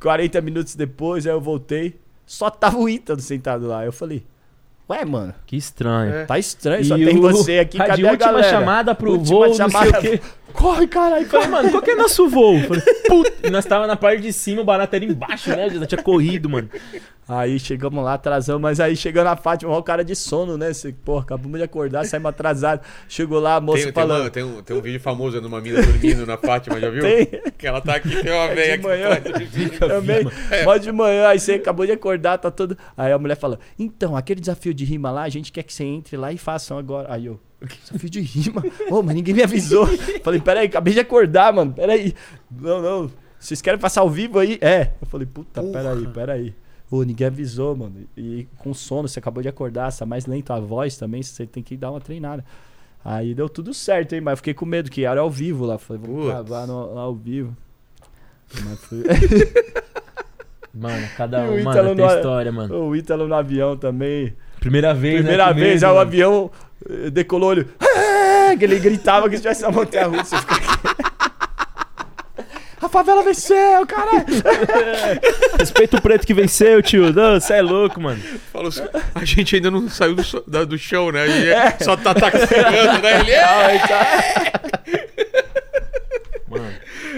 40 0.00 0.40
minutos 0.40 0.74
depois, 0.74 1.26
aí 1.26 1.32
eu 1.32 1.40
voltei, 1.40 1.96
só 2.24 2.48
tava 2.50 2.78
o 2.78 2.88
Ítalo 2.88 3.20
sentado 3.20 3.66
lá. 3.66 3.84
Eu 3.84 3.92
falei, 3.92 4.22
ué, 4.88 5.04
mano, 5.04 5.34
Que 5.46 5.56
estranho. 5.56 6.12
É. 6.14 6.24
tá 6.24 6.38
estranho, 6.38 6.84
só 6.84 6.96
E 6.96 7.04
tem 7.04 7.18
o- 7.18 7.22
você 7.22 7.58
aqui, 7.58 7.80
a 7.80 7.84
de 7.84 7.90
cadê 7.90 8.06
a 8.06 8.10
última 8.12 8.32
galera? 8.32 8.50
chamada 8.50 8.94
pro 8.94 9.12
Última 9.12 9.36
voo, 9.38 9.46
não 9.48 9.54
chamada- 9.54 10.00
sei 10.00 10.14
o 10.14 10.18
quê. 10.18 10.20
Corre, 10.52 10.86
caralho, 10.88 11.26
falei, 11.28 11.46
mano, 11.46 11.70
qual 11.70 11.82
que 11.82 11.90
é 11.92 11.94
nosso 11.94 12.28
voo? 12.28 12.58
Falei, 12.62 12.82
puta. 13.06 13.32
E 13.46 13.50
nós 13.50 13.64
tava 13.64 13.86
na 13.86 13.94
parte 13.96 14.22
de 14.22 14.32
cima, 14.32 14.62
o 14.62 14.64
barato 14.64 14.96
era 14.96 15.04
embaixo, 15.04 15.50
né? 15.50 15.68
Já 15.70 15.86
tinha 15.86 16.02
corrido, 16.02 16.48
mano. 16.48 16.68
Aí 17.28 17.58
chegamos 17.60 18.02
lá, 18.02 18.14
atrasamos, 18.14 18.62
mas 18.62 18.80
aí 18.80 18.96
chegando 18.96 19.26
na 19.26 19.36
Fátima, 19.36 19.70
ó, 19.70 19.78
o 19.78 19.82
cara 19.82 20.02
de 20.02 20.16
sono, 20.16 20.56
né? 20.56 20.72
Você, 20.72 20.92
porra, 20.92 21.24
acabamos 21.24 21.58
de 21.58 21.62
acordar, 21.64 22.06
saímos 22.06 22.30
atrasados. 22.30 22.86
Chegou 23.06 23.38
lá, 23.38 23.56
a 23.56 23.60
moça 23.60 23.84
Tem, 23.84 23.92
tem, 23.92 23.92
falando. 23.92 24.20
uma- 24.22 24.30
tem 24.30 24.42
um, 24.44 24.62
tem 24.62 24.74
um 24.76 24.80
vídeo 24.80 24.98
famoso 24.98 25.38
de 25.38 25.46
uma 25.46 25.60
mina 25.60 25.82
dormindo 25.82 26.24
na 26.24 26.38
Fátima, 26.38 26.80
já 26.80 26.88
viu? 26.88 27.02
Tem. 27.02 27.26
Que 27.58 27.66
ela 27.66 27.82
tá 27.82 27.96
aqui, 27.96 28.08
tem 28.22 28.32
uma 28.32 28.48
velha 28.48 28.64
de 28.64 28.72
aqui 28.72 28.82
manhã. 28.82 29.08
vídeo. 29.50 29.78
Também, 29.86 30.24
mó 30.64 30.76
de 30.78 30.90
manhã, 30.90 31.28
aí 31.28 31.38
você 31.38 31.52
acabou 31.52 31.84
de 31.84 31.92
acordar, 31.92 32.38
tá 32.38 32.50
todo. 32.50 32.78
Aí 32.96 33.12
a 33.12 33.18
mulher 33.18 33.36
fala: 33.36 33.58
Então, 33.78 34.16
aquele 34.16 34.40
desafio 34.40 34.72
de 34.72 34.86
rima 34.86 35.10
lá, 35.10 35.24
a 35.24 35.28
gente 35.28 35.52
quer 35.52 35.64
que 35.64 35.72
você 35.74 35.84
entre 35.84 36.16
lá 36.16 36.32
e 36.32 36.38
façam 36.38 36.78
agora. 36.78 37.12
Aí 37.12 37.26
eu, 37.26 37.38
desafio 37.84 38.08
de 38.08 38.20
rima? 38.22 38.64
Ô, 38.90 39.02
mas 39.02 39.14
ninguém 39.14 39.34
me 39.34 39.42
avisou. 39.42 39.86
Falei: 40.24 40.40
Peraí, 40.40 40.66
acabei 40.66 40.94
de 40.94 41.00
acordar, 41.00 41.52
mano, 41.52 41.74
peraí. 41.74 42.14
Não, 42.50 42.80
não, 42.80 43.10
vocês 43.38 43.60
querem 43.60 43.78
passar 43.78 44.00
ao 44.00 44.08
vivo 44.08 44.38
aí? 44.38 44.56
É. 44.62 44.92
Eu 45.02 45.06
falei: 45.08 45.26
Puta, 45.26 45.62
peraí, 45.62 46.06
peraí. 46.06 46.54
Ninguém 46.90 47.26
avisou, 47.26 47.76
mano. 47.76 47.94
E 48.16 48.46
com 48.58 48.72
sono, 48.72 49.08
você 49.08 49.18
acabou 49.18 49.42
de 49.42 49.48
acordar, 49.48 49.90
você 49.92 49.98
tá 50.00 50.06
mais 50.06 50.26
lento 50.26 50.52
a 50.52 50.58
voz 50.60 50.96
também, 50.96 51.22
você 51.22 51.46
tem 51.46 51.62
que 51.62 51.76
dar 51.76 51.90
uma 51.90 52.00
treinada. 52.00 52.44
Aí 53.04 53.34
deu 53.34 53.48
tudo 53.48 53.72
certo, 53.74 54.14
hein? 54.14 54.20
Mas 54.20 54.38
fiquei 54.38 54.54
com 54.54 54.66
medo, 54.66 54.90
que 54.90 55.04
era 55.04 55.20
ao 55.20 55.30
vivo 55.30 55.64
lá. 55.66 55.78
Falei, 55.78 56.02
vamos 56.02 56.16
Putz. 56.22 56.32
gravar 56.32 56.66
no, 56.66 56.98
ao 56.98 57.14
vivo. 57.14 57.56
Mas 58.64 58.78
foi... 58.84 59.02
Mano, 60.74 61.08
cada 61.16 61.42
um, 61.42 61.62
mano, 61.64 61.96
tem 61.96 62.04
é- 62.04 62.16
história, 62.16 62.52
mano. 62.52 62.74
O 62.88 62.94
Ítalo 62.94 63.26
no 63.26 63.34
avião 63.34 63.76
também. 63.76 64.34
Primeira 64.60 64.94
vez, 64.94 65.14
né? 65.16 65.20
Primeira 65.22 65.48
que 65.48 65.60
vez, 65.60 65.82
aí 65.82 65.90
o 65.92 65.98
avião 65.98 66.50
eh, 66.88 67.10
decolou 67.10 67.52
ele. 67.52 67.66
"Ah!" 67.80 68.54
que 68.56 68.64
ele 68.64 68.78
gritava 68.78 69.28
que 69.28 69.36
se 69.36 69.42
tivesse 69.42 69.64
uma 69.64 69.72
montanha 69.72 70.06
russa. 70.06 70.36
eu 70.36 70.38
ficava- 70.40 71.12
A 72.80 72.88
favela 72.88 73.22
venceu, 73.22 73.86
caralho! 73.86 74.24
Respeita 75.58 75.96
o 75.96 76.00
preto 76.00 76.26
que 76.26 76.32
venceu, 76.32 76.80
tio. 76.82 77.12
Você 77.12 77.54
é 77.54 77.62
louco, 77.62 78.00
mano. 78.00 78.22
Falou 78.52 78.68
assim, 78.68 78.82
a 79.14 79.24
gente 79.24 79.56
ainda 79.56 79.70
não 79.70 79.88
saiu 79.88 80.14
do, 80.14 80.66
do 80.66 80.78
chão, 80.78 81.10
né? 81.10 81.22
A 81.22 81.28
gente 81.28 81.84
só 81.84 81.96
tá 81.96 82.14
taxiando, 82.14 83.02
né? 83.02 83.20
Ele 83.20 83.32
é... 83.32 85.27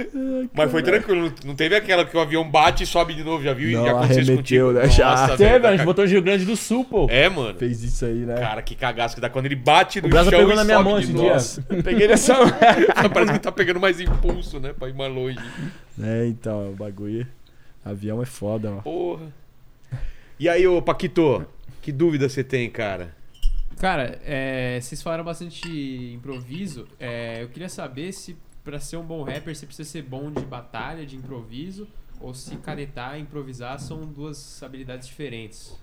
Tá. 0.04 0.50
Mas 0.54 0.70
foi 0.70 0.82
tranquilo, 0.82 1.32
não- 1.44 1.54
teve 1.54 1.74
aquela 1.76 2.04
que 2.04 2.16
o 2.16 2.20
avião 2.20 2.48
bate 2.48 2.82
e 2.84 2.86
sobe 2.86 3.14
de 3.14 3.22
novo, 3.24 3.42
já 3.44 3.52
viu? 3.52 3.76
Não, 3.78 3.84
já 3.84 3.90
aconteceu 3.92 4.22
isso 4.22 4.30
arremeteu, 4.32 4.66
contigo. 4.66 4.86
né? 4.86 4.90
Já. 4.92 5.10
Nossa, 5.10 5.36
teve, 5.36 5.50
velho, 5.58 5.66
a 5.66 5.76
gente 5.76 5.84
botou 5.86 6.04
no 6.04 6.10
Rio 6.10 6.22
Grande 6.22 6.44
do 6.44 6.56
Sul, 6.56 6.84
pô. 6.84 7.06
É, 7.10 7.28
mano. 7.28 7.58
Fez 7.58 7.82
isso 7.82 8.04
aí, 8.04 8.14
né? 8.26 8.34
Cara, 8.36 8.62
que 8.62 8.74
cagaço 8.74 9.14
que 9.14 9.20
dá 9.20 9.28
quando 9.30 9.46
ele 9.46 9.56
bate 9.56 10.00
no 10.00 10.08
O 10.08 10.12
chão 10.12 10.24
pegou 10.30 10.52
e 10.52 10.56
na 10.56 10.64
minha 10.64 10.76
sobe 10.78 10.88
mão 10.90 10.98
de 10.98 11.04
esse 11.04 11.12
novo. 11.12 11.74
dia. 11.74 11.82
Peguei 11.82 12.08
nessa. 12.08 12.34
Parece 13.12 13.32
que 13.32 13.38
tá 13.38 13.52
pegando 13.52 13.80
mais 13.80 14.00
impulso, 14.00 14.58
né? 14.60 14.72
Pra 14.72 14.88
ir 14.88 14.94
mais 14.94 15.12
longe. 15.12 15.38
é, 16.02 16.26
então, 16.26 16.70
o 16.70 16.74
bagulho. 16.74 17.26
Avião 17.84 18.22
é 18.22 18.26
foda, 18.26 18.68
mano. 18.70 18.82
Porra. 18.82 19.26
E 20.38 20.48
aí, 20.48 20.66
ô 20.66 20.80
Paquito, 20.82 21.44
que 21.82 21.90
dúvida 21.92 22.28
você 22.28 22.42
tem, 22.44 22.68
cara? 22.70 23.14
Cara, 23.78 24.18
é, 24.24 24.78
vocês 24.80 25.02
falaram 25.02 25.24
bastante 25.24 25.66
improviso. 26.14 26.86
É, 26.98 27.42
eu 27.42 27.48
queria 27.48 27.68
saber 27.68 28.12
se 28.12 28.36
pra 28.64 28.78
ser 28.78 28.96
um 28.96 29.02
bom 29.04 29.22
rapper 29.22 29.54
você 29.54 29.66
precisa 29.66 29.88
ser 29.88 30.02
bom 30.02 30.30
de 30.30 30.44
batalha, 30.44 31.04
de 31.06 31.16
improviso, 31.16 31.86
ou 32.20 32.34
se 32.34 32.56
canetar 32.56 33.18
e 33.18 33.22
improvisar 33.22 33.78
são 33.78 34.00
duas 34.06 34.62
habilidades 34.62 35.06
diferentes. 35.08 35.74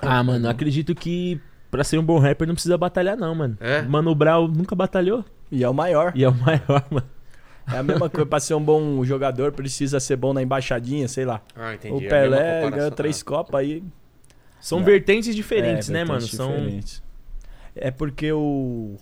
Ah, 0.00 0.22
mano, 0.22 0.48
acredito 0.48 0.94
que 0.94 1.40
pra 1.70 1.82
ser 1.82 1.98
um 1.98 2.04
bom 2.04 2.18
rapper 2.18 2.46
não 2.46 2.54
precisa 2.54 2.78
batalhar, 2.78 3.16
não, 3.16 3.34
mano. 3.34 3.56
É? 3.60 3.82
Mano 3.82 4.14
Brown 4.14 4.46
nunca 4.48 4.74
batalhou. 4.76 5.24
E 5.50 5.64
é 5.64 5.68
o 5.68 5.74
maior. 5.74 6.12
E 6.14 6.22
é 6.24 6.28
o 6.28 6.34
maior, 6.34 6.84
mano. 6.90 7.08
É 7.72 7.78
a 7.78 7.82
mesma 7.82 8.08
coisa. 8.08 8.24
Pra 8.26 8.38
ser 8.40 8.54
um 8.54 8.62
bom 8.62 9.04
jogador, 9.04 9.52
precisa 9.52 9.98
ser 9.98 10.16
bom 10.16 10.32
na 10.32 10.42
embaixadinha, 10.42 11.08
sei 11.08 11.24
lá. 11.24 11.42
Ah, 11.56 11.74
entendi. 11.74 11.94
o 12.04 12.06
É 12.06 12.08
Pelé 12.08 12.36
comparação. 12.38 12.70
ganhou 12.78 12.90
três 12.92 13.20
Ah, 13.20 13.24
copas 13.24 13.60
aí. 13.60 13.82
São 14.60 14.78
Não. 14.78 14.86
vertentes 14.86 15.34
diferentes, 15.34 15.88
É, 15.90 15.92
né, 15.92 15.98
mano? 16.04 16.20
vertentes 16.20 16.36
São. 16.36 16.50
diferentes. 16.56 17.02
É 17.74 17.90
porque 17.90 18.32
o, 18.32 18.96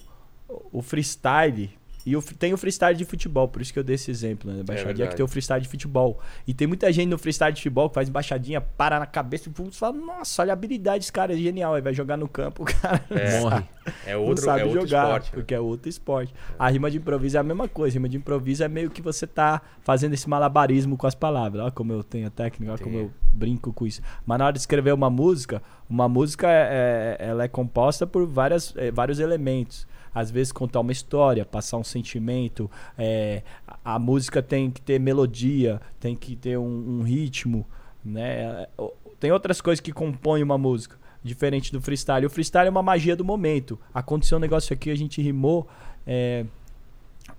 o 0.72 0.82
freestyle. 0.82 1.70
E 2.06 2.16
o, 2.16 2.22
tem 2.22 2.54
o 2.54 2.56
freestyle 2.56 2.96
de 2.96 3.04
futebol, 3.04 3.48
por 3.48 3.60
isso 3.60 3.72
que 3.72 3.78
eu 3.78 3.82
dei 3.84 3.96
esse 3.96 4.10
exemplo, 4.10 4.48
né? 4.50 4.62
Baixadinha 4.62 4.86
verdade. 4.94 5.10
que 5.10 5.16
tem 5.16 5.24
o 5.24 5.28
freestyle 5.28 5.60
de 5.60 5.68
futebol. 5.68 6.20
E 6.46 6.54
tem 6.54 6.66
muita 6.68 6.90
gente 6.92 7.08
no 7.08 7.18
freestyle 7.18 7.52
de 7.52 7.58
futebol 7.60 7.88
que 7.88 7.94
faz 7.96 8.08
baixadinha, 8.08 8.60
para 8.60 9.00
na 9.00 9.06
cabeça 9.06 9.50
e 9.50 9.70
fala, 9.72 9.92
nossa, 9.96 10.42
olha 10.42 10.52
a 10.52 10.54
habilidade 10.54 11.00
desse 11.00 11.12
cara, 11.12 11.34
é 11.34 11.36
genial. 11.36 11.74
Aí 11.74 11.82
vai 11.82 11.92
jogar 11.92 12.16
no 12.16 12.28
campo, 12.28 12.62
o 12.64 12.66
cara 12.66 13.04
É. 13.10 13.40
Morre. 13.40 13.64
É 14.04 14.14
não 14.14 14.22
outro, 14.24 14.44
sabe 14.44 14.60
é 14.60 14.64
outro 14.64 14.80
jogar, 14.82 15.02
esporte. 15.04 15.24
né? 15.26 15.30
porque 15.34 15.54
é 15.54 15.60
outro 15.60 15.88
esporte. 15.88 16.34
A 16.58 16.68
rima 16.68 16.90
de 16.90 16.96
improviso 16.98 17.36
é 17.36 17.40
a 17.40 17.42
mesma 17.42 17.68
coisa. 17.68 17.94
Rima 17.94 18.08
de 18.08 18.16
improviso 18.16 18.62
é 18.64 18.68
meio 18.68 18.88
que 18.90 19.02
você 19.02 19.26
tá 19.26 19.60
fazendo 19.82 20.14
esse 20.14 20.28
malabarismo 20.28 20.96
com 20.96 21.06
as 21.06 21.14
palavras. 21.14 21.62
Olha 21.62 21.70
como 21.72 21.92
eu 21.92 22.02
tenho 22.04 22.26
a 22.26 22.30
técnica, 22.30 22.72
olha 22.72 22.82
como 22.82 22.96
eu 22.96 23.12
brinco 23.32 23.72
com 23.72 23.86
isso. 23.86 24.00
Mas 24.24 24.38
na 24.38 24.44
hora 24.46 24.52
de 24.52 24.58
escrever 24.60 24.92
uma 24.94 25.10
música, 25.10 25.62
uma 25.88 26.08
música 26.08 26.48
é, 26.48 27.16
é- 27.20 27.26
ela 27.28 27.44
é 27.44 27.48
composta 27.48 28.06
por 28.06 28.26
várias, 28.26 28.72
é, 28.76 28.90
vários 28.90 29.18
elementos. 29.20 29.86
Às 30.12 30.30
vezes 30.30 30.50
contar 30.50 30.80
uma 30.80 30.92
história, 30.92 31.44
passar 31.44 31.76
um 31.76 31.84
sentimento. 31.96 32.70
é, 32.98 33.42
a, 33.84 33.98
música 33.98 34.42
tem 34.42 34.70
que 34.70 34.80
ter 34.80 34.98
melodia, 35.00 35.80
tem 35.98 36.14
que 36.14 36.36
ter 36.36 36.58
um, 36.58 36.98
um 37.00 37.02
ritmo, 37.02 37.64
né? 38.04 38.66
É, 38.78 38.90
Tem 39.18 39.32
outras 39.32 39.60
coisas 39.60 39.80
que 39.80 39.92
compõem 39.92 40.42
uma 40.42 40.58
música, 40.58 40.96
diferente 41.22 41.72
do 41.72 41.80
freestyle. 41.80 42.26
O 42.26 42.30
freestyle 42.30 42.66
é 42.66 42.70
uma 42.70 42.82
magia 42.82 43.16
do 43.16 43.24
momento. 43.24 43.78
Aconteceu 43.94 44.36
um 44.38 44.40
negócio 44.40 44.72
aqui, 44.74 44.90
a 44.90 44.96
gente 44.96 45.20
rimou. 45.22 45.66
É, 46.06 46.44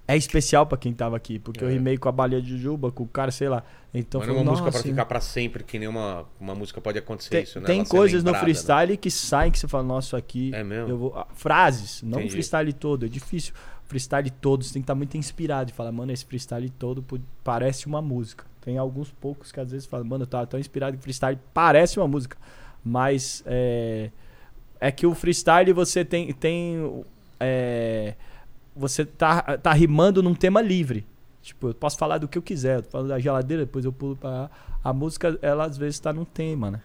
é 0.08 0.18
especial 0.18 0.66
pra 0.66 0.78
quem 0.78 0.94
tava 0.94 1.16
aqui, 1.16 1.38
porque 1.40 1.64
eu 1.64 1.70
É. 1.70 1.74
rimei 1.74 1.98
com 1.98 2.10
a 2.10 2.12
baleia 2.12 2.42
de 2.42 2.58
Juba, 2.58 2.92
com 2.92 3.04
o 3.04 3.08
cara, 3.08 3.32
sei 3.32 3.48
lá. 3.50 3.64
Então 3.94 4.20
Mas 4.20 4.30
é 4.30 4.32
foi 4.32 4.42
uma 4.42 4.52
música 4.52 4.70
pra 4.70 4.80
nossa, 4.80 4.90
ficar 4.90 5.06
pra 5.06 5.22
sempre, 5.22 5.64
que 5.64 5.80
nem 5.80 5.88
uma, 5.88 6.26
música 6.40 6.82
pode 6.82 6.98
acontecer 7.00 7.30
tem, 7.30 7.44
isso, 7.44 7.60
né? 7.60 7.66
tem 7.66 7.80
Ela 7.80 7.88
coisas 7.88 8.22
no 8.24 8.28
lembrada, 8.32 8.48
né? 8.48 8.54
freestyle 8.54 8.98
que 8.98 9.10
saem 9.10 9.52
que 9.52 9.58
você 9.60 9.68
fala, 9.68 9.84
nossa, 9.84 10.18
aqui. 10.18 10.52
É 10.54 10.64
mesmo? 10.64 10.90
eu 10.90 10.98
vou- 10.98 11.14
ah, 11.16 11.26
frases, 11.34 12.02
não 12.04 12.24
o 12.26 12.30
freestyle 12.30 12.74
todo. 12.74 13.06
É 13.06 13.10
difícil. 13.10 13.54
Freestyle 13.88 14.30
todo, 14.30 14.64
você 14.64 14.74
tem 14.74 14.82
que 14.82 14.84
estar 14.84 14.96
muito 14.96 15.18
inspirado 15.18 15.72
e 15.72 15.74
falar, 15.74 15.92
mano, 15.92 16.12
esse 16.12 16.26
freestyle 16.26 16.70
todo 16.70 17.04
parece 17.44 17.88
uma 17.88 18.02
música. 18.02 18.46
Tem 18.62 18.78
alguns 18.78 19.12
poucos 19.12 19.52
que 19.52 19.60
às 19.60 19.72
vezes 19.72 19.88
falam, 19.88 20.06
mano, 20.06 20.24
eu 20.24 20.28
tava 20.28 20.46
tão 20.46 20.60
inspirado 20.60 20.98
que 20.98 21.04
freestyle 21.04 21.40
parece 21.54 21.98
uma 21.98 22.08
música. 22.08 22.38
Mas 22.84 23.44
é, 23.46 24.12
é 24.80 24.92
que 24.92 25.08
o 25.08 25.16
freestyle 25.16 25.72
você 25.74 26.04
tem. 26.04 26.34
tem 26.34 27.04
é, 27.40 28.16
você 28.76 29.06
tá, 29.06 29.58
tá 29.58 29.74
rimando 29.74 30.22
num 30.22 30.36
tema 30.36 30.62
livre. 30.62 31.06
Tipo, 31.42 31.70
eu 31.70 31.74
posso 31.74 31.98
falar 31.98 32.18
do 32.18 32.28
que 32.28 32.38
eu 32.38 32.42
quiser. 32.42 32.80
Eu 32.80 32.84
falo 32.84 33.08
da 33.08 33.18
geladeira, 33.20 33.66
depois 33.66 33.86
eu 33.86 33.94
pulo 33.94 34.16
pra. 34.16 34.50
A 34.84 34.92
música, 34.94 35.38
ela 35.42 35.66
às 35.66 35.78
vezes 35.78 36.00
tá 36.00 36.12
num 36.12 36.26
tema, 36.26 36.72
né? 36.72 36.82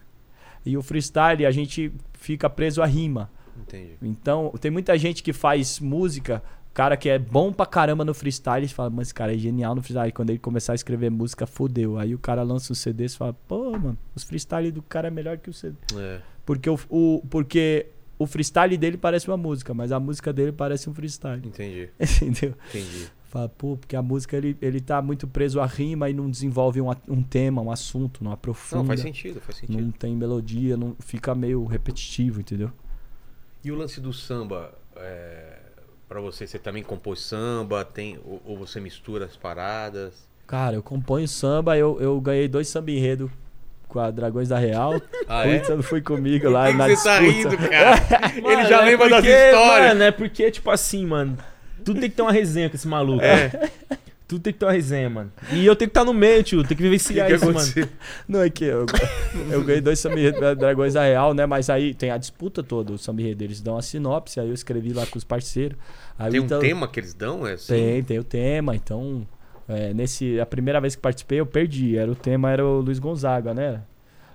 E 0.65 0.77
o 0.77 0.81
freestyle, 0.81 1.45
a 1.45 1.51
gente 1.51 1.91
fica 2.13 2.49
preso 2.49 2.81
à 2.81 2.85
rima. 2.85 3.29
Entendi. 3.57 3.97
Então, 4.01 4.53
tem 4.59 4.71
muita 4.71 4.97
gente 4.97 5.21
que 5.21 5.33
faz 5.33 5.79
música, 5.79 6.41
cara 6.73 6.97
que 6.97 7.07
é 7.09 7.19
bom 7.19 7.51
pra 7.53 7.65
caramba 7.65 8.03
no 8.03 8.13
freestyle, 8.13 8.65
e 8.65 8.69
fala, 8.69 8.89
mas 8.89 9.07
esse 9.07 9.13
cara 9.13 9.33
é 9.33 9.37
genial 9.37 9.75
no 9.75 9.81
freestyle. 9.81 10.11
Quando 10.11 10.29
ele 10.31 10.39
começar 10.39 10.71
a 10.73 10.75
escrever 10.75 11.09
música, 11.11 11.45
fodeu. 11.45 11.97
Aí 11.97 12.13
o 12.15 12.19
cara 12.19 12.41
lança 12.43 12.71
um 12.71 12.75
CD 12.75 13.05
e 13.05 13.09
fala, 13.09 13.33
pô, 13.47 13.71
mano, 13.71 13.97
os 14.15 14.23
freestyle 14.23 14.71
do 14.71 14.81
cara 14.81 15.07
é 15.07 15.11
melhor 15.11 15.37
que 15.37 15.49
o 15.49 15.53
CD. 15.53 15.75
É. 15.95 16.19
Porque 16.45 16.69
o, 16.69 16.77
o- 16.89 17.23
porque 17.29 17.87
o 18.19 18.25
freestyle 18.27 18.77
dele 18.77 18.97
parece 18.97 19.27
uma 19.27 19.37
música, 19.37 19.73
mas 19.73 19.91
a 19.91 19.99
música 19.99 20.31
dele 20.33 20.51
parece 20.51 20.89
um 20.89 20.93
freestyle. 20.93 21.45
Entendi, 21.47 21.89
Entendeu? 22.21 22.53
entendi. 22.69 23.07
Fala, 23.29 23.49
pô, 23.49 23.75
porque 23.77 23.95
a 23.95 24.01
música 24.01 24.37
ele, 24.37 24.55
ele 24.61 24.79
tá 24.79 25.01
muito 25.01 25.27
preso 25.27 25.59
à 25.59 25.65
rima 25.65 26.07
e 26.07 26.13
não 26.13 26.29
desenvolve 26.29 26.79
um, 26.79 26.89
um 27.07 27.23
tema, 27.23 27.61
um 27.63 27.71
assunto, 27.71 28.23
não 28.23 28.31
aprofunda. 28.31 28.81
Não, 28.83 28.87
faz 28.87 28.99
sentido, 28.99 29.41
faz 29.41 29.57
sentido. 29.57 29.81
Não 29.81 29.89
tem 29.91 30.15
melodia, 30.15 30.77
não 30.77 30.95
fica 30.99 31.33
meio 31.33 31.65
repetitivo, 31.65 32.41
entendeu? 32.41 32.71
E 33.63 33.71
o 33.71 33.75
lance 33.75 33.99
do 33.99 34.13
samba, 34.13 34.77
é, 34.95 35.52
para 36.13 36.21
você, 36.21 36.45
você 36.45 36.59
também 36.59 36.83
compôs 36.83 37.19
samba, 37.21 37.83
tem, 37.83 38.19
ou, 38.23 38.39
ou 38.45 38.55
você 38.55 38.79
mistura 38.79 39.25
as 39.25 39.35
paradas? 39.35 40.13
Cara, 40.45 40.75
eu 40.75 40.83
componho 40.83 41.27
samba, 41.27 41.75
eu, 41.75 41.99
eu 41.99 42.21
ganhei 42.21 42.47
dois 42.47 42.67
samba 42.67 42.91
enredo 42.91 43.31
com 43.87 43.99
a 43.99 44.11
Dragões 44.11 44.49
da 44.49 44.59
Real. 44.59 45.01
Ah, 45.27 45.47
é? 45.49 45.55
Ítalo 45.55 45.81
foi 45.81 46.01
comigo 46.01 46.47
lá 46.51 46.67
que 46.67 46.77
na 46.77 46.87
que 46.87 46.95
você 46.95 47.03
tá 47.03 47.19
disputa. 47.19 47.49
rindo, 47.55 47.67
cara? 47.67 47.95
Ele 48.31 48.41
Mano, 48.41 48.69
já 48.69 48.81
é 48.81 48.85
lembra 48.85 49.09
das 49.09 49.19
porque, 49.21 49.31
histórias. 49.35 49.87
Mano, 49.87 50.03
é 50.03 50.11
porque, 50.11 50.51
tipo 50.51 50.69
assim, 50.69 51.03
mano. 51.03 51.35
Tudo 51.83 51.99
tem 51.99 52.09
que 52.11 52.15
ter 52.15 52.21
uma 52.21 52.31
resenha 52.31 52.69
com 52.69 52.75
esse 52.75 52.87
maluco. 52.87 53.23
É. 53.23 53.71
Tudo 54.27 54.41
tem 54.41 54.53
que 54.53 54.59
ter 54.59 54.65
uma 54.65 54.71
resenha, 54.71 55.09
mano. 55.09 55.31
E 55.51 55.65
eu 55.65 55.75
tenho 55.75 55.89
que 55.89 55.97
estar 55.97 56.05
no 56.05 56.13
meio, 56.13 56.41
tio. 56.43 56.63
Tem 56.63 56.75
que 56.75 56.83
vivenciar 56.83 57.27
que 57.27 57.35
isso, 57.35 57.45
mano. 57.45 57.89
Não, 58.27 58.41
é 58.41 58.49
que 58.49 58.63
eu, 58.63 58.85
eu 59.51 59.63
ganhei 59.63 59.81
dois 59.81 59.99
samba 59.99 60.55
Dragões 60.55 60.93
da 60.93 61.03
Real, 61.03 61.33
né? 61.33 61.45
Mas 61.45 61.69
aí 61.69 61.93
tem 61.93 62.09
a 62.09 62.17
disputa 62.17 62.63
toda, 62.63 62.93
o 62.93 62.97
samba 62.97 63.21
enredo. 63.21 63.43
Eles 63.43 63.61
dão 63.61 63.77
a 63.77 63.81
sinopse, 63.81 64.39
aí 64.39 64.47
eu 64.47 64.53
escrevi 64.53 64.93
lá 64.93 65.05
com 65.05 65.17
os 65.17 65.23
parceiros. 65.23 65.77
Aí 66.17 66.31
Tem 66.31 66.39
um 66.39 66.47
tema 66.47 66.87
que 66.87 66.99
eles 66.99 67.13
dão? 67.13 67.45
É 67.45 67.53
assim? 67.53 67.73
Tem, 67.73 68.03
tem 68.03 68.19
o 68.19 68.23
tema, 68.23 68.75
então. 68.75 69.27
é, 69.67 69.93
nesse, 69.93 70.39
a 70.39 70.45
primeira 70.45 70.79
vez 70.79 70.95
que 70.95 71.01
participei, 71.01 71.39
eu 71.39 71.45
perdi. 71.45 71.97
Era, 71.97 72.11
o 72.11 72.15
tema 72.15 72.51
era 72.51 72.65
o 72.65 72.79
Luiz 72.81 72.99
Gonzaga, 72.99 73.53
né? 73.53 73.81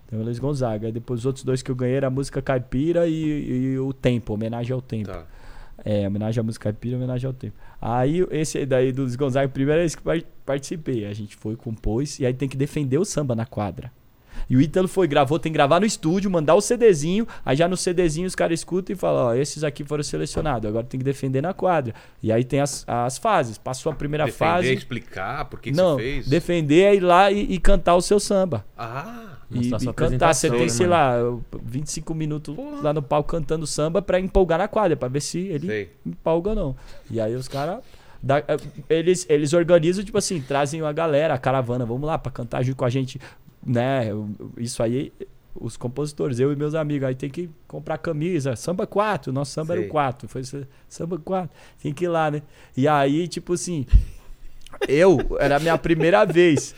Tem 0.09 0.19
o 0.19 0.23
Luiz 0.23 0.39
Gonzaga. 0.39 0.87
Aí 0.87 0.93
depois 0.93 1.21
os 1.21 1.27
outros 1.27 1.45
dois 1.45 1.63
que 1.63 1.71
eu 1.71 1.75
ganhei 1.77 1.97
era 1.97 2.07
a 2.07 2.11
música 2.11 2.41
caipira 2.41 3.07
e, 3.07 3.15
e 3.75 3.79
o 3.79 3.93
tempo, 3.93 4.35
homenagem 4.35 4.73
ao 4.73 4.81
tempo. 4.81 5.11
Tá. 5.11 5.25
É, 5.85 6.07
homenagem 6.07 6.41
à 6.41 6.43
música 6.43 6.65
caipira, 6.65 6.97
homenagem 6.97 7.27
ao 7.27 7.33
tempo. 7.33 7.55
Aí 7.81 8.27
esse 8.31 8.65
daí 8.67 8.91
do 8.93 9.03
Luiz 9.03 9.15
Gonzaga, 9.17 9.47
a 9.47 9.49
primeira 9.49 9.81
vez 9.81 9.95
que 9.95 10.03
par- 10.03 10.21
participei, 10.45 11.05
a 11.07 11.13
gente 11.15 11.37
foi, 11.37 11.55
compôs, 11.57 12.19
e 12.19 12.27
aí 12.27 12.35
tem 12.35 12.49
que 12.49 12.57
defender 12.57 12.99
o 12.99 13.05
samba 13.05 13.35
na 13.35 13.47
quadra. 13.47 13.91
E 14.49 14.57
o 14.57 14.61
Ítalo 14.61 14.87
foi, 14.87 15.09
gravou, 15.09 15.39
tem 15.39 15.51
que 15.51 15.55
gravar 15.57 15.81
no 15.81 15.87
estúdio, 15.87 16.31
mandar 16.31 16.55
o 16.55 16.61
CDzinho, 16.61 17.27
aí 17.45 17.57
já 17.57 17.67
no 17.69 17.77
CDzinho 17.77 18.27
os 18.27 18.35
caras 18.37 18.61
escutam 18.61 18.95
e 18.95 18.97
falam, 18.97 19.27
ó, 19.27 19.35
esses 19.35 19.65
aqui 19.65 19.83
foram 19.85 20.03
selecionados, 20.03 20.69
agora 20.69 20.87
tem 20.87 20.99
que 20.99 21.05
defender 21.05 21.41
na 21.43 21.53
quadra. 21.53 21.93
E 22.23 22.31
aí 22.31 22.45
tem 22.45 22.61
as, 22.61 22.85
as 22.87 23.19
fases. 23.19 23.59
Passou 23.59 23.91
a 23.91 23.95
primeira 23.95 24.25
Defender, 24.27 24.39
fase. 24.53 24.73
explicar 24.75 25.45
por 25.47 25.61
que, 25.61 25.71
que 25.73 25.77
não, 25.77 25.97
você 25.97 26.03
fez. 26.03 26.29
defender 26.29 26.83
é 26.83 26.95
ir 26.95 27.01
lá 27.01 27.31
e, 27.33 27.53
e 27.53 27.59
cantar 27.59 27.97
o 27.97 28.01
seu 28.01 28.21
samba. 28.21 28.65
Ah, 28.77 29.38
E, 29.51 29.69
e 29.69 29.93
cantar. 29.95 30.35
Você 30.35 30.51
tem, 30.51 30.61
né, 30.61 30.69
sei 30.69 30.87
mano? 30.87 31.43
lá, 31.53 31.59
25 31.65 32.15
minutos 32.15 32.55
lá 32.83 32.93
no 32.93 33.03
palco 33.03 33.31
cantando 33.31 33.67
samba 33.67 34.03
pra 34.03 34.21
empolgar 34.21 34.59
na 34.59 34.69
quadra, 34.69 34.97
pra 34.97 35.09
ver 35.09 35.21
se 35.21 35.39
ele 35.39 35.67
sei. 35.67 35.91
empolga 36.05 36.51
ou 36.51 36.57
não. 36.57 36.77
E 37.11 37.21
aí 37.21 37.35
os 37.35 37.49
caras. 37.49 37.79
eh, 38.29 38.57
Eles, 38.91 39.25
eles 39.29 39.53
organizam, 39.55 40.05
tipo 40.05 40.19
assim, 40.19 40.41
trazem 40.43 40.83
a 40.83 40.93
galera, 40.93 41.33
a 41.35 41.39
caravana, 41.39 41.87
vamos 41.87 42.07
lá 42.07 42.19
pra 42.19 42.31
cantar 42.31 42.63
junto 42.63 42.77
com 42.77 42.85
a 42.85 42.91
gente, 42.91 43.19
né? 43.65 44.09
Isso 44.59 44.83
aí, 44.83 45.13
os 45.55 45.77
compositores, 45.79 46.39
eu 46.39 46.53
e 46.53 46.57
meus 46.57 46.75
amigos, 46.75 47.09
aí 47.09 47.15
tem 47.15 47.31
que 47.31 47.49
comprar 47.67 47.97
camisa, 47.99 48.55
samba 48.55 48.87
4, 48.87 49.33
nosso 49.33 49.53
samba 49.53 49.73
era 49.75 49.81
Sei. 49.81 49.89
o 49.89 49.93
4, 49.93 50.29
foi 50.29 50.43
samba 50.89 51.19
4, 51.19 51.51
tem 51.83 51.93
que 51.95 52.05
ir 52.05 52.09
lá, 52.09 52.31
né? 52.31 52.43
E 52.77 52.87
aí, 52.87 53.27
tipo 53.27 53.55
assim, 53.55 53.87
eu, 54.87 55.37
era 55.41 55.57
a 55.57 55.59
minha 55.59 55.77
primeira 55.79 56.25
vez. 56.25 56.75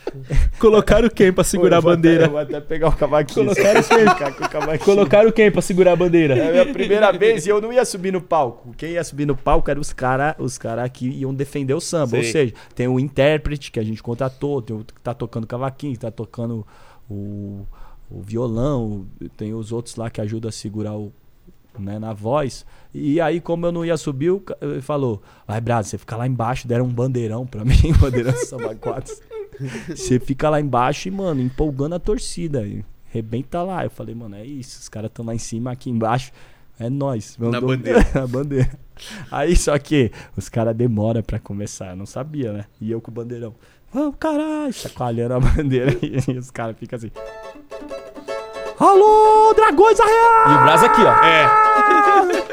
Colocaram 0.59 1.09
quem 1.09 1.31
pra 1.31 1.43
segurar 1.43 1.77
a 1.77 1.81
bandeira? 1.81 2.25
até- 2.25 2.27
eu 2.27 2.31
vou 2.31 2.39
até 2.39 2.59
pegar 2.61 2.87
o 2.89 2.95
cavaquinho. 2.95 3.45
Colocaram 3.47 3.81
o 3.81 4.49
cavaquinho. 4.49 4.79
Colocaram 4.85 5.31
quem 5.31 5.51
pra 5.51 5.61
segurar 5.61 5.91
a 5.93 5.95
bandeira? 5.95 6.37
É 6.37 6.47
a 6.47 6.51
minha 6.51 6.73
primeira 6.73 7.11
vez 7.11 7.45
e 7.45 7.49
eu 7.49 7.61
não 7.61 7.71
ia 7.71 7.85
subir 7.85 8.11
no 8.11 8.21
palco. 8.21 8.73
Quem 8.77 8.91
ia 8.91 9.03
subir 9.03 9.25
no 9.25 9.35
palco 9.35 9.69
eram 9.69 9.81
os 9.81 9.93
caras 9.93 10.35
os 10.39 10.57
cara 10.57 10.87
que 10.89 11.07
iam 11.07 11.33
defender 11.33 11.73
o 11.73 11.81
samba. 11.81 12.17
Ou 12.17 12.23
Sei. 12.23 12.31
seja, 12.31 12.53
tem 12.75 12.87
o 12.87 12.99
intérprete 12.99 13.71
que 13.71 13.79
a 13.79 13.83
gente 13.83 14.01
contratou, 14.01 14.61
tem 14.61 14.75
o 14.75 14.79
que 14.83 14.93
tá 15.01 15.13
tocando 15.13 15.45
cavaquinho, 15.45 15.93
que 15.93 15.99
tá 15.99 16.11
tocando 16.11 16.65
o, 17.09 17.65
o 18.09 18.21
violão, 18.21 19.05
tem 19.37 19.53
os 19.53 19.71
outros 19.71 19.95
lá 19.95 20.09
que 20.09 20.21
ajudam 20.21 20.49
a 20.49 20.51
segurar 20.51 20.95
o, 20.95 21.11
né, 21.79 21.99
na 21.99 22.13
voz. 22.13 22.65
E 22.93 23.21
aí, 23.21 23.39
como 23.39 23.65
eu 23.65 23.71
não 23.71 23.85
ia 23.85 23.97
subir, 23.97 24.31
ele 24.61 24.81
falou: 24.81 25.21
Vai, 25.47 25.61
Brado, 25.61 25.87
você 25.87 25.97
fica 25.97 26.15
lá 26.15 26.27
embaixo, 26.27 26.67
deram 26.67 26.85
um 26.85 26.93
bandeirão 26.93 27.45
pra 27.45 27.63
mim, 27.65 27.93
bandeirão 27.99 28.31
de 28.31 28.45
samba 28.45 28.75
4. 28.75 29.15
Você 29.89 30.19
fica 30.19 30.49
lá 30.49 30.59
embaixo 30.59 31.07
e, 31.07 31.11
mano, 31.11 31.41
empolgando 31.41 31.95
a 31.95 31.99
torcida. 31.99 32.63
E 32.63 32.83
rebenta 33.05 33.61
lá. 33.61 33.83
Eu 33.83 33.89
falei, 33.89 34.15
mano, 34.15 34.35
é 34.35 34.45
isso. 34.45 34.79
Os 34.79 34.89
caras 34.89 35.09
estão 35.09 35.25
lá 35.25 35.35
em 35.35 35.39
cima, 35.39 35.71
aqui 35.71 35.89
embaixo. 35.89 36.31
É 36.79 36.89
nós. 36.89 37.37
Na 37.37 37.61
bandeira. 37.61 37.99
Na 38.15 38.25
bandeira. 38.25 38.71
Aí, 39.31 39.55
só 39.55 39.77
que 39.77 40.11
os 40.35 40.49
caras 40.49 40.75
demoram 40.75 41.21
pra 41.21 41.39
começar. 41.39 41.91
Eu 41.91 41.95
não 41.95 42.05
sabia, 42.05 42.51
né? 42.53 42.65
E 42.79 42.91
eu 42.91 42.99
com 42.99 43.11
o 43.11 43.13
bandeirão. 43.13 43.53
Vamos, 43.93 44.15
caralho. 44.19 44.73
Chacoalhando 44.73 45.35
a 45.35 45.39
bandeira. 45.39 45.91
E 46.01 46.37
os 46.37 46.49
caras 46.49 46.75
ficam 46.77 46.97
assim. 46.97 47.11
Alô, 48.79 49.53
Dragões 49.53 49.99
Arreal! 49.99 50.49
E 50.49 50.55
o 50.55 50.63
Brás 50.63 50.83
aqui, 50.83 51.01
ó. 51.01 51.23
É. 51.23 51.60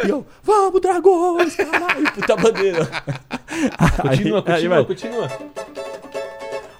E 0.04 0.08
eu, 0.10 0.26
vamos, 0.42 0.80
Dragões, 0.80 1.54
caralho. 1.56 2.10
Puta 2.14 2.36
bandeira. 2.36 2.88
Continua, 4.02 4.44
Aí- 4.46 4.54
aí 4.54 4.68
continua, 4.68 4.76
vai. 4.76 4.84
continua. 4.84 5.28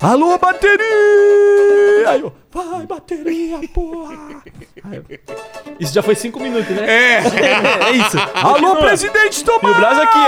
Alô, 0.01 0.39
bateria! 0.39 2.09
Aí 2.09 2.21
eu, 2.21 2.33
vai, 2.53 2.87
bateria, 2.87 3.59
porra! 3.75 4.15
Aí 4.85 5.03
Isso 5.81 5.93
já 5.93 6.03
foi 6.05 6.15
cinco 6.15 6.39
minutos, 6.39 6.71
né? 6.71 6.87
É. 6.89 7.15
É 7.19 7.91
isso. 7.93 8.17
Alô, 8.35 8.53
Continua. 8.55 8.77
presidente 8.77 9.45
Tomate! 9.45 9.67
E 9.67 9.71
o 9.71 9.75
braço 9.75 10.01
aqui, 10.03 10.19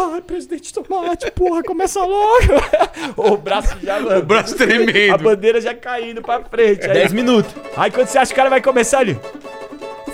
ó. 0.00 0.10
Ai, 0.14 0.20
presidente 0.22 0.72
Tomate, 0.72 1.30
porra, 1.32 1.62
começa 1.62 2.00
logo! 2.00 2.44
o 3.16 3.36
braço 3.36 3.76
já, 3.82 3.98
O 3.98 4.22
braço 4.22 4.54
A 4.54 4.56
tremendo. 4.56 5.18
bandeira 5.22 5.60
já 5.60 5.74
caindo 5.74 6.22
pra 6.22 6.40
frente. 6.42 6.86
Aí, 6.86 6.92
Dez 6.94 7.12
minutos. 7.12 7.54
aí 7.76 7.90
quando 7.90 8.06
você 8.06 8.16
acha 8.16 8.28
que 8.32 8.34
o 8.34 8.36
cara 8.36 8.48
vai 8.48 8.62
começar 8.62 9.00
ali. 9.00 9.20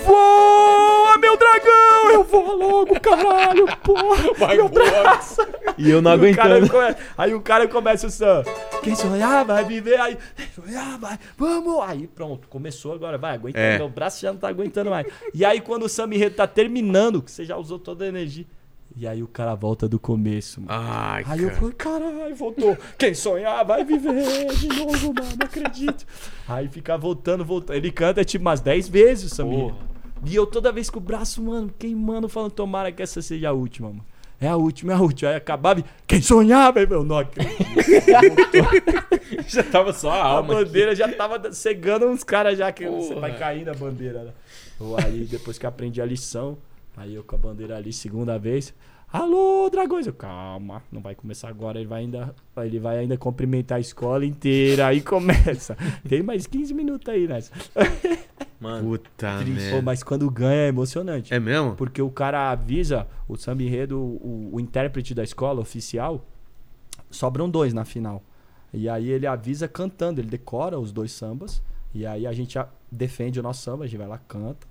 Voa, 0.03 0.90
meu 1.31 1.37
dragão! 1.37 2.11
Eu 2.11 2.23
vou 2.23 2.55
logo, 2.55 2.99
caralho, 2.99 3.65
porra! 3.77 4.33
Vai 4.37 4.55
meu 4.57 4.69
braço! 4.69 5.41
E 5.77 5.89
eu 5.89 6.01
não 6.01 6.11
aguentando. 6.11 6.69
come- 6.69 6.95
aí 7.17 7.33
o 7.33 7.41
cara 7.41 7.67
começa 7.67 8.07
o 8.07 8.11
som. 8.11 8.43
Quem 8.83 8.95
sonhar 8.95 9.45
vai 9.45 9.63
viver. 9.63 9.99
Aí, 9.99 10.17
quem 10.35 10.47
sonhar 10.65 10.97
vai. 10.99 11.17
Vamos. 11.37 11.81
Aí 11.83 12.07
pronto, 12.07 12.47
começou 12.47 12.93
agora. 12.93 13.17
Vai, 13.17 13.35
aguenta. 13.35 13.59
É. 13.59 13.77
Meu 13.77 13.89
braço 13.89 14.21
já 14.21 14.31
não 14.31 14.39
tá 14.39 14.47
aguentando 14.49 14.89
mais. 14.89 15.07
E 15.33 15.45
aí 15.45 15.61
quando 15.61 15.83
o 15.83 15.89
enredo 16.13 16.35
tá 16.35 16.47
terminando, 16.47 17.21
que 17.21 17.31
você 17.31 17.45
já 17.45 17.55
usou 17.57 17.79
toda 17.79 18.03
a 18.05 18.07
energia. 18.07 18.45
E 18.95 19.07
aí 19.07 19.23
o 19.23 19.27
cara 19.27 19.55
volta 19.55 19.87
do 19.87 19.97
começo, 19.97 20.59
mano. 20.61 20.71
Ai, 20.73 21.23
Aí 21.25 21.41
eu 21.43 21.47
cara. 21.49 21.59
falei, 21.61 21.75
caralho, 21.75 22.35
voltou. 22.35 22.77
Quem 22.97 23.13
sonhar 23.13 23.63
vai 23.63 23.85
viver 23.85 24.53
de 24.55 24.67
novo, 24.67 25.13
mano. 25.13 25.29
Não 25.39 25.45
acredito. 25.45 26.05
Aí 26.47 26.67
fica 26.67 26.97
voltando, 26.97 27.45
voltando. 27.45 27.77
Ele 27.77 27.89
canta 27.91 28.25
tipo 28.25 28.43
umas 28.43 28.59
10 28.59 28.89
vezes 28.89 29.31
o 29.31 29.35
enredo. 29.35 29.69
Porra. 29.69 29.90
E 30.25 30.35
eu 30.35 30.45
toda 30.45 30.71
vez 30.71 30.89
com 30.89 30.99
o 30.99 31.01
braço, 31.01 31.41
mano, 31.41 31.71
queimando, 31.79 32.29
falando, 32.29 32.51
tomara 32.51 32.91
que 32.91 33.01
essa 33.01 33.21
seja 33.21 33.49
a 33.49 33.51
última, 33.53 33.89
mano. 33.89 34.05
É 34.39 34.47
a 34.47 34.55
última, 34.55 34.93
é 34.93 34.95
a 34.95 34.99
última. 34.99 35.29
Aí 35.31 35.35
acabava 35.37 35.79
e. 35.81 35.85
Quem 36.07 36.21
sonhava, 36.21 36.83
meu? 36.85 37.03
Não. 37.03 37.17
Já 39.47 39.63
tava 39.63 39.93
só 39.93 40.11
a 40.11 40.15
A 40.15 40.23
alma. 40.25 40.53
aqui. 40.55 40.65
bandeira 40.65 40.95
já 40.95 41.07
tava 41.09 41.51
cegando 41.53 42.07
uns 42.07 42.23
caras 42.23 42.57
já 42.57 42.71
que 42.71 42.85
você 42.87 43.09
Porra. 43.09 43.21
vai 43.21 43.37
caindo 43.37 43.69
a 43.69 43.73
bandeira, 43.73 44.23
né? 44.23 44.31
Aí 45.03 45.25
depois 45.29 45.57
que 45.57 45.65
aprendi 45.65 46.01
a 46.01 46.05
lição, 46.05 46.57
aí 46.97 47.13
eu 47.15 47.23
com 47.23 47.35
a 47.35 47.37
bandeira 47.39 47.77
ali, 47.77 47.93
segunda 47.93 48.37
vez. 48.39 48.73
Alô, 49.11 49.69
dragões! 49.69 50.07
Eu, 50.07 50.13
calma, 50.13 50.81
não 50.89 51.01
vai 51.01 51.13
começar 51.13 51.49
agora, 51.49 51.77
ele 51.77 51.87
vai 51.87 52.01
ainda. 52.03 52.33
Ele 52.57 52.79
vai 52.79 52.99
ainda 52.99 53.17
cumprimentar 53.17 53.77
a 53.77 53.81
escola 53.81 54.25
inteira. 54.25 54.87
Aí 54.87 55.01
começa. 55.01 55.75
Tem 56.07 56.23
mais 56.23 56.47
15 56.47 56.73
minutos 56.73 57.09
aí, 57.09 57.27
né? 57.27 57.39
Mano, 58.57 58.87
Puta 58.89 59.43
merda. 59.43 59.81
mas 59.81 60.01
quando 60.01 60.29
ganha 60.29 60.61
é 60.61 60.67
emocionante. 60.69 61.33
É 61.33 61.39
mesmo? 61.41 61.75
Porque 61.75 62.01
o 62.01 62.09
cara 62.09 62.51
avisa 62.51 63.05
o 63.27 63.35
samba 63.35 63.63
enredo, 63.63 63.99
o, 63.99 64.49
o 64.53 64.59
intérprete 64.61 65.13
da 65.13 65.23
escola 65.23 65.59
oficial, 65.59 66.25
sobram 67.09 67.49
dois 67.49 67.73
na 67.73 67.83
final. 67.83 68.23
E 68.73 68.87
aí 68.87 69.09
ele 69.09 69.27
avisa 69.27 69.67
cantando, 69.67 70.21
ele 70.21 70.29
decora 70.29 70.79
os 70.79 70.93
dois 70.93 71.11
sambas. 71.11 71.61
E 71.93 72.05
aí 72.05 72.25
a 72.25 72.31
gente 72.31 72.57
defende 72.89 73.41
o 73.41 73.43
nosso 73.43 73.61
samba, 73.61 73.83
a 73.83 73.87
gente 73.87 73.97
vai 73.97 74.07
lá, 74.07 74.19
canta. 74.19 74.65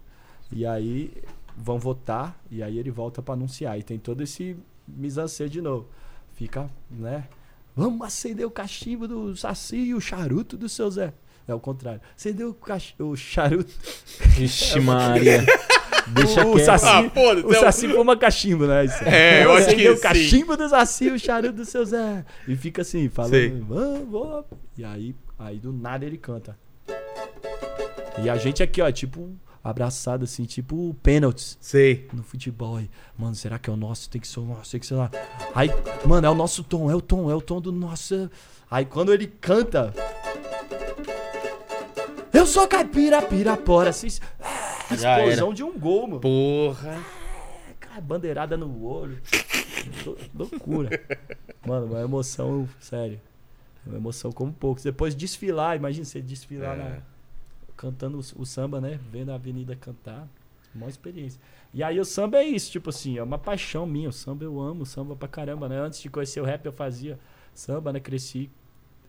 E 0.51 0.64
aí 0.64 1.12
vão 1.57 1.78
votar, 1.78 2.38
e 2.51 2.62
aí 2.62 2.78
ele 2.78 2.90
volta 2.90 3.20
pra 3.22 3.34
anunciar. 3.34 3.78
E 3.78 3.82
tem 3.82 3.98
todo 3.98 4.22
esse 4.22 4.57
misancê 4.88 5.48
de 5.48 5.61
novo. 5.61 5.88
Fica, 6.34 6.70
né? 6.90 7.24
Vamos 7.76 8.07
acender 8.07 8.46
o 8.46 8.51
cachimbo 8.51 9.07
do 9.07 9.36
Saci 9.36 9.76
e 9.76 9.94
o 9.94 10.01
charuto 10.01 10.57
do 10.57 10.68
seu 10.68 10.90
Zé. 10.90 11.12
É 11.46 11.55
o 11.55 11.61
contrário. 11.61 12.01
Acender 12.16 12.46
o, 12.46 12.55
cach... 12.55 12.94
o 12.98 13.16
charuto. 13.16 13.72
Vixe 14.36 14.78
Maria. 14.80 15.44
Deixa 16.09 16.44
o, 16.46 16.55
o. 16.55 16.59
Saci, 16.59 16.86
Ah, 16.86 17.11
foda-se, 17.11 17.46
o 17.46 17.53
é 17.55 17.59
o- 17.59 17.61
Saci 17.61 17.88
fuma 17.88 18.16
cachimbo, 18.16 18.66
né? 18.66 18.84
Isso. 18.84 19.03
É, 19.05 19.44
eu 19.44 19.53
acho 19.53 19.66
que 19.66 19.72
Acendeu 19.74 19.92
o 19.92 19.96
sim. 19.96 20.03
cachimbo 20.03 20.57
do 20.57 20.68
Saci 20.68 21.05
e 21.07 21.11
o 21.12 21.18
charuto 21.18 21.55
do 21.55 21.64
seu 21.64 21.84
Zé. 21.84 22.24
E 22.46 22.57
fica 22.57 22.82
assim, 22.82 23.09
falando. 23.09 23.64
Vamos, 23.66 24.09
vamos. 24.11 24.44
E 24.76 24.84
aí, 24.84 25.14
aí 25.38 25.59
do 25.59 25.72
nada 25.72 26.05
ele 26.05 26.18
canta. 26.18 26.57
E 28.22 28.28
a 28.28 28.36
gente 28.36 28.62
aqui, 28.62 28.82
ó, 28.82 28.90
tipo, 28.90 29.30
abraçado 29.62 30.24
assim, 30.24 30.44
tipo 30.44 30.94
pênaltis 31.02 31.58
Sei. 31.61 32.08
no 32.12 32.22
futebol. 32.22 32.76
Aí, 32.76 32.90
mano, 33.18 33.34
será 33.34 33.58
que 33.58 33.68
é 33.68 33.72
o 33.72 33.76
nosso? 33.76 34.08
Tem 34.08 34.20
que 34.20 34.26
ser 34.28 34.40
o 34.40 34.44
nosso, 34.44 34.70
tem 34.70 34.80
que 34.80 34.86
ser 34.86 34.94
lá. 34.94 35.11
Aí, 35.54 35.68
mano, 36.06 36.26
é 36.26 36.30
o 36.30 36.34
nosso 36.34 36.62
tom, 36.64 36.90
é 36.90 36.94
o 36.94 37.00
tom, 37.00 37.30
é 37.30 37.34
o 37.34 37.40
tom 37.40 37.61
do 37.61 37.70
nosso. 37.72 38.30
Aí 38.70 38.84
quando 38.86 39.12
ele 39.12 39.26
canta. 39.26 39.92
Eu 42.32 42.46
sou 42.46 42.66
caipira, 42.66 43.20
pirapora, 43.20 43.90
assim. 43.90 44.08
ah, 44.40 44.96
Já 44.96 45.18
Explosão 45.18 45.52
de 45.52 45.62
um 45.62 45.78
gol, 45.78 46.06
mano. 46.06 46.20
Porra. 46.20 46.98
Cara, 47.78 48.00
bandeirada 48.00 48.56
no 48.56 48.84
olho. 48.84 49.20
Lou- 50.06 50.16
Loucura. 50.34 51.02
Mano, 51.66 51.86
uma 51.86 52.00
emoção, 52.00 52.68
sério. 52.78 53.20
Uma 53.86 53.96
emoção 53.96 54.30
como 54.32 54.52
poucos. 54.52 54.82
Depois 54.84 55.14
desfilar, 55.14 55.76
imagina 55.76 56.04
você 56.04 56.20
desfilar 56.20 56.74
É. 56.74 56.82
na- 56.82 56.98
cantando 57.81 58.18
o, 58.18 58.43
o 58.43 58.45
samba, 58.45 58.78
né? 58.78 59.01
Vendo 59.11 59.31
a 59.33 59.37
avenida 59.37 59.74
cantar. 59.74 60.28
Uma 60.74 60.89
experiência. 60.89 61.41
E 61.74 61.83
aí 61.83 61.99
o 61.99 62.05
samba 62.05 62.39
é 62.39 62.45
isso, 62.45 62.70
tipo 62.70 62.91
assim, 62.91 63.16
é 63.18 63.22
uma 63.22 63.39
paixão 63.39 63.87
minha. 63.87 64.11
O 64.11 64.12
samba 64.12 64.45
eu 64.45 64.61
amo, 64.61 64.83
o 64.83 64.87
samba 64.87 65.16
pra 65.16 65.26
caramba, 65.26 65.68
né? 65.68 65.78
Antes 65.81 66.01
de 66.01 66.09
conhecer 66.11 66.41
o 66.41 66.45
rap 66.45 66.64
eu 66.66 66.72
fazia 66.72 67.18
samba, 67.53 67.93
né? 67.93 67.99
Cresci 67.99 68.49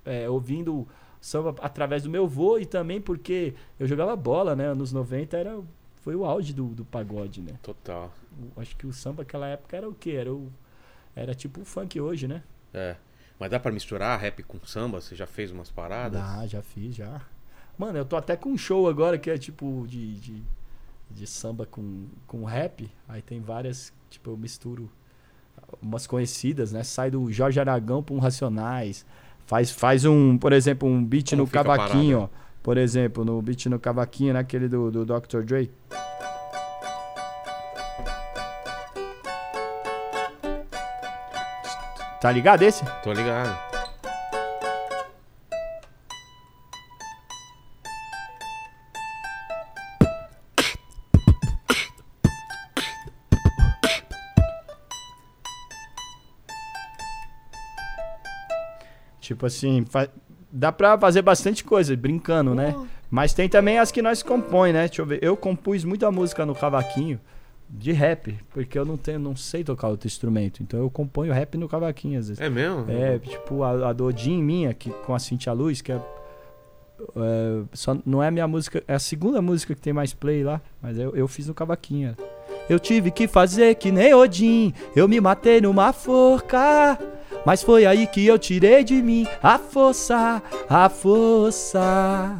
é, 0.05 0.27
ouvindo 0.27 0.87
samba 1.19 1.53
através 1.61 2.01
do 2.03 2.09
meu 2.09 2.27
vô 2.27 2.57
e 2.57 2.65
também 2.65 2.99
porque 2.99 3.53
eu 3.79 3.85
jogava 3.85 4.15
bola, 4.15 4.55
né? 4.55 4.65
Anos 4.67 4.91
90 4.91 5.37
era, 5.37 5.61
foi 6.01 6.15
o 6.15 6.25
auge 6.25 6.51
do, 6.53 6.67
do 6.69 6.83
pagode, 6.85 7.41
né? 7.41 7.59
Total. 7.61 8.11
O- 8.55 8.59
acho 8.59 8.75
que 8.75 8.87
o 8.87 8.93
samba 8.93 9.21
naquela 9.21 9.47
época 9.47 9.77
era 9.77 9.87
o 9.87 9.93
quê? 9.93 10.11
Era, 10.11 10.33
o, 10.33 10.51
era 11.15 11.35
tipo 11.35 11.61
o 11.61 11.65
funk 11.65 11.99
hoje, 12.01 12.27
né? 12.27 12.41
É. 12.73 12.95
Mas 13.37 13.51
dá 13.51 13.59
pra 13.59 13.71
misturar 13.71 14.19
rap 14.19 14.41
com 14.43 14.57
samba? 14.65 14.99
Você 14.99 15.15
já 15.15 15.27
fez 15.27 15.51
umas 15.51 15.69
paradas? 15.69 16.19
Ah, 16.19 16.47
já 16.47 16.61
fiz, 16.63 16.95
já. 16.95 17.21
Mano, 17.81 17.97
eu 17.97 18.05
tô 18.05 18.15
até 18.15 18.35
com 18.35 18.49
um 18.49 18.57
show 18.59 18.87
agora 18.87 19.17
que 19.17 19.27
é 19.27 19.39
tipo 19.39 19.85
de, 19.87 20.13
de, 20.19 20.43
de 21.09 21.25
samba 21.25 21.65
com, 21.65 22.05
com 22.27 22.43
rap. 22.43 22.87
Aí 23.09 23.23
tem 23.23 23.41
várias, 23.41 23.91
tipo, 24.07 24.29
eu 24.29 24.37
misturo 24.37 24.87
umas 25.81 26.05
conhecidas, 26.05 26.71
né? 26.71 26.83
Sai 26.83 27.09
do 27.09 27.31
Jorge 27.31 27.59
Aragão 27.59 28.03
pra 28.03 28.13
um 28.13 28.19
Racionais. 28.19 29.03
Faz, 29.47 29.71
faz 29.71 30.05
um, 30.05 30.37
por 30.37 30.53
exemplo, 30.53 30.87
um 30.87 31.03
beat 31.03 31.31
Como 31.31 31.41
no 31.41 31.47
cavaquinho, 31.47 32.19
ó. 32.19 32.29
Por 32.61 32.77
exemplo, 32.77 33.25
no 33.25 33.41
beat 33.41 33.65
no 33.65 33.79
cavaquinho, 33.79 34.33
naquele 34.33 34.69
do, 34.69 34.91
do 34.91 35.03
Dr. 35.03 35.41
Dre. 35.41 35.71
Tá 42.21 42.31
ligado 42.31 42.61
esse? 42.61 42.85
Tô 43.03 43.11
ligado. 43.11 43.70
Tipo 59.31 59.45
assim, 59.45 59.85
fa- 59.89 60.09
dá 60.51 60.73
pra 60.73 60.97
fazer 60.97 61.21
bastante 61.21 61.63
coisa, 61.63 61.95
brincando, 61.95 62.53
né? 62.53 62.75
Mas 63.09 63.33
tem 63.33 63.47
também 63.47 63.77
as 63.79 63.89
que 63.91 64.01
nós 64.01 64.21
compõe, 64.21 64.73
né? 64.73 64.87
Deixa 64.87 65.01
eu 65.01 65.05
ver. 65.05 65.19
Eu 65.21 65.37
compus 65.37 65.85
muita 65.85 66.11
música 66.11 66.45
no 66.45 66.53
cavaquinho 66.53 67.17
de 67.69 67.93
rap, 67.93 68.37
porque 68.49 68.77
eu 68.77 68.83
não 68.83 68.97
tenho, 68.97 69.19
não 69.19 69.33
sei 69.33 69.63
tocar 69.63 69.87
outro 69.87 70.05
instrumento. 70.05 70.61
Então 70.61 70.77
eu 70.81 70.89
componho 70.89 71.31
rap 71.31 71.57
no 71.57 71.69
cavaquinho 71.69 72.19
às 72.19 72.27
vezes. 72.27 72.41
É 72.41 72.49
mesmo? 72.49 72.85
É, 72.91 73.17
tipo 73.19 73.63
a, 73.63 73.89
a 73.89 73.93
do 73.93 74.05
Odin 74.05 74.43
minha, 74.43 74.73
que, 74.73 74.89
com 74.89 75.15
a 75.15 75.19
Cintia 75.19 75.53
Luz, 75.53 75.81
que 75.81 75.93
é, 75.93 75.95
é, 75.95 77.61
só, 77.71 77.95
não 78.05 78.21
é 78.21 78.27
a 78.27 78.31
minha 78.31 78.47
música, 78.49 78.83
é 78.85 78.93
a 78.93 78.99
segunda 78.99 79.41
música 79.41 79.73
que 79.73 79.79
tem 79.81 79.93
mais 79.93 80.13
play 80.13 80.43
lá, 80.43 80.59
mas 80.81 80.97
eu, 80.97 81.15
eu 81.15 81.27
fiz 81.29 81.47
no 81.47 81.53
cavaquinho. 81.53 82.15
Eu 82.69 82.77
tive 82.79 83.09
que 83.11 83.27
fazer 83.27 83.75
que 83.75 83.91
nem 83.91 84.13
Odin, 84.13 84.73
eu 84.93 85.07
me 85.07 85.19
matei 85.21 85.61
numa 85.61 85.93
forca. 85.93 86.99
Mas 87.45 87.63
foi 87.63 87.85
aí 87.85 88.07
que 88.07 88.25
eu 88.25 88.37
tirei 88.37 88.83
de 88.83 89.01
mim 89.01 89.25
a 89.41 89.57
força, 89.57 90.41
a 90.69 90.89
força. 90.89 92.35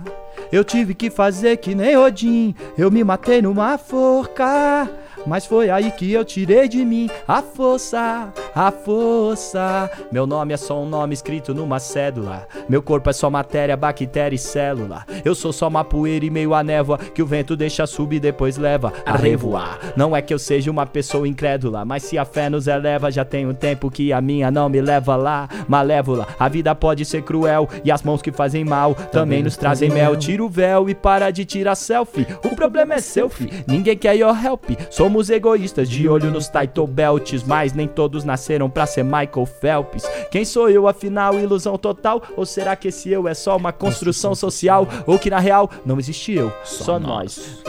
Eu 0.51 0.63
tive 0.63 0.93
que 0.93 1.09
fazer 1.09 1.57
que 1.57 1.73
nem 1.73 1.97
Odin, 1.97 2.55
eu 2.77 2.91
me 2.91 3.03
matei 3.03 3.41
numa 3.41 3.77
forca. 3.77 4.89
Mas 5.25 5.45
foi 5.45 5.69
aí 5.69 5.91
que 5.91 6.11
eu 6.11 6.25
tirei 6.25 6.67
de 6.67 6.83
mim 6.83 7.09
a 7.27 7.41
força, 7.41 8.33
a 8.55 8.71
força. 8.71 9.89
Meu 10.11 10.25
nome 10.25 10.53
é 10.53 10.57
só 10.57 10.81
um 10.81 10.87
nome 10.87 11.13
escrito 11.13 11.53
numa 11.53 11.79
cédula. 11.79 12.47
Meu 12.67 12.81
corpo 12.81 13.09
é 13.09 13.13
só 13.13 13.29
matéria, 13.29 13.77
bactéria 13.77 14.35
e 14.35 14.39
célula. 14.39 15.05
Eu 15.23 15.35
sou 15.35 15.53
só 15.53 15.67
uma 15.67 15.83
poeira 15.83 16.25
e 16.25 16.29
meio 16.29 16.53
a 16.53 16.63
névoa 16.63 16.97
que 16.97 17.21
o 17.21 17.25
vento 17.25 17.55
deixa 17.55 17.85
subir 17.85 18.17
e 18.17 18.19
depois 18.19 18.57
leva 18.57 18.93
a 19.05 19.15
revoar. 19.15 19.79
Não 19.95 20.15
é 20.15 20.21
que 20.21 20.33
eu 20.33 20.39
seja 20.39 20.71
uma 20.71 20.85
pessoa 20.85 21.27
incrédula, 21.27 21.85
mas 21.85 22.03
se 22.03 22.17
a 22.17 22.25
fé 22.25 22.49
nos 22.49 22.67
eleva, 22.67 23.11
já 23.11 23.23
tem 23.23 23.47
um 23.47 23.53
tempo 23.53 23.89
que 23.89 24.11
a 24.11 24.21
minha 24.21 24.51
não 24.51 24.69
me 24.69 24.81
leva 24.81 25.15
lá. 25.15 25.47
Malévola, 25.67 26.27
a 26.39 26.49
vida 26.49 26.73
pode 26.75 27.05
ser 27.05 27.21
cruel 27.23 27.69
e 27.83 27.91
as 27.91 28.03
mãos 28.03 28.21
que 28.21 28.31
fazem 28.31 28.65
mal 28.65 28.95
também 28.95 29.43
nos 29.43 29.55
trazem 29.55 29.89
mel. 29.89 30.15
Tira 30.15 30.43
o 30.43 30.49
véu 30.49 30.89
e 30.89 30.95
para 30.95 31.31
de 31.31 31.45
tirar 31.45 31.75
selfie. 31.75 32.27
O 32.43 32.55
problema 32.55 32.95
é 32.95 32.99
selfie, 32.99 33.63
ninguém 33.67 33.97
quer 33.97 34.15
your 34.15 34.35
help. 34.35 34.65
Somos 35.11 35.29
egoístas, 35.29 35.89
de 35.89 36.07
olho 36.07 36.31
nos 36.31 36.47
title 36.47 36.87
belts, 36.87 37.43
mas 37.43 37.73
nem 37.73 37.85
todos 37.85 38.23
nasceram 38.23 38.69
pra 38.69 38.85
ser 38.85 39.03
Michael 39.03 39.45
Phelps. 39.45 40.03
Quem 40.31 40.45
sou 40.45 40.69
eu, 40.69 40.87
afinal, 40.87 41.37
ilusão 41.37 41.77
total? 41.77 42.23
Ou 42.37 42.45
será 42.45 42.77
que 42.77 42.87
esse 42.87 43.09
eu 43.09 43.27
é 43.27 43.33
só 43.33 43.57
uma 43.57 43.73
construção 43.73 44.33
social? 44.33 44.87
Ou 45.05 45.19
que 45.19 45.29
na 45.29 45.39
real 45.39 45.69
não 45.85 45.99
existe 45.99 46.31
eu, 46.31 46.49
só, 46.63 46.97
nós. 46.97 47.61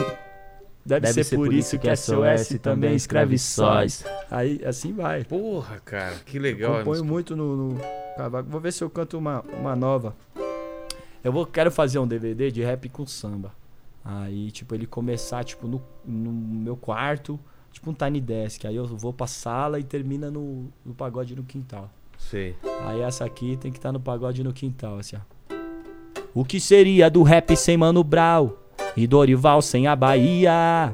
Deve, 0.85 1.21
ser, 1.21 1.35
por 1.35 1.51
isso 1.53 1.77
que 1.77 1.93
SOS 1.93 2.59
também 2.61 2.95
escreve 2.95 3.37
sós. 3.37 4.05
Aí, 4.31 4.61
assim 4.65 4.93
vai. 4.93 5.25
Porra, 5.25 5.81
cara, 5.83 6.15
que 6.25 6.39
legal. 6.39 6.77
Componho 6.77 7.03
muito 7.03 7.35
no, 7.35 7.57
no 7.57 7.81
cavaco. 8.15 8.49
Vou 8.49 8.61
ver 8.61 8.71
se 8.71 8.81
eu 8.81 8.89
canto 8.89 9.17
uma, 9.17 9.43
uma 9.59 9.75
nova. 9.75 10.15
Eu 11.21 11.33
vou, 11.33 11.45
quero 11.45 11.69
fazer 11.69 11.99
um 11.99 12.07
DVD 12.07 12.49
de 12.49 12.63
rap 12.63 12.87
com 12.87 13.05
samba. 13.05 13.51
Aí, 14.03 14.51
tipo, 14.51 14.75
ele 14.75 14.85
começar, 14.85 15.43
tipo, 15.43 15.67
no, 15.67 15.81
no 16.05 16.31
meu 16.31 16.75
quarto, 16.75 17.39
tipo 17.71 17.89
um 17.89 17.93
tiny 17.93 18.19
desk. 18.19 18.65
Aí 18.65 18.75
eu 18.75 18.85
vou 18.85 19.13
pra 19.13 19.27
sala 19.27 19.79
e 19.79 19.83
termina 19.83 20.29
no, 20.29 20.71
no 20.85 20.93
pagode 20.93 21.35
no 21.35 21.43
quintal. 21.43 21.89
Sei. 22.17 22.55
Aí 22.85 23.01
essa 23.01 23.25
aqui 23.25 23.57
tem 23.57 23.71
que 23.71 23.77
estar 23.77 23.91
no 23.91 23.99
pagode 23.99 24.43
no 24.43 24.53
quintal, 24.53 24.97
assim, 24.97 25.15
ó. 25.15 25.33
O 26.33 26.43
que 26.43 26.59
seria 26.59 27.09
do 27.09 27.21
rap 27.21 27.55
sem 27.55 27.77
Mano 27.77 28.03
Brau? 28.03 28.57
E 28.97 29.05
Dorival 29.05 29.61
sem 29.61 29.87
a 29.87 29.95
Bahia? 29.95 30.93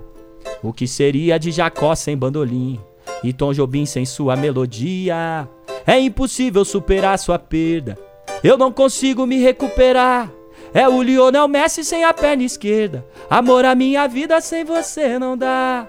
O 0.62 0.74
que 0.74 0.88
seria 0.88 1.40
de 1.40 1.52
Jacó 1.52 1.96
sem 1.96 2.18
bandolim? 2.18 2.80
E 3.24 3.34
Tom 3.34 3.54
Jobim 3.54 3.86
sem 3.86 4.06
sua 4.06 4.36
melodia? 4.36 5.48
É 5.88 6.00
impossível 6.00 6.64
superar 6.66 7.18
sua 7.18 7.40
perda. 7.40 7.98
Eu 8.44 8.58
não 8.58 8.72
consigo 8.72 9.26
me 9.26 9.38
recuperar. 9.40 10.32
É 10.74 10.88
o 10.88 11.02
Lionel 11.02 11.48
Messi 11.48 11.84
sem 11.84 12.04
a 12.04 12.14
perna 12.14 12.44
esquerda. 12.44 13.06
Amor, 13.30 13.66
a 13.66 13.74
minha 13.74 14.08
vida 14.08 14.40
sem 14.42 14.64
você 14.64 15.18
não 15.18 15.38
dá. 15.38 15.88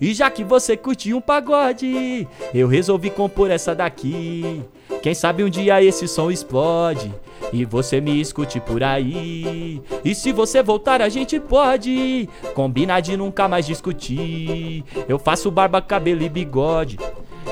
E 0.00 0.12
já 0.12 0.30
que 0.30 0.42
você 0.42 0.76
curte 0.76 1.14
um 1.14 1.20
pagode, 1.20 2.26
eu 2.52 2.66
resolvi 2.66 3.10
compor 3.10 3.50
essa 3.50 3.74
daqui. 3.74 4.62
Quem 5.02 5.14
sabe 5.14 5.44
um 5.44 5.50
dia 5.50 5.82
esse 5.82 6.08
som 6.08 6.30
explode 6.30 7.14
e 7.52 7.64
você 7.64 8.00
me 8.00 8.20
escute 8.20 8.58
por 8.58 8.82
aí. 8.82 9.80
E 10.04 10.14
se 10.14 10.32
você 10.32 10.62
voltar, 10.62 11.00
a 11.00 11.08
gente 11.08 11.38
pode 11.38 12.28
combinar 12.54 13.00
de 13.00 13.16
nunca 13.16 13.46
mais 13.46 13.66
discutir. 13.66 14.84
Eu 15.08 15.18
faço 15.18 15.50
barba, 15.50 15.80
cabelo 15.80 16.22
e 16.22 16.28
bigode. 16.28 16.98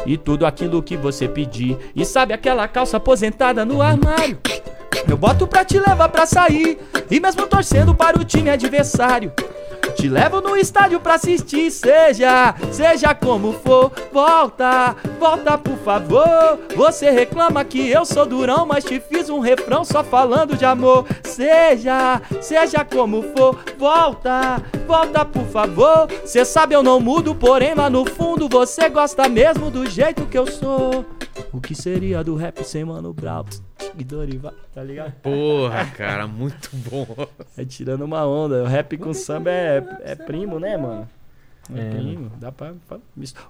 E 0.07 0.17
tudo 0.17 0.47
aquilo 0.47 0.83
que 0.83 0.97
você 0.97 1.29
pedir. 1.29 1.77
E 1.95 2.05
sabe 2.05 2.33
aquela 2.33 2.67
calça 2.67 2.97
aposentada 2.97 3.65
no 3.65 3.81
armário? 3.81 4.39
Eu 5.09 5.17
boto 5.17 5.47
pra 5.47 5.65
te 5.65 5.79
levar 5.79 6.09
pra 6.09 6.27
sair. 6.27 6.79
E 7.11 7.21
mesmo 7.21 7.47
torcendo 7.47 7.95
para 7.95 8.19
o 8.19 8.25
time 8.25 8.51
adversário. 8.51 9.33
Te 9.97 10.09
levo 10.09 10.41
no 10.41 10.57
estádio 10.57 11.01
pra 11.01 11.15
assistir, 11.15 11.71
seja, 11.71 12.55
seja 12.71 13.15
como 13.15 13.53
for, 13.53 13.93
volta, 14.13 14.97
volta 15.19 15.59
por 15.59 15.77
favor. 15.79 16.59
Você 16.75 17.11
reclama 17.11 17.65
que 17.65 17.91
eu 17.91 18.05
sou 18.05 18.25
durão, 18.25 18.65
mas 18.65 18.85
te 18.85 19.01
fiz 19.01 19.29
um 19.29 19.41
refrão 19.41 19.85
só 19.85 20.03
falando 20.03 20.57
de 20.57 20.65
amor. 20.65 21.07
Seja, 21.23 22.23
seja 22.41 22.85
como 22.85 23.23
for, 23.37 23.59
volta, 23.79 24.63
volta 24.87 25.25
por 25.25 25.45
favor. 25.47 26.09
Cê 26.25 26.45
sabe 26.45 26.75
eu 26.75 26.83
não 26.83 26.99
mudo, 26.99 27.35
porém 27.35 27.75
lá 27.75 27.91
no 27.91 28.05
fundo 28.09 28.49
você 28.49 28.89
gosta 28.89 29.29
mesmo 29.29 29.71
do 29.71 29.89
jeito 29.89 30.27
que 30.27 30.39
eu 30.39 30.47
sou. 30.47 31.05
O 31.53 31.61
que 31.61 31.75
seria 31.75 32.25
do 32.25 32.35
rap 32.35 32.65
sem 32.65 32.85
Mano 32.85 33.13
Brown? 33.13 33.45
E 33.99 34.05
Dorival, 34.05 34.53
tá 34.75 34.83
ligado? 34.83 35.13
Porra, 35.23 35.85
cara, 35.97 36.27
muito 36.27 36.71
bom. 36.75 37.07
É 37.57 37.65
tirando 37.65 38.03
uma 38.03 38.27
onda. 38.27 38.63
O 38.63 38.67
rap 38.67 38.97
com 38.97 39.13
samba 39.13 39.51
é, 39.51 39.83
é 40.03 40.15
primo, 40.15 40.59
né, 40.59 40.77
mano? 40.77 41.09
É, 41.75 41.81
É. 41.81 41.91
primo. 41.91 42.31
Dá 42.41 42.51
pra, 42.51 42.75
pra 42.89 42.99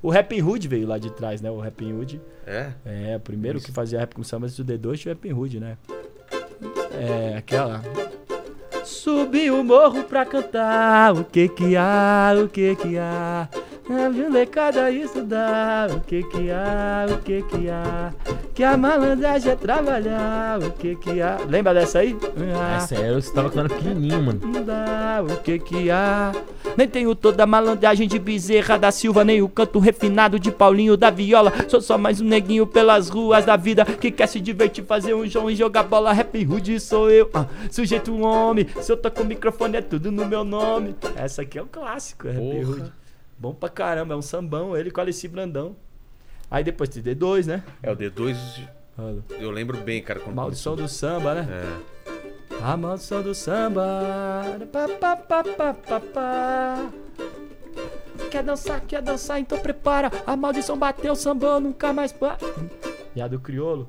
O 0.02 0.10
Rap 0.10 0.42
Hood 0.42 0.68
veio 0.68 0.86
lá 0.86 0.98
de 0.98 1.10
trás, 1.10 1.40
né? 1.40 1.50
O 1.50 1.60
Rap 1.60 1.82
Hood. 1.84 2.20
É? 2.46 2.70
É, 2.84 3.16
o 3.16 3.20
primeiro 3.20 3.60
que 3.60 3.72
fazia 3.72 3.98
rap 4.00 4.14
com 4.14 4.22
samba 4.22 4.46
antes 4.46 4.58
do 4.58 4.64
D2 4.78 4.98
tinha 4.98 5.12
o 5.12 5.16
Rap 5.16 5.32
Hood, 5.32 5.60
né? 5.60 5.78
É, 6.92 7.36
aquela. 7.38 7.82
Subi 8.84 9.50
o 9.50 9.62
morro 9.62 10.04
pra 10.04 10.26
cantar. 10.26 11.14
O 11.14 11.24
que 11.24 11.48
que 11.48 11.76
há? 11.76 12.32
O 12.44 12.48
que 12.48 12.74
que 12.76 12.98
há? 12.98 13.48
A 13.90 14.08
molecada 14.08 14.90
estudar. 14.90 15.90
O 15.90 16.00
que 16.00 16.22
que 16.22 16.50
há? 16.50 17.06
O 17.10 17.18
que 17.18 17.42
que 17.42 17.68
há? 17.68 18.12
Que 18.54 18.62
a 18.62 18.76
malandragem 18.76 19.52
é 19.52 19.56
trabalhar. 19.56 20.60
O 20.60 20.70
que 20.70 20.94
que 20.96 21.20
há? 21.20 21.38
Lembra 21.48 21.74
dessa 21.74 21.98
aí? 21.98 22.16
Ah. 22.56 22.76
Essa 22.76 22.94
é, 22.94 23.10
eu 23.10 23.18
estava 23.18 23.50
era 23.58 23.68
pequenininho, 23.68 24.22
mano. 24.22 24.40
O 25.28 25.36
que 25.42 25.58
que 25.58 25.90
há? 25.90 26.32
Nem 26.76 26.88
tenho 26.88 27.14
toda 27.14 27.42
a 27.42 27.46
malandragem 27.46 28.06
de 28.06 28.18
Bezerra 28.18 28.78
da 28.78 28.90
Silva, 28.90 29.24
nem 29.24 29.42
o 29.42 29.48
canto 29.48 29.78
refinado 29.78 30.38
de 30.38 30.52
Paulinho 30.52 30.96
da 30.96 31.10
Viola. 31.10 31.52
Sou 31.68 31.80
só 31.80 31.98
mais 31.98 32.20
um 32.20 32.24
neguinho 32.24 32.66
pelas 32.66 33.08
ruas 33.08 33.44
da 33.44 33.56
vida 33.56 33.84
que 33.84 34.10
quer 34.10 34.28
se 34.28 34.40
divertir, 34.40 34.84
fazer 34.84 35.12
um 35.12 35.26
joão 35.26 35.50
e 35.50 35.56
jogar 35.56 35.82
bola. 35.82 36.12
Rap 36.12 36.42
rude 36.44 36.78
sou 36.78 37.10
eu, 37.10 37.28
ah, 37.34 37.46
sujeito 37.70 38.16
homem. 38.20 38.66
Se 38.80 38.92
eu 38.92 38.96
toco 38.96 39.22
o 39.22 39.26
microfone 39.26 39.76
é 39.76 39.82
tudo 39.82 40.12
no 40.12 40.24
meu 40.24 40.44
nome. 40.44 40.94
Essa 41.16 41.42
aqui 41.42 41.58
é 41.58 41.62
um 41.62 41.66
clássico, 41.66 42.28
é 42.28 42.32
Rap 42.32 42.62
rude. 42.62 43.01
Bom 43.42 43.52
pra 43.52 43.68
caramba, 43.68 44.14
é 44.14 44.16
um 44.16 44.22
sambão, 44.22 44.76
ele 44.76 44.88
com 44.88 45.00
Alice 45.00 45.26
Brandão. 45.26 45.74
Aí 46.48 46.62
depois 46.62 46.88
tem 46.88 47.02
D2, 47.02 47.44
né? 47.46 47.64
É, 47.82 47.90
o 47.90 47.96
D2, 47.96 48.36
Olha, 48.96 49.20
eu 49.30 49.50
lembro 49.50 49.76
bem, 49.78 50.00
cara. 50.00 50.20
Quando 50.20 50.36
Maldição 50.36 50.76
do 50.76 50.86
samba, 50.86 51.34
né? 51.34 51.48
É. 51.50 52.62
A 52.62 52.76
maldição 52.76 53.20
do 53.20 53.34
samba. 53.34 53.82
Pá, 54.70 54.86
pá, 54.88 55.16
pá, 55.16 55.42
pá, 55.42 55.74
pá, 55.74 56.00
pá. 56.00 56.90
Quer 58.30 58.44
dançar, 58.44 58.80
quer 58.82 59.02
dançar, 59.02 59.40
então 59.40 59.58
prepara. 59.58 60.08
A 60.24 60.36
maldição 60.36 60.78
bateu, 60.78 61.16
samba 61.16 61.58
nunca 61.58 61.92
mais. 61.92 62.14
E 63.14 63.20
a 63.20 63.28
do 63.28 63.38
criolo? 63.38 63.88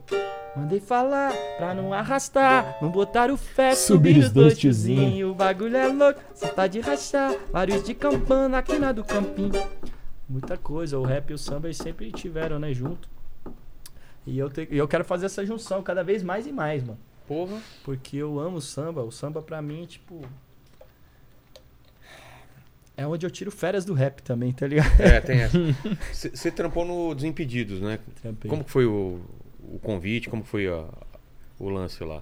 Mandei 0.55 0.79
falar 0.79 1.33
pra 1.57 1.73
não 1.73 1.91
arrastar, 1.93 2.77
não 2.81 2.89
botar 2.91 3.31
o 3.31 3.37
fé, 3.37 3.73
subir 3.73 4.17
os 4.19 4.29
dois 4.31 4.57
tiozinhos. 4.57 5.31
O 5.31 5.33
bagulho 5.33 5.75
é 5.75 5.87
louco, 5.87 6.19
cê 6.35 6.47
tá 6.49 6.67
de 6.67 6.79
rachar. 6.79 7.33
Vários 7.51 7.83
de 7.83 7.93
campana 7.95 8.59
aqui 8.59 8.77
na 8.77 8.91
do 8.91 9.03
campinho. 9.03 9.51
Muita 10.29 10.55
coisa, 10.57 10.99
o 10.99 11.03
rap 11.03 11.31
e 11.31 11.33
o 11.33 11.37
samba 11.37 11.67
eles 11.67 11.77
sempre 11.77 12.11
tiveram, 12.11 12.59
né, 12.59 12.71
junto. 12.73 13.09
E 14.27 14.37
eu, 14.37 14.49
te- 14.49 14.67
eu 14.71 14.87
quero 14.87 15.03
fazer 15.03 15.25
essa 15.25 15.45
junção 15.45 15.81
cada 15.81 16.03
vez 16.03 16.21
mais 16.23 16.45
e 16.45 16.51
mais, 16.51 16.83
mano. 16.83 16.99
Porra. 17.27 17.57
Porque 17.83 18.17
eu 18.17 18.39
amo 18.39 18.61
samba. 18.61 19.01
O 19.01 19.11
samba 19.11 19.41
pra 19.41 19.61
mim, 19.61 19.85
tipo. 19.85 20.21
É 22.95 23.07
onde 23.07 23.25
eu 23.25 23.31
tiro 23.31 23.49
férias 23.51 23.85
do 23.85 23.93
rap 23.93 24.21
também, 24.21 24.51
tá 24.51 24.67
ligado? 24.67 24.99
É, 25.01 25.19
tem 25.21 25.39
essa. 25.41 25.57
Você 26.11 26.51
trampou 26.51 26.85
no 26.85 27.13
Desimpedidos, 27.15 27.81
né? 27.81 27.99
Trampei. 28.21 28.49
Como 28.49 28.63
foi 28.63 28.85
o, 28.85 29.19
o 29.59 29.79
convite? 29.81 30.29
Como 30.29 30.43
foi 30.43 30.67
a- 30.67 30.87
o 31.59 31.69
lance 31.69 32.03
lá? 32.03 32.21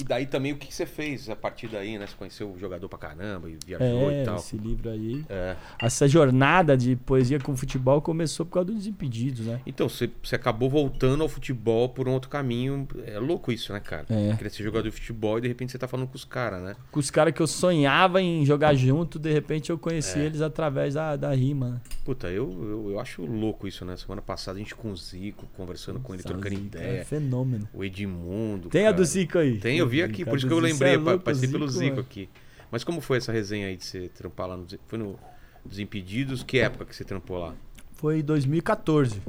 E 0.00 0.04
daí 0.04 0.26
também 0.26 0.52
o 0.52 0.56
que 0.56 0.72
você 0.72 0.86
fez 0.86 1.28
a 1.28 1.36
partir 1.36 1.68
daí, 1.68 1.98
né? 1.98 2.06
Você 2.06 2.14
conheceu 2.16 2.50
o 2.50 2.58
jogador 2.58 2.88
pra 2.88 2.98
caramba 2.98 3.48
e 3.50 3.56
viajou 3.66 4.10
É, 4.10 4.22
e 4.22 4.24
tal. 4.24 4.36
esse 4.36 4.56
livro 4.56 4.90
aí. 4.90 5.24
É. 5.28 5.56
Essa 5.80 6.08
jornada 6.08 6.76
de 6.76 6.96
poesia 6.96 7.38
com 7.38 7.56
futebol 7.56 8.00
começou 8.00 8.46
por 8.46 8.52
causa 8.54 8.66
dos 8.68 8.76
Desimpedidos, 8.80 9.46
né? 9.46 9.60
Então, 9.66 9.88
você, 9.88 10.10
você 10.22 10.34
acabou 10.36 10.70
voltando 10.70 11.22
ao 11.22 11.28
futebol 11.28 11.88
por 11.90 12.08
um 12.08 12.12
outro 12.12 12.30
caminho. 12.30 12.88
É 13.06 13.18
louco 13.18 13.52
isso, 13.52 13.72
né, 13.72 13.80
cara? 13.80 14.06
É. 14.08 14.34
Queria 14.36 14.50
ser 14.50 14.62
jogador 14.62 14.88
de 14.88 14.94
futebol 14.94 15.38
e 15.38 15.42
de 15.42 15.48
repente 15.48 15.72
você 15.72 15.78
tá 15.78 15.86
falando 15.86 16.06
com 16.08 16.16
os 16.16 16.24
caras, 16.24 16.62
né? 16.62 16.76
Com 16.90 16.98
os 17.00 17.10
caras 17.10 17.34
que 17.34 17.40
eu 17.42 17.46
sonhava 17.46 18.20
em 18.22 18.44
jogar 18.46 18.74
junto, 18.74 19.18
de 19.18 19.32
repente 19.32 19.70
eu 19.70 19.78
conheci 19.78 20.18
É. 20.18 20.24
eles 20.26 20.40
através 20.40 20.94
da, 20.94 21.16
da 21.16 21.34
rima, 21.34 21.68
né? 21.70 21.80
Puta, 22.04 22.28
eu, 22.28 22.50
eu, 22.62 22.90
eu 22.92 23.00
acho 23.00 23.24
louco 23.24 23.68
isso, 23.68 23.84
né? 23.84 23.96
Semana 23.96 24.22
passada 24.22 24.56
a 24.56 24.58
gente 24.60 24.74
com 24.74 24.90
o 24.90 24.96
Zico, 24.96 25.46
conversando 25.56 26.00
com 26.00 26.14
ele, 26.14 26.22
trocando 26.22 26.48
Zico 26.56 26.76
É 26.78 26.80
ideia. 26.80 27.04
fenômeno. 27.04 27.68
O 27.74 27.84
Edmundo. 27.84 28.68
Tem 28.68 28.82
a 28.82 28.84
cara. 28.86 28.96
do 28.96 29.04
Zico 29.04 29.38
aí? 29.38 29.58
Tem, 29.58 29.78
eu 29.78 29.88
vi 29.90 30.02
aqui, 30.02 30.24
por 30.24 30.36
isso 30.38 30.46
que 30.46 30.52
eu 30.52 30.56
Zico, 30.60 30.72
lembrei, 30.72 30.94
é 30.94 30.96
louco, 30.96 31.24
passei 31.24 31.48
pelo 31.48 31.68
Zico 31.68 31.84
mano. 31.96 32.00
aqui. 32.00 32.28
Mas 32.70 32.84
como 32.84 33.00
foi 33.00 33.18
essa 33.18 33.32
resenha 33.32 33.66
aí 33.66 33.76
de 33.76 33.84
você 33.84 34.08
trampar 34.08 34.46
lá 34.48 34.56
no. 34.56 34.66
Foi 34.86 34.98
no 34.98 35.18
Desimpedidos? 35.64 36.42
Que 36.42 36.58
época 36.60 36.84
que 36.86 36.96
você 36.96 37.04
trampou 37.04 37.38
lá? 37.38 37.54
Foi 37.94 38.22
2014. 38.22 39.20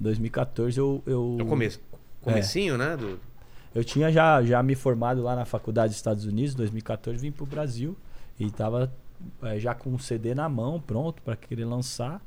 2014 0.00 0.78
eu. 0.78 1.02
eu 1.06 1.36
No 1.38 1.46
começo. 1.46 1.80
Comecinho, 2.22 2.76
né? 2.78 2.96
Do... 2.96 3.18
Eu 3.74 3.84
tinha 3.84 4.10
já, 4.10 4.42
já 4.42 4.62
me 4.62 4.74
formado 4.74 5.22
lá 5.22 5.36
na 5.36 5.44
faculdade 5.44 5.88
dos 5.90 5.96
Estados 5.96 6.24
Unidos, 6.24 6.54
2014, 6.54 7.20
vim 7.20 7.30
pro 7.30 7.46
Brasil 7.46 7.96
e 8.38 8.50
tava 8.50 8.92
eh, 9.42 9.58
já 9.58 9.74
com 9.74 9.90
um 9.90 9.98
CD 9.98 10.34
na 10.34 10.48
mão, 10.48 10.80
pronto 10.80 11.20
para 11.22 11.36
querer 11.36 11.64
lançar. 11.64 12.20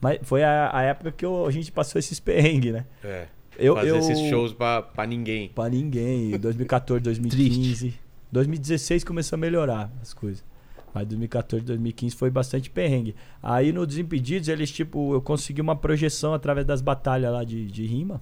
Mas 0.00 0.18
foi 0.22 0.42
a, 0.42 0.70
a 0.76 0.82
época 0.82 1.12
que 1.12 1.24
eu- 1.24 1.46
a 1.46 1.50
gente 1.50 1.70
passou 1.72 1.98
esses 1.98 2.18
perrengues, 2.20 2.72
né? 2.72 2.86
É. 3.04 3.26
Eu, 3.58 3.74
fazer 3.74 3.90
eu, 3.90 3.98
esses 3.98 4.18
shows 4.28 4.52
pra, 4.52 4.82
pra 4.82 5.06
ninguém. 5.06 5.48
Pra 5.48 5.68
ninguém. 5.68 6.38
2014, 6.38 7.02
2015. 7.02 7.94
2016 8.30 9.04
começou 9.04 9.36
a 9.36 9.38
melhorar 9.38 9.90
as 10.02 10.12
coisas. 10.12 10.44
Mas 10.92 11.06
2014, 11.08 11.64
2015 11.64 12.16
foi 12.16 12.30
bastante 12.30 12.70
perrengue. 12.70 13.14
Aí 13.42 13.72
no 13.72 13.86
Desimpedidos, 13.86 14.48
eles, 14.48 14.70
tipo, 14.70 15.12
eu 15.12 15.20
consegui 15.20 15.60
uma 15.60 15.76
projeção 15.76 16.32
através 16.32 16.66
das 16.66 16.80
batalhas 16.80 17.32
lá 17.32 17.44
de, 17.44 17.66
de 17.66 17.84
rima. 17.84 18.20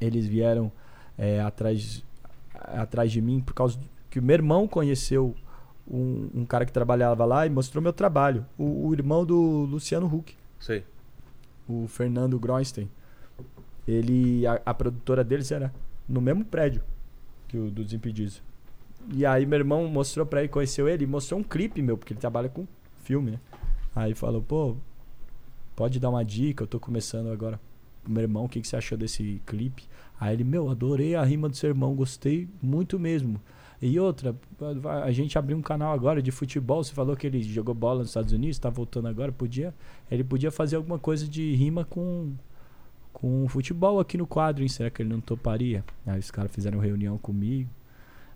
Eles 0.00 0.26
vieram 0.26 0.70
é, 1.18 1.40
atrás, 1.40 2.04
atrás 2.54 3.10
de 3.10 3.20
mim 3.20 3.40
por 3.40 3.54
causa 3.54 3.78
que 4.08 4.18
o 4.18 4.22
meu 4.22 4.34
irmão 4.34 4.68
conheceu 4.68 5.34
um, 5.90 6.28
um 6.34 6.44
cara 6.44 6.64
que 6.64 6.72
trabalhava 6.72 7.24
lá 7.24 7.46
e 7.46 7.50
mostrou 7.50 7.82
meu 7.82 7.92
trabalho. 7.92 8.46
O, 8.56 8.88
o 8.88 8.92
irmão 8.92 9.24
do 9.24 9.64
Luciano 9.64 10.06
Huck 10.06 10.34
Sei. 10.60 10.84
o 11.68 11.86
Fernando 11.88 12.38
Groenstein. 12.38 12.88
Ele, 13.86 14.46
a, 14.46 14.60
a 14.66 14.74
produtora 14.74 15.24
deles 15.24 15.50
era 15.50 15.72
no 16.08 16.20
mesmo 16.20 16.44
prédio 16.44 16.82
que 17.48 17.58
o 17.58 17.70
do 17.70 17.84
Desimpedidos. 17.84 18.42
E 19.12 19.26
aí 19.26 19.44
meu 19.44 19.58
irmão 19.58 19.86
mostrou 19.88 20.24
pra 20.24 20.40
ele, 20.40 20.48
conheceu 20.48 20.88
ele, 20.88 21.06
mostrou 21.06 21.40
um 21.40 21.42
clipe 21.42 21.82
meu, 21.82 21.98
porque 21.98 22.12
ele 22.12 22.20
trabalha 22.20 22.48
com 22.48 22.66
filme, 23.02 23.32
né? 23.32 23.40
Aí 23.94 24.14
falou, 24.14 24.40
pô, 24.40 24.76
pode 25.76 26.00
dar 26.00 26.10
uma 26.10 26.24
dica, 26.24 26.62
eu 26.62 26.68
tô 26.68 26.80
começando 26.80 27.30
agora. 27.30 27.60
Meu 28.08 28.22
irmão, 28.22 28.44
o 28.44 28.48
que, 28.48 28.60
que 28.60 28.66
você 28.66 28.76
achou 28.76 28.96
desse 28.96 29.40
clipe? 29.46 29.84
Aí 30.18 30.34
ele, 30.34 30.44
meu, 30.44 30.70
adorei 30.70 31.14
a 31.14 31.22
rima 31.22 31.48
do 31.48 31.56
seu 31.56 31.68
irmão, 31.68 31.94
gostei 31.94 32.48
muito 32.62 32.98
mesmo. 32.98 33.40
E 33.80 33.98
outra, 33.98 34.34
a 35.02 35.10
gente 35.10 35.36
abriu 35.36 35.56
um 35.56 35.62
canal 35.62 35.92
agora 35.92 36.22
de 36.22 36.30
futebol. 36.30 36.84
Você 36.84 36.94
falou 36.94 37.16
que 37.16 37.26
ele 37.26 37.42
jogou 37.42 37.74
bola 37.74 37.98
nos 37.98 38.10
Estados 38.10 38.32
Unidos, 38.32 38.58
tá 38.58 38.70
voltando 38.70 39.08
agora. 39.08 39.32
Podia, 39.32 39.74
ele 40.08 40.22
podia 40.22 40.52
fazer 40.52 40.76
alguma 40.76 41.00
coisa 41.00 41.26
de 41.26 41.54
rima 41.56 41.84
com 41.84 42.32
com 43.12 43.46
futebol 43.48 44.00
aqui 44.00 44.16
no 44.18 44.26
quadro, 44.26 44.62
hein? 44.62 44.68
Será 44.68 44.90
que 44.90 45.02
ele 45.02 45.08
não 45.10 45.20
toparia? 45.20 45.84
Aí 46.06 46.18
os 46.18 46.30
caras 46.30 46.50
fizeram 46.50 46.78
reunião 46.78 47.16
comigo. 47.18 47.68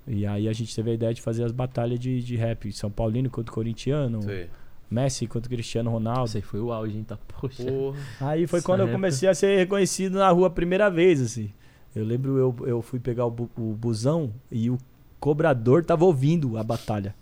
E 0.07 0.25
aí 0.27 0.49
a 0.49 0.53
gente 0.53 0.75
teve 0.75 0.91
a 0.91 0.95
ideia 0.95 1.13
de 1.15 1.21
fazer 1.21 1.43
as 1.45 1.51
batalhas 1.53 1.99
de, 1.99 2.23
de 2.23 2.37
rap. 2.37 2.71
São 2.73 2.91
Paulino 2.91 3.29
contra 3.29 3.53
Corintiano, 3.53 4.23
Sei. 4.23 4.49
Messi 4.89 5.27
contra 5.27 5.51
Cristiano 5.51 5.91
Ronaldo. 5.91 6.27
Isso 6.29 6.37
aí 6.37 6.43
foi 6.43 6.61
o 6.61 6.73
auge, 6.73 6.97
hein? 6.97 7.03
Tá, 7.05 7.17
poxa. 7.41 7.65
Porra. 7.65 7.99
Aí 8.21 8.47
foi 8.47 8.59
Essa 8.59 8.67
quando 8.67 8.81
eu 8.81 8.85
época. 8.87 8.99
comecei 8.99 9.29
a 9.29 9.35
ser 9.35 9.57
reconhecido 9.57 10.19
na 10.19 10.31
rua 10.31 10.47
a 10.47 10.51
primeira 10.51 10.89
vez, 10.89 11.21
assim. 11.21 11.51
Eu 11.95 12.05
lembro 12.05 12.37
eu, 12.39 12.55
eu 12.69 12.83
fui 12.83 13.01
pegar 13.01 13.25
o, 13.27 13.31
bu- 13.31 13.51
o 13.57 13.73
busão 13.73 14.31
e 14.53 14.71
o 14.71 14.79
cobrador 15.19 15.85
tava 15.85 16.05
ouvindo 16.05 16.57
a 16.57 16.63
batalha. 16.63 17.15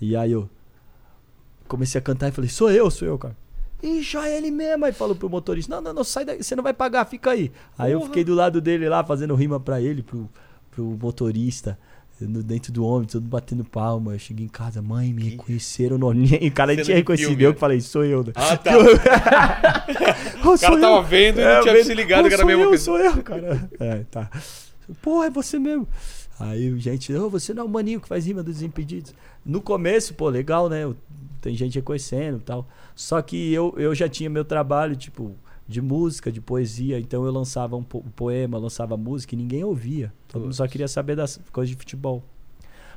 E 0.00 0.16
aí 0.16 0.32
eu 0.32 0.48
comecei 1.68 1.98
a 1.98 2.02
cantar 2.02 2.28
e 2.28 2.32
falei, 2.32 2.50
sou 2.50 2.70
eu, 2.70 2.90
sou 2.90 3.06
eu, 3.06 3.18
cara. 3.18 3.36
Ixi, 3.82 4.16
é 4.16 4.36
ele 4.36 4.50
mesmo. 4.50 4.84
Aí 4.84 4.92
falou 4.92 5.14
pro 5.16 5.28
motorista, 5.28 5.74
não, 5.74 5.82
não, 5.82 5.92
não, 5.92 6.04
sai 6.04 6.24
daí, 6.24 6.42
você 6.42 6.54
não 6.54 6.62
vai 6.62 6.72
pagar, 6.72 7.04
fica 7.04 7.30
aí. 7.32 7.50
Aí 7.76 7.92
eu 7.92 8.00
fiquei 8.02 8.22
do 8.24 8.34
lado 8.34 8.60
dele 8.60 8.88
lá, 8.88 9.02
fazendo 9.04 9.34
rima 9.34 9.58
pra 9.58 9.80
ele, 9.80 10.02
pro, 10.02 10.28
pro 10.70 10.84
motorista. 10.84 11.78
Dentro 12.20 12.72
do 12.72 12.84
ônibus, 12.84 13.14
todo 13.14 13.26
batendo 13.26 13.64
palma. 13.64 14.12
Eu 14.14 14.18
cheguei 14.20 14.46
em 14.46 14.48
casa, 14.48 14.80
mãe, 14.80 15.12
me 15.12 15.30
reconheceram 15.30 15.98
no 15.98 16.12
E 16.14 16.46
o 16.46 16.52
cara 16.52 16.72
Cena 16.72 16.84
tinha 16.84 16.96
reconhecido. 16.96 17.40
eu 17.40 17.48
né? 17.48 17.54
que 17.54 17.58
falei, 17.60 17.80
sou 17.80 18.04
eu. 18.04 18.22
né? 18.22 18.32
Ah, 18.36 18.56
tá. 18.56 18.70
Ô, 20.44 20.54
O 20.54 20.58
cara 20.58 20.80
tava 20.80 21.02
vendo 21.02 21.40
e 21.40 21.44
não 21.44 21.62
tinha 21.62 21.84
se 21.84 21.94
ligado 21.94 22.26
Ô, 22.26 22.28
que 22.28 22.34
era 22.34 22.44
a 22.44 22.46
mesma 22.46 22.62
eu, 22.62 22.70
pessoa. 22.70 22.98
Sou 22.98 23.06
eu, 23.16 23.22
cara. 23.24 23.68
É, 23.80 24.04
tá. 24.08 24.30
Porra, 25.00 25.26
é 25.26 25.30
você 25.30 25.58
mesmo. 25.58 25.88
Aí, 26.38 26.78
gente, 26.78 27.12
ô, 27.12 27.28
você 27.28 27.52
não 27.52 27.64
é 27.64 27.66
o 27.66 27.68
maninho 27.68 28.00
que 28.00 28.06
faz 28.06 28.24
rima 28.26 28.42
dos 28.42 28.54
Desimpedidos. 28.54 29.12
No 29.44 29.60
começo, 29.60 30.14
pô, 30.14 30.28
legal, 30.28 30.68
né? 30.68 30.84
Eu- 30.84 30.96
Tem 31.42 31.54
gente 31.54 31.74
reconhecendo 31.74 32.38
e 32.38 32.42
tal. 32.42 32.66
Só 32.94 33.20
que 33.20 33.52
eu, 33.52 33.74
eu 33.76 33.94
já 33.94 34.08
tinha 34.08 34.30
meu 34.30 34.44
trabalho, 34.44 34.96
tipo, 34.96 35.34
de 35.68 35.82
música, 35.82 36.32
de 36.32 36.40
poesia. 36.40 36.98
Então 36.98 37.26
eu 37.26 37.30
lançava 37.32 37.76
um, 37.76 37.82
po- 37.82 37.98
um 37.98 38.10
poema, 38.10 38.56
lançava 38.56 38.96
música 38.96 39.34
e 39.34 39.38
ninguém 39.38 39.62
ouvia. 39.62 40.10
Todo 40.28 40.42
mundo 40.42 40.54
só 40.54 40.66
queria 40.66 40.88
saber 40.88 41.16
das 41.16 41.38
coisas 41.52 41.68
de 41.70 41.76
futebol. 41.76 42.22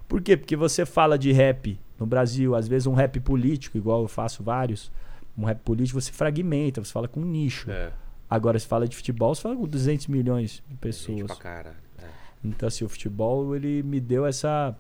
Por 0.08 0.22
quê? 0.22 0.38
Porque 0.38 0.56
você 0.56 0.86
fala 0.86 1.18
de 1.18 1.32
rap 1.34 1.78
no 2.00 2.06
Brasil, 2.06 2.56
às 2.56 2.68
vezes 2.68 2.86
um 2.88 2.94
rap 2.94 3.20
político, 3.20 3.78
igual 3.78 4.04
eu 4.04 4.08
faço 4.08 4.44
vários. 4.44 4.92
Um 5.38 5.44
rap 5.46 5.60
político 5.62 6.00
você 6.00 6.12
fragmenta, 6.12 6.82
você 6.84 6.92
fala 6.94 7.08
com 7.08 7.20
um 7.20 7.26
nicho. 7.26 7.70
É, 7.70 7.92
Agora, 8.30 8.58
se 8.60 8.66
fala 8.68 8.88
de 8.88 8.96
futebol, 8.96 9.34
você 9.36 9.42
fala 9.42 9.56
com 9.56 9.68
200 9.68 10.08
milhões 10.08 10.52
de 10.52 10.58
gente 10.72 10.78
pessoas. 10.80 11.24
pra 11.26 11.36
caralho. 11.36 11.76
É. 11.98 12.08
Então, 12.44 12.68
assim, 12.68 12.84
o 12.86 12.90
futebol, 12.90 13.56
ele 13.56 13.82
me 13.84 14.00
deu 14.00 14.26
essa 14.26 14.76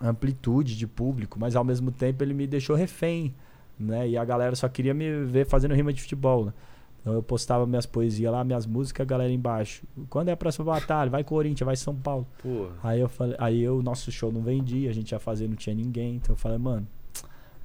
amplitude 0.00 0.76
de 0.76 0.86
público, 0.86 1.38
mas 1.38 1.56
ao 1.56 1.64
mesmo 1.64 1.90
tempo 1.90 2.22
ele 2.22 2.34
me 2.34 2.46
deixou 2.46 2.76
refém, 2.76 3.34
né? 3.78 4.08
E 4.08 4.16
a 4.16 4.24
galera 4.24 4.54
só 4.56 4.68
queria 4.68 4.94
me 4.94 5.24
ver 5.24 5.46
fazendo 5.46 5.74
rima 5.74 5.92
de 5.92 6.00
futebol, 6.00 6.46
né? 6.46 6.52
Então 7.00 7.14
eu 7.14 7.22
postava 7.22 7.64
minhas 7.66 7.86
poesias 7.86 8.32
lá, 8.32 8.42
minhas 8.42 8.66
músicas, 8.66 9.04
a 9.04 9.08
galera 9.08 9.32
embaixo. 9.32 9.84
Quando 10.10 10.28
é 10.28 10.32
a 10.32 10.36
próxima 10.36 10.64
batalha? 10.64 11.08
Vai 11.08 11.22
Corinthians, 11.22 11.64
vai 11.64 11.76
São 11.76 11.94
Paulo. 11.94 12.26
Porra. 12.42 12.72
Aí 12.82 13.00
eu 13.00 13.08
falei, 13.08 13.36
aí 13.38 13.62
eu, 13.62 13.80
nosso 13.80 14.10
show 14.10 14.32
não 14.32 14.42
vendia, 14.42 14.90
a 14.90 14.92
gente 14.92 15.12
ia 15.12 15.18
fazer, 15.20 15.46
não 15.46 15.54
tinha 15.54 15.74
ninguém. 15.74 16.16
Então 16.16 16.34
eu 16.34 16.36
falei, 16.36 16.58
mano, 16.58 16.84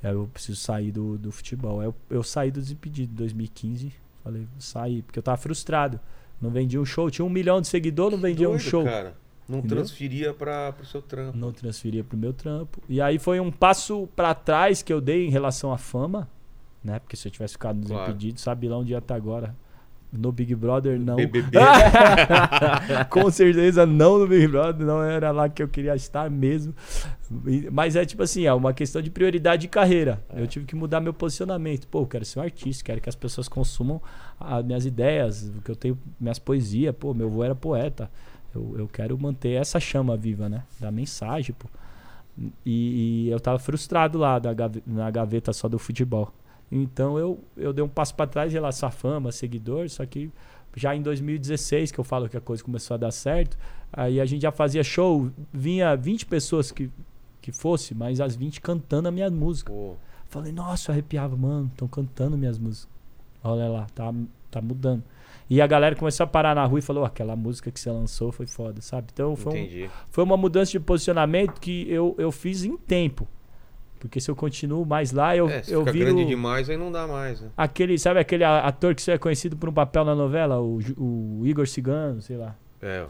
eu 0.03 0.29
preciso 0.31 0.59
sair 0.59 0.91
do, 0.91 1.17
do 1.17 1.31
futebol. 1.31 1.79
Aí 1.79 1.87
eu, 1.87 1.95
eu 2.09 2.21
saí 2.21 2.51
do 2.51 2.59
Desimpedido 2.59 3.13
em 3.13 3.15
2015. 3.15 3.91
Falei, 4.23 4.47
sair, 4.59 5.01
porque 5.01 5.17
eu 5.17 5.23
tava 5.23 5.37
frustrado. 5.37 5.99
Não 6.39 6.51
vendia 6.51 6.79
um 6.79 6.85
show, 6.85 7.09
tinha 7.09 7.25
um 7.25 7.29
milhão 7.29 7.61
de 7.61 7.67
seguidores, 7.67 8.13
não 8.13 8.21
vendia 8.21 8.47
um 8.47 8.59
show. 8.59 8.83
cara. 8.83 9.15
Não 9.51 9.59
Entendeu? 9.59 9.77
transferia 9.77 10.33
pra, 10.33 10.71
pro 10.71 10.85
seu 10.85 11.01
trampo. 11.01 11.37
Não 11.37 11.51
transferia 11.51 12.03
pro 12.03 12.17
meu 12.17 12.31
trampo. 12.33 12.81
E 12.87 13.01
aí 13.01 13.19
foi 13.19 13.39
um 13.39 13.51
passo 13.51 14.07
pra 14.15 14.33
trás 14.33 14.81
que 14.81 14.91
eu 14.93 15.01
dei 15.01 15.27
em 15.27 15.29
relação 15.29 15.71
à 15.73 15.77
fama, 15.77 16.29
né? 16.83 16.99
Porque 16.99 17.15
se 17.15 17.27
eu 17.27 17.31
tivesse 17.31 17.53
ficado 17.53 17.77
nos 17.77 17.87
Claro. 17.87 18.09
impedidos, 18.11 18.41
sabe 18.41 18.67
lá 18.67 18.77
onde 18.77 18.91
ia 18.93 18.97
estar 18.99 19.15
agora. 19.15 19.55
No 20.13 20.29
Big 20.31 20.53
Brother, 20.55 20.99
não. 20.99 21.15
BBB. 21.15 21.57
Com 23.09 23.31
certeza 23.31 23.85
não 23.85 24.19
no 24.19 24.27
Big 24.27 24.45
Brother, 24.47 24.85
não 24.85 25.01
era 25.01 25.31
lá 25.31 25.47
que 25.47 25.63
eu 25.63 25.67
queria 25.69 25.95
estar 25.95 26.29
mesmo. 26.29 26.73
Mas 27.71 27.95
é 27.95 28.05
tipo 28.05 28.21
assim, 28.21 28.45
é 28.45 28.53
uma 28.53 28.73
questão 28.73 29.01
de 29.01 29.09
prioridade 29.09 29.61
de 29.63 29.67
carreira. 29.69 30.21
É. 30.29 30.41
Eu 30.41 30.47
tive 30.47 30.65
que 30.65 30.75
mudar 30.75 30.99
meu 30.99 31.13
posicionamento. 31.13 31.87
Pô, 31.87 32.01
eu 32.01 32.07
quero 32.07 32.25
ser 32.25 32.39
um 32.39 32.41
artista, 32.43 32.83
quero 32.83 32.99
que 32.99 33.07
as 33.07 33.15
pessoas 33.15 33.47
consumam 33.47 34.01
as 34.39 34.65
minhas 34.65 34.85
ideias, 34.85 35.49
que 35.63 35.71
eu 35.71 35.75
tenho 35.75 35.97
minhas 36.19 36.39
poesias. 36.39 36.93
Pô, 36.97 37.13
meu 37.13 37.27
avô 37.27 37.43
era 37.43 37.55
poeta. 37.55 38.11
Eu, 38.53 38.75
eu 38.77 38.87
quero 38.87 39.17
manter 39.17 39.51
essa 39.51 39.79
chama 39.79 40.17
viva, 40.17 40.49
né? 40.49 40.63
Da 40.79 40.91
mensagem, 40.91 41.55
pô. 41.57 41.67
E, 42.65 43.25
e 43.27 43.29
eu 43.29 43.39
tava 43.39 43.59
frustrado 43.59 44.17
lá 44.17 44.39
da 44.39 44.53
gave- 44.53 44.83
na 44.85 45.09
gaveta 45.11 45.53
só 45.53 45.67
do 45.67 45.77
futebol. 45.77 46.33
Então 46.71 47.17
eu, 47.19 47.39
eu 47.57 47.73
dei 47.73 47.83
um 47.83 47.89
passo 47.89 48.15
para 48.15 48.25
trás 48.27 48.51
em 48.51 48.55
relação 48.55 48.87
à 48.87 48.91
fama, 48.91 49.31
seguidor, 49.31 49.89
só 49.89 50.05
que 50.05 50.31
já 50.75 50.95
em 50.95 51.01
2016, 51.01 51.91
que 51.91 51.99
eu 51.99 52.03
falo 52.03 52.29
que 52.29 52.37
a 52.37 52.41
coisa 52.41 52.63
começou 52.63 52.95
a 52.95 52.97
dar 52.97 53.11
certo, 53.11 53.57
aí 53.91 54.21
a 54.21 54.25
gente 54.25 54.41
já 54.43 54.51
fazia 54.53 54.81
show, 54.83 55.29
vinha 55.51 55.95
20 55.97 56.25
pessoas 56.25 56.71
que, 56.71 56.89
que 57.41 57.51
fosse, 57.51 57.93
mas 57.93 58.21
as 58.21 58.35
20 58.37 58.61
cantando 58.61 59.09
a 59.09 59.11
minha 59.11 59.29
música. 59.29 59.71
Pô, 59.71 59.95
Falei, 60.29 60.53
nossa, 60.53 60.91
eu 60.91 60.93
arrepiava, 60.93 61.35
mano, 61.35 61.67
estão 61.73 61.89
cantando 61.89 62.37
minhas 62.37 62.57
músicas. 62.57 62.87
Olha 63.43 63.67
lá, 63.67 63.85
tá 63.93 64.13
tá 64.49 64.61
mudando. 64.61 65.03
E 65.53 65.61
a 65.61 65.67
galera 65.67 65.97
começou 65.97 66.23
a 66.23 66.27
parar 66.27 66.55
na 66.55 66.63
rua 66.63 66.79
e 66.79 66.81
falou: 66.81 67.03
"Ó, 67.03 67.05
aquela 67.05 67.35
música 67.35 67.69
que 67.69 67.77
você 67.77 67.91
lançou 67.91 68.31
foi 68.31 68.47
foda, 68.47 68.79
sabe? 68.81 69.07
Então 69.11 69.35
foi, 69.35 69.51
um- 69.59 69.89
foi 70.09 70.23
uma 70.23 70.37
mudança 70.37 70.71
de 70.71 70.79
posicionamento 70.79 71.59
que 71.59 71.91
eu, 71.91 72.15
eu 72.17 72.31
fiz 72.31 72.63
em 72.63 72.77
tempo. 72.77 73.27
Porque 73.99 74.21
se 74.21 74.31
eu 74.31 74.35
continuo 74.35 74.85
mais 74.85 75.11
lá, 75.11 75.35
eu, 75.35 75.49
é, 75.49 75.61
se 75.61 75.73
eu 75.73 75.81
fica 75.81 75.91
viro 75.91 76.05
grande 76.15 76.25
demais, 76.25 76.69
aí 76.69 76.77
não 76.77 76.89
dá 76.89 77.05
mais. 77.05 77.41
Né? 77.41 77.49
aquele, 77.57 77.99
sabe 77.99 78.19
aquele 78.21 78.45
ator 78.45 78.95
que 78.95 79.01
só 79.01 79.11
é 79.11 79.17
conhecido 79.17 79.57
por 79.57 79.67
um 79.67 79.73
papel 79.73 80.05
na 80.05 80.15
novela, 80.15 80.57
o, 80.61 80.79
o 80.97 81.41
Igor 81.45 81.67
Cigano, 81.67 82.21
sei 82.21 82.37
lá. 82.37 82.55
É, 82.81 83.05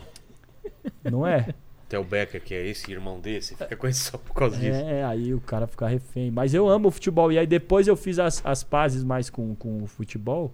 Não 1.03 1.26
é? 1.26 1.53
até 1.85 1.99
o 1.99 2.03
Becker, 2.03 2.41
que 2.43 2.55
é 2.55 2.65
esse 2.68 2.91
irmão 2.91 3.19
desse, 3.19 3.55
fica 3.55 3.88
isso 3.88 4.11
só 4.11 4.18
por 4.18 4.34
causa 4.34 4.57
disso. 4.57 4.80
É, 4.80 5.03
aí 5.03 5.34
o 5.34 5.39
cara 5.39 5.68
fica 5.68 5.88
refém. 5.88 6.31
Mas 6.31 6.53
eu 6.55 6.68
amo 6.68 6.88
o 6.88 6.91
futebol. 6.91 7.31
E 7.31 7.38
aí 7.38 7.45
depois 7.45 7.88
eu 7.88 7.95
fiz 7.95 8.18
as, 8.18 8.43
as 8.45 8.63
pazes 8.63 9.03
mais 9.03 9.30
com, 9.30 9.53
com 9.55 9.84
o 9.84 9.88
futebol. 9.88 10.51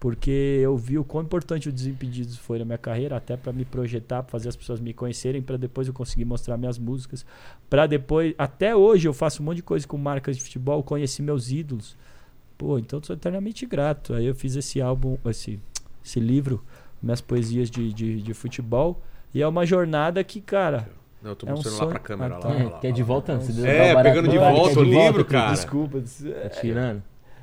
Porque 0.00 0.30
eu 0.62 0.76
vi 0.78 0.98
o 0.98 1.04
quão 1.04 1.22
importante 1.22 1.68
o 1.68 1.72
Desimpedidos 1.72 2.38
foi 2.38 2.58
na 2.58 2.64
minha 2.64 2.78
carreira, 2.78 3.16
até 3.18 3.36
pra 3.36 3.52
me 3.52 3.66
projetar, 3.66 4.22
pra 4.22 4.32
fazer 4.32 4.48
as 4.48 4.56
pessoas 4.56 4.80
me 4.80 4.94
conhecerem, 4.94 5.42
pra 5.42 5.58
depois 5.58 5.86
eu 5.88 5.92
conseguir 5.92 6.24
mostrar 6.24 6.56
minhas 6.56 6.78
músicas. 6.78 7.24
Pra 7.68 7.86
depois, 7.86 8.34
até 8.38 8.74
hoje 8.74 9.06
eu 9.06 9.12
faço 9.12 9.42
um 9.42 9.44
monte 9.46 9.56
de 9.56 9.62
coisa 9.62 9.86
com 9.86 9.98
marcas 9.98 10.38
de 10.38 10.42
futebol, 10.42 10.82
conheci 10.82 11.20
meus 11.22 11.50
ídolos. 11.52 11.98
Pô, 12.56 12.78
então 12.78 12.98
eu 12.98 13.04
sou 13.04 13.14
eternamente 13.14 13.66
grato. 13.66 14.14
Aí 14.14 14.24
eu 14.24 14.34
fiz 14.34 14.56
esse 14.56 14.80
álbum, 14.80 15.18
esse, 15.26 15.60
esse 16.02 16.18
livro, 16.18 16.64
minhas 17.02 17.20
poesias 17.20 17.70
de, 17.70 17.92
de, 17.92 18.22
de 18.22 18.32
futebol. 18.34 19.02
E 19.34 19.42
é 19.42 19.46
uma 19.46 19.66
jornada 19.66 20.24
que, 20.24 20.40
cara, 20.40 20.88
Não, 21.22 21.32
eu 21.32 21.36
tô 21.36 21.46
É 21.46 21.50
um 21.50 21.56
mostrando 21.56 21.74
lá 21.74 21.78
sonho. 21.80 21.90
pra 21.90 21.98
câmera. 22.00 22.34
Ah, 22.36 22.38
lá, 22.38 22.42
tá. 22.42 22.48
lá, 22.48 22.54
É, 22.58 22.64
lá, 22.64 22.78
quer 22.80 22.88
lá, 22.88 22.94
de 22.94 23.00
lá. 23.02 23.06
volta? 23.06 23.36
Você 23.38 23.52
deu 23.52 23.66
É, 23.66 24.02
pegando 24.02 24.28
de 24.28 24.38
volta 24.38 24.80
o 24.80 24.82
livro, 24.82 25.24
cara. 25.26 25.52
desculpa. 25.52 26.00
Tá 26.00 26.48
tirando. 26.48 27.02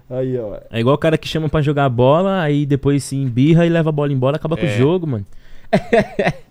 Aí, 0.10 0.38
ó. 0.38 0.60
É 0.72 0.80
igual 0.80 0.96
o 0.96 1.00
cara 1.00 1.18
que 1.18 1.28
chama 1.28 1.50
pra 1.50 1.62
jogar 1.62 1.90
bola, 1.90 2.42
aí 2.42 2.66
depois 2.66 3.04
se 3.04 3.16
embirra 3.16 3.66
e 3.66 3.70
leva 3.70 3.90
a 3.90 3.92
bola 3.92 4.12
embora, 4.14 4.38
acaba 4.38 4.56
com 4.56 4.64
o 4.64 4.70
É. 4.70 4.78
jogo, 4.78 5.06
mano. 5.08 5.26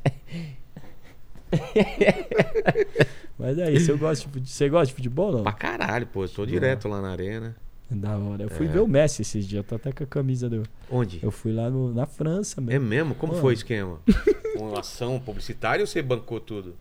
Mas 3.39 3.59
é 3.59 3.70
isso, 3.70 3.91
eu 3.91 3.99
gosto 3.99 4.28
de 4.41 4.49
Você 4.51 4.69
gosta 4.69 4.87
de 4.87 4.95
futebol 4.95 5.33
não? 5.33 5.43
Pra 5.43 5.53
caralho, 5.53 6.07
pô. 6.07 6.24
Eu 6.24 6.28
tô 6.28 6.47
direto 6.47 6.89
lá 6.89 7.01
na 7.01 7.11
arena. 7.11 7.55
Da 7.91 8.16
hora. 8.19 8.43
Eu 8.45 8.51
fui 8.51 8.66
É. 8.66 8.69
ver 8.70 8.81
o 8.81 8.89
Messi 8.89 9.23
esses 9.23 9.47
dias, 9.47 9.59
eu 9.59 9.65
tô 9.65 9.77
até 9.77 9.93
com 9.93 10.03
a 10.03 10.07
camisa 10.07 10.49
do. 10.49 10.65
Onde? 10.91 11.20
Eu 11.23 11.31
fui 11.31 11.53
lá 11.53 11.70
no- 11.70 11.95
na 11.95 12.05
França, 12.05 12.61
É 12.61 12.62
mesmo. 12.65 12.87
mesmo? 12.87 13.15
Como 13.15 13.33
Mano. 13.33 13.43
foi 13.43 13.53
o 13.53 13.55
esquema? 13.55 14.01
Com 14.57 14.77
ação 14.77 15.20
publicitária 15.20 15.83
ou 15.83 15.87
você 15.87 16.03
bancou 16.03 16.41
tudo? 16.41 16.74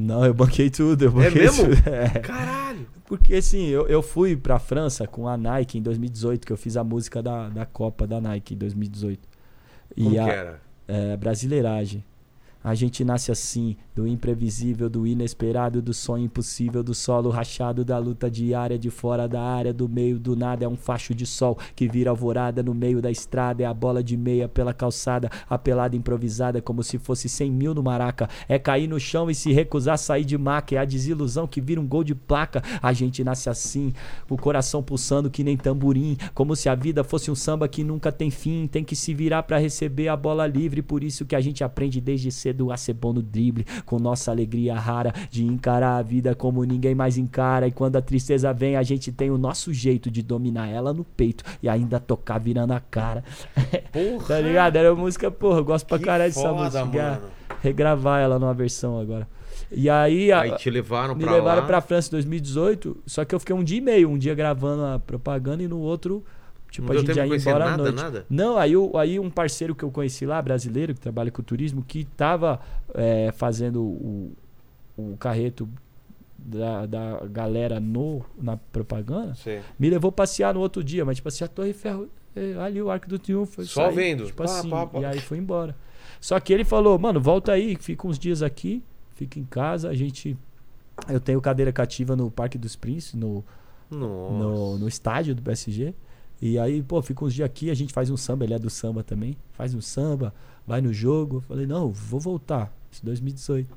Não, 0.00 0.24
eu 0.24 0.34
banquei 0.34 0.70
tudo, 0.70 1.04
eu 1.04 1.12
banquei 1.12 1.42
mesmo? 1.42 1.64
tudo. 1.64 1.82
É. 1.88 2.08
Caralho! 2.20 2.86
Porque 3.06 3.34
assim, 3.34 3.66
eu, 3.66 3.88
eu 3.88 4.02
fui 4.02 4.36
pra 4.36 4.58
França 4.58 5.06
com 5.06 5.26
a 5.28 5.36
Nike 5.36 5.78
em 5.78 5.82
2018, 5.82 6.46
que 6.46 6.52
eu 6.52 6.56
fiz 6.56 6.76
a 6.76 6.84
música 6.84 7.22
da, 7.22 7.48
da 7.48 7.66
Copa 7.66 8.06
da 8.06 8.20
Nike 8.20 8.54
em 8.54 8.56
2018. 8.56 9.28
Como 10.00 10.14
E 10.14 10.18
que 10.18 10.18
a 10.18 10.28
era? 10.28 10.60
é, 10.86 11.16
brasileiragem. 11.16 12.04
A 12.62 12.74
gente 12.74 13.02
nasce 13.02 13.32
assim, 13.32 13.74
do 13.94 14.06
imprevisível, 14.06 14.90
do 14.90 15.06
inesperado, 15.06 15.80
do 15.80 15.94
sonho 15.94 16.24
impossível, 16.24 16.82
do 16.82 16.94
solo 16.94 17.30
rachado, 17.30 17.86
da 17.86 17.96
luta 17.96 18.30
diária, 18.30 18.78
de 18.78 18.90
fora 18.90 19.26
da 19.26 19.40
área, 19.40 19.72
do 19.72 19.88
meio 19.88 20.18
do 20.18 20.36
nada. 20.36 20.66
É 20.66 20.68
um 20.68 20.76
facho 20.76 21.14
de 21.14 21.24
sol 21.24 21.58
que 21.74 21.88
vira 21.88 22.10
alvorada 22.10 22.62
no 22.62 22.74
meio 22.74 23.00
da 23.00 23.10
estrada. 23.10 23.62
É 23.62 23.66
a 23.66 23.72
bola 23.72 24.02
de 24.02 24.14
meia 24.14 24.46
pela 24.46 24.74
calçada, 24.74 25.30
a 25.48 25.56
pelada 25.56 25.96
improvisada, 25.96 26.60
como 26.60 26.82
se 26.82 26.98
fosse 26.98 27.30
100 27.30 27.50
mil 27.50 27.74
no 27.74 27.82
maraca. 27.82 28.28
É 28.46 28.58
cair 28.58 28.86
no 28.86 29.00
chão 29.00 29.30
e 29.30 29.34
se 29.34 29.54
recusar 29.54 29.94
a 29.94 29.98
sair 29.98 30.26
de 30.26 30.36
maca. 30.36 30.74
É 30.74 30.78
a 30.78 30.84
desilusão 30.84 31.46
que 31.46 31.62
vira 31.62 31.80
um 31.80 31.86
gol 31.86 32.04
de 32.04 32.14
placa. 32.14 32.62
A 32.82 32.92
gente 32.92 33.24
nasce 33.24 33.48
assim, 33.48 33.94
o 34.28 34.36
coração 34.36 34.82
pulsando 34.82 35.30
que 35.30 35.42
nem 35.42 35.56
tamborim, 35.56 36.18
como 36.34 36.54
se 36.54 36.68
a 36.68 36.74
vida 36.74 37.02
fosse 37.02 37.30
um 37.30 37.34
samba 37.34 37.66
que 37.66 37.82
nunca 37.82 38.12
tem 38.12 38.30
fim. 38.30 38.66
Tem 38.66 38.84
que 38.84 38.94
se 38.94 39.14
virar 39.14 39.44
pra 39.44 39.56
receber 39.56 40.08
a 40.08 40.16
bola 40.16 40.46
livre, 40.46 40.82
por 40.82 41.02
isso 41.02 41.24
que 41.24 41.34
a 41.34 41.40
gente 41.40 41.64
aprende 41.64 42.02
desde 42.02 42.30
cedo 42.30 42.49
a 42.72 42.76
ser 42.76 42.94
bom 42.94 43.12
no 43.12 43.22
drible, 43.22 43.64
com 43.86 43.98
nossa 43.98 44.30
alegria 44.30 44.74
rara 44.74 45.12
de 45.30 45.44
encarar 45.44 45.96
a 45.98 46.02
vida 46.02 46.34
como 46.34 46.64
ninguém 46.64 46.94
mais 46.94 47.16
encara. 47.18 47.66
E 47.66 47.70
quando 47.72 47.96
a 47.96 48.02
tristeza 48.02 48.52
vem, 48.52 48.76
a 48.76 48.82
gente 48.82 49.10
tem 49.12 49.30
o 49.30 49.38
nosso 49.38 49.72
jeito 49.72 50.10
de 50.10 50.22
dominar 50.22 50.68
ela 50.68 50.92
no 50.92 51.04
peito 51.04 51.44
e 51.62 51.68
ainda 51.68 51.98
tocar 52.00 52.38
virando 52.38 52.72
a 52.72 52.80
cara. 52.80 53.22
Porra! 53.92 54.26
Tá 54.26 54.40
ligado? 54.40 54.76
Era 54.76 54.92
uma 54.92 55.02
música, 55.02 55.30
porra, 55.30 55.58
eu 55.58 55.64
gosto 55.64 55.86
pra 55.86 55.98
caralho 55.98 56.32
dessa 56.32 56.52
música. 56.52 56.84
mano. 56.84 57.22
Regravar 57.62 58.20
ela 58.22 58.38
numa 58.38 58.54
versão 58.54 58.98
agora. 58.98 59.26
E 59.72 59.88
aí, 59.88 60.32
Aí 60.32 60.56
te 60.56 60.68
levaram 60.70 61.14
me 61.14 61.22
pra 61.22 61.32
levaram 61.34 61.60
lá. 61.60 61.66
pra 61.66 61.80
França 61.80 62.08
em 62.08 62.12
2018, 62.12 62.96
só 63.06 63.24
que 63.24 63.34
eu 63.34 63.38
fiquei 63.38 63.54
um 63.54 63.62
dia 63.62 63.78
e 63.78 63.80
meio, 63.80 64.08
um 64.08 64.18
dia 64.18 64.34
gravando 64.34 64.84
a 64.84 64.98
propaganda 64.98 65.62
e 65.62 65.68
no 65.68 65.78
outro, 65.78 66.24
tipo, 66.70 66.86
Não 66.88 66.94
a 66.94 66.98
gente 67.00 67.14
já 67.14 67.26
ia 67.26 67.36
embora 67.36 67.64
à 67.64 67.70
nada, 67.70 67.82
noite. 67.84 67.96
nada? 67.96 68.26
Não, 68.30 68.56
aí, 68.56 68.76
o- 68.76 68.96
aí 68.96 69.18
um 69.18 69.30
parceiro 69.30 69.74
que 69.74 69.82
eu 69.84 69.90
conheci 69.90 70.24
lá, 70.26 70.40
brasileiro, 70.40 70.94
que 70.94 71.00
trabalha 71.00 71.30
com 71.30 71.42
turismo, 71.42 71.82
que 71.86 72.04
tava 72.04 72.60
é, 72.94 73.32
fazendo 73.32 73.82
o, 73.82 74.32
o 74.96 75.16
carreto 75.18 75.68
da, 76.38 76.86
da 76.86 77.20
galera 77.30 77.78
no, 77.80 78.24
na 78.40 78.56
propaganda, 78.56 79.34
Sei. 79.34 79.60
me 79.78 79.90
levou 79.90 80.10
passear 80.10 80.54
no 80.54 80.60
outro 80.60 80.82
dia, 80.82 81.04
mas 81.04 81.16
tipo 81.16 81.28
assim, 81.28 81.44
a 81.44 81.48
Torre 81.48 81.72
Ferro, 81.72 82.08
é, 82.34 82.54
ali 82.60 82.80
o 82.80 82.90
Arco 82.90 83.08
do 83.08 83.18
Triunfo. 83.18 83.60
eu 83.60 83.66
Só 83.66 83.86
saí, 83.86 83.94
vendo. 83.94 84.24
Tipo 84.26 84.42
Pá, 84.42 84.58
assim, 84.58 84.70
pá, 84.70 84.86
pá. 84.86 85.00
e 85.00 85.04
aí 85.04 85.20
foi 85.20 85.38
embora. 85.38 85.76
Só 86.20 86.38
que 86.40 86.52
ele 86.52 86.64
falou, 86.64 86.98
mano, 86.98 87.20
volta 87.20 87.52
aí, 87.52 87.76
fica 87.76 88.06
uns 88.06 88.18
dias 88.18 88.42
aqui, 88.42 88.82
fica 89.14 89.38
em 89.38 89.44
casa, 89.44 89.88
a 89.88 89.94
gente... 89.94 90.36
Eu 91.08 91.18
tenho 91.18 91.40
cadeira 91.40 91.72
cativa 91.72 92.14
no 92.14 92.30
Parque 92.30 92.58
dos 92.58 92.76
Príncipes, 92.76 93.14
no, 93.18 93.42
no, 93.90 94.78
no 94.78 94.86
estádio 94.88 95.34
do 95.34 95.42
PSG. 95.42 95.94
E 96.40 96.58
aí, 96.58 96.82
pô, 96.82 97.02
fica 97.02 97.24
uns 97.24 97.34
dias 97.34 97.46
aqui, 97.46 97.70
a 97.70 97.74
gente 97.74 97.92
faz 97.92 98.08
um 98.10 98.16
samba, 98.16 98.44
ele 98.44 98.54
é 98.54 98.58
do 98.58 98.70
samba 98.70 99.02
também. 99.02 99.36
Faz 99.52 99.74
um 99.74 99.80
samba, 99.80 100.32
vai 100.66 100.80
no 100.80 100.92
jogo. 100.92 101.36
Eu 101.36 101.40
falei, 101.42 101.66
não, 101.66 101.90
vou 101.90 102.18
voltar. 102.18 102.72
Isso 102.90 103.04
2018. 103.04 103.76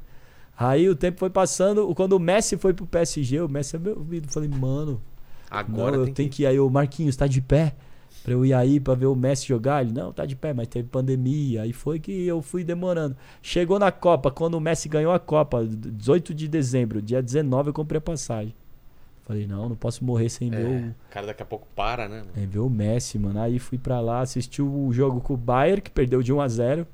Aí 0.58 0.88
o 0.88 0.96
tempo 0.96 1.20
foi 1.20 1.30
passando, 1.30 1.94
quando 1.96 2.14
o 2.14 2.20
Messi 2.20 2.58
foi 2.58 2.74
pro 2.74 2.86
PSG, 2.86 3.42
o 3.42 3.50
Messi 3.50 3.76
é 3.76 3.80
meu 3.80 3.98
ouvido. 3.98 4.32
Falei, 4.32 4.50
mano, 4.50 5.02
Agora 5.50 5.98
não, 5.98 6.06
eu 6.06 6.14
tenho 6.14 6.30
que... 6.30 6.38
que 6.38 6.44
ir 6.44 6.46
aí, 6.48 6.60
o 6.60 6.70
Marquinhos 6.70 7.16
tá 7.16 7.28
de 7.28 7.42
pé. 7.42 7.76
Pra 8.24 8.32
eu 8.32 8.46
ir 8.46 8.54
aí 8.54 8.80
pra 8.80 8.94
ver 8.96 9.08
o 9.08 9.16
Messi 9.16 9.46
jogar. 9.46 9.84
Ele, 9.84 9.92
não, 9.92 10.14
tá 10.14 10.26
de 10.26 10.36
pé, 10.36 10.54
mas 10.54 10.68
teve 10.68 10.88
pandemia. 10.88 11.64
Aí 11.64 11.74
foi 11.74 12.00
que 12.00 12.26
eu 12.26 12.42
fui 12.42 12.64
demorando. 12.64 13.18
Chegou 13.42 13.78
na 13.78 13.92
Copa, 13.92 14.32
quando 14.32 14.54
o 14.54 14.62
Messi 14.62 14.88
ganhou 14.88 15.12
a 15.12 15.20
Copa, 15.20 15.66
18 15.66 16.34
de 16.34 16.48
dezembro, 16.48 17.02
dia 17.02 17.22
19 17.22 17.70
eu 17.70 17.74
comprei 17.74 17.98
a 17.98 18.02
passagem. 18.02 18.56
Falei, 19.26 19.48
não, 19.48 19.70
não 19.70 19.76
posso 19.76 20.04
morrer 20.04 20.28
sem 20.30 20.50
ver 20.50 20.66
o, 20.66 20.74
É, 20.74 20.90
o 20.90 20.96
cara 21.10 21.28
daqui 21.28 21.42
a 21.42 21.46
pouco 21.46 21.66
para, 21.76 22.10
né? 22.10 22.24
é, 22.36 22.46
ver 22.46 22.60
o 22.60 22.70
Messi, 22.70 23.18
mano. 23.18 23.40
Aí 23.40 23.58
fui 23.58 23.78
pra 23.78 24.02
lá, 24.02 24.20
assisti 24.20 24.62
o 24.62 24.92
jogo 24.92 25.22
com 25.22 25.34
o 25.34 25.38
Bayern, 25.38 25.82
que 25.82 25.90
perdeu 25.90 26.22
de 26.22 26.34
1 26.34 26.42
a 26.42 26.48
0 26.48 26.88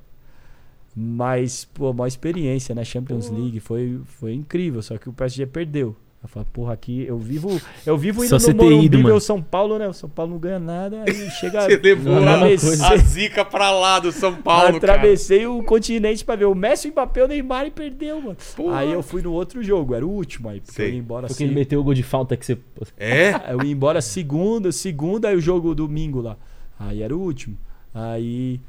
Mas, 0.95 1.65
pô, 1.65 1.91
uma 1.91 2.07
experiência, 2.07 2.76
né? 2.76 2.84
Champions 2.84 3.30
Pô. 3.30 3.35
League. 3.35 3.60
Foi, 3.60 4.01
foi 4.06 4.34
incrível, 4.34 4.81
só 4.81 4.97
que 4.97 5.10
o 5.10 5.14
PSG 5.14 5.45
perdeu. 5.47 5.95
Eu 6.21 6.27
falei, 6.27 6.47
porra, 6.51 6.73
aqui 6.73 7.05
eu 7.07 7.17
vivo, 7.17 7.61
eu 7.85 7.97
vivo 7.97 8.25
indo 8.25 8.37
Só 8.37 8.49
no 8.49 8.55
Morumbi 8.55 8.85
ido, 8.85 8.99
mano. 8.99 9.21
São 9.21 9.41
Paulo, 9.41 9.79
né? 9.79 9.87
O 9.87 9.93
São 9.93 10.09
Paulo 10.09 10.33
não 10.33 10.39
ganha 10.39 10.59
nada, 10.59 11.01
aí 11.07 11.13
chega... 11.39 11.61
Você 11.61 11.77
levou 11.77 12.17
a, 12.17 12.19
não, 12.19 12.33
atravessei, 12.33 12.85
a 12.85 12.97
zica 12.97 13.45
pra 13.45 13.71
lá 13.71 13.99
do 13.99 14.11
São 14.11 14.35
Paulo, 14.35 14.75
atravessei 14.75 15.47
o 15.47 15.63
continente 15.63 16.25
pra 16.25 16.35
ver 16.35 16.43
o 16.43 16.53
Messi, 16.53 16.89
o 16.89 16.91
Mbappé, 16.91 17.23
o 17.23 17.27
Neymar 17.29 17.67
e 17.67 17.71
perdeu, 17.71 18.21
mano. 18.21 18.35
Porra. 18.53 18.79
Aí 18.79 18.91
eu 18.91 19.01
fui 19.01 19.21
no 19.21 19.31
outro 19.31 19.63
jogo, 19.63 19.95
era 19.95 20.05
o 20.05 20.09
último 20.09 20.49
aí, 20.49 20.59
porque 20.59 20.75
Sei. 20.75 20.89
eu 20.89 20.93
ia 20.93 20.99
embora 20.99 21.27
Porque 21.27 21.41
ele 21.41 21.51
assim. 21.51 21.59
meteu 21.59 21.79
o 21.79 21.83
gol 21.85 21.93
de 21.93 22.03
falta 22.03 22.35
que 22.35 22.45
você. 22.45 22.55
cara. 22.55 22.91
É? 22.97 23.29
Eu 23.53 23.63
ia 23.63 23.71
embora 23.71 24.01
segunda, 24.01 24.73
segunda 24.73 25.31
e 25.31 25.37
o 25.37 25.41
jogo 25.41 25.73
domingo 25.73 26.19
lá. 26.19 26.35
Aí 26.77 27.01
era 27.01 27.15
o 27.15 27.19
último. 27.19 27.57
Aí 27.93 28.59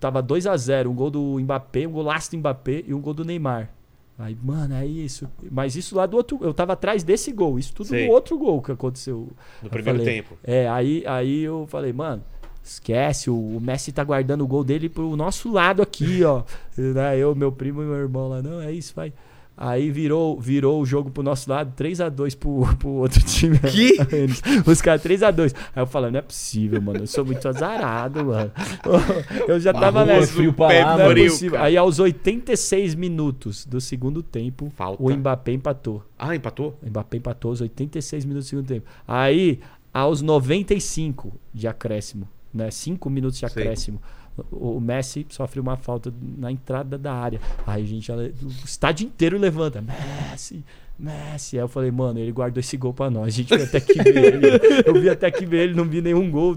tava 0.00 0.22
2 0.22 0.46
a 0.46 0.56
0 0.56 0.90
um 0.90 0.94
gol 0.94 1.10
do 1.10 1.38
Mbappé, 1.40 1.86
um 1.86 1.92
golaço 1.92 2.30
do 2.30 2.38
Mbappé 2.38 2.84
e 2.86 2.94
um 2.94 3.00
gol 3.00 3.12
do 3.14 3.24
Neymar. 3.24 3.70
Aí, 4.18 4.36
mano, 4.40 4.74
é 4.74 4.86
isso. 4.86 5.28
Mas 5.50 5.74
isso 5.74 5.96
lá 5.96 6.06
do 6.06 6.16
outro. 6.16 6.38
Eu 6.40 6.54
tava 6.54 6.74
atrás 6.74 7.02
desse 7.02 7.32
gol. 7.32 7.58
Isso 7.58 7.74
tudo 7.74 7.88
Sei. 7.88 8.06
no 8.06 8.12
outro 8.12 8.38
gol 8.38 8.62
que 8.62 8.70
aconteceu. 8.70 9.28
No 9.60 9.66
Eu 9.66 9.70
primeiro 9.70 9.98
falei, 9.98 10.14
tempo. 10.14 10.38
É, 10.44 10.68
aí, 10.68 11.02
aí 11.06 11.42
eu 11.42 11.66
falei, 11.68 11.92
mano, 11.92 12.22
esquece, 12.62 13.28
o, 13.28 13.34
o 13.36 13.60
Messi 13.60 13.92
tá 13.92 14.04
guardando 14.04 14.42
o 14.42 14.46
gol 14.46 14.62
dele 14.64 14.88
pro 14.88 15.16
nosso 15.16 15.52
lado 15.52 15.82
aqui, 15.82 16.22
ó. 16.24 16.42
Né, 16.76 17.16
eu, 17.16 17.36
meu 17.36 17.52
primo 17.52 17.82
e 17.82 17.84
meu 17.84 17.94
irmão 17.94 18.28
lá, 18.28 18.42
não, 18.42 18.60
é 18.60 18.72
isso, 18.72 18.92
vai. 18.96 19.12
Aí 19.56 19.88
virou, 19.90 20.40
virou 20.40 20.80
o 20.80 20.86
jogo 20.86 21.10
pro 21.10 21.22
nosso 21.22 21.48
lado, 21.48 21.72
3x2 21.80 22.36
pro, 22.36 22.66
pro 22.76 22.88
outro 22.88 23.22
time. 23.22 23.58
Que? 23.60 23.96
Os 24.68 24.82
caras 24.82 25.02
3x2. 25.02 25.54
Aí 25.74 25.82
eu 25.82 25.86
falei, 25.86 26.10
não 26.10 26.18
é 26.18 26.22
possível, 26.22 26.82
mano. 26.82 27.00
Eu 27.00 27.06
sou 27.06 27.24
muito 27.24 27.46
azarado, 27.48 28.24
mano. 28.24 28.50
Eu 29.46 29.60
já 29.60 29.72
tava 29.72 30.04
nessa. 30.04 30.32
frio 30.32 30.52
pra 30.52 30.66
lá, 30.66 30.98
Não 30.98 31.10
é 31.12 31.14
possível. 31.14 31.60
Aí 31.62 31.76
aos 31.76 31.98
86 31.98 32.94
minutos 32.96 33.64
do 33.64 33.80
segundo 33.80 34.22
tempo, 34.22 34.70
Falta. 34.74 35.02
o 35.02 35.10
Mbappé 35.14 35.52
empatou. 35.52 36.02
Ah, 36.18 36.34
empatou? 36.34 36.76
O 36.82 36.88
Mbappé 36.88 37.18
empatou 37.18 37.50
aos 37.50 37.60
86 37.60 38.24
minutos 38.24 38.46
do 38.46 38.50
segundo 38.50 38.66
tempo. 38.66 38.86
Aí, 39.06 39.60
aos 39.92 40.20
95 40.20 41.32
de 41.52 41.68
acréscimo, 41.68 42.28
né? 42.52 42.70
Cinco 42.70 43.08
minutos 43.08 43.38
de 43.38 43.48
Sei. 43.48 43.62
acréscimo. 43.62 43.98
O 43.98 44.23
o 44.50 44.80
Messi 44.80 45.26
sofre 45.28 45.60
uma 45.60 45.76
falta 45.76 46.12
na 46.36 46.50
entrada 46.50 46.98
da 46.98 47.12
área. 47.12 47.40
Aí 47.66 47.82
a 47.82 47.86
gente, 47.86 48.10
o 48.10 48.48
estádio 48.64 49.06
inteiro 49.06 49.38
levanta. 49.38 49.80
Messi, 49.80 50.64
Messi. 50.98 51.56
Aí 51.56 51.62
eu 51.62 51.68
falei, 51.68 51.90
mano, 51.90 52.18
ele 52.18 52.32
guardou 52.32 52.60
esse 52.60 52.76
gol 52.76 52.92
pra 52.92 53.08
nós. 53.10 53.28
A 53.28 53.30
gente 53.30 53.54
viu 53.54 53.64
até 53.64 53.80
que 53.80 54.02
ver 54.02 54.34
ele. 54.34 54.46
Eu 54.86 54.94
vi 54.94 55.08
até 55.08 55.30
que 55.30 55.46
ver 55.46 55.64
ele, 55.64 55.74
não 55.74 55.84
vi 55.84 56.00
nenhum 56.00 56.30
gol. 56.30 56.56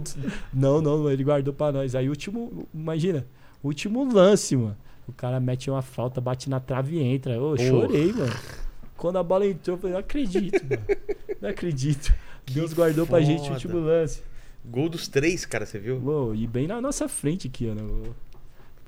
Não, 0.53 0.81
não, 0.81 1.09
ele 1.09 1.23
guardou 1.23 1.53
pra 1.53 1.71
nós. 1.71 1.93
Aí, 1.95 2.09
último, 2.09 2.67
imagina, 2.73 3.25
último 3.63 4.11
lance, 4.11 4.55
mano. 4.55 4.77
O 5.07 5.13
cara 5.13 5.39
mete 5.39 5.69
uma 5.69 5.81
falta, 5.81 6.19
bate 6.19 6.49
na 6.49 6.59
trave 6.59 6.97
e 6.97 7.01
entra. 7.01 7.33
Eu 7.33 7.55
chorei, 7.57 8.11
mano. 8.11 8.33
Quando 8.97 9.17
a 9.17 9.23
bola 9.23 9.45
entrou, 9.45 9.77
eu 9.77 9.81
falei, 9.81 9.93
não 9.93 9.99
acredito, 9.99 10.61
mano. 10.63 10.83
Não 11.39 11.49
acredito. 11.49 12.13
Deus 12.51 12.73
guardou 12.73 13.05
pra 13.05 13.21
gente 13.21 13.41
o 13.41 13.43
foda. 13.43 13.53
último 13.53 13.79
lance. 13.79 14.21
Gol 14.65 14.89
dos 14.89 15.07
três, 15.07 15.45
cara, 15.45 15.65
você 15.65 15.79
viu? 15.79 15.99
Pô, 15.99 16.33
e 16.33 16.45
bem 16.45 16.67
na 16.67 16.81
nossa 16.81 17.07
frente 17.07 17.47
aqui, 17.47 17.69
ó. 17.69 17.73
né? 17.73 17.81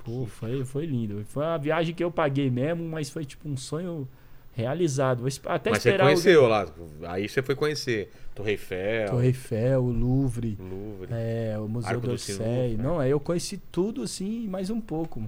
Pô, 0.04 0.26
foi, 0.26 0.64
foi 0.64 0.86
lindo. 0.86 1.24
Foi 1.26 1.44
uma 1.44 1.58
viagem 1.58 1.94
que 1.94 2.02
eu 2.02 2.10
paguei 2.10 2.50
mesmo, 2.50 2.84
mas 2.84 3.10
foi 3.10 3.24
tipo 3.24 3.48
um 3.48 3.56
sonho 3.56 4.08
realizado. 4.52 5.24
Até 5.46 5.70
Mas 5.70 5.82
você 5.82 5.88
esperar 5.88 6.04
conheceu 6.04 6.46
lá. 6.46 6.66
Aí 7.08 7.28
você 7.28 7.42
foi 7.42 7.54
conhecer. 7.54 8.10
Torre 8.34 8.52
Eiffel, 8.52 9.10
Torre 9.10 9.26
Eiffel, 9.26 9.82
o 9.82 9.92
Louvre, 9.92 10.56
Louvre. 10.58 11.08
é, 11.10 11.58
o 11.58 11.68
Museu 11.68 11.88
Arco 11.90 12.00
do 12.02 12.08
d'Orsay. 12.08 12.36
Triunfo, 12.36 12.76
né? 12.76 12.82
Não, 12.82 12.98
aí 12.98 13.10
eu 13.10 13.20
conheci 13.20 13.60
tudo 13.70 14.02
assim 14.02 14.48
mais 14.48 14.70
um 14.70 14.80
pouco. 14.80 15.22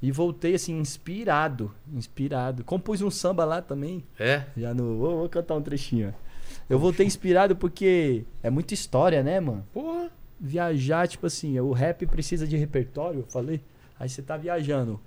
E 0.00 0.12
voltei 0.12 0.54
assim, 0.54 0.78
inspirado. 0.78 1.74
Inspirado. 1.92 2.62
Compus 2.64 3.02
um 3.02 3.10
samba 3.10 3.44
lá 3.44 3.60
também. 3.60 4.04
É? 4.18 4.44
Já 4.56 4.72
no. 4.72 4.96
Vou, 4.96 5.18
vou 5.18 5.28
cantar 5.28 5.56
um 5.56 5.62
trechinho. 5.62 6.14
ó. 6.14 6.27
Eu 6.68 6.78
voltei 6.78 7.06
inspirado 7.06 7.56
porque 7.56 8.24
é 8.42 8.50
muita 8.50 8.74
história, 8.74 9.22
né, 9.22 9.40
mano? 9.40 9.64
Porra. 9.72 10.10
viajar, 10.40 11.08
tipo 11.08 11.26
assim, 11.26 11.58
o 11.58 11.72
rap 11.72 12.06
precisa 12.06 12.46
de 12.46 12.56
repertório, 12.56 13.20
eu 13.20 13.26
falei. 13.26 13.60
Aí 13.98 14.08
você 14.08 14.22
tá 14.22 14.36
viajando, 14.36 15.00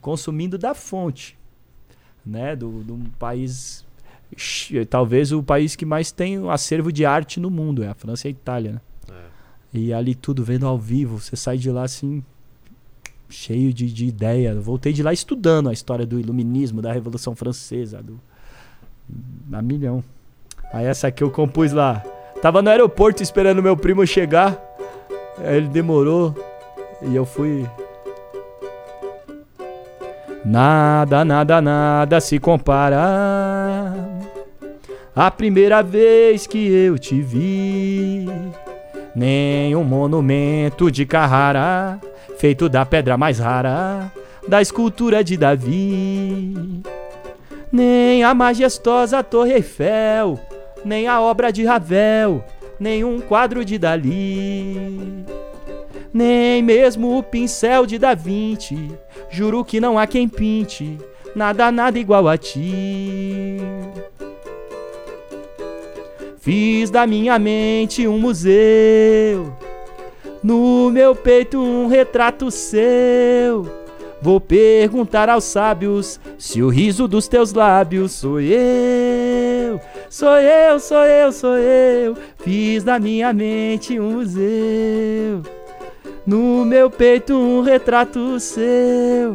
consumindo 0.00 0.56
da 0.56 0.74
fonte, 0.74 1.36
né? 2.24 2.56
Do, 2.56 2.68
um 2.68 3.04
país, 3.18 3.84
talvez 4.88 5.32
o 5.32 5.42
país 5.42 5.76
que 5.76 5.84
mais 5.84 6.10
tem 6.12 6.38
um 6.38 6.50
acervo 6.50 6.90
de 6.90 7.04
arte 7.04 7.38
no 7.38 7.50
mundo, 7.50 7.82
é 7.82 7.88
a 7.88 7.94
França 7.94 8.26
e 8.26 8.28
a 8.28 8.30
Itália, 8.30 8.72
né? 8.72 8.80
É. 9.10 9.78
E 9.78 9.92
ali 9.92 10.14
tudo 10.14 10.42
vendo 10.42 10.66
ao 10.66 10.78
vivo, 10.78 11.20
você 11.20 11.36
sai 11.36 11.58
de 11.58 11.70
lá 11.70 11.82
assim, 11.82 12.24
cheio 13.28 13.74
de, 13.74 13.92
de 13.92 14.06
ideia. 14.06 14.50
Eu 14.50 14.62
voltei 14.62 14.92
de 14.92 15.02
lá 15.02 15.12
estudando 15.12 15.68
a 15.68 15.72
história 15.72 16.06
do 16.06 16.18
iluminismo, 16.18 16.80
da 16.80 16.92
Revolução 16.92 17.34
Francesa, 17.34 18.02
do. 18.02 18.20
A 19.52 19.60
milhão. 19.60 20.02
Aí 20.76 20.84
essa 20.84 21.08
aqui 21.08 21.24
eu 21.24 21.30
compus 21.30 21.72
lá. 21.72 22.02
Tava 22.42 22.60
no 22.60 22.68
aeroporto 22.68 23.22
esperando 23.22 23.62
meu 23.62 23.74
primo 23.74 24.06
chegar. 24.06 24.62
Aí 25.38 25.56
ele 25.56 25.68
demorou. 25.68 26.34
E 27.00 27.16
eu 27.16 27.24
fui. 27.24 27.66
Nada, 30.44 31.24
nada, 31.24 31.62
nada 31.62 32.20
se 32.20 32.38
compara. 32.38 33.94
A 35.14 35.30
primeira 35.30 35.82
vez 35.82 36.46
que 36.46 36.58
eu 36.58 36.98
te 36.98 37.22
vi. 37.22 38.28
Nem 39.14 39.74
um 39.74 39.82
monumento 39.82 40.90
de 40.90 41.06
Carrara, 41.06 41.98
feito 42.36 42.68
da 42.68 42.84
pedra 42.84 43.16
mais 43.16 43.38
rara, 43.38 44.12
da 44.46 44.60
escultura 44.60 45.24
de 45.24 45.38
Davi. 45.38 46.82
Nem 47.72 48.22
a 48.22 48.34
majestosa 48.34 49.22
Torre 49.22 49.54
Eiffel, 49.54 50.38
nem 50.86 51.08
a 51.08 51.20
obra 51.20 51.52
de 51.52 51.64
Ravel, 51.64 52.44
nem 52.78 53.02
um 53.02 53.20
quadro 53.20 53.64
de 53.64 53.76
Dali. 53.76 55.26
Nem 56.14 56.62
mesmo 56.62 57.18
o 57.18 57.22
pincel 57.22 57.84
de 57.84 57.98
Da 57.98 58.14
Vinci, 58.14 58.90
juro 59.28 59.64
que 59.64 59.80
não 59.80 59.98
há 59.98 60.06
quem 60.06 60.28
pinte, 60.28 60.96
nada, 61.34 61.70
nada 61.72 61.98
igual 61.98 62.28
a 62.28 62.38
ti. 62.38 63.58
Fiz 66.38 66.88
da 66.88 67.06
minha 67.06 67.38
mente 67.38 68.06
um 68.06 68.18
museu, 68.18 69.52
no 70.42 70.88
meu 70.90 71.14
peito 71.16 71.60
um 71.60 71.88
retrato 71.88 72.50
seu. 72.50 73.66
Vou 74.22 74.40
perguntar 74.40 75.28
aos 75.28 75.44
sábios 75.44 76.18
se 76.38 76.62
o 76.62 76.68
riso 76.68 77.06
dos 77.06 77.28
teus 77.28 77.52
lábios 77.52 78.12
sou 78.12 78.40
eu. 78.40 79.78
Sou 80.08 80.36
eu, 80.36 80.78
sou 80.78 81.04
eu, 81.04 81.32
sou 81.32 81.56
eu. 81.56 82.16
Fiz 82.38 82.84
da 82.84 82.98
minha 82.98 83.32
mente 83.32 83.98
um 83.98 84.12
museu. 84.12 85.42
No 86.26 86.64
meu 86.64 86.90
peito 86.90 87.34
um 87.34 87.60
retrato 87.60 88.38
seu. 88.40 89.34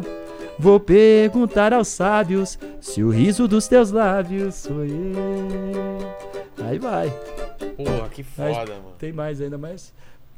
Vou 0.58 0.78
perguntar 0.78 1.72
aos 1.72 1.88
sábios 1.88 2.58
se 2.80 3.02
o 3.02 3.10
riso 3.10 3.48
dos 3.48 3.66
teus 3.66 3.90
lábios 3.90 4.54
sou 4.56 4.84
eu. 4.84 6.14
Aí 6.64 6.78
vai. 6.78 7.12
Porra, 7.76 8.08
que 8.08 8.24
Mas 8.36 8.56
foda, 8.56 8.72
mano. 8.74 8.94
Tem 8.98 9.12
mais 9.12 9.40
ainda, 9.40 9.58
mas. 9.58 9.92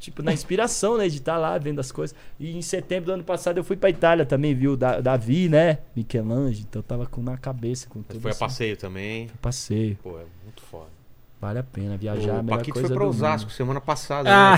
Tipo, 0.05 0.23
na 0.23 0.33
inspiração, 0.33 0.99
né? 0.99 1.09
De 1.09 1.17
estar 1.17 1.37
lá 1.39 1.57
vendo 1.59 1.81
as 1.81 1.91
coisas. 1.91 2.15
E 2.39 2.57
em 2.57 2.63
setembro 2.63 3.07
do 3.07 3.13
ano 3.13 3.25
passado 3.25 3.57
eu 3.59 3.65
fui 3.65 3.77
pra 3.77 3.89
Itália 3.91 4.27
também, 4.27 4.55
viu? 4.55 4.77
Da, 4.77 5.01
Davi, 5.01 5.49
né? 5.49 5.79
Michelangelo. 5.97 6.67
Então 6.69 6.81
eu 6.81 6.83
tava 6.85 7.07
com 7.07 7.23
na 7.23 7.37
cabeça 7.37 7.89
com 7.89 8.03
tudo. 8.03 8.21
Foi 8.21 8.31
a 8.31 8.33
assim. 8.33 8.41
passeio 8.41 8.77
também. 8.77 9.29
Passeio. 9.41 9.99
Pô, 10.03 10.19
é 10.19 10.25
muito 10.45 10.63
foda. 10.63 10.93
Vale 11.41 11.59
a 11.59 11.63
pena 11.63 11.97
viajar. 11.97 12.37
a 12.37 12.41
o 12.41 12.43
melhor 12.43 12.57
Paquito 12.59 12.73
coisa 12.75 12.89
foi 12.89 12.97
pra 12.97 13.07
Osasco 13.07 13.49
mundo. 13.49 13.57
semana 13.57 13.81
passada, 13.81 14.31
Ah. 14.31 14.57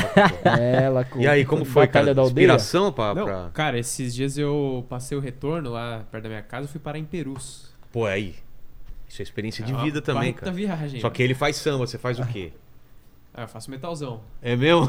né? 0.56 0.85
Ela 0.85 1.05
com 1.05 1.20
E 1.20 1.27
aí, 1.27 1.44
como 1.44 1.64
foi, 1.64 1.86
Batalha 1.86 2.05
cara? 2.06 2.14
da 2.14 2.23
aldeia? 2.23 2.44
Inspiração 2.47 2.93
pra, 2.93 3.14
Não, 3.14 3.24
pra... 3.24 3.51
cara, 3.52 3.78
esses 3.78 4.14
dias 4.14 4.39
eu 4.39 4.85
passei 4.89 5.16
o 5.18 5.20
retorno 5.20 5.70
lá 5.70 6.05
perto 6.10 6.23
da 6.24 6.28
minha 6.28 6.43
casa 6.43 6.66
e 6.66 6.68
fui 6.68 6.78
parar 6.81 6.98
em 6.98 7.05
Perus. 7.05 7.74
Pô, 7.93 8.05
aí. 8.06 8.35
Isso 9.09 9.20
é 9.20 9.24
experiência 9.24 9.64
de 9.64 9.73
É 9.73 9.74
uma 9.74 9.82
vida 9.85 10.01
também, 10.02 10.32
cara. 10.32 10.52
viagem. 10.52 11.01
Só 11.01 11.10
que 11.10 11.23
ele 11.23 11.35
faz 11.35 11.56
samba, 11.56 11.86
você 11.86 11.98
faz 11.98 12.18
o 12.20 12.27
quê? 12.27 12.52
Ah, 13.36 13.42
eu 13.42 13.48
faço 13.48 13.70
metalzão. 13.70 14.20
É 14.42 14.56
mesmo? 14.56 14.88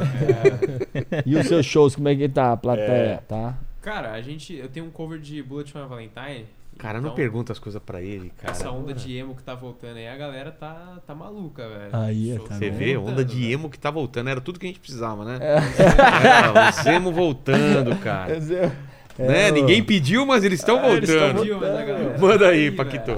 E 1.26 1.36
os 1.36 1.46
seus 1.48 1.66
shows, 1.66 1.96
como 1.96 2.08
é 2.08 2.16
que 2.16 2.30
tá? 2.30 2.54
A 2.54 2.58
plateia, 2.58 2.88
É. 2.88 3.18
tá? 3.28 3.58
Cara, 3.82 4.14
a 4.14 4.22
gente. 4.22 4.54
Eu 4.56 4.70
tenho 4.70 4.86
um 4.86 4.90
cover 4.90 5.20
de 5.20 5.42
Bullet 5.44 5.72
for 5.72 5.86
Valentine. 5.88 6.46
Cara, 6.78 7.00
não 7.02 7.08
então, 7.08 7.16
pergunta 7.16 7.52
as 7.52 7.58
coisas 7.60 7.82
pra 7.84 8.02
ele, 8.02 8.32
cara. 8.38 8.52
Essa 8.52 8.70
onda 8.70 8.94
de 8.94 9.18
emo 9.18 9.34
que 9.36 9.42
tá 9.42 9.56
voltando 9.56 9.98
aí, 9.98 10.08
a 10.08 10.16
galera 10.16 10.52
tá, 10.52 11.00
tá 11.08 11.16
maluca, 11.16 11.68
velho. 11.68 11.90
Aí, 11.92 12.36
Show 12.36 12.48
tá 12.48 12.54
Você 12.56 12.70
vendo? 12.70 12.78
vê, 12.78 12.96
voltando, 12.96 13.14
onda 13.14 13.26
de 13.26 13.36
velho. 13.42 13.52
emo 13.54 13.70
que 13.70 13.80
tá 13.80 13.90
voltando. 13.90 14.30
Era 14.30 14.40
tudo 14.40 14.60
que 14.60 14.66
a 14.66 14.70
gente 14.70 14.80
precisava, 14.80 15.26
né? 15.26 15.40
Era, 16.24 16.70
os 16.70 16.86
emo 16.86 17.12
voltando, 17.12 17.96
cara. 17.98 18.40
né? 18.40 18.72
É, 19.20 19.50
Ninguém 19.52 19.84
pediu, 19.84 20.24
mas 20.28 20.44
eles 20.44 20.60
estão 20.60 20.80
É, 20.86 20.94
eles 20.94 21.10
tão 21.10 21.18
voltando. 21.20 21.40
Pediu, 21.40 21.60
mas 21.60 21.70
a 21.70 21.84
galera 21.86 22.18
Manda 22.20 22.40
tá 22.46 22.50
aí. 22.52 22.72
Paquito. 22.72 23.12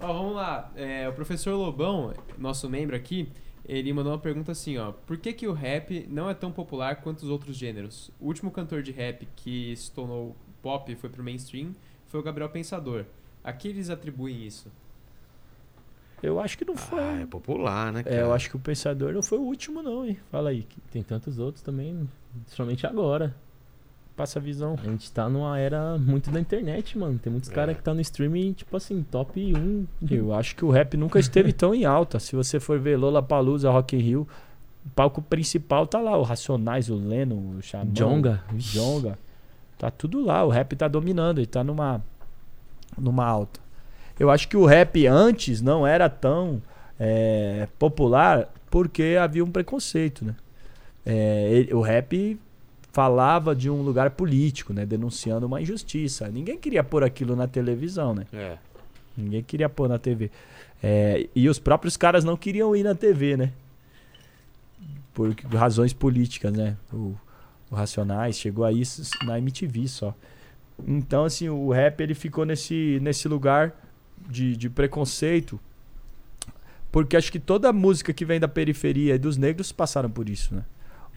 Ó, 0.00 0.12
vamos 0.12 0.34
lá. 0.36 0.70
É, 0.76 1.08
o 1.08 1.12
professor 1.12 1.56
Lobão, 1.56 2.12
nosso 2.38 2.70
membro 2.70 2.94
aqui, 2.94 3.28
ele 3.64 3.92
mandou 3.92 4.12
uma 4.12 4.18
pergunta 4.18 4.52
assim, 4.52 4.76
ó. 4.78 4.92
Por 4.92 5.16
que, 5.16 5.32
que 5.32 5.46
o 5.46 5.52
rap 5.52 6.06
não 6.10 6.28
é 6.28 6.34
tão 6.34 6.50
popular 6.50 6.96
quanto 6.96 7.22
os 7.22 7.28
outros 7.28 7.56
gêneros? 7.56 8.10
O 8.20 8.26
último 8.26 8.50
cantor 8.50 8.82
de 8.82 8.92
rap 8.92 9.26
que 9.36 9.74
se 9.76 9.90
tornou 9.90 10.36
pop 10.60 10.90
e 10.90 10.96
foi 10.96 11.10
pro 11.10 11.22
mainstream 11.22 11.74
foi 12.06 12.20
o 12.20 12.22
Gabriel 12.22 12.50
Pensador. 12.50 13.04
A 13.42 13.52
que 13.52 13.68
eles 13.68 13.90
atribuem 13.90 14.44
isso? 14.44 14.70
Eu 16.22 16.38
acho 16.38 16.56
que 16.56 16.64
não 16.64 16.76
foi. 16.76 17.00
Ah, 17.00 17.20
é 17.22 17.26
popular, 17.26 17.92
né, 17.92 18.02
cara? 18.02 18.14
É, 18.14 18.22
eu 18.22 18.32
acho 18.32 18.48
que 18.48 18.56
o 18.56 18.60
Pensador 18.60 19.12
não 19.12 19.22
foi 19.22 19.38
o 19.38 19.42
último, 19.42 19.82
não, 19.82 20.06
hein? 20.06 20.18
Fala 20.30 20.50
aí, 20.50 20.62
que 20.62 20.80
Tem 20.82 21.02
tantos 21.02 21.38
outros 21.40 21.62
também, 21.62 22.08
principalmente 22.44 22.86
agora. 22.86 23.34
Passa 24.16 24.38
a 24.38 24.42
visão. 24.42 24.76
A 24.82 24.88
gente 24.88 25.10
tá 25.12 25.28
numa 25.28 25.58
era 25.58 25.96
muito 25.98 26.30
da 26.30 26.38
internet, 26.40 26.96
mano. 26.98 27.18
Tem 27.18 27.30
muitos 27.32 27.50
É. 27.50 27.54
caras 27.54 27.76
que 27.76 27.82
tá 27.82 27.92
no 27.94 28.00
streaming, 28.00 28.52
tipo 28.52 28.76
assim, 28.76 29.02
top 29.02 29.40
1. 29.54 29.86
Eu 30.10 30.32
acho 30.34 30.54
que 30.56 30.64
o 30.64 30.70
rap 30.70 30.96
nunca 30.96 31.18
esteve 31.18 31.52
tão 31.54 31.74
em 31.74 31.84
alta. 31.84 32.18
Se 32.18 32.34
você 32.36 32.60
for 32.60 32.78
ver 32.78 32.96
Lollapalooza, 32.96 33.70
Rock 33.70 33.96
in 33.96 34.00
Rio, 34.00 34.28
o 34.86 34.90
palco 34.90 35.20
principal 35.22 35.86
tá 35.86 36.00
lá. 36.00 36.16
O 36.16 36.22
Racionais, 36.22 36.88
o 36.90 36.94
Leno, 36.94 37.56
o 37.58 37.62
Xamã. 37.62 37.90
Jonga. 37.92 38.42
o 38.52 38.58
Jonga. 38.58 39.18
Tá 39.78 39.90
tudo 39.90 40.24
lá. 40.24 40.44
O 40.44 40.48
rap 40.48 40.76
tá 40.76 40.86
dominando. 40.88 41.38
Ele 41.38 41.46
tá 41.46 41.64
numa, 41.64 42.02
numa 42.98 43.24
alta. 43.24 43.60
Eu 44.18 44.30
acho 44.30 44.46
que 44.48 44.56
o 44.56 44.64
rap 44.66 45.06
antes 45.06 45.60
não 45.62 45.86
era 45.86 46.08
tão 46.08 46.62
é, 47.00 47.66
popular 47.78 48.48
porque 48.70 49.16
havia 49.20 49.44
um 49.44 49.50
preconceito, 49.50 50.24
né? 50.24 50.34
É, 51.04 51.48
ele- 51.50 51.74
o 51.74 51.80
rap 51.80 52.38
falava 52.92 53.54
de 53.56 53.70
um 53.70 53.82
lugar 53.82 54.10
político, 54.10 54.72
né? 54.72 54.84
Denunciando 54.84 55.46
uma 55.46 55.60
injustiça. 55.60 56.28
Ninguém 56.28 56.58
queria 56.58 56.84
pôr 56.84 57.02
aquilo 57.02 57.34
na 57.34 57.48
televisão, 57.48 58.14
né? 58.14 58.26
É. 58.32 58.58
Ninguém 59.16 59.42
queria 59.42 59.68
pôr 59.68 59.88
na 59.88 59.98
TV. 59.98 60.30
É, 60.82 61.28
e 61.34 61.48
os 61.48 61.58
próprios 61.58 61.96
caras 61.96 62.22
não 62.24 62.36
queriam 62.36 62.74
ir 62.76 62.82
na 62.82 62.94
TV, 62.94 63.36
né? 63.36 63.52
Por 65.14 65.34
razões 65.54 65.92
políticas, 65.92 66.52
né? 66.52 66.76
O, 66.92 67.14
o 67.70 67.74
Racionais 67.74 68.36
chegou 68.36 68.64
aí 68.64 68.80
s- 68.82 69.10
na 69.24 69.38
MTV 69.38 69.88
só. 69.88 70.14
Então, 70.86 71.24
assim, 71.24 71.48
o 71.48 71.70
rap 71.70 72.00
ele 72.00 72.14
ficou 72.14 72.44
nesse, 72.44 72.98
nesse 73.02 73.28
lugar 73.28 73.74
de, 74.28 74.56
de 74.56 74.68
preconceito. 74.70 75.60
Porque 76.90 77.16
acho 77.16 77.30
que 77.32 77.38
toda 77.38 77.72
música 77.72 78.12
que 78.12 78.24
vem 78.24 78.40
da 78.40 78.48
periferia 78.48 79.14
e 79.14 79.18
dos 79.18 79.36
negros 79.36 79.70
passaram 79.72 80.10
por 80.10 80.28
isso, 80.28 80.54
né? 80.54 80.64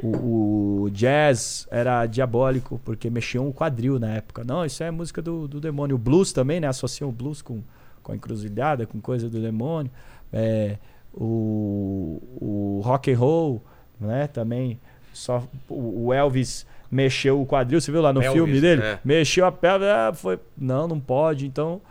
O, 0.02 0.84
o 0.84 0.90
jazz 0.90 1.68
era 1.72 2.06
diabólico, 2.06 2.80
porque 2.84 3.10
mexiam 3.10 3.48
o 3.48 3.54
quadril 3.54 4.00
na 4.00 4.16
época. 4.16 4.44
Não, 4.44 4.66
isso 4.66 4.84
é 4.84 4.92
música 4.92 5.22
do, 5.22 5.48
do 5.48 5.60
demônio. 5.60 5.96
O 5.96 6.00
blues 6.00 6.34
também, 6.34 6.60
né? 6.60 6.68
Associam 6.68 7.10
o 7.10 7.14
blues 7.14 7.42
com, 7.42 7.62
com 8.04 8.12
a 8.12 8.16
encruzilhada, 8.16 8.86
com 8.86 9.00
coisa 9.00 9.30
do 9.30 9.42
demônio. 9.42 9.92
É, 10.34 10.78
o, 11.14 12.22
o 12.42 12.82
rock 12.84 13.12
and 13.12 13.18
roll, 13.18 13.64
né? 14.00 14.28
Também 14.28 14.80
só 15.14 15.44
o, 15.70 16.08
o 16.08 16.14
Elvis 16.14 16.66
mexeu 16.92 17.42
o 17.42 17.46
quadril, 17.46 17.80
você 17.80 17.92
viu 17.92 18.02
lá 18.02 18.14
no 18.14 18.22
Elvis, 18.22 18.34
filme 18.34 18.62
dele? 18.62 18.82
é. 18.82 19.00
Mexeu 19.04 19.46
a 19.46 19.52
perna, 19.52 20.10
ah, 20.10 20.14
foi, 20.14 20.40
não, 20.58 20.88
não 20.88 21.00
pode. 21.00 21.46
Então 21.48 21.82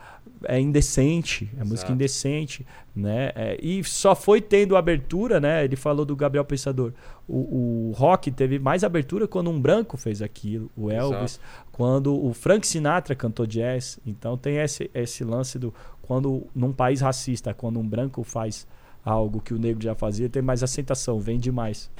é 0.49 0.61
indecente, 0.61 1.51
é 1.57 1.61
música 1.61 1.87
Exato. 1.87 1.93
indecente, 1.93 2.67
né? 2.95 3.33
É, 3.35 3.59
e 3.63 3.83
só 3.85 4.15
foi 4.15 4.41
tendo 4.41 4.77
abertura, 4.77 5.41
né? 5.41 5.65
Ele 5.65 5.77
falou 5.77 6.05
do 6.05 6.15
Gabriel 6.15 6.45
Pensador. 6.45 6.93
O, 7.27 7.91
o 7.91 7.93
rock 7.93 8.31
teve 8.31 8.59
mais 8.59 8.85
abertura 8.85 9.27
quando 9.27 9.51
um 9.51 9.61
branco 9.61 9.97
fez 9.97 10.21
aquilo, 10.21 10.71
o 10.77 10.91
Elvis, 10.91 11.41
quando 11.73 12.15
o 12.15 12.33
Frank 12.33 12.67
Sinatra 12.67 13.15
cantou 13.15 13.47
jazz. 13.47 13.99
Então 14.07 14.37
tem 14.37 14.57
esse, 14.57 14.91
esse 14.95 15.25
lance 15.25 15.59
do 15.59 15.73
quando 16.03 16.47
num 16.55 16.73
país 16.73 17.01
racista, 17.01 17.55
quando 17.55 17.81
um 17.81 17.89
branco 17.89 18.23
faz 18.23 18.67
algo 19.05 19.41
que 19.41 19.53
o 19.53 19.59
negro 19.59 19.83
já 19.83 19.95
fazia, 19.95 20.29
tem 20.29 20.43
mais 20.43 20.63
aceitação, 20.63 21.19
vende 21.19 21.51
mais. 21.51 21.91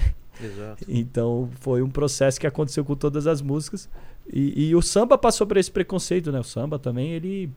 Exato. 0.43 0.85
Então 0.89 1.49
foi 1.61 1.83
um 1.83 1.91
processo 1.91 2.41
que 2.41 2.47
aconteceu 2.47 2.85
com 2.85 2.95
todas 2.95 3.27
as 3.27 3.41
músicas. 3.41 3.89
E, 4.33 4.69
e 4.69 4.75
o 4.75 4.81
samba 4.81 5.19
passou 5.19 5.47
por 5.47 5.57
esse 5.57 5.71
preconceito, 5.71 6.33
né? 6.33 6.41
O 6.41 6.45
samba 6.45 6.79
também, 6.79 7.13
ele, 7.13 7.51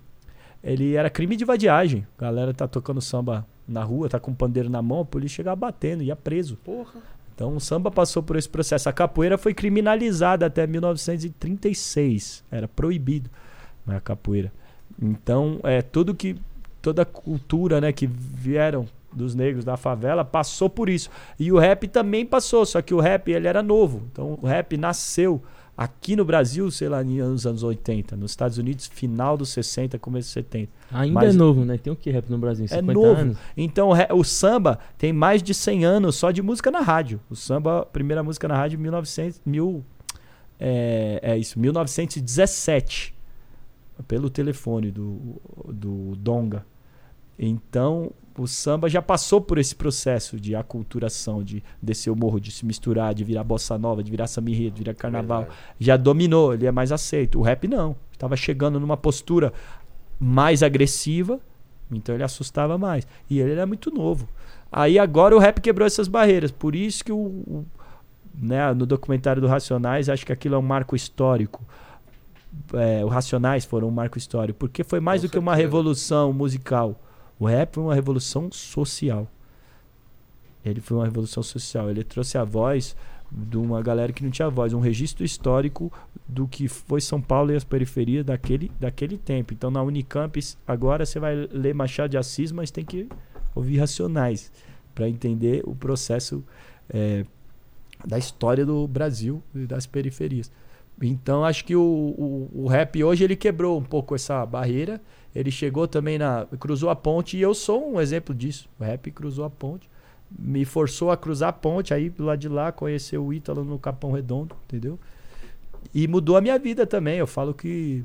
ele 0.64 0.96
era 0.96 1.10
crime 1.10 1.36
de 1.36 1.46
vadiagem. 1.46 2.06
A 2.18 2.22
galera 2.22 2.54
tá 2.54 2.68
tocando 2.68 3.02
samba 3.02 3.46
na 3.68 3.84
rua, 3.84 4.10
tá 4.10 4.20
com 4.20 4.32
o 4.32 4.36
pandeiro 4.36 4.70
na 4.70 4.82
mão, 4.82 5.02
a 5.02 5.06
polícia 5.06 5.38
chegava 5.38 5.56
batendo, 5.56 6.04
ia 6.04 6.16
preso. 6.16 6.58
Porra. 6.58 7.02
Então 7.36 7.56
o 7.56 7.60
samba 7.60 7.92
passou 7.92 8.24
por 8.24 8.36
esse 8.36 8.50
processo. 8.50 8.90
A 8.90 8.94
capoeira 8.94 9.38
foi 9.38 9.54
criminalizada 9.54 10.46
até 10.46 10.66
1936. 10.66 12.44
Era 12.50 12.68
proibido 12.68 13.30
né, 13.86 13.98
a 13.98 14.02
capoeira. 14.02 14.52
Então, 15.00 15.60
é 15.64 15.84
tudo 15.84 16.16
que 16.16 16.36
toda 16.82 17.04
a 17.04 17.06
cultura, 17.06 17.80
né, 17.80 17.92
que 17.92 18.08
vieram 18.08 18.88
dos 19.12 19.36
negros 19.36 19.64
da 19.64 19.78
favela 19.78 20.26
passou 20.26 20.70
por 20.70 20.90
isso. 20.90 21.10
E 21.40 21.52
o 21.52 21.58
rap 21.58 21.88
também 21.88 22.26
passou, 22.26 22.66
só 22.66 22.82
que 22.82 22.94
o 22.94 23.00
rap 23.00 23.32
ele 23.32 23.48
era 23.48 23.62
novo. 23.62 24.04
Então 24.12 24.38
o 24.42 24.46
rap 24.46 24.78
nasceu 24.78 25.42
aqui 25.78 26.16
no 26.16 26.26
Brasil, 26.26 26.72
sei 26.72 26.90
lá, 26.90 27.04
nos 27.04 27.46
anos 27.46 27.62
80, 27.62 28.18
nos 28.18 28.32
Estados 28.32 28.58
Unidos, 28.58 28.88
final 28.88 29.38
dos 29.38 29.50
60, 29.50 30.00
começo 30.00 30.28
dos 30.28 30.34
70. 30.34 30.72
Ainda 30.92 31.14
Mas- 31.14 31.36
é 31.36 31.38
novo, 31.38 31.64
né? 31.64 31.78
Tem 31.78 31.94
o 31.94 31.96
que 31.96 32.10
rap 32.10 32.28
no 32.30 32.38
Brasil? 32.40 32.68
50 32.68 32.92
É 32.92 32.94
novo. 32.94 33.22
anos? 33.22 33.38
Então 33.56 33.90
o 34.14 34.24
samba 34.24 34.80
tem 34.98 35.14
mais 35.14 35.44
de 35.44 35.54
100 35.54 35.86
anos 35.86 36.16
só 36.16 36.32
de 36.32 36.42
música 36.42 36.72
na 36.72 36.80
rádio. 36.80 37.20
O 37.30 37.36
samba, 37.36 37.86
primeira 37.86 38.24
música 38.24 38.48
na 38.48 38.56
rádio, 38.56 38.80
1900, 38.80 39.40
mil, 39.46 39.86
é, 40.60 41.20
é 41.22 41.38
isso, 41.38 41.60
1917, 41.60 43.14
pelo 44.08 44.30
telefone 44.30 44.92
do, 44.92 45.40
do 45.68 46.16
Donga. 46.18 46.66
Então 47.38 48.12
o 48.38 48.46
samba 48.48 48.88
já 48.88 49.02
passou 49.02 49.42
por 49.42 49.58
esse 49.58 49.74
processo 49.76 50.40
de 50.40 50.56
aculturação, 50.56 51.44
de 51.44 51.64
descer 51.82 52.12
o 52.12 52.16
morro, 52.16 52.40
de 52.40 52.52
se 52.52 52.66
misturar, 52.66 53.14
de 53.16 53.24
virar 53.24 53.44
bossa 53.44 53.78
nova, 53.78 54.04
de 54.04 54.12
virar 54.12 54.28
samirê, 54.28 54.70
de 54.70 54.80
virar 54.84 54.94
carnaval 54.94 55.42
Verdade. 55.42 55.60
já 55.80 55.98
dominou, 55.98 56.54
ele 56.54 56.66
é 56.68 56.72
mais 56.72 56.92
aceito. 56.92 57.40
O 57.40 57.42
rap 57.42 57.68
não. 57.68 57.96
Estava 58.12 58.36
chegando 58.36 58.80
numa 58.80 58.96
postura 58.98 59.52
mais 60.20 60.62
agressiva, 60.62 61.40
então 61.92 62.14
ele 62.16 62.24
assustava 62.24 62.78
mais. 62.78 63.08
E 63.30 63.40
ele 63.40 63.52
era 63.54 63.66
muito 63.66 63.90
novo. 63.92 64.28
Aí 64.72 65.00
agora 65.00 65.36
o 65.36 65.40
rap 65.40 65.60
quebrou 65.62 65.86
essas 65.88 66.08
barreiras. 66.08 66.52
Por 66.52 66.76
isso 66.76 67.04
que 67.04 67.12
o, 67.12 67.18
o- 67.18 67.66
né, 68.40 68.72
no 68.74 68.86
documentário 68.86 69.42
do 69.42 69.48
Racionais, 69.48 70.10
acho 70.10 70.24
que 70.26 70.32
aquilo 70.34 70.54
é 70.54 70.58
um 70.60 70.62
marco 70.64 70.96
histórico. 70.96 71.64
É, 72.74 73.04
o 73.04 73.08
Racionais 73.08 73.66
foram 73.66 73.88
um 73.88 73.92
marco 73.92 74.18
histórico, 74.18 74.60
porque 74.60 74.84
foi 74.84 75.00
mais 75.00 75.22
Com 75.22 75.28
do 75.28 75.32
que 75.32 75.40
uma 75.40 75.52
certeza. 75.54 75.68
revolução 75.68 76.34
musical. 76.34 77.00
O 77.40 77.46
rap 77.46 77.76
foi 77.76 77.84
uma 77.84 77.96
revolução 77.96 78.52
social. 78.52 79.28
Ele 80.66 80.82
foi 80.82 80.98
uma 80.98 81.06
revolução 81.06 81.44
social. 81.44 81.90
Ele 81.90 82.04
trouxe 82.04 82.38
a 82.38 82.44
voz 82.44 82.96
de 83.32 83.58
uma 83.58 83.82
galera 83.82 84.14
que 84.14 84.24
não 84.24 84.32
tinha 84.32 84.50
voz, 84.50 84.74
um 84.74 84.80
registro 84.80 85.26
histórico 85.26 85.92
do 86.28 86.48
que 86.48 86.68
foi 86.68 87.02
São 87.02 87.22
Paulo 87.22 87.52
e 87.52 87.56
as 87.56 87.64
periferias 87.64 88.26
daquele, 88.26 88.72
daquele 88.80 89.18
tempo. 89.18 89.54
Então 89.54 89.70
na 89.70 89.84
Unicamp, 89.84 90.40
agora 90.66 91.06
você 91.06 91.20
vai 91.20 91.36
ler 91.52 91.74
Machado 91.74 92.12
de 92.12 92.18
Assis, 92.18 92.52
mas 92.52 92.72
tem 92.72 92.86
que 92.86 93.08
ouvir 93.54 93.78
Racionais 93.78 94.52
para 94.96 95.10
entender 95.10 95.62
o 95.66 95.76
processo 95.76 96.44
é, 96.90 97.26
da 98.06 98.18
história 98.18 98.66
do 98.66 98.88
Brasil 98.88 99.44
e 99.54 99.66
das 99.66 99.86
periferias. 99.86 100.52
Então 101.02 101.46
acho 101.46 101.64
que 101.66 101.76
o, 101.76 101.82
o, 101.82 102.64
o 102.64 102.68
rap 102.68 103.04
hoje 103.04 103.24
ele 103.24 103.36
quebrou 103.36 103.78
um 103.78 103.84
pouco 103.84 104.16
essa 104.16 104.46
barreira. 104.46 105.02
Ele 105.38 105.52
chegou 105.52 105.88
também 105.88 106.18
na. 106.18 106.48
cruzou 106.60 106.90
a 106.90 106.96
ponte 106.96 107.38
e 107.38 107.42
eu 107.42 107.54
sou 107.54 107.94
um 107.94 108.02
exemplo 108.02 108.34
disso. 108.34 108.68
O 108.80 108.84
rap 108.84 109.12
cruzou 109.12 109.46
a 109.46 109.50
ponte. 109.52 109.88
Me 110.32 110.66
forçou 110.66 111.12
a 111.12 111.16
cruzar 111.16 111.50
a 111.50 111.54
ponte, 111.54 111.94
aí 111.94 112.10
do 112.10 112.26
lado 112.26 112.40
de 112.40 112.50
lá, 112.50 112.72
conhecer 112.72 113.20
o 113.20 113.32
Ítalo 113.32 113.64
no 113.64 113.78
Capão 113.78 114.12
Redondo, 114.12 114.56
entendeu? 114.66 115.00
E 115.94 116.08
mudou 116.08 116.38
a 116.38 116.42
minha 116.42 116.58
vida 116.58 116.88
também. 116.88 117.20
Eu 117.20 117.28
falo 117.28 117.54
que 117.54 118.04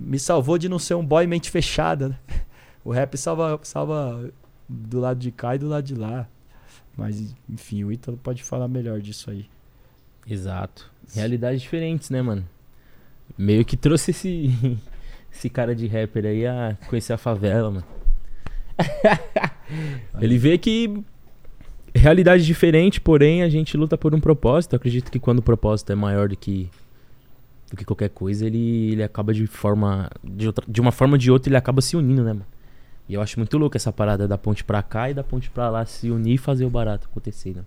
me 0.00 0.18
salvou 0.18 0.56
de 0.56 0.66
não 0.66 0.78
ser 0.78 0.94
um 0.94 1.04
boy 1.04 1.26
mente 1.26 1.50
fechada. 1.50 2.08
Né? 2.08 2.18
O 2.84 2.90
rap 2.90 3.16
salva, 3.16 3.60
salva 3.62 4.32
do 4.68 4.98
lado 4.98 5.20
de 5.20 5.30
cá 5.30 5.54
e 5.54 5.58
do 5.58 5.68
lado 5.68 5.84
de 5.84 5.94
lá. 5.94 6.26
Mas, 6.96 7.32
enfim, 7.48 7.84
o 7.84 7.92
Ítalo 7.92 8.16
pode 8.16 8.42
falar 8.42 8.66
melhor 8.66 9.00
disso 9.00 9.30
aí. 9.30 9.46
Exato. 10.26 10.90
Realidades 11.14 11.62
diferentes, 11.62 12.10
né, 12.10 12.20
mano? 12.20 12.44
Meio 13.38 13.64
que 13.64 13.76
trouxe 13.76 14.10
esse, 14.10 14.50
esse 15.32 15.48
cara 15.48 15.74
de 15.74 15.86
rapper 15.86 16.26
aí 16.26 16.46
a 16.46 16.76
conhecer 16.88 17.12
a 17.12 17.18
favela, 17.18 17.70
mano. 17.70 17.84
Ele 20.20 20.38
vê 20.38 20.58
que 20.58 21.02
realidade 21.94 22.44
diferente, 22.44 23.00
porém 23.00 23.42
a 23.42 23.48
gente 23.48 23.76
luta 23.76 23.96
por 23.96 24.14
um 24.14 24.20
propósito. 24.20 24.74
Eu 24.74 24.76
acredito 24.76 25.10
que 25.10 25.18
quando 25.18 25.38
o 25.38 25.42
propósito 25.42 25.92
é 25.92 25.94
maior 25.94 26.28
do 26.28 26.36
que 26.36 26.70
do 27.70 27.76
que 27.76 27.86
qualquer 27.86 28.10
coisa, 28.10 28.46
ele, 28.46 28.92
ele 28.92 29.02
acaba 29.02 29.32
de 29.32 29.46
forma 29.46 30.10
de, 30.22 30.46
outra, 30.46 30.64
de 30.68 30.78
uma 30.78 30.92
forma 30.92 31.14
ou 31.14 31.18
de 31.18 31.30
outra 31.30 31.48
ele 31.48 31.56
acaba 31.56 31.80
se 31.80 31.96
unindo, 31.96 32.22
né, 32.22 32.34
mano? 32.34 32.46
E 33.08 33.14
eu 33.14 33.22
acho 33.22 33.38
muito 33.38 33.56
louco 33.56 33.76
essa 33.76 33.90
parada 33.90 34.28
da 34.28 34.36
ponte 34.36 34.62
pra 34.62 34.82
cá 34.82 35.10
e 35.10 35.14
da 35.14 35.24
ponte 35.24 35.50
pra 35.50 35.70
lá 35.70 35.84
se 35.86 36.10
unir 36.10 36.34
e 36.34 36.38
fazer 36.38 36.66
o 36.66 36.70
barato 36.70 37.08
acontecer, 37.10 37.56
né? 37.56 37.64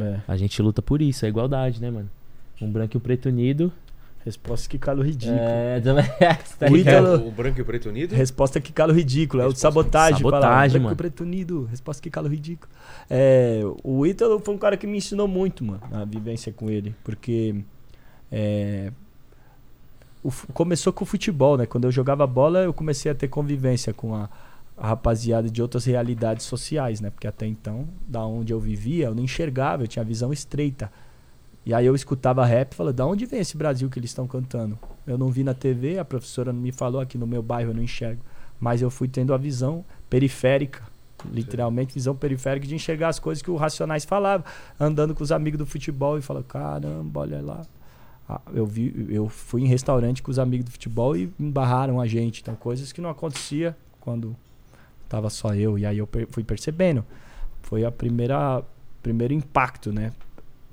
É. 0.00 0.20
A 0.26 0.36
gente 0.36 0.60
luta 0.62 0.80
por 0.80 1.02
isso, 1.02 1.26
é 1.26 1.28
igualdade, 1.28 1.80
né, 1.80 1.90
mano? 1.90 2.10
Um 2.60 2.70
branco 2.70 2.96
e 2.96 2.98
um 2.98 3.00
preto 3.00 3.28
unido. 3.28 3.70
Resposta 4.24 4.68
que 4.68 4.78
calo 4.78 5.02
ridículo. 5.02 5.38
É, 5.38 5.80
também. 5.80 6.04
Você 6.44 6.56
tá 6.58 6.66
O? 6.70 6.76
Ítalo- 6.76 7.28
O 7.28 7.30
branco 7.30 7.58
e 7.58 7.62
o 7.62 7.64
preto 7.64 7.88
unido? 7.90 8.14
Resposta 8.14 8.58
que 8.60 8.72
calo 8.72 8.92
ridículo. 8.92 9.42
É 9.42 9.46
o 9.46 9.54
sabotagem. 9.54 10.20
falar, 10.22 10.40
Sabotagem, 10.40 10.70
branco 10.72 10.84
mano. 10.84 10.96
preto 10.96 11.20
unido. 11.24 11.64
Resposta 11.70 12.02
que 12.02 12.08
calo 12.10 12.28
ridículo. 12.28 12.70
É, 13.10 13.60
o 13.82 14.06
Ítalo 14.06 14.38
foi 14.40 14.54
um 14.54 14.58
cara 14.58 14.76
que 14.78 14.86
me 14.86 14.96
ensinou 14.96 15.28
muito, 15.28 15.62
mano, 15.62 15.82
a 15.92 16.04
vivência 16.06 16.50
com 16.52 16.70
ele. 16.70 16.94
Porque 17.04 17.54
é, 18.32 18.90
o 20.22 20.30
começou 20.54 20.90
com 20.92 21.04
o 21.04 21.06
futebol, 21.06 21.58
né? 21.58 21.66
Quando 21.66 21.84
eu 21.84 21.90
jogava 21.92 22.26
bola, 22.26 22.60
eu 22.60 22.72
comecei 22.72 23.12
a 23.12 23.14
ter 23.14 23.28
convivência 23.28 23.92
com 23.92 24.14
a, 24.14 24.30
a 24.78 24.88
rapaziada 24.88 25.50
de 25.50 25.60
outras 25.60 25.84
realidades 25.84 26.46
sociais, 26.46 26.98
né? 27.00 27.10
Porque 27.10 27.26
até 27.26 27.46
então, 27.46 27.86
da 28.08 28.24
onde 28.24 28.52
eu 28.54 28.58
vivia, 28.58 29.06
eu 29.06 29.14
não 29.14 29.22
enxergava, 29.22 29.82
eu 29.82 29.86
tinha 29.86 30.02
visão 30.04 30.32
estreita. 30.32 30.90
E 31.66 31.72
aí 31.72 31.86
eu 31.86 31.94
escutava 31.94 32.44
rap 32.44 32.72
e 32.72 32.74
falava, 32.74 32.92
da 32.92 33.06
onde 33.06 33.24
vem 33.24 33.40
esse 33.40 33.56
Brasil 33.56 33.88
que 33.88 33.98
eles 33.98 34.10
estão 34.10 34.26
cantando? 34.26 34.78
Eu 35.06 35.16
não 35.16 35.30
vi 35.30 35.42
na 35.42 35.54
TV, 35.54 35.98
a 35.98 36.04
professora 36.04 36.52
me 36.52 36.70
falou 36.72 37.00
aqui 37.00 37.16
no 37.16 37.26
meu 37.26 37.42
bairro, 37.42 37.70
eu 37.70 37.74
não 37.74 37.82
enxergo. 37.82 38.20
Mas 38.60 38.82
eu 38.82 38.90
fui 38.90 39.08
tendo 39.08 39.32
a 39.32 39.38
visão 39.38 39.84
periférica, 40.10 40.82
literalmente 41.24 41.94
visão 41.94 42.14
periférica 42.14 42.66
de 42.66 42.74
enxergar 42.74 43.08
as 43.08 43.18
coisas 43.18 43.42
que 43.42 43.50
o 43.50 43.56
Racionais 43.56 44.04
falava, 44.04 44.44
andando 44.78 45.14
com 45.14 45.22
os 45.22 45.32
amigos 45.32 45.58
do 45.58 45.66
futebol 45.66 46.18
e 46.18 46.22
falando, 46.22 46.44
caramba, 46.44 47.20
olha 47.20 47.40
lá. 47.40 47.62
Ah, 48.28 48.40
eu, 48.54 48.66
vi, 48.66 49.06
eu 49.10 49.28
fui 49.28 49.62
em 49.62 49.66
restaurante 49.66 50.22
com 50.22 50.30
os 50.30 50.38
amigos 50.38 50.66
do 50.66 50.70
futebol 50.70 51.16
e 51.16 51.32
embarraram 51.38 52.00
a 52.00 52.06
gente. 52.06 52.40
Então, 52.40 52.54
coisas 52.54 52.92
que 52.92 53.00
não 53.00 53.10
acontecia 53.10 53.76
quando 54.00 54.36
tava 55.08 55.28
só 55.30 55.54
eu. 55.54 55.78
E 55.78 55.84
aí 55.84 55.98
eu 55.98 56.08
fui 56.30 56.42
percebendo. 56.42 57.04
Foi 57.62 57.84
a 57.84 57.92
primeira 57.92 58.62
primeiro 59.02 59.34
impacto, 59.34 59.92
né? 59.92 60.12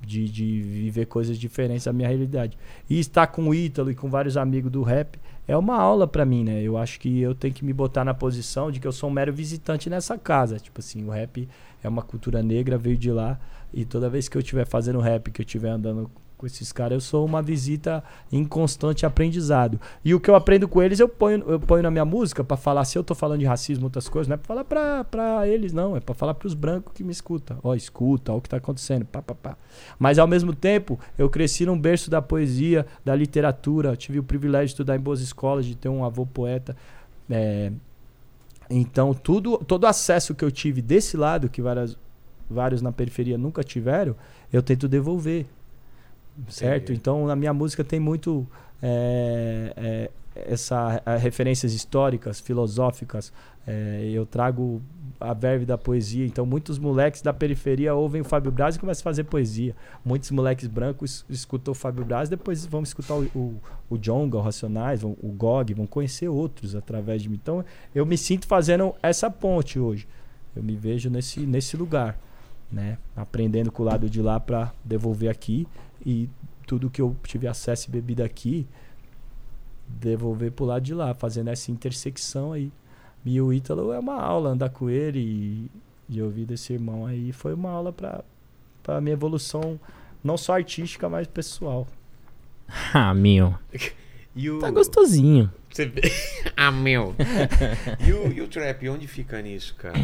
De, 0.02 0.28
de 0.28 0.62
viver 0.62 1.06
coisas 1.06 1.38
diferentes 1.38 1.86
da 1.86 1.94
minha 1.94 2.08
realidade. 2.08 2.58
E 2.90 3.00
estar 3.00 3.28
com 3.28 3.48
o 3.50 3.54
Ítalo 3.54 3.92
e 3.92 3.96
com 3.96 4.10
vários 4.10 4.36
amigos 4.36 4.72
do 4.72 4.82
rap 4.82 5.20
é 5.48 5.56
uma 5.56 5.76
aula 5.76 6.08
pra 6.08 6.26
mim, 6.26 6.44
né? 6.44 6.62
Eu 6.62 6.78
acho 6.78 7.00
que 7.00 7.20
eu 7.20 7.36
tenho 7.36 7.54
que 7.54 7.64
me 7.64 7.74
botar 7.74 8.04
na 8.04 8.14
posição 8.14 8.72
de 8.72 8.80
que 8.80 8.88
eu 8.88 8.92
sou 8.92 9.10
um 9.10 9.14
mero 9.14 9.34
visitante 9.34 9.90
nessa 9.90 10.18
casa. 10.18 10.60
Tipo 10.60 10.80
assim, 10.80 11.04
o 11.06 11.12
rap 11.12 11.48
é 11.84 11.90
uma 11.90 12.02
cultura 12.02 12.42
negra, 12.42 12.78
veio 12.78 12.98
de 12.98 13.12
lá. 13.12 13.40
E 13.74 13.86
toda 13.86 14.10
vez 14.10 14.28
que 14.28 14.38
eu 14.38 14.42
estiver 14.42 14.66
fazendo 14.66 15.00
rap, 15.00 15.30
que 15.32 15.42
eu 15.42 15.46
estiver 15.46 15.70
andando 15.70 16.10
Com 16.42 16.48
esses 16.48 16.72
caras 16.72 16.94
eu 16.94 17.00
sou 17.00 17.24
uma 17.24 17.40
visita 17.40 18.04
em 18.32 18.44
constante 18.44 19.06
aprendizado. 19.06 19.80
E 20.04 20.16
o 20.16 20.20
que 20.20 20.28
eu 20.28 20.34
aprendo 20.34 20.68
com 20.68 20.82
eles 20.82 21.00
eu 21.00 21.08
ponho, 21.08 21.44
eu 21.48 21.60
ponho 21.60 21.84
na 21.84 21.92
minha 21.92 22.04
música 22.04 22.44
pra 22.44 22.58
falar, 22.58 22.84
se 22.84 22.98
eu 22.98 23.04
tô 23.04 23.14
falando 23.14 23.42
de 23.42 23.46
racismo, 23.46 23.84
outras 23.84 24.10
coisas, 24.10 24.28
não 24.28 24.34
é 24.34 24.38
pra 24.38 24.48
falar 24.48 24.64
pra, 24.64 25.04
pra 25.04 25.48
eles, 25.48 25.72
não. 25.72 25.96
É 25.96 26.00
pra 26.00 26.16
falar 26.16 26.34
pros 26.34 26.56
brancos 26.56 26.94
que 26.96 27.04
me 27.04 27.12
escutam. 27.12 27.60
Ó, 27.62 27.76
escuta, 27.76 28.34
ó 28.34 28.38
o 28.38 28.42
que 28.42 28.50
tá 28.50 28.58
acontecendo, 28.58 29.06
pá, 29.06 29.22
pá, 29.22 29.36
pá. 29.36 29.58
Mas 30.00 30.18
ao 30.18 30.26
mesmo 30.26 30.52
tempo, 30.52 31.00
eu 31.16 31.30
cresci 31.30 31.64
num 31.64 31.80
berço 31.80 32.10
da 32.10 32.24
poesia, 32.24 32.88
da 33.06 33.14
literatura, 33.16 33.96
tive 33.96 34.18
o 34.18 34.24
privilégio 34.24 34.66
de 34.66 34.72
estudar 34.72 34.96
em 34.96 35.00
boas 35.00 35.22
escolas, 35.22 35.64
de 35.64 35.76
ter 35.76 35.90
um 35.90 36.04
avô 36.04 36.26
poeta. 36.26 36.76
É, 37.30 37.72
então, 38.68 39.14
tudo, 39.14 39.60
todo 39.60 39.86
acesso 39.86 40.34
que 40.34 40.44
eu 40.44 40.50
tive 40.50 40.82
desse 40.82 41.16
lado, 41.16 41.50
que 41.50 41.62
várias, 41.62 41.96
vários 42.50 42.82
na 42.82 42.92
periferia 42.92 43.38
nunca 43.38 43.64
tiveram, 43.64 44.16
eu 44.52 44.64
tento 44.64 44.88
devolver. 44.88 45.46
Certo? 46.50 46.92
Então, 46.94 47.26
na 47.28 47.36
minha 47.36 47.54
música 47.54 47.84
tem 47.84 48.00
muito 48.00 48.48
é, 48.82 49.74
é, 49.78 50.12
essa 50.36 51.02
é, 51.06 51.18
referências 51.18 51.74
históricas, 51.74 52.40
filosóficas. 52.40 53.32
É, 53.68 54.10
eu 54.12 54.26
trago 54.26 54.82
a 55.20 55.34
verve 55.34 55.66
da 55.66 55.78
poesia. 55.78 56.26
Então, 56.26 56.46
muitos 56.46 56.80
moleques 56.80 57.22
da 57.22 57.32
periferia 57.32 57.94
ouvem 57.94 58.22
o 58.22 58.26
Fábio 58.26 58.52
Braz 58.52 58.76
e 58.76 58.80
começam 58.80 59.02
a 59.02 59.04
fazer 59.04 59.24
poesia. 59.26 59.76
Muitos 60.04 60.32
moleques 60.32 60.68
brancos 60.68 61.26
es- 61.30 61.38
escutam 61.42 61.74
o 61.74 61.76
Fábio 61.76 62.04
Braz, 62.04 62.28
depois 62.28 62.66
vão 62.66 62.82
escutar 62.82 63.14
o, 63.16 63.24
o, 63.36 63.62
o 63.90 63.98
Jonga, 64.00 64.38
o 64.38 64.42
Racionais, 64.42 65.02
vão- 65.02 65.16
o 65.22 65.28
Gog, 65.32 65.74
vão 65.76 65.86
conhecer 65.86 66.28
outros 66.28 66.76
através 66.76 67.22
de 67.22 67.30
mim. 67.30 67.40
Então, 67.42 67.64
eu 67.94 68.04
me 68.06 68.18
sinto 68.18 68.48
fazendo 68.48 68.96
essa 69.04 69.30
ponte 69.30 69.78
hoje. 69.78 70.08
Eu 70.56 70.64
me 70.64 70.76
vejo 70.76 71.10
nesse, 71.10 71.42
nesse 71.42 71.78
lugar, 71.78 72.18
né? 72.72 72.98
Aprendendo 73.16 73.72
com 73.72 73.84
o 73.84 73.86
lado 73.86 74.10
de 74.10 74.22
lá 74.22 74.40
para 74.40 74.74
devolver 74.84 75.30
aqui 75.30 75.68
e 76.06 76.30
tudo 76.66 76.90
que 76.90 77.02
eu 77.02 77.16
tive 77.24 77.48
acesso 77.48 77.90
e 77.90 77.92
bebida 77.92 78.24
aqui, 78.24 78.68
devolver 79.88 80.52
pro 80.52 80.66
lado 80.66 80.84
de 80.84 80.94
lá, 80.94 81.14
fazendo 81.14 81.50
essa 81.50 81.72
intersecção 81.72 82.54
aí. 82.54 82.72
E 83.26 83.40
o 83.40 83.54
Ítalo 83.54 83.92
é 83.92 84.00
uma 84.00 84.20
aula, 84.20 84.50
andar 84.52 84.70
com 84.70 84.90
ele 84.90 85.20
e, 85.20 85.72
e 86.10 86.22
ouvir 86.22 86.46
desse 86.46 86.74
irmão 86.74 87.06
aí 87.06 87.32
foi 87.32 87.54
uma 87.54 87.70
aula 87.70 87.92
para 87.92 88.24
para 88.84 89.00
minha 89.00 89.14
evolução, 89.14 89.80
não 90.24 90.38
só 90.38 90.54
artística, 90.54 91.08
mas 91.08 91.28
pessoal. 91.28 91.88
Ah, 92.94 93.14
meu. 93.14 93.54
E 94.34 94.50
o... 94.50 94.60
Tá 94.60 94.72
gostosinho. 94.72 95.52
Você 95.70 95.92
ah, 96.56 96.72
meu. 96.72 97.14
e, 98.00 98.14
o, 98.14 98.32
e 98.32 98.42
o 98.42 98.48
trap, 98.48 98.88
onde 98.88 99.08
fica 99.08 99.42
nisso, 99.42 99.76
cara? 99.76 100.00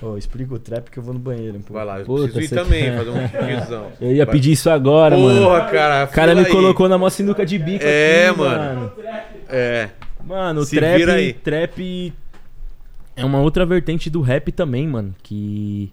Ô, 0.00 0.16
explica 0.16 0.54
o 0.54 0.58
trap 0.58 0.90
que 0.90 0.98
eu 0.98 1.02
vou 1.02 1.14
no 1.14 1.20
banheiro. 1.20 1.60
Pô. 1.60 1.74
Vai 1.74 1.84
lá, 1.84 2.00
eu 2.00 2.06
Puta, 2.06 2.32
preciso 2.32 2.54
ir 2.54 2.58
também, 2.58 2.92
fazer 2.96 3.10
um 3.10 3.28
xixizão. 3.28 3.92
Eu 4.00 4.12
ia 4.12 4.24
Vai. 4.24 4.34
pedir 4.34 4.52
isso 4.52 4.68
agora, 4.68 5.16
mano. 5.16 5.42
Porra, 5.42 5.60
cara. 5.70 6.04
O 6.04 6.08
cara 6.08 6.34
me 6.34 6.40
aí. 6.44 6.50
colocou 6.50 6.88
na 6.88 6.98
mó 6.98 7.08
sinuca 7.08 7.46
de 7.46 7.56
bico 7.58 7.84
É, 7.84 8.28
aqui, 8.28 8.38
mano. 8.38 8.92
É. 9.48 9.90
Mano, 10.24 10.60
o 10.60 10.64
Se 10.64 10.74
vira 10.80 11.14
aí. 11.14 11.32
trap, 11.32 11.68
trap 11.68 12.12
é 13.14 13.24
uma 13.24 13.40
outra 13.40 13.64
vertente 13.66 14.08
do 14.10 14.20
rap 14.20 14.50
também, 14.50 14.86
mano. 14.88 15.14
Que. 15.22 15.92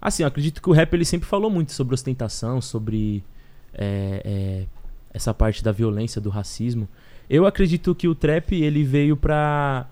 Assim, 0.00 0.22
eu 0.22 0.28
acredito 0.28 0.62
que 0.62 0.70
o 0.70 0.72
rap 0.72 0.94
ele 0.94 1.04
sempre 1.04 1.28
falou 1.28 1.50
muito 1.50 1.72
sobre 1.72 1.94
ostentação, 1.94 2.60
sobre 2.62 3.22
é, 3.74 4.22
é, 4.24 4.62
essa 5.12 5.34
parte 5.34 5.62
da 5.62 5.72
violência, 5.72 6.20
do 6.20 6.30
racismo. 6.30 6.88
Eu 7.28 7.44
acredito 7.46 7.94
que 7.94 8.08
o 8.08 8.14
trap 8.14 8.54
ele 8.54 8.82
veio 8.82 9.16
pra 9.16 9.86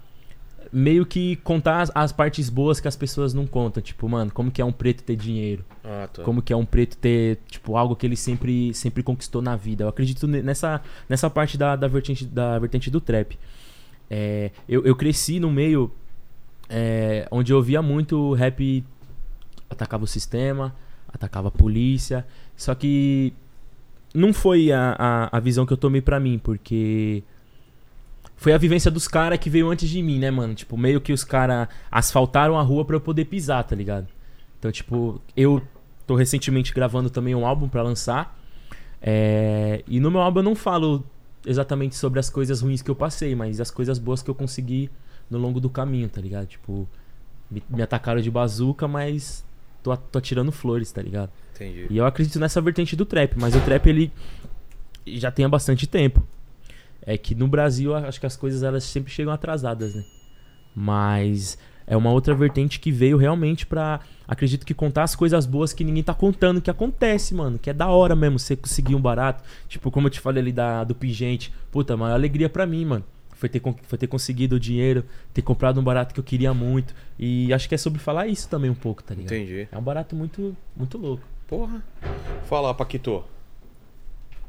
meio 0.73 1.07
que 1.07 1.36
contar 1.36 1.82
as, 1.82 1.90
as 1.95 2.12
partes 2.12 2.49
boas 2.51 2.81
que 2.81 2.89
as 2.89 2.97
pessoas 2.97 3.32
não 3.35 3.47
contam. 3.47 3.82
Tipo, 3.82 4.09
mano, 4.09 4.31
como 4.31 4.51
que 4.51 4.61
é 4.61 4.65
um 4.65 4.73
preto 4.73 5.03
ter 5.03 5.16
dinheiro? 5.16 5.65
Ah, 5.85 6.09
tá. 6.12 6.23
Como 6.23 6.43
que 6.43 6.53
é 6.53 6.57
um 6.57 6.65
preto 6.65 6.97
ter, 6.97 7.39
tipo, 7.49 7.77
algo 7.77 7.97
que 7.97 8.07
ele 8.07 8.16
sempre, 8.16 8.73
sempre 8.74 9.03
conquistou 9.03 9.40
na 9.43 9.57
vida. 9.57 9.85
Eu 9.85 9.89
acredito 9.89 10.27
ne- 10.27 10.43
nessa, 10.43 10.81
nessa 11.09 11.28
parte 11.31 11.57
da, 11.57 11.77
da, 11.77 11.89
vertente, 11.89 12.24
da 12.24 12.59
vertente 12.59 12.90
do 12.90 13.01
trap. 13.01 13.39
É, 14.11 14.51
eu, 14.69 14.85
eu 14.85 14.97
cresci 14.97 15.39
no 15.39 15.51
meio 15.51 15.90
é, 16.69 17.27
onde 17.31 17.53
eu 17.53 17.62
via 17.62 17.82
muito 17.82 18.32
rap 18.35 18.85
atacava 19.70 20.05
o 20.05 20.07
sistema, 20.07 20.74
atacava 21.12 21.49
a 21.49 21.51
polícia. 21.51 22.27
Só 22.57 22.74
que 22.74 23.32
não 24.15 24.32
foi 24.32 24.73
a, 24.73 24.97
a, 24.99 25.36
a 25.36 25.40
visão 25.40 25.66
que 25.66 25.73
eu 25.73 25.77
tomei 25.77 26.01
pra 26.01 26.19
mim, 26.19 26.39
porque 26.39 27.23
foi 28.39 28.52
a 28.52 28.59
vivência 28.59 28.89
dos 28.89 29.09
caras 29.09 29.39
que 29.39 29.51
veio 29.51 29.69
antes 29.69 29.90
de 29.90 30.01
mim, 30.01 30.19
né, 30.19 30.31
mano? 30.31 30.55
Tipo, 30.55 30.78
meio 30.78 31.01
que 31.01 31.12
os 31.12 31.24
caras 31.24 31.69
asfaltaram 31.90 32.56
a 32.56 32.62
rua 32.62 32.85
pra 32.85 32.94
eu 32.94 33.01
poder 33.01 33.24
pisar, 33.24 33.65
tá 33.65 33.74
ligado? 33.74 34.06
Então, 34.59 34.70
tipo, 34.70 35.20
eu 35.36 35.60
tô 36.06 36.15
recentemente 36.15 36.73
gravando 36.73 37.10
também 37.10 37.35
um 37.35 37.44
álbum 37.44 37.69
pra 37.69 37.82
lançar. 37.82 38.39
É, 39.02 39.82
e 39.89 39.98
no 39.98 40.09
meu 40.09 40.20
álbum 40.20 40.39
eu 40.39 40.44
não 40.44 40.55
falo 40.55 41.05
exatamente 41.44 41.97
sobre 41.97 42.20
as 42.20 42.31
coisas 42.31 42.60
ruins 42.60 42.81
que 42.81 42.90
eu 42.90 42.94
passei, 42.94 43.35
mas 43.35 43.60
as 43.60 43.73
coisas 43.73 43.98
boas 43.98 44.23
que 44.23 44.31
eu 44.31 44.35
consegui 44.35 44.89
no 45.28 45.36
longo 45.36 45.59
do 45.59 45.69
caminho, 45.69 46.09
tá 46.09 46.20
ligado? 46.20 46.47
Tipo, 46.47 46.89
me, 47.51 47.60
me 47.69 47.82
atacaram 47.82 48.20
de 48.20 48.31
bazuca, 48.31 48.86
mas 48.86 49.44
tô, 49.82 49.97
tô 49.97 50.19
atirando 50.19 50.52
flores, 50.52 50.93
tá 50.93 51.02
ligado? 51.02 51.31
Entendi. 51.56 51.89
E 51.90 51.97
eu 51.97 52.06
acredito 52.06 52.39
nessa 52.39 52.60
vertente 52.60 52.94
do 52.94 53.05
trap, 53.05 53.35
mas 53.36 53.56
o 53.56 53.60
trap 53.62 53.85
ele 53.89 54.12
já 55.05 55.32
tem 55.32 55.44
há 55.44 55.48
bastante 55.48 55.89
tempo. 55.89 56.23
É 57.09 57.16
que 57.16 57.35
no 57.35 57.48
Brasil 57.48 57.94
acho 57.94 58.20
que 58.20 58.26
as 58.26 58.36
coisas 58.36 58.62
elas 58.62 58.85
sempre 58.85 59.10
chegam 59.10 59.32
atrasadas, 59.32 59.94
né? 59.94 60.05
Mas 60.76 61.56
é 61.86 61.97
uma 61.97 62.12
outra 62.12 62.35
vertente 62.35 62.78
que 62.78 62.93
veio 62.93 63.16
realmente 63.16 63.64
pra, 63.64 64.01
acredito 64.26 64.66
que 64.66 64.74
contar 64.74 65.05
as 65.05 65.16
coisas 65.16 65.47
boas 65.47 65.72
que 65.72 65.82
ninguém 65.82 66.02
tá 66.02 66.12
contando, 66.12 66.60
que 66.60 66.70
acontece, 66.70 67.35
mano, 67.35 67.59
que 67.59 67.70
é 67.70 67.72
da 67.72 67.89
hora 67.89 68.14
mesmo 68.14 68.39
você 68.39 68.55
conseguir 68.55 68.94
um 68.94 69.01
barato. 69.01 69.43
Tipo, 69.66 69.90
como 69.90 70.09
eu 70.09 70.10
te 70.10 70.20
falei 70.20 70.43
ali 70.43 70.52
da, 70.52 70.85
do 70.85 70.94
Pingente, 70.94 71.51
puta, 71.72 71.97
maior 71.97 72.12
alegria 72.12 72.51
pra 72.51 72.66
mim, 72.66 72.85
mano. 72.85 73.05
Foi 73.32 73.48
ter, 73.48 73.62
foi 73.85 73.97
ter 73.97 74.06
conseguido 74.06 74.56
o 74.56 74.60
dinheiro, 74.60 75.02
ter 75.32 75.40
comprado 75.40 75.80
um 75.80 75.82
barato 75.82 76.12
que 76.12 76.20
eu 76.20 76.24
queria 76.24 76.52
muito. 76.52 76.94
E 77.18 77.51
acho 77.55 77.66
que 77.70 77.74
é 77.74 77.78
sobre 77.78 78.01
falar 78.01 78.26
isso 78.26 78.51
também 78.51 78.70
um 78.70 78.74
pouco, 78.74 79.02
tá 79.02 79.14
ligado? 79.14 79.32
Entendi. 79.32 79.66
É 79.72 79.78
um 79.78 79.82
barato 79.82 80.14
muito, 80.14 80.55
muito 80.76 80.98
louco. 80.98 81.22
Porra. 81.47 81.82
Fala, 82.44 82.74
Paquito. 82.74 83.24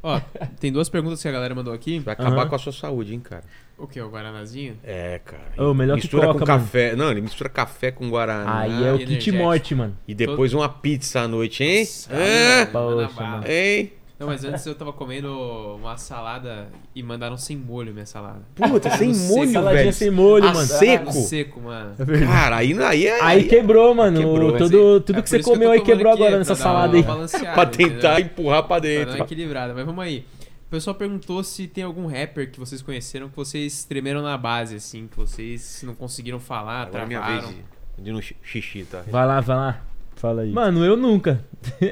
Ó, 0.02 0.20
tem 0.58 0.72
duas 0.72 0.88
perguntas 0.88 1.20
que 1.20 1.28
a 1.28 1.32
galera 1.32 1.54
mandou 1.54 1.72
aqui. 1.74 1.98
Vai 1.98 2.14
acabar 2.14 2.40
Aham. 2.42 2.48
com 2.48 2.54
a 2.54 2.58
sua 2.58 2.72
saúde, 2.72 3.12
hein, 3.14 3.20
cara. 3.20 3.44
O 3.76 3.86
que? 3.86 4.00
O 4.00 4.08
Guaranazinho? 4.10 4.76
É, 4.84 5.20
cara. 5.24 5.42
Ô, 5.58 5.72
melhor 5.72 5.96
que 5.96 6.02
mistura 6.02 6.26
Coca, 6.26 6.40
com 6.40 6.46
mano. 6.46 6.60
café. 6.64 6.94
Não, 6.96 7.10
ele 7.10 7.20
mistura 7.22 7.48
café 7.48 7.90
com 7.90 8.08
guaraná. 8.10 8.60
Aí 8.60 8.84
é 8.84 8.92
o 8.92 8.98
kit 8.98 9.10
energético. 9.10 9.38
morte, 9.38 9.74
mano. 9.74 9.96
E 10.06 10.14
depois 10.14 10.52
uma 10.52 10.68
pizza 10.68 11.20
à 11.20 11.28
noite, 11.28 11.64
hein? 11.64 11.86
É? 12.10 12.66
Poxa, 12.66 12.78
Manda 12.78 13.08
bala. 13.08 13.30
mano. 13.30 13.44
Hein? 13.48 13.92
Não, 14.20 14.26
mas 14.26 14.44
antes 14.44 14.66
eu 14.66 14.74
tava 14.74 14.92
comendo 14.92 15.32
uma 15.76 15.96
salada 15.96 16.68
e 16.94 17.02
mandaram 17.02 17.38
sem 17.38 17.56
molho 17.56 17.92
minha 17.94 18.04
salada. 18.04 18.42
Puta, 18.54 18.90
sem 18.90 19.08
molho, 19.14 19.50
Saladinha 19.50 19.82
velho. 19.84 19.92
sem 19.94 20.10
molho, 20.10 20.44
Ah, 20.46 20.52
mano. 20.52 20.66
seco? 20.66 21.12
Seco, 21.12 21.60
mano. 21.62 21.94
Cara, 22.26 22.56
aí, 22.58 22.78
aí 22.82 23.06
é... 23.06 23.22
Aí 23.22 23.44
quebrou, 23.44 23.94
mano. 23.94 24.18
Quebrou. 24.20 24.58
Tudo 24.58 25.00
tudo 25.00 25.18
É 25.18 25.22
que 25.22 25.22
por 25.22 25.28
você 25.30 25.38
isso 25.38 25.48
eu 25.48 25.52
comeu 25.54 25.68
tô 25.68 25.72
aí 25.72 25.78
tomando 25.80 25.96
quebrou 25.96 26.12
aqui, 26.12 26.22
agora 26.22 26.34
é 26.36 26.38
nessa 26.38 26.54
pra 26.54 26.64
dar 26.64 26.70
salada 26.70 26.88
uma 26.92 26.96
aí. 26.98 27.02
balanceada, 27.02 27.54
pra 27.54 27.64
entendeu? 27.64 27.92
tentar 27.94 28.20
empurrar 28.20 28.58
pra 28.64 28.66
Pra 28.68 28.76
dar 28.76 28.80
dentro. 28.82 29.14
uma 29.14 29.24
equilibrada, 29.24 29.72
mas 29.74 29.86
vamos 29.86 30.04
aí. 30.04 30.18
O 30.66 30.70
pessoal 30.70 30.94
perguntou 30.94 31.42
se 31.42 31.66
tem 31.66 31.82
algum 31.82 32.06
rapper 32.06 32.50
que 32.50 32.60
vocês 32.60 32.82
conheceram 32.82 33.28
que 33.30 33.36
vocês 33.36 33.84
tremeram 33.84 34.20
na 34.22 34.36
base, 34.36 34.76
assim, 34.76 35.08
que 35.10 35.16
vocês 35.16 35.82
não 35.84 35.94
conseguiram 35.94 36.38
falar, 36.38 36.82
Agora 36.88 37.04
é 37.04 37.06
minha 37.06 37.20
travaram. 37.20 37.48
vez 37.48 37.58
de, 37.96 38.02
de 38.04 38.10
ir 38.10 38.12
no 38.12 38.20
xi- 38.22 38.36
xixi, 38.44 38.84
tá? 38.84 39.02
Vai 39.10 39.26
lá, 39.26 39.40
vai 39.40 39.56
lá. 39.56 39.80
Fala 40.14 40.42
aí. 40.42 40.50
Mano, 40.52 40.84
eu 40.84 40.94
nunca. 40.96 41.42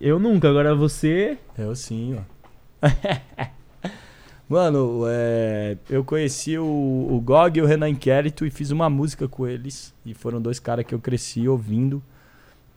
eu 0.00 0.18
nunca, 0.18 0.48
agora 0.48 0.74
você. 0.74 1.36
Eu 1.58 1.74
sim, 1.74 2.18
ó. 2.18 2.88
Mano, 4.48 5.04
é, 5.06 5.76
eu 5.88 6.02
conheci 6.02 6.58
o, 6.58 6.64
o 6.64 7.20
Gog 7.20 7.56
e 7.56 7.62
o 7.62 7.66
Renan 7.66 7.90
Inquérito 7.90 8.44
e 8.44 8.50
fiz 8.50 8.70
uma 8.70 8.90
música 8.90 9.28
com 9.28 9.46
eles. 9.46 9.94
E 10.04 10.12
foram 10.14 10.40
dois 10.40 10.58
caras 10.58 10.84
que 10.84 10.94
eu 10.94 10.98
cresci 10.98 11.46
ouvindo. 11.46 12.02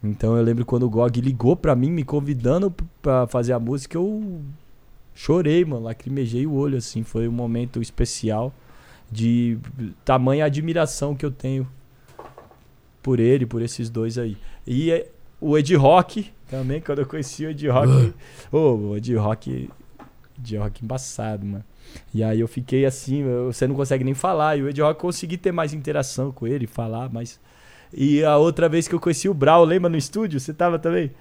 Então 0.04 0.38
eu 0.38 0.44
lembro 0.44 0.66
quando 0.66 0.84
o 0.84 0.90
Gog 0.90 1.20
ligou 1.22 1.56
pra 1.56 1.76
mim, 1.76 1.90
me 1.90 2.04
convidando 2.04 2.70
pra 3.02 3.26
fazer 3.26 3.54
a 3.54 3.60
música, 3.60 3.98
eu 3.98 4.42
chorei, 5.16 5.64
mano. 5.66 5.84
Lacrimejei 5.84 6.46
o 6.46 6.54
olho, 6.54 6.78
assim. 6.78 7.04
Foi 7.04 7.28
um 7.28 7.32
momento 7.32 7.82
especial 7.82 8.54
de 9.10 9.58
tamanha 10.04 10.46
admiração 10.46 11.16
que 11.16 11.26
eu 11.26 11.32
tenho 11.32 11.68
por 13.02 13.20
ele, 13.20 13.46
por 13.46 13.62
esses 13.62 13.90
dois 13.90 14.18
aí. 14.18 14.38
E 14.68 14.92
é, 14.92 15.10
o 15.40 15.58
Ed 15.58 15.76
Rock 15.76 16.32
também, 16.54 16.80
quando 16.80 17.00
eu 17.00 17.08
conheci 17.08 17.48
o 17.48 17.50
Ed 17.50 17.68
Rock. 17.68 18.14
Ô, 18.52 18.58
o 18.76 18.98
Ed 18.98 19.16
Rock. 19.16 19.72
Ed 20.38 20.58
Rock 20.58 20.86
embaçado, 20.86 21.44
mano. 21.44 21.64
E 22.14 22.24
aí 22.24 22.40
eu 22.40 22.48
fiquei 22.48 22.86
assim, 22.86 23.24
você 23.48 23.66
não 23.66 23.76
consegue 23.76 24.04
nem 24.04 24.14
falar. 24.14 24.56
E 24.58 24.62
o 24.62 24.70
Ed 24.70 24.80
Rock 24.80 25.02
consegui 25.02 25.36
ter 25.36 25.52
mais 25.52 25.74
interação 25.74 26.32
com 26.32 26.46
ele, 26.46 26.68
falar, 26.68 27.10
mas. 27.12 27.40
E 27.92 28.24
a 28.24 28.38
outra 28.38 28.70
vez 28.70 28.88
que 28.88 28.94
eu 28.94 29.00
conheci 29.00 29.28
o 29.28 29.34
Brau, 29.34 29.66
lembra 29.66 29.90
no 29.90 29.98
estúdio? 29.98 30.40
Você 30.40 30.54
tava 30.54 30.78
também? 30.78 31.12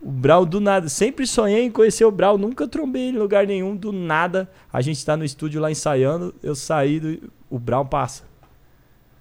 O 0.00 0.10
Brau 0.10 0.44
do 0.44 0.60
nada. 0.60 0.88
Sempre 0.88 1.28
sonhei 1.28 1.64
em 1.64 1.70
conhecer 1.70 2.04
o 2.04 2.10
Brau, 2.10 2.36
nunca 2.36 2.66
trombei 2.66 3.10
em 3.10 3.16
lugar 3.16 3.46
nenhum, 3.46 3.76
do 3.76 3.92
nada. 3.92 4.50
A 4.72 4.80
gente 4.80 5.04
tá 5.06 5.16
no 5.16 5.24
estúdio 5.24 5.60
lá 5.60 5.70
ensaiando, 5.70 6.34
eu 6.42 6.56
saí 6.56 6.98
do. 6.98 7.30
O 7.48 7.58
Brown 7.58 7.86
passa. 7.86 8.24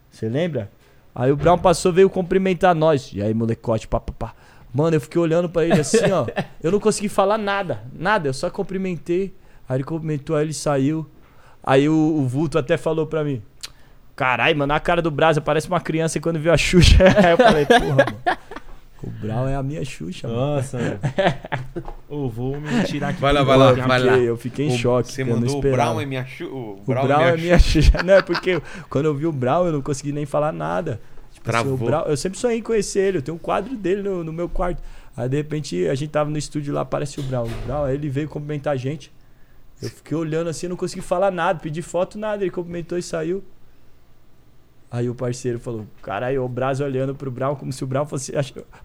Você 0.10 0.28
lembra? 0.28 0.72
Aí 1.14 1.32
o 1.32 1.36
Brown 1.36 1.58
passou, 1.58 1.94
veio 1.94 2.10
cumprimentar 2.10 2.74
nós. 2.74 3.12
E 3.14 3.22
aí, 3.22 3.34
molecote, 3.34 3.88
pá, 3.88 4.00
pá, 4.00 4.14
pá. 4.14 4.36
Mano, 4.74 4.96
eu 4.96 5.02
fiquei 5.02 5.22
olhando 5.22 5.50
pra 5.50 5.66
ele 5.66 5.80
assim, 5.80 6.10
ó. 6.12 6.26
Eu 6.64 6.72
não 6.72 6.80
consegui 6.80 7.10
falar 7.10 7.38
nada, 7.38 7.82
nada. 7.94 8.30
Eu 8.30 8.34
só 8.34 8.50
cumprimentei. 8.50 9.34
Aí 9.68 9.78
ele 9.78 9.84
cumprimentou, 9.84 10.36
aí 10.36 10.46
ele 10.46 10.54
saiu. 10.54 11.06
Aí 11.64 11.88
o, 11.90 11.94
o 11.94 12.28
vulto 12.28 12.58
até 12.58 12.78
falou 12.78 13.06
pra 13.06 13.24
mim: 13.24 13.42
Caralho, 14.16 14.58
mano, 14.58 14.74
a 14.74 14.80
cara 14.80 15.02
do 15.02 15.12
Brasa 15.12 15.42
parece 15.42 15.68
uma 15.68 15.80
criança 15.82 16.20
quando 16.20 16.40
viu 16.40 16.52
a 16.54 16.58
Xuxa. 16.58 16.98
Aí 17.24 17.32
eu 17.32 17.38
falei: 17.38 17.66
Porra, 17.66 17.86
mano. 17.96 18.40
O 19.04 19.10
Brau 19.10 19.48
é 19.48 19.56
a 19.56 19.64
minha 19.64 19.84
Xuxa, 19.84 20.28
mano. 20.28 20.40
Nossa, 20.56 20.78
mano. 20.78 21.00
Ô, 22.08 22.30
vou 22.30 22.60
me 22.62 22.84
tirar 22.84 23.10
aqui. 23.10 23.20
Vai 23.22 23.34
lá, 23.34 23.42
vai 23.44 23.58
lá, 23.58 23.70
eu 23.72 23.76
vai 23.76 24.00
fiquei, 24.00 24.12
lá. 24.12 24.18
Eu 24.20 24.38
fiquei 24.38 24.68
em 24.68 24.76
O- 24.76 24.78
choque. 24.78 25.12
Você 25.12 25.22
eu 25.24 25.28
mandou 25.28 25.56
o 25.56 25.58
esperava. 25.58 25.90
Brown 25.92 26.02
é 26.02 26.06
minha 26.06 26.26
chu... 26.26 26.46
O 26.46 26.80
O 26.80 26.84
Brau 26.86 27.10
é 27.22 27.30
é 27.34 27.38
minha 27.38 27.58
Xuxa. 27.60 28.04
Não, 28.04 28.14
é 28.14 28.22
porque 28.22 28.62
quando 28.90 29.06
eu 29.06 29.16
vi 29.16 29.26
o 29.26 29.32
Brau, 29.32 29.66
eu 29.66 29.72
não 29.72 29.82
consegui 29.82 30.12
nem 30.12 30.26
falar 30.28 30.52
nada. 30.52 31.02
Assim, 31.44 31.52
Travou. 31.52 31.78
Brau- 31.78 32.06
eu 32.08 32.16
sempre 32.18 32.38
sonhei 32.40 32.60
em 32.60 32.62
conhecer 32.62 33.00
ele. 33.00 33.18
Eu 33.18 33.22
tenho 33.22 33.36
um 33.36 33.40
quadro 33.40 33.76
dele 33.76 34.02
no, 34.04 34.24
no 34.24 34.32
meu 34.34 34.48
quarto. 34.48 34.82
Aí, 35.18 35.28
de 35.28 35.38
repente, 35.38 35.88
a 35.88 35.96
gente 35.96 36.10
tava 36.12 36.30
no 36.30 36.38
estúdio 36.38 36.74
lá, 36.74 36.82
aparece 36.82 37.20
o 37.20 37.24
Brau. 37.24 37.46
O 37.46 37.66
Brau, 37.66 37.86
aí 37.86 37.96
ele 37.96 38.10
veio 38.10 38.28
cumprimentar 38.30 38.74
a 38.74 38.78
gente. 38.78 39.12
Eu 39.82 39.90
fiquei 39.90 40.16
olhando 40.16 40.50
assim, 40.50 40.68
não 40.68 40.76
consegui 40.76 41.02
falar 41.02 41.32
nada, 41.32 41.60
pedi 41.60 41.82
foto, 41.82 42.18
nada. 42.18 42.44
Ele 42.44 42.52
cumprimentou 42.52 42.98
e 42.98 43.02
saiu. 43.02 43.44
Aí 44.92 45.10
o 45.10 45.16
parceiro 45.16 45.60
falou: 45.60 45.88
Caralho, 46.02 46.44
o 46.44 46.50
Braz 46.50 46.80
olhando 46.82 47.16
pro 47.16 47.32
Brown 47.32 47.56
como 47.56 47.72
se 47.72 47.84
o 47.84 47.88
Brown 47.88 48.06
fosse. 48.06 48.34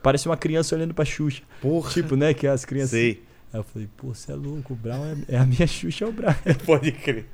Parece 0.03 0.27
uma 0.27 0.37
criança 0.37 0.75
olhando 0.75 0.95
pra 0.95 1.05
Xuxa. 1.05 1.43
Porra. 1.61 1.91
Tipo, 1.91 2.17
né? 2.17 2.33
Que 2.33 2.47
as 2.47 2.65
crianças. 2.65 2.91
Sei. 2.91 3.23
Aí 3.53 3.59
eu 3.61 3.65
falei: 3.65 3.89
Pô, 3.97 4.15
você 4.15 4.33
é 4.33 4.35
louco, 4.35 4.73
o 4.73 4.77
Brown 4.77 5.05
é, 5.29 5.35
é 5.35 5.39
a 5.39 5.45
minha 5.45 5.67
Xuxa, 5.69 6.05
é 6.05 6.09
o 6.09 6.13
Brown. 6.13 6.33
Pode 6.65 6.93
crer. 6.93 7.27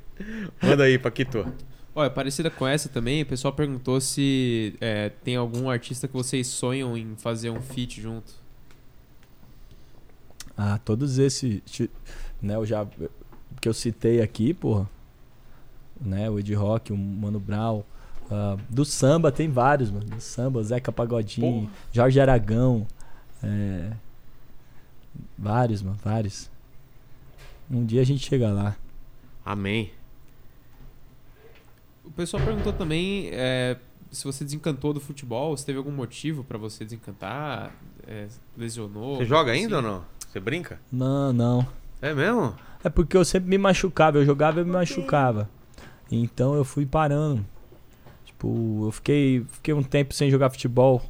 Manda 0.61 0.83
aí, 0.83 0.97
Paquito. 0.97 1.45
Olha, 1.95 2.09
parecida 2.09 2.49
com 2.49 2.65
essa 2.65 2.89
também, 2.89 3.21
o 3.21 3.25
pessoal 3.25 3.53
perguntou 3.53 4.01
se 4.01 4.75
é, 4.81 5.09
tem 5.09 5.35
algum 5.35 5.69
artista 5.69 6.07
que 6.07 6.13
vocês 6.13 6.47
sonham 6.47 6.97
em 6.97 7.15
fazer 7.15 7.51
um 7.51 7.61
feat 7.61 8.01
junto. 8.01 8.33
Ah, 10.57 10.79
todos 10.83 11.19
esses, 11.19 11.61
né, 12.41 12.55
eu 12.55 12.65
já 12.65 12.87
que 13.61 13.69
eu 13.69 13.73
citei 13.73 14.21
aqui, 14.21 14.53
porra, 14.53 14.89
né, 16.01 16.29
o 16.29 16.39
Ed 16.39 16.53
Rock, 16.55 16.91
o 16.91 16.97
Mano 16.97 17.39
Brown, 17.39 17.83
ah, 18.29 18.57
do 18.69 18.83
samba 18.83 19.31
tem 19.31 19.49
vários, 19.49 19.91
mano, 19.91 20.05
do 20.05 20.19
samba, 20.21 20.63
Zeca 20.63 20.91
Pagodinho, 20.91 21.63
Porra. 21.63 21.73
Jorge 21.91 22.19
Aragão, 22.19 22.87
é, 23.43 23.91
vários, 25.37 25.83
mano, 25.83 25.97
vários. 26.03 26.49
Um 27.69 27.85
dia 27.85 28.01
a 28.01 28.05
gente 28.05 28.27
chega 28.27 28.51
lá. 28.51 28.75
Amém. 29.45 29.91
O 32.13 32.15
pessoal 32.15 32.43
perguntou 32.43 32.71
também 32.71 33.29
é, 33.31 33.75
se 34.11 34.23
você 34.23 34.43
desencantou 34.43 34.93
do 34.93 34.99
futebol, 34.99 35.57
se 35.57 35.65
teve 35.65 35.79
algum 35.79 35.91
motivo 35.91 36.43
pra 36.43 36.59
você 36.59 36.83
desencantar, 36.83 37.75
é, 38.07 38.27
lesionou. 38.55 39.17
Você 39.17 39.25
joga 39.25 39.51
assim. 39.51 39.61
ainda 39.61 39.77
ou 39.77 39.81
não? 39.81 40.05
Você 40.19 40.39
brinca? 40.39 40.79
Não, 40.91 41.33
não. 41.33 41.67
É 41.99 42.13
mesmo? 42.13 42.55
É 42.83 42.89
porque 42.89 43.17
eu 43.17 43.25
sempre 43.25 43.49
me 43.49 43.57
machucava, 43.57 44.19
eu 44.19 44.25
jogava 44.25 44.61
e 44.61 44.63
me 44.63 44.69
machucava. 44.69 45.49
Então 46.11 46.53
eu 46.53 46.63
fui 46.63 46.85
parando. 46.85 47.43
Tipo, 48.23 48.85
eu 48.85 48.91
fiquei, 48.91 49.43
fiquei 49.49 49.73
um 49.73 49.81
tempo 49.81 50.13
sem 50.13 50.29
jogar 50.29 50.51
futebol. 50.51 51.01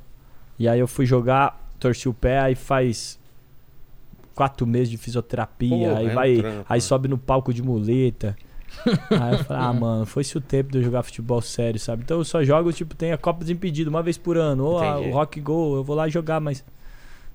E 0.57 0.69
aí 0.69 0.79
eu 0.79 0.87
fui 0.87 1.05
jogar, 1.05 1.69
torci 1.79 2.07
o 2.07 2.13
pé, 2.13 2.39
aí 2.39 2.55
faz 2.55 3.19
quatro 4.33 4.65
meses 4.65 4.89
de 4.89 4.97
fisioterapia, 4.97 5.89
Pô, 5.89 5.95
aí 5.97 6.09
vai. 6.09 6.37
trampo, 6.37 6.65
aí 6.69 6.79
sobe 6.79 7.09
no 7.09 7.17
palco 7.17 7.53
de 7.53 7.61
muleta. 7.61 8.37
Aí 9.09 9.33
eu 9.33 9.43
falei, 9.43 9.63
ah, 9.63 9.73
mano, 9.73 10.05
foi-se 10.05 10.37
o 10.37 10.41
tempo 10.41 10.71
de 10.71 10.77
eu 10.79 10.83
jogar 10.83 11.03
futebol 11.03 11.41
sério, 11.41 11.79
sabe? 11.79 12.03
Então 12.03 12.17
eu 12.17 12.23
só 12.25 12.43
jogo, 12.43 12.71
tipo, 12.73 12.95
tem 12.95 13.11
a 13.11 13.17
Copa 13.17 13.41
Desimpedido 13.41 13.89
uma 13.89 14.01
vez 14.03 14.17
por 14.17 14.37
ano. 14.37 14.65
Ou 14.65 14.77
a- 14.79 14.99
o 15.09 15.11
Rock 15.13 15.39
Go, 15.41 15.75
eu 15.77 15.83
vou 15.83 15.95
lá 15.95 16.07
jogar, 16.09 16.39
mas 16.39 16.63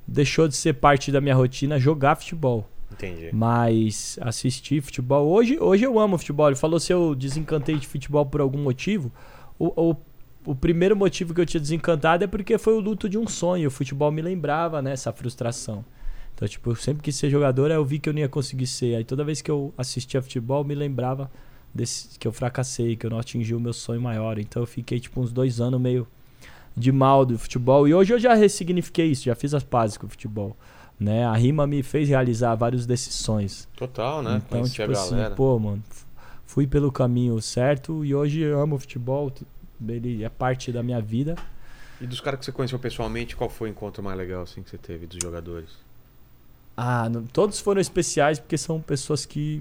deixou 0.06 0.48
de 0.48 0.56
ser 0.56 0.74
parte 0.74 1.10
da 1.12 1.20
minha 1.20 1.34
rotina 1.34 1.78
jogar 1.78 2.16
futebol. 2.16 2.68
Entendi. 2.92 3.30
Mas 3.32 4.18
assistir 4.22 4.82
futebol. 4.82 5.28
Hoje, 5.28 5.58
hoje 5.60 5.84
eu 5.84 5.98
amo 5.98 6.16
futebol. 6.18 6.48
Ele 6.48 6.56
falou 6.56 6.80
se 6.80 6.92
eu 6.92 7.14
desencantei 7.14 7.76
de 7.76 7.86
futebol 7.86 8.24
por 8.26 8.40
algum 8.40 8.58
motivo. 8.58 9.12
O, 9.58 9.90
o, 9.90 9.96
o 10.46 10.54
primeiro 10.54 10.96
motivo 10.96 11.34
que 11.34 11.40
eu 11.40 11.46
tinha 11.46 11.60
desencantado 11.60 12.24
é 12.24 12.26
porque 12.26 12.56
foi 12.58 12.74
o 12.74 12.80
luto 12.80 13.08
de 13.08 13.18
um 13.18 13.26
sonho. 13.28 13.68
O 13.68 13.70
futebol 13.70 14.10
me 14.10 14.22
lembrava 14.22 14.80
né, 14.80 14.92
essa 14.92 15.12
frustração. 15.12 15.84
Então, 16.38 16.46
tipo, 16.46 16.70
eu 16.70 16.76
sempre 16.76 17.02
quis 17.02 17.16
ser 17.16 17.28
jogador, 17.30 17.68
eu 17.68 17.84
vi 17.84 17.98
que 17.98 18.08
eu 18.08 18.12
não 18.12 18.20
ia 18.20 18.28
conseguir 18.28 18.68
ser. 18.68 18.94
Aí 18.94 19.02
toda 19.02 19.24
vez 19.24 19.42
que 19.42 19.50
eu 19.50 19.74
assistia 19.76 20.22
futebol, 20.22 20.62
me 20.62 20.72
lembrava 20.72 21.28
desse, 21.74 22.16
que 22.16 22.28
eu 22.28 22.32
fracassei, 22.32 22.94
que 22.94 23.04
eu 23.04 23.10
não 23.10 23.18
atingi 23.18 23.56
o 23.56 23.60
meu 23.60 23.72
sonho 23.72 24.00
maior. 24.00 24.38
Então 24.38 24.62
eu 24.62 24.66
fiquei, 24.68 25.00
tipo, 25.00 25.20
uns 25.20 25.32
dois 25.32 25.60
anos 25.60 25.80
meio 25.80 26.06
de 26.76 26.92
mal 26.92 27.26
do 27.26 27.36
futebol. 27.36 27.88
E 27.88 27.92
hoje 27.92 28.14
eu 28.14 28.20
já 28.20 28.34
ressignifiquei 28.34 29.06
isso, 29.06 29.24
já 29.24 29.34
fiz 29.34 29.52
as 29.52 29.64
pazes 29.64 29.96
com 29.96 30.06
o 30.06 30.08
futebol. 30.08 30.56
Né? 31.00 31.24
A 31.24 31.34
rima 31.34 31.66
me 31.66 31.82
fez 31.82 32.08
realizar 32.08 32.54
vários 32.54 32.86
desses 32.86 33.14
sonhos. 33.14 33.68
Total, 33.74 34.22
né? 34.22 34.36
Então, 34.36 34.60
Conhecer 34.60 34.86
tipo 34.86 34.92
assim, 34.92 35.34
pô, 35.34 35.58
mano, 35.58 35.82
fui 36.46 36.68
pelo 36.68 36.92
caminho 36.92 37.42
certo 37.42 38.04
e 38.04 38.14
hoje 38.14 38.42
eu 38.42 38.60
amo 38.60 38.76
o 38.76 38.78
futebol. 38.78 39.32
Ele 39.88 40.22
é 40.22 40.28
parte 40.28 40.70
da 40.70 40.84
minha 40.84 41.00
vida. 41.00 41.34
E 42.00 42.06
dos 42.06 42.20
caras 42.20 42.38
que 42.38 42.46
você 42.46 42.52
conheceu 42.52 42.78
pessoalmente, 42.78 43.34
qual 43.34 43.50
foi 43.50 43.68
o 43.68 43.70
encontro 43.72 44.04
mais 44.04 44.16
legal 44.16 44.42
assim 44.42 44.62
que 44.62 44.70
você 44.70 44.78
teve 44.78 45.04
dos 45.04 45.18
jogadores? 45.20 45.87
Ah, 46.80 47.08
não- 47.08 47.24
todos 47.24 47.58
foram 47.58 47.80
especiais 47.80 48.38
porque 48.38 48.56
são 48.56 48.80
pessoas 48.80 49.26
que 49.26 49.60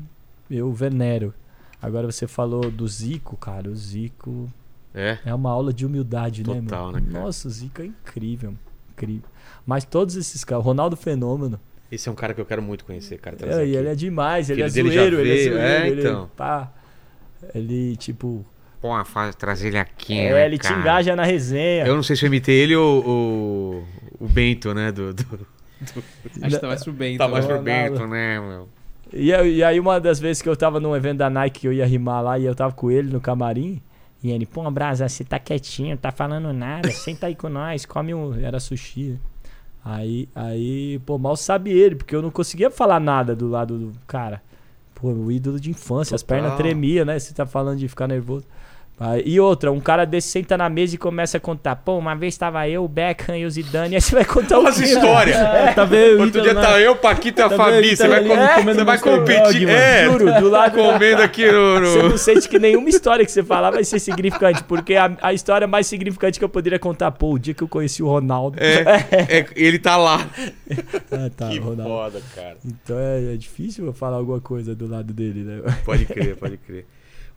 eu 0.52 0.72
venero. 0.72 1.34
Agora 1.82 2.06
você 2.12 2.28
falou 2.28 2.70
do 2.70 2.88
Zico, 2.88 3.36
cara. 3.38 3.70
O 3.70 3.76
Zico 3.76 4.52
É? 4.94 5.18
é 5.26 5.34
uma 5.34 5.50
aula 5.50 5.74
de 5.74 5.84
humildade, 5.84 6.44
né, 6.48 6.62
Total, 6.62 6.92
meu? 6.92 7.02
né, 7.02 7.08
cara? 7.12 7.24
Nossa, 7.26 7.48
o 7.48 7.52
Zico 7.52 7.82
é 7.82 7.86
incrível, 7.88 8.54
incrível. 8.92 9.28
Mas 9.66 9.84
todos 9.84 10.16
esses 10.16 10.44
caras, 10.44 10.64
o 10.64 10.68
Ronaldo 10.68 10.96
Fenômeno, 10.96 11.60
Esse 11.92 12.08
é 12.08 12.12
um 12.12 12.16
cara 12.16 12.34
que 12.36 12.42
eu 12.42 12.46
quero 12.46 12.62
muito 12.62 12.86
conhecer, 12.86 13.18
cara. 13.18 13.36
é, 13.42 13.66
e 13.66 13.76
ele 13.76 13.88
é 13.88 13.96
demais, 13.96 14.50
ele 14.52 14.62
é 14.62 14.70
zoeiro, 14.70 15.20
ele 15.20 15.32
é 15.32 15.44
zoeiro, 15.44 15.58
é, 15.58 15.90
ele, 15.90 16.02
então. 16.02 16.30
pá, 16.36 16.72
ele, 17.56 17.96
tipo, 17.96 18.46
Pô, 18.80 19.04
faz, 19.06 19.34
trazer 19.36 19.70
ele 19.70 19.78
aqui, 19.80 20.20
é, 20.20 20.34
né, 20.34 20.46
ele 20.46 20.58
te 20.60 20.68
cara? 20.68 20.80
engaja 20.82 21.16
na 21.16 21.24
resenha. 21.24 21.86
Eu 21.88 21.96
não 21.96 22.04
sei 22.04 22.16
se 22.16 22.24
eu 22.26 22.28
imitei 22.28 22.56
ele 22.60 22.76
ou 22.76 23.04
o, 24.20 24.24
o 24.26 24.28
Bento, 24.28 24.72
né? 24.74 24.92
Do, 24.92 25.14
do- 25.14 25.48
Acho 26.42 26.56
que 26.56 26.62
tá 26.62 26.68
mais 26.68 26.84
pro 26.84 26.94
bem. 26.94 27.18
Tá 27.18 27.28
mais 27.28 27.46
pro 27.46 27.58
Ronaldo. 27.58 27.92
Bento, 27.94 28.08
né, 28.08 28.40
meu? 28.40 28.68
E, 29.14 29.30
eu- 29.32 29.48
e 29.48 29.64
aí 29.64 29.80
uma 29.80 30.00
das 30.00 30.20
vezes 30.20 30.42
que 30.42 30.50
eu 30.50 30.56
tava 30.58 30.80
num 30.80 30.96
evento 30.96 31.18
da 31.20 31.30
Nike 31.30 31.62
que 31.62 31.68
eu 31.68 31.74
ia 31.74 31.86
rimar 31.86 32.22
lá 32.24 32.38
e 32.38 32.46
eu 32.46 32.54
tava 32.56 32.74
com 32.74 32.92
ele 32.92 33.12
no 33.12 33.22
camarim, 33.22 33.82
e 34.24 34.32
ele, 34.32 34.46
pô, 34.46 34.70
Brasa, 34.72 35.08
você 35.08 35.24
tá 35.24 35.40
quietinho, 35.40 35.96
tá 35.98 36.12
falando 36.12 36.52
nada, 36.52 36.90
senta 36.92 37.28
aí 37.28 37.36
com 37.36 37.48
nós, 37.50 37.86
come 37.86 38.14
um. 38.14 38.34
Era 38.34 38.60
sushi. 38.60 39.12
né? 39.12 39.18
Aí, 39.86 40.28
aí, 40.36 41.00
pô, 41.06 41.18
mal 41.18 41.38
sabe 41.38 41.72
ele, 41.72 41.96
porque 41.96 42.14
eu 42.14 42.22
não 42.22 42.30
conseguia 42.32 42.70
falar 42.70 43.00
nada 43.00 43.34
do 43.36 43.48
lado 43.48 43.78
do 43.78 43.94
cara. 44.06 44.42
Pô, 44.94 45.08
o 45.10 45.32
ídolo 45.32 45.60
de 45.60 45.70
infância, 45.70 46.16
as 46.16 46.22
Total. 46.24 46.42
pernas 46.42 46.58
tremiam, 46.58 47.06
né? 47.06 47.18
Você 47.18 47.34
tá 47.34 47.46
falando 47.46 47.78
de 47.78 47.88
ficar 47.88 48.08
nervoso. 48.08 48.46
Aí, 49.00 49.22
e 49.28 49.40
outra, 49.40 49.72
um 49.72 49.80
cara 49.80 50.06
desse 50.06 50.30
senta 50.30 50.58
na 50.58 50.68
mesa 50.70 50.96
e 50.96 50.98
começa 50.98 51.38
a 51.38 51.40
contar. 51.40 51.76
Pô, 51.76 52.00
uma 52.00 52.16
vez 52.16 52.36
tava 52.36 52.68
eu, 52.68 52.84
o 52.84 52.88
Beckham 52.88 53.36
e 53.38 53.46
o 53.46 53.50
Zidane, 53.52 53.94
aí 53.94 54.02
você 54.02 54.16
vai 54.16 54.26
contar 54.26 54.58
o 54.58 54.64
Nossa 54.64 54.82
quê? 54.82 54.90
história! 54.90 55.36
É, 55.36 55.72
tá 55.72 55.86
vendo? 55.86 56.20
Outro 56.24 56.42
dia 56.42 56.56
tá 56.56 56.80
eu, 56.82 56.96
Paquito 56.96 57.40
e 57.40 57.44
a 57.44 57.50
Tá 57.50 57.56
Fabi. 57.56 57.82
vendo? 57.82 57.96
Você 57.96 58.04
Tá 58.04 58.10
vai, 58.10 58.20
é, 58.32 58.56
comendo 58.56 58.80
você 58.80 58.84
vai 58.84 58.98
competir. 59.00 59.70
É, 59.70 60.06
Juro, 60.06 60.34
do 60.42 60.50
lado 60.50 60.74
comendo 60.76 61.22
aqui 61.22 61.46
no. 61.52 61.80
no- 61.80 61.86
Você 61.92 62.04
não 62.04 62.18
sente 62.18 62.50
que 62.50 62.58
nenhuma 62.58 62.90
história 62.90 63.24
que 63.24 63.32
você 63.32 63.44
falar 63.44 63.70
vai 63.70 63.84
ser 63.84 64.00
significante, 64.00 64.64
porque 64.64 64.96
a, 64.96 65.16
a 65.22 65.32
história 65.32 65.68
mais 65.68 65.86
significante 65.86 66.40
que 66.40 66.46
eu 66.46 66.50
poderia 66.50 66.80
contar, 66.80 67.12
pô, 67.12 67.34
o 67.34 67.38
dia 67.40 67.54
que 67.54 67.62
eu 67.62 67.68
conheci 67.68 68.02
o 68.02 68.08
Ronaldo. 68.08 68.58
É, 68.60 68.82
é, 69.42 69.46
ele 69.56 69.78
tá 69.78 69.96
lá. 69.96 70.28
Ah, 71.12 71.30
tá, 71.38 71.50
que 71.50 71.60
Ronaldo. 71.60 71.84
foda, 71.84 72.22
cara. 72.36 72.58
Então 72.66 72.98
é, 72.98 73.34
é 73.34 73.38
difícil 73.38 73.86
eu 73.86 73.94
falar 73.94 74.18
alguma 74.18 74.42
coisa 74.42 74.74
do 74.74 74.88
lado 74.88 75.14
dele, 75.14 75.44
né? 75.44 75.62
Pode 75.86 76.04
crer, 76.06 76.36
pode 76.36 76.58
crer. 76.58 76.86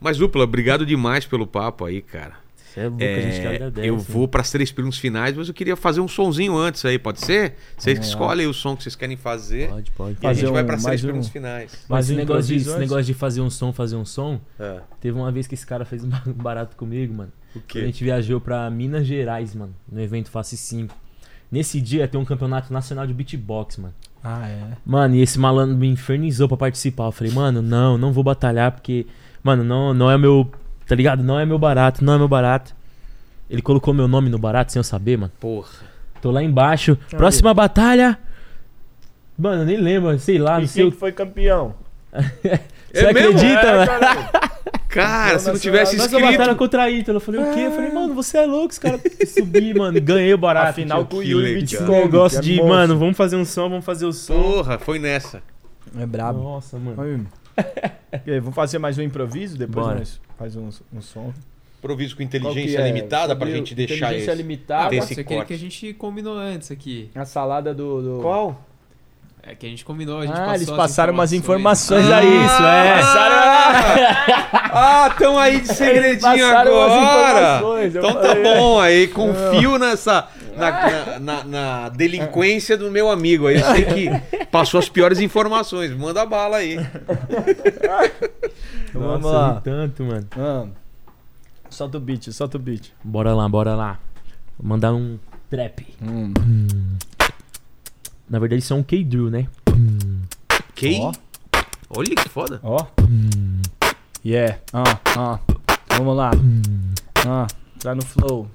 Mas, 0.01 0.17
Dupla, 0.17 0.43
obrigado 0.43 0.85
demais 0.85 1.25
pelo 1.25 1.45
papo 1.47 1.85
aí, 1.85 2.01
cara. 2.01 2.33
Você 2.57 2.79
é 2.79 2.83
louco, 2.87 3.03
a 3.03 3.07
gente 3.07 3.39
É, 3.45 3.55
agradece. 3.55 3.87
eu 3.87 3.97
vou 3.97 4.27
para 4.29 4.39
as 4.41 4.49
três 4.49 4.71
perguntas 4.71 4.97
finais, 4.97 5.35
mas 5.35 5.47
eu 5.49 5.53
queria 5.53 5.75
fazer 5.75 5.99
um 5.99 6.07
sonzinho 6.07 6.55
antes 6.57 6.83
aí, 6.85 6.97
pode 6.97 7.19
ser? 7.19 7.55
Vocês 7.77 7.99
lá. 7.99 8.05
escolhem 8.05 8.47
o 8.47 8.53
som 8.53 8.77
que 8.77 8.83
vocês 8.83 8.95
querem 8.95 9.17
fazer. 9.17 9.67
Pode, 9.69 9.91
pode. 9.91 10.11
E 10.13 10.17
a 10.17 10.21
Fazer 10.29 10.41
gente 10.41 10.51
vai 10.53 10.63
um- 10.63 10.65
para 10.65 10.75
as 10.77 10.83
três 10.83 11.03
um- 11.03 11.07
perguntas 11.07 11.29
finais. 11.29 11.85
Mas 11.89 12.05
esse 12.09 12.15
negócio, 12.17 12.43
de, 12.47 12.55
esse 12.55 12.77
negócio 12.79 13.03
de 13.03 13.13
fazer 13.13 13.41
um 13.41 13.49
som, 13.49 13.73
fazer 13.73 13.97
um 13.97 14.05
som, 14.05 14.39
É. 14.57 14.79
teve 15.01 15.17
uma 15.17 15.31
vez 15.33 15.47
que 15.47 15.53
esse 15.53 15.67
cara 15.67 15.83
fez 15.85 16.03
um 16.03 16.09
barato 16.33 16.75
comigo, 16.77 17.13
mano. 17.13 17.31
O 17.53 17.59
A 17.59 17.61
quê? 17.67 17.81
gente 17.81 18.03
viajou 18.05 18.39
pra 18.39 18.69
Minas 18.69 19.05
Gerais, 19.05 19.53
mano, 19.53 19.75
no 19.91 20.01
evento 20.01 20.31
Face 20.31 20.55
5. 20.55 20.95
Nesse 21.51 21.81
dia 21.81 22.07
tem 22.07 22.19
um 22.19 22.23
campeonato 22.23 22.71
nacional 22.71 23.05
de 23.05 23.13
beatbox, 23.13 23.75
mano. 23.77 23.93
Ah, 24.23 24.47
é. 24.47 24.77
Mano, 24.85 25.15
e 25.15 25.21
esse 25.21 25.37
malandro 25.37 25.75
me 25.75 25.87
infernizou 25.89 26.47
pra 26.47 26.55
participar. 26.55 27.07
Eu 27.07 27.11
falei, 27.11 27.33
mano, 27.33 27.61
não, 27.61 27.97
não 27.97 28.13
vou 28.13 28.23
batalhar 28.23 28.71
porque, 28.71 29.05
mano, 29.43 29.63
não, 29.63 29.93
não 29.93 30.09
é 30.11 30.17
meu, 30.17 30.49
tá 30.87 30.95
ligado? 30.95 31.23
Não 31.23 31.39
é 31.39 31.45
meu 31.45 31.57
barato, 31.59 32.03
não 32.03 32.13
é 32.13 32.17
meu 32.17 32.27
barato. 32.27 32.75
Ele 33.49 33.61
colocou 33.61 33.93
meu 33.93 34.07
nome 34.07 34.29
no 34.29 34.37
barato 34.39 34.71
sem 34.71 34.79
eu 34.79 34.83
saber, 34.83 35.17
mano. 35.17 35.31
Porra. 35.39 35.69
Tô 36.21 36.31
lá 36.31 36.41
embaixo. 36.41 36.97
Próxima 37.09 37.53
batalha. 37.53 38.17
Mano, 39.37 39.63
eu 39.63 39.65
nem 39.65 39.77
lembro, 39.77 40.17
sei 40.19 40.37
lá, 40.37 40.57
não 40.57 40.63
e 40.63 40.67
sei 40.67 40.83
quem 40.83 40.89
o 40.89 40.91
que 40.93 40.97
foi 40.99 41.11
campeão? 41.11 41.73
Você 42.93 43.05
É 43.05 43.13
mesmo? 43.13 43.29
acredita, 43.37 43.67
É, 43.67 43.85
mano? 43.85 44.29
Cara, 44.89 45.39
se 45.39 45.49
não 45.49 45.57
tivesse 45.57 45.95
batalha 45.97 46.29
escrito. 46.31 46.55
contra 46.57 46.83
a 46.83 46.89
Ítalo. 46.91 47.15
Eu 47.17 47.21
falei, 47.21 47.41
o 47.41 47.53
quê? 47.53 47.59
Eu 47.61 47.71
falei, 47.71 47.91
mano, 47.93 48.13
você 48.13 48.39
é 48.39 48.45
louco, 48.45 48.71
os 48.71 48.77
caras 48.77 48.99
subi, 49.33 49.73
mano. 49.73 49.99
Ganhei 50.01 50.33
o 50.33 50.37
barato. 50.37 50.71
Afinal, 50.71 51.05
com 51.05 51.17
o 51.17 51.21
que 51.21 51.29
Yuri. 51.29 51.63
Esse 51.63 51.81
negócio 51.81 52.39
é 52.39 52.41
de, 52.41 52.55
monstro. 52.57 52.67
mano, 52.69 52.99
vamos 52.99 53.15
fazer 53.15 53.37
um 53.37 53.45
som, 53.45 53.69
vamos 53.69 53.85
fazer 53.85 54.05
o 54.05 54.11
som. 54.11 54.33
Porra, 54.41 54.77
foi 54.77 54.99
nessa. 54.99 55.41
É 55.97 56.05
brabo. 56.05 56.43
Nossa, 56.43 56.77
mano. 56.77 57.01
Oi. 57.01 57.21
E 58.25 58.31
aí, 58.31 58.39
Vamos 58.39 58.55
fazer 58.55 58.77
mais 58.77 58.97
um 58.97 59.01
improviso? 59.01 59.57
Depois 59.57 59.85
Bora. 59.85 59.99
nós 59.99 60.19
faz 60.37 60.55
um, 60.55 60.69
um 60.93 61.01
som. 61.01 61.33
Improviso 61.79 62.15
com 62.15 62.21
inteligência 62.21 62.79
é? 62.79 62.87
limitada 62.87 63.35
pra 63.35 63.45
Sobre 63.47 63.57
gente 63.57 63.73
deixar 63.73 63.95
Inteligência 64.07 64.31
esse. 64.31 64.41
limitada. 64.41 64.89
Tem 64.89 64.99
Ah, 64.99 65.03
esse 65.03 65.13
isso 65.13 65.19
é 65.19 65.23
aquele 65.23 65.37
corte. 65.39 65.47
que 65.47 65.53
a 65.53 65.57
gente 65.57 65.93
combinou 65.93 66.37
antes 66.37 66.69
aqui. 66.71 67.09
A 67.15 67.25
salada 67.25 67.73
do. 67.73 68.01
do... 68.17 68.21
Qual? 68.21 68.61
É 69.43 69.55
que 69.55 69.65
a 69.65 69.69
gente 69.69 69.83
combinou, 69.83 70.19
a 70.19 70.25
gente 70.27 70.33
Ah, 70.35 70.39
passou 70.41 70.53
eles 70.55 70.69
as 70.69 70.77
passaram 70.77 71.13
umas 71.13 71.33
informações. 71.33 72.05
informações 72.05 72.29
aí. 72.29 72.45
isso, 72.45 72.63
é. 72.63 72.95
Passaram, 73.01 74.71
Ah, 74.73 75.07
estão 75.11 75.37
aí 75.39 75.61
de 75.61 75.67
segredinho 75.73 76.21
passaram 76.21 76.71
umas 76.73 76.91
agora. 76.91 77.39
informações, 77.57 77.95
Então 77.95 78.13
tá 78.13 78.35
bom, 78.35 78.79
aí 78.79 79.07
confio 79.07 79.77
nessa. 79.79 80.27
Na, 80.55 80.71
na- 80.71 81.19
na- 81.19 81.43
na 81.43 81.89
delinquência 81.89 82.77
do 82.77 82.91
meu 82.91 83.09
amigo 83.09 83.47
aí. 83.47 83.55
Eu 83.59 83.65
sei 83.65 83.85
que 83.85 84.45
passou 84.47 84.79
as 84.79 84.89
piores 84.89 85.19
informações. 85.19 85.91
Manda 85.95 86.25
bala 86.25 86.57
aí. 86.57 86.77
Vamos 88.93 89.21
Nossa, 89.21 89.37
lá. 89.37 89.53
ri 89.55 89.61
tanto, 89.61 90.03
mano. 90.03 90.27
Ah, 90.37 90.65
solta 91.69 91.97
o 91.97 92.01
beat, 92.01 92.31
solta 92.31 92.57
o 92.57 92.59
beat. 92.59 92.91
Bora 93.03 93.33
lá, 93.33 93.47
bora 93.47 93.75
lá. 93.75 93.99
Vou 94.59 94.67
mandar 94.69 94.93
um 94.93 95.17
trap. 95.49 95.85
Hum. 96.01 96.33
Na 98.29 98.39
verdade, 98.39 98.61
isso 98.61 98.73
é 98.73 98.75
um 98.75 98.83
K-Drill, 98.83 99.29
né? 99.29 99.47
Ok? 100.69 100.99
Ó. 101.01 101.11
Olha 101.89 102.15
que 102.15 102.29
foda. 102.29 102.59
Ó. 102.63 102.85
Yeah. 104.25 104.57
Ah, 104.73 104.99
ah. 105.17 105.39
Vamos 105.97 106.15
lá. 106.15 106.31
Ah, 107.27 107.47
entrar 107.75 107.95
no 107.95 108.03
flow. 108.05 108.49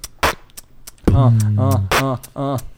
Ah, 1.12 1.32
ah, 1.58 1.80
ah, 1.92 2.18
ah. 2.36 2.75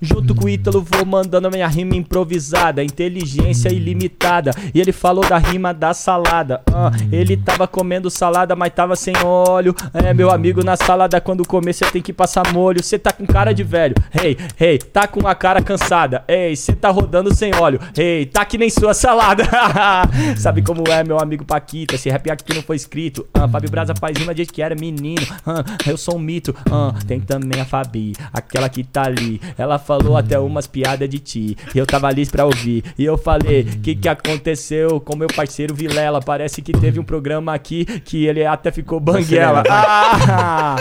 Junto 0.00 0.34
com 0.34 0.44
o 0.44 0.48
Ítalo 0.48 0.82
vou 0.82 1.06
mandando 1.06 1.50
minha 1.50 1.66
rima 1.66 1.96
improvisada, 1.96 2.84
inteligência 2.84 3.68
ilimitada. 3.70 4.50
E 4.74 4.80
ele 4.80 4.92
falou 4.92 5.26
da 5.26 5.38
rima 5.38 5.72
da 5.72 5.94
salada. 5.94 6.60
Ah, 6.72 6.90
ele 7.10 7.36
tava 7.36 7.66
comendo 7.66 8.10
salada, 8.10 8.54
mas 8.54 8.72
tava 8.72 8.94
sem 8.96 9.14
óleo. 9.24 9.74
É, 9.94 10.12
meu 10.12 10.30
amigo, 10.30 10.62
na 10.62 10.76
salada 10.76 11.20
quando 11.20 11.46
comer 11.46 11.72
cê 11.72 11.84
tem 11.86 12.02
que 12.02 12.12
passar 12.12 12.52
molho. 12.52 12.82
Cê 12.82 12.98
tá 12.98 13.12
com 13.12 13.26
cara 13.26 13.52
de 13.52 13.62
velho. 13.62 13.94
Hey, 14.12 14.36
hey, 14.60 14.78
tá 14.78 15.06
com 15.06 15.26
a 15.26 15.34
cara 15.34 15.62
cansada. 15.62 16.24
Ei, 16.28 16.54
cê 16.54 16.74
tá 16.74 16.90
rodando 16.90 17.34
sem 17.34 17.54
óleo. 17.54 17.80
Hey, 17.96 18.26
tá 18.26 18.44
que 18.44 18.58
nem 18.58 18.68
sua 18.68 18.92
salada. 18.92 19.44
Sabe 20.36 20.62
como 20.62 20.86
é, 20.88 21.02
meu 21.02 21.18
amigo 21.18 21.44
Paquita? 21.44 21.94
Esse 21.94 22.10
rap 22.10 22.30
aqui 22.30 22.54
não 22.54 22.62
foi 22.62 22.76
escrito. 22.76 23.26
Ah, 23.32 23.48
Fábio 23.48 23.70
Braza 23.70 23.94
faz 23.98 24.16
rima 24.16 24.34
desde 24.34 24.52
que 24.52 24.62
era 24.62 24.74
menino. 24.74 25.26
Ah, 25.46 25.64
eu 25.86 25.96
sou 25.96 26.16
um 26.16 26.18
mito. 26.18 26.54
Ah, 26.70 26.92
tem 27.06 27.20
também 27.20 27.60
a 27.60 27.64
Fabi, 27.64 28.14
aquela 28.32 28.68
que 28.68 28.84
tá 28.84 29.04
ali. 29.04 29.40
Ela 29.56 29.78
falou 29.86 30.16
até 30.16 30.38
umas 30.38 30.66
piadas 30.66 31.08
de 31.08 31.18
ti. 31.18 31.56
E 31.74 31.78
eu 31.78 31.86
tava 31.86 32.08
ali 32.08 32.26
pra 32.26 32.44
ouvir. 32.44 32.82
E 32.98 33.04
eu 33.04 33.16
falei: 33.16 33.64
Que 33.64 33.94
que 33.94 34.08
aconteceu 34.08 35.00
com 35.00 35.16
meu 35.16 35.28
parceiro 35.28 35.74
Vilela? 35.74 36.20
Parece 36.20 36.60
que 36.60 36.72
teve 36.72 36.98
um 36.98 37.04
programa 37.04 37.54
aqui 37.54 37.84
que 37.84 38.26
ele 38.26 38.44
até 38.44 38.72
ficou 38.72 38.98
banguela. 38.98 39.62
Ah! 39.68 40.76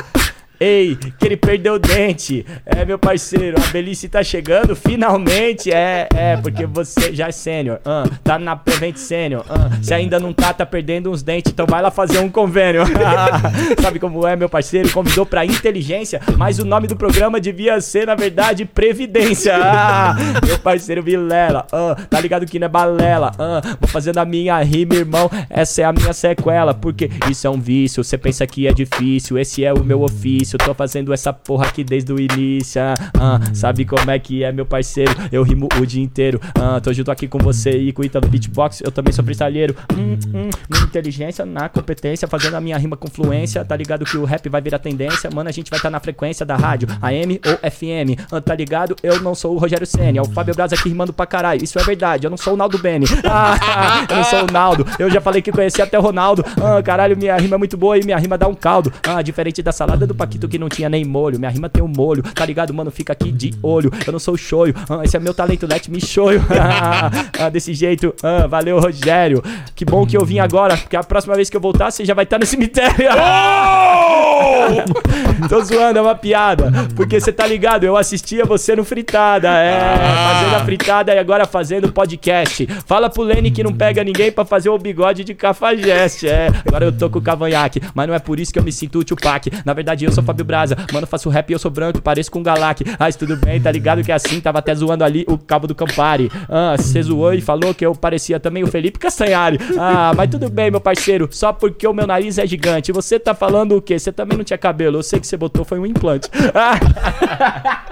Ei, 0.60 0.96
que 0.96 1.26
ele 1.26 1.38
perdeu 1.38 1.74
o 1.76 1.80
dente. 1.80 2.46
É, 2.66 2.86
meu 2.86 2.98
parceiro, 2.98 3.58
a 3.58 3.62
velhice 3.72 4.08
tá 4.08 4.24
chegando 4.24 4.76
finalmente. 4.76 5.72
É, 5.72 6.08
é, 6.16 6.38
porque 6.38 6.66
você 6.66 7.14
já 7.14 7.28
é 7.28 7.32
sênior. 7.32 7.80
ah, 7.86 8.04
tá 8.24 8.40
na 8.40 8.56
Prevent 8.56 8.96
Sênior. 8.98 9.46
ah, 9.50 9.70
se 9.82 9.94
ainda 9.94 10.20
não 10.20 10.34
tá, 10.34 10.54
tá 10.54 10.66
perdendo 10.66 11.12
uns 11.12 11.22
dentes. 11.22 11.52
Então 11.52 11.66
vai 11.66 11.82
lá 11.82 11.92
fazer 11.92 12.20
um 12.20 12.30
convênio. 12.30 12.84
Sabe 13.82 14.00
como 14.00 14.26
é, 14.28 14.36
meu 14.36 14.50
parceiro? 14.50 14.90
Convidou 14.92 15.26
pra 15.26 15.46
inteligência, 15.46 16.22
mas 16.38 16.60
o 16.60 16.66
nome 16.66 16.88
do 16.88 16.96
programa 16.96 17.40
devia 17.40 17.80
ser, 17.82 18.08
na 18.08 18.16
verdade, 18.16 18.66
Previdência. 18.66 19.56
Ah, 19.58 20.16
meu 20.46 20.58
parceiro 20.60 21.02
Vilela. 21.04 21.66
ah, 21.72 21.96
tá 22.10 22.20
ligado 22.20 22.46
que 22.46 22.60
não 22.60 22.66
é 22.66 22.70
balela. 22.70 23.32
vou 23.80 23.90
fazendo 23.90 24.18
a 24.20 24.26
minha 24.26 24.62
rima, 24.62 24.96
irmão. 24.96 25.30
Essa 25.50 25.82
é 25.82 25.86
a 25.86 25.94
minha 25.94 26.14
sequela. 26.14 26.74
Porque 26.74 27.10
isso 27.30 27.46
é 27.48 27.50
um 27.50 27.60
vício. 27.60 28.04
Você 28.04 28.18
pensa 28.18 28.46
que 28.48 28.68
é 28.68 28.74
difícil. 28.74 29.38
Esse 29.38 29.64
é 29.64 29.74
o 29.74 29.84
meu 29.84 30.02
ofício. 30.02 30.45
Tô 30.52 30.74
fazendo 30.74 31.14
essa 31.14 31.32
porra 31.32 31.68
aqui 31.68 31.84
desde 31.84 32.12
o 32.12 32.20
início. 32.20 32.82
ah, 33.20 33.40
sabe 33.54 33.86
como 33.86 34.10
é 34.10 34.20
que 34.20 34.44
é, 34.44 34.52
meu 34.52 34.66
parceiro? 34.66 35.12
Eu 35.32 35.44
rimo 35.44 35.68
o 35.80 35.86
dia 35.86 36.04
inteiro. 36.04 36.40
ah, 36.60 36.80
tô 36.80 36.92
junto 36.94 37.12
aqui 37.12 37.28
com 37.28 37.40
você 37.40 37.72
e 37.72 37.92
com 37.92 38.02
o 38.02 38.30
Beatbox. 38.30 38.82
Eu 38.82 38.92
também 38.92 39.14
sou 39.14 39.24
freestyleiro. 39.24 39.76
Hum, 39.98 40.18
hum, 40.34 40.50
na 40.70 40.80
inteligência, 40.80 41.46
na 41.46 41.70
competência, 41.70 42.28
fazendo 42.28 42.56
a 42.56 42.62
minha 42.62 42.78
rima 42.78 42.96
com 42.96 43.08
fluência. 43.08 43.64
Tá 43.64 43.76
ligado 43.76 44.06
que 44.06 44.18
o 44.18 44.26
rap 44.26 44.48
vai 44.50 44.62
virar 44.62 44.80
tendência. 44.80 45.30
Mano, 45.34 45.50
a 45.50 45.52
gente 45.52 45.70
vai 45.70 45.80
estar 45.80 45.90
na 45.90 46.00
frequência 46.00 46.46
da 46.46 46.56
rádio, 46.56 46.88
AM 47.02 47.40
ou 47.46 47.72
FM. 47.72 48.20
Ah, 48.32 48.42
tá 48.42 48.56
ligado? 48.56 48.96
Eu 49.02 49.22
não 49.22 49.36
sou 49.36 49.56
o 49.56 49.58
Rogério 49.58 49.86
Senna. 49.86 50.20
É 50.20 50.22
o 50.22 50.26
Fábio 50.26 50.56
Braz 50.56 50.74
aqui 50.74 50.90
rimando 50.90 51.14
pra 51.14 51.26
caralho. 51.26 51.64
Isso 51.64 51.80
é 51.80 51.84
verdade. 51.84 52.26
Eu 52.26 52.30
não 52.30 52.38
sou 52.38 52.54
o 52.54 52.58
Naldo 52.58 52.78
Bene. 52.78 53.06
Ah, 53.28 54.06
eu 54.10 54.16
não 54.18 54.24
sou 54.24 54.44
o 54.44 54.52
Naldo. 54.52 54.86
Eu 54.98 55.10
já 55.10 55.20
falei 55.20 55.42
que 55.42 55.52
conheci 55.52 55.82
até 55.82 55.98
o 55.98 56.02
Ronaldo. 56.02 56.46
Ah, 56.62 56.82
caralho, 56.82 57.18
minha 57.18 57.36
rima 57.36 57.56
é 57.56 57.58
muito 57.58 57.76
boa 57.76 57.98
e 57.98 58.04
minha 58.04 58.18
rima 58.18 58.38
dá 58.38 58.48
um 58.48 58.54
caldo. 58.56 58.94
Ah, 59.04 59.22
diferente 59.22 59.62
da 59.62 59.72
salada 59.72 60.06
do 60.08 60.14
Paquito 60.36 60.48
que 60.50 60.60
não 60.60 60.68
tinha 60.68 60.90
nem 60.90 61.06
molho. 61.06 61.40
Minha 61.40 61.50
rima 61.50 61.70
tem 61.70 61.82
um 61.82 61.88
molho. 61.88 62.22
Tá 62.22 62.46
ligado, 62.46 62.74
mano? 62.74 62.92
Fica 62.92 63.14
aqui 63.14 63.32
de 63.32 63.54
olho. 63.64 63.92
Eu 64.06 64.12
não 64.12 64.20
sou 64.20 64.34
o 64.34 64.38
shoyu. 64.38 64.74
Ah, 64.90 65.02
esse 65.04 65.16
é 65.16 65.20
meu 65.20 65.34
talento. 65.34 65.66
Let 65.66 65.88
me 65.88 66.02
show 66.02 66.32
you. 66.32 66.42
ah, 67.40 67.50
desse 67.50 67.74
jeito. 67.74 68.14
Ah, 68.22 68.48
valeu, 68.48 68.80
Rogério. 68.80 69.42
Que 69.76 69.86
bom 69.86 70.06
que 70.06 70.18
eu 70.18 70.26
vim 70.26 70.40
agora. 70.40 70.76
Porque 70.76 70.96
a 70.96 71.04
próxima 71.04 71.36
vez 71.36 71.50
que 71.50 71.56
eu 71.56 71.62
voltar, 71.62 71.92
você 71.92 72.04
já 72.04 72.14
vai 72.14 72.26
estar 72.26 72.38
no 72.38 72.46
cemitério. 72.46 73.10
Tô 75.50 75.62
zoando, 75.64 76.00
é 76.00 76.02
uma 76.02 76.16
piada. 76.16 76.72
Porque 76.96 77.20
você 77.20 77.32
tá 77.32 77.46
ligado, 77.46 77.84
eu 77.84 77.96
assistia 77.98 78.46
você 78.46 78.76
no 78.76 78.84
Fritada. 78.84 79.50
É, 79.50 79.80
fazendo 80.00 80.56
a 80.56 80.66
fritada 80.66 81.14
e 81.14 81.20
agora 81.20 81.46
fazendo 81.46 81.92
podcast. 81.92 82.68
Fala 82.86 83.10
pro 83.10 83.24
Lenny 83.24 83.52
que 83.52 83.64
não 83.64 83.74
pega 83.74 84.04
ninguém 84.04 84.32
pra 84.32 84.46
fazer 84.46 84.70
o 84.70 84.78
bigode 84.78 85.24
de 85.24 85.34
cafajeste. 85.34 86.28
É, 86.28 86.50
agora 86.66 86.86
eu 86.86 86.92
tô 86.92 87.10
com 87.10 87.20
o 87.20 87.22
cavanhaque. 87.22 87.82
Mas 87.94 88.08
não 88.08 88.14
é 88.14 88.20
por 88.20 88.40
isso 88.40 88.52
que 88.52 88.60
eu 88.60 88.64
me 88.64 88.72
sinto 88.72 89.00
o 89.00 89.04
Tupac. 89.04 89.52
Na 89.64 89.74
verdade, 89.74 90.06
eu 90.06 90.12
sou 90.12 90.24
Fábio 90.26 90.46
Braza. 90.46 90.76
Mano, 90.92 91.08
faço 91.08 91.30
rap 91.30 91.50
e 91.50 91.54
eu 91.54 91.60
sou 91.60 91.72
branco, 91.72 92.02
pareço 92.02 92.32
com 92.32 92.40
um 92.40 92.44
Galac. 92.44 92.84
Ah, 93.00 93.12
tudo 93.12 93.38
bem, 93.38 93.62
tá 93.62 93.72
ligado 93.72 94.04
que 94.04 94.12
é 94.12 94.16
assim. 94.16 94.42
Tava 94.42 94.60
até 94.60 94.74
zoando 94.74 95.04
ali 95.04 95.26
o 95.28 95.38
cabo 95.38 95.68
do 95.68 95.76
Campari. 95.76 96.32
Ah, 96.50 96.76
você 96.78 97.02
zoou 97.02 97.34
e 97.34 97.42
falou 97.42 97.74
que 97.74 97.86
eu 97.86 97.94
parecia 97.94 98.40
também 98.40 98.64
o 98.64 98.68
Felipe 98.68 99.00
Castanhari. 99.00 99.60
Ah, 99.78 100.14
mas 100.16 100.30
tudo 100.30 100.50
bem, 100.50 100.72
meu 100.72 100.82
parceiro. 100.82 101.30
Só 101.32 101.54
porque 101.54 101.88
o 101.88 101.94
meu 101.94 102.08
nariz 102.08 102.38
é 102.38 102.46
gigante. 102.48 102.92
Você 102.92 103.20
tá 103.20 103.34
falando 103.34 103.76
o 103.78 103.82
quê? 103.82 103.98
Você 104.00 104.12
também 104.12 104.38
não 104.38 104.44
tinha 104.44 104.58
cabelo. 104.58 104.98
Eu 104.98 105.04
sei 105.04 105.20
que 105.20 105.28
você 105.28 105.38
botou 105.38 105.64
foi 105.64 105.80
um 105.80 105.86
implante. 105.86 106.30
Ah, 106.54 106.80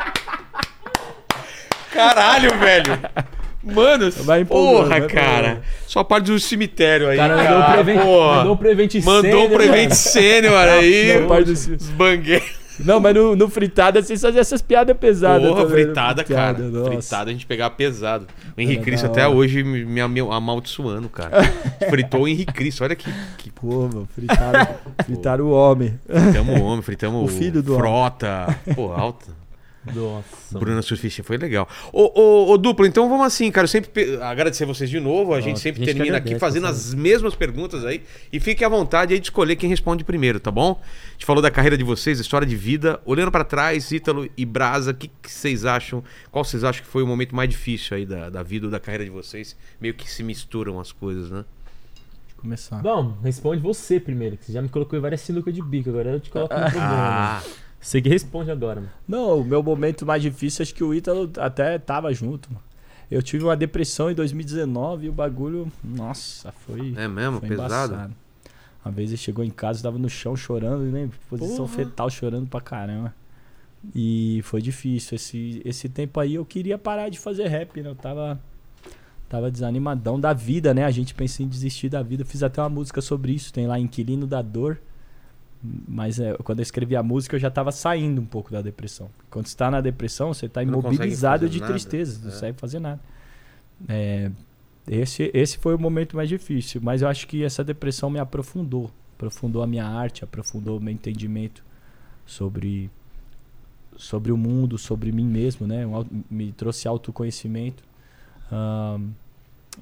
Caralho, 1.94 2.58
velho. 2.58 3.00
Mano, 3.64 4.12
Vai 4.24 4.44
porra, 4.44 4.90
vai 4.90 5.02
cara. 5.08 5.48
empolgando. 5.48 5.62
Só 5.88 6.04
parte 6.04 6.26
do 6.26 6.40
cemitério 6.40 7.08
aí. 7.08 7.18
Cara 7.18 7.36
cara. 7.36 7.50
mandou 7.50 7.62
o 7.70 7.72
Prevent, 7.74 8.02
Porra. 8.02 8.36
mandou 8.38 8.54
o 8.54 8.58
Prevent 8.58 8.96
Mandou 9.04 9.22
Sênior, 9.42 9.50
Prevent. 9.50 9.92
Sênior 9.92 10.58
aí. 10.68 11.20
Não, 11.22 11.28
parte 11.28 11.46
do- 11.46 11.52
Os 11.54 11.90
bangueiros. 11.90 12.64
Não, 12.80 13.00
mas 13.00 13.14
no, 13.14 13.36
no 13.36 13.48
fritada 13.48 14.02
vocês 14.02 14.20
faziam 14.20 14.42
essas 14.42 14.60
piadas 14.60 14.98
pesadas. 14.98 15.48
Porra, 15.48 15.62
também, 15.62 15.78
né? 15.78 15.84
fritada, 15.86 16.24
cara. 16.24 16.58
nossa. 16.58 16.90
Fritada 16.92 17.30
a 17.30 17.34
gente 17.34 17.46
pegava 17.46 17.74
pesado. 17.76 18.26
O 18.58 18.60
Henrique 18.60 18.78
Era 18.78 18.86
Cristo 18.86 19.06
até 19.06 19.28
hoje 19.28 19.64
me, 19.64 19.86
me 19.86 20.02
ame- 20.02 20.22
amaldiçoando, 20.22 21.08
cara. 21.08 21.44
Fritou 21.88 22.22
o 22.22 22.28
Henrique 22.28 22.52
Cristo. 22.52 22.84
Olha 22.84 22.96
que, 22.96 23.08
que 23.38 23.52
Pô, 23.52 23.88
meu, 23.94 24.08
fritaram, 24.16 24.68
fritaram 25.06 25.46
o 25.46 25.52
homem. 25.52 26.00
fritamos 26.10 26.60
o 26.60 26.64
homem, 26.64 26.82
fritamos 26.82 27.24
O 27.24 27.28
filho 27.38 27.62
do 27.62 27.76
Frota. 27.76 28.58
Pô, 28.76 28.92
alta. 28.92 29.28
Nossa. 29.94 30.58
Bruna 30.58 30.82
Surfista 30.82 31.24
foi 31.24 31.38
legal. 31.38 31.68
Ô, 31.92 32.12
ô, 32.20 32.52
ô, 32.52 32.58
duplo, 32.58 32.86
então 32.86 33.10
vamos 33.10 33.26
assim, 33.26 33.52
cara. 33.52 33.66
Eu 33.66 33.70
sempre 33.70 33.90
pe- 33.90 34.18
agradecer 34.22 34.66
vocês 34.66 34.90
de 34.90 35.00
novo. 35.00 35.34
A 35.34 35.42
gente 35.42 35.52
Nossa, 35.52 35.64
sempre 35.64 35.82
a 35.84 35.86
gente 35.86 35.96
termina 35.96 36.18
aqui 36.18 36.40
fazendo 36.40 36.64
parceiro. 36.64 36.88
as 36.90 36.94
mesmas 36.94 37.36
perguntas 37.36 37.84
aí. 37.84 38.02
E 38.32 38.40
fique 38.40 38.64
à 38.64 38.70
vontade 38.70 39.14
aí 39.14 39.20
de 39.20 39.26
escolher 39.26 39.56
quem 39.58 39.70
responde 39.70 40.04
primeiro, 40.04 40.40
tá 40.40 40.50
bom? 40.52 40.80
A 40.82 41.12
gente 41.14 41.26
falou 41.26 41.42
da 41.42 41.52
carreira 41.52 41.78
de 41.78 41.84
vocês, 41.84 42.20
história 42.20 42.48
de 42.48 42.56
vida. 42.56 43.02
Olhando 43.06 43.32
pra 43.32 43.44
trás, 43.44 43.92
Ítalo 43.92 44.30
e 44.38 44.46
Brasa, 44.46 44.92
o 44.92 44.94
que, 44.94 45.10
que 45.22 45.30
vocês 45.32 45.66
acham? 45.66 46.04
Qual 46.32 46.46
vocês 46.46 46.64
acham 46.64 46.82
que 46.84 46.88
foi 46.90 47.04
o 47.04 47.08
momento 47.08 47.36
mais 47.36 47.50
difícil 47.50 47.98
aí 47.98 48.06
da, 48.06 48.30
da 48.30 48.42
vida 48.44 48.68
ou 48.68 48.72
da 48.72 48.80
carreira 48.80 49.04
de 49.04 49.12
vocês? 49.12 49.56
Meio 49.82 49.94
que 49.94 50.10
se 50.10 50.24
misturam 50.24 50.80
as 50.80 50.92
coisas, 50.92 51.30
né? 51.30 51.44
Começar. 52.38 52.82
Bom, 52.82 53.18
responde 53.24 53.62
você 53.62 54.00
primeiro, 54.00 54.36
que 54.38 54.46
você 54.46 54.52
já 54.52 54.62
me 54.62 54.68
colocou 54.68 55.00
em 55.00 55.02
várias 55.02 55.22
sinucas 55.22 55.54
de 55.54 55.62
bico, 55.62 55.90
agora 55.90 56.10
eu 56.12 56.20
te 56.20 56.30
coloco 56.30 56.54
no 56.54 56.60
problema. 56.72 56.88
Ah, 56.90 57.44
Você 57.84 58.02
que 58.02 58.08
responde 58.08 58.50
agora, 58.50 58.80
mano. 58.80 58.94
Não, 59.06 59.40
o 59.42 59.44
meu 59.44 59.62
momento 59.62 60.06
mais 60.06 60.22
difícil, 60.22 60.64
acho 60.64 60.74
que 60.74 60.84
o 60.84 60.94
Ítalo 60.94 61.30
até 61.38 61.78
tava 61.78 62.14
junto, 62.14 62.50
mano. 62.52 62.64
Eu 63.12 63.22
tive 63.22 63.44
uma 63.44 63.58
depressão 63.58 64.10
em 64.10 64.16
2019 64.16 65.06
e 65.06 65.10
o 65.10 65.12
bagulho, 65.12 65.72
nossa, 65.84 66.52
foi, 66.52 66.94
é 66.96 67.08
mesmo? 67.08 67.40
foi 67.40 67.50
Pesado? 67.50 67.94
embaçado. 67.94 68.16
Uma 68.86 68.92
vez 68.92 69.10
ele 69.10 69.18
chegou 69.18 69.44
em 69.44 69.50
casa, 69.50 69.84
tava 69.84 69.98
no 69.98 70.10
chão 70.10 70.36
chorando, 70.36 70.84
né? 70.86 71.10
Posição 71.30 71.68
Porra. 71.68 71.78
fetal, 71.78 72.10
chorando 72.10 72.48
pra 72.48 72.62
caramba. 72.62 73.14
E 73.94 74.42
foi 74.44 74.62
difícil. 74.62 75.16
Esse, 75.16 75.62
esse 75.66 75.90
tempo 75.90 76.20
aí 76.20 76.36
eu 76.36 76.46
queria 76.46 76.78
parar 76.78 77.10
de 77.10 77.20
fazer 77.20 77.48
rap, 77.48 77.82
né? 77.82 77.90
Eu 77.90 77.96
tava, 77.96 78.40
tava 79.30 79.52
desanimadão 79.52 80.20
da 80.20 80.34
vida, 80.34 80.74
né? 80.74 80.86
A 80.86 80.92
gente 80.92 81.14
pensa 81.14 81.44
em 81.44 81.48
desistir 81.48 81.90
da 81.90 82.02
vida. 82.02 82.24
Fiz 82.26 82.44
até 82.44 82.62
uma 82.62 82.70
música 82.70 83.02
sobre 83.02 83.34
isso, 83.34 83.54
tem 83.54 83.68
lá 83.68 83.78
Inquilino 83.78 84.26
da 84.26 84.42
Dor. 84.42 84.80
Mas 85.88 86.20
é, 86.20 86.34
quando 86.44 86.60
eu 86.60 86.64
escrevi 86.64 86.96
a 86.96 87.02
música, 87.02 87.36
eu 87.36 87.40
já 87.40 87.50
tava 87.50 87.72
saindo 87.72 88.20
um 88.22 88.26
pouco 88.26 88.52
da 88.52 88.62
depressão. 88.62 89.10
Quando 89.30 89.48
você 89.48 89.56
tá 89.56 89.72
na 89.72 89.80
depressão, 89.80 90.34
você 90.34 90.50
tá 90.50 90.62
consegue 90.62 90.78
imobilizado 90.80 91.48
de 91.50 91.60
nada. 91.62 91.72
tristeza, 91.72 92.20
não 92.22 92.28
É. 92.28 92.32
consegue 92.34 92.60
fazer 92.60 92.80
nada. 92.80 93.00
É, 93.88 94.30
esse, 94.88 95.32
esse 95.34 95.58
foi 95.58 95.74
o 95.74 95.80
momento 95.80 96.18
mais 96.18 96.28
difícil, 96.28 96.82
mas 96.84 97.02
eu 97.02 97.08
acho 97.08 97.26
que 97.28 97.44
essa 97.44 97.64
depressão 97.64 98.10
me 98.10 98.20
aprofundou. 98.20 98.92
Aprofundou 99.16 99.64
a 99.64 99.68
minha 99.68 99.86
arte, 99.86 100.24
aprofundou 100.24 100.78
o 100.80 100.82
meu 100.82 100.94
entendimento 100.94 101.64
sobre, 102.26 102.90
sobre 103.96 104.32
o 104.34 104.38
mundo, 104.38 104.78
sobre 104.78 105.14
mim 105.14 105.26
mesmo, 105.26 105.66
né? 105.66 105.86
Um 105.88 106.04
me 106.30 106.52
trouxe 106.52 106.88
autoconhecimento. 106.90 107.84
Ahn, 108.52 109.12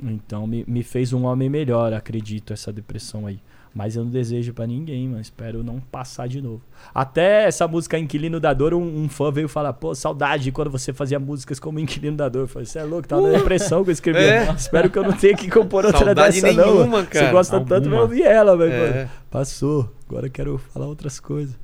então 0.03 0.45
me, 0.45 0.63
me 0.67 0.83
fez 0.83 1.11
um 1.11 1.25
homem 1.25 1.49
melhor, 1.49 1.91
acredito, 1.93 2.53
essa 2.53 2.71
depressão 2.71 3.25
aí. 3.25 3.39
Mas 3.73 3.95
eu 3.95 4.03
não 4.03 4.11
desejo 4.11 4.53
pra 4.53 4.67
ninguém, 4.67 5.07
mas 5.07 5.27
espero 5.27 5.63
não 5.63 5.79
passar 5.79 6.27
de 6.27 6.41
novo. 6.41 6.61
Até 6.93 7.45
essa 7.45 7.65
música 7.69 7.97
Inquilino 7.97 8.37
da 8.37 8.53
Dor, 8.53 8.73
um, 8.73 9.03
um 9.03 9.07
fã 9.07 9.31
veio 9.31 9.47
falar, 9.47 9.71
pô, 9.71 9.95
saudade 9.95 10.43
de 10.43 10.51
quando 10.51 10.69
você 10.69 10.91
fazia 10.91 11.17
músicas 11.17 11.57
como 11.57 11.79
Inquilino 11.79 12.17
da 12.17 12.27
Dor. 12.27 12.41
Eu 12.41 12.47
falei, 12.49 12.65
você 12.65 12.79
é 12.79 12.83
louco, 12.83 13.07
tava 13.07 13.21
na 13.31 13.37
depressão 13.37 13.81
que 13.83 13.89
eu 13.89 13.93
escrevi. 13.93 14.19
É. 14.19 14.51
Espero 14.51 14.89
que 14.89 14.99
eu 14.99 15.03
não 15.03 15.13
tenha 15.13 15.37
que 15.37 15.49
compor 15.49 15.85
outra 15.85 16.03
Saudade 16.03 16.41
dessa, 16.41 16.51
não. 16.53 16.75
nenhuma, 16.75 17.05
cara. 17.05 17.27
Você 17.27 17.31
gosta 17.31 17.59
tanto, 17.61 17.89
vai 17.89 17.99
Alguma. 17.99 18.01
ouvir 18.01 18.23
ela, 18.23 18.57
velho. 18.57 18.73
É. 18.73 19.09
Passou. 19.29 19.89
Agora 20.09 20.27
eu 20.27 20.31
quero 20.31 20.57
falar 20.57 20.87
outras 20.87 21.17
coisas. 21.19 21.57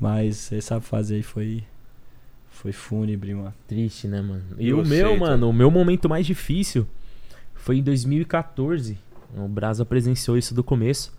Mas 0.00 0.50
essa 0.52 0.80
fase 0.80 1.16
aí 1.16 1.22
foi. 1.22 1.62
Foi 2.50 2.72
fúnebre, 2.72 3.34
mano. 3.34 3.52
Triste, 3.66 4.06
né, 4.08 4.22
mano? 4.22 4.42
E 4.58 4.68
Eu 4.68 4.78
o 4.80 4.86
sei, 4.86 4.98
meu, 4.98 5.12
tá. 5.14 5.16
mano, 5.20 5.50
o 5.50 5.52
meu 5.52 5.70
momento 5.70 6.08
mais 6.08 6.24
difícil 6.24 6.86
foi 7.54 7.76
em 7.78 7.82
2014. 7.82 8.96
O 9.36 9.48
Brasa 9.48 9.84
presenciou 9.84 10.38
isso 10.38 10.54
do 10.54 10.62
começo. 10.64 11.12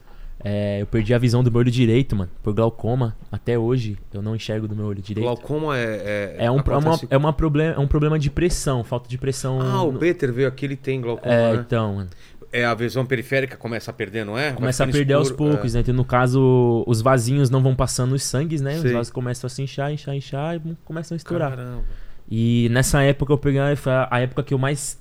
É, 0.44 0.82
eu 0.82 0.86
perdi 0.88 1.14
a 1.14 1.18
visão 1.18 1.42
do 1.44 1.50
meu 1.50 1.60
olho 1.60 1.72
direito, 1.72 2.16
mano, 2.16 2.30
por 2.42 2.54
glaucoma. 2.54 3.16
Até 3.32 3.58
hoje 3.58 3.98
eu 4.14 4.22
não 4.22 4.36
enxergo 4.36 4.68
do 4.68 4.76
meu 4.76 4.86
olho 4.88 5.02
direito. 5.02 5.26
Glaucoma 5.26 5.78
é. 5.78 6.36
É 6.38 6.52
um, 6.52 6.58
é, 6.60 6.78
uma, 6.78 7.00
é, 7.12 7.18
uma 7.18 7.32
problema, 7.34 7.76
é 7.76 7.80
um 7.80 7.88
problema 7.88 8.20
de 8.20 8.30
pressão, 8.30 8.84
falta 8.84 9.08
de 9.08 9.18
pressão. 9.18 9.62
Ah, 9.62 9.84
o 9.84 9.92
no- 9.92 10.00
Peter 10.00 10.32
veio 10.34 10.48
aqui, 10.48 10.66
ele 10.66 10.76
tem 10.76 11.00
glaucoma. 11.00 11.34
É, 11.34 11.54
né? 11.56 11.64
então, 11.66 11.96
mano. 11.96 12.10
É 12.52 12.66
a 12.66 12.74
visão 12.76 13.04
periférica 13.04 13.58
começa 13.58 13.90
a 13.90 13.94
perder, 13.94 14.24
não 14.26 14.38
é? 14.38 14.52
Começa 14.52 14.84
a 14.84 14.88
perder 14.88 15.14
aos 15.14 15.30
escuro, 15.30 15.54
poucos, 15.54 15.74
né? 15.74 15.80
Então, 15.80 15.94
no 15.96 16.06
caso, 16.06 16.84
os 16.86 17.02
vasinhos 17.02 17.50
não 17.50 17.64
vão 17.64 17.74
passando 17.76 18.14
os 18.14 18.22
sangues, 18.24 18.62
né? 18.62 18.74
Sei. 18.78 18.86
Os 18.88 18.92
vasos 18.92 19.12
começam 19.12 19.48
a 19.48 19.50
se 19.50 19.64
inchar, 19.64 19.92
inchar, 19.92 20.14
inchar 20.16 20.58
e 20.58 20.76
começam 20.86 21.16
a 21.16 21.18
É. 21.18 21.18
estourar. 21.18 21.50
Caramba. 21.52 21.82
E 22.30 22.68
nessa 22.70 23.02
época 23.02 23.34
eu 23.34 23.38
peguei, 23.40 23.60
a 23.60 24.20
época 24.20 24.44
que 24.44 24.54
eu 24.54 24.58
mais 24.60 25.00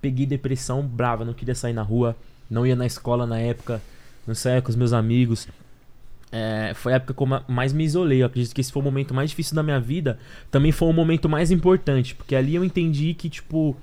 peguei 0.00 0.26
depressão 0.26 0.82
brava, 0.82 1.24
não 1.24 1.32
queria 1.32 1.54
sair 1.54 1.72
na 1.72 1.82
rua, 1.82 2.16
não 2.48 2.64
ia 2.66 2.76
na 2.76 2.86
escola 2.86 3.26
na 3.26 3.38
época, 3.40 3.80
não 4.26 4.34
saía 4.34 4.62
com 4.62 4.68
os 4.70 4.76
meus 4.76 4.92
amigos. 4.92 5.48
É, 6.30 6.72
foi 6.74 6.92
a 6.92 6.96
época 6.96 7.12
que 7.12 7.22
eu 7.22 7.26
ma- 7.26 7.44
mais 7.46 7.72
me 7.72 7.84
isolei. 7.84 8.22
Eu 8.22 8.26
acredito 8.26 8.54
que 8.54 8.60
esse 8.60 8.72
foi 8.72 8.80
o 8.80 8.84
momento 8.84 9.12
mais 9.12 9.30
difícil 9.30 9.54
da 9.54 9.62
minha 9.62 9.78
vida. 9.78 10.18
Também 10.50 10.72
foi 10.72 10.88
o 10.88 10.92
momento 10.92 11.28
mais 11.28 11.50
importante, 11.50 12.14
porque 12.14 12.34
ali 12.34 12.54
eu 12.54 12.64
entendi 12.64 13.12
que, 13.12 13.28
tipo, 13.28 13.76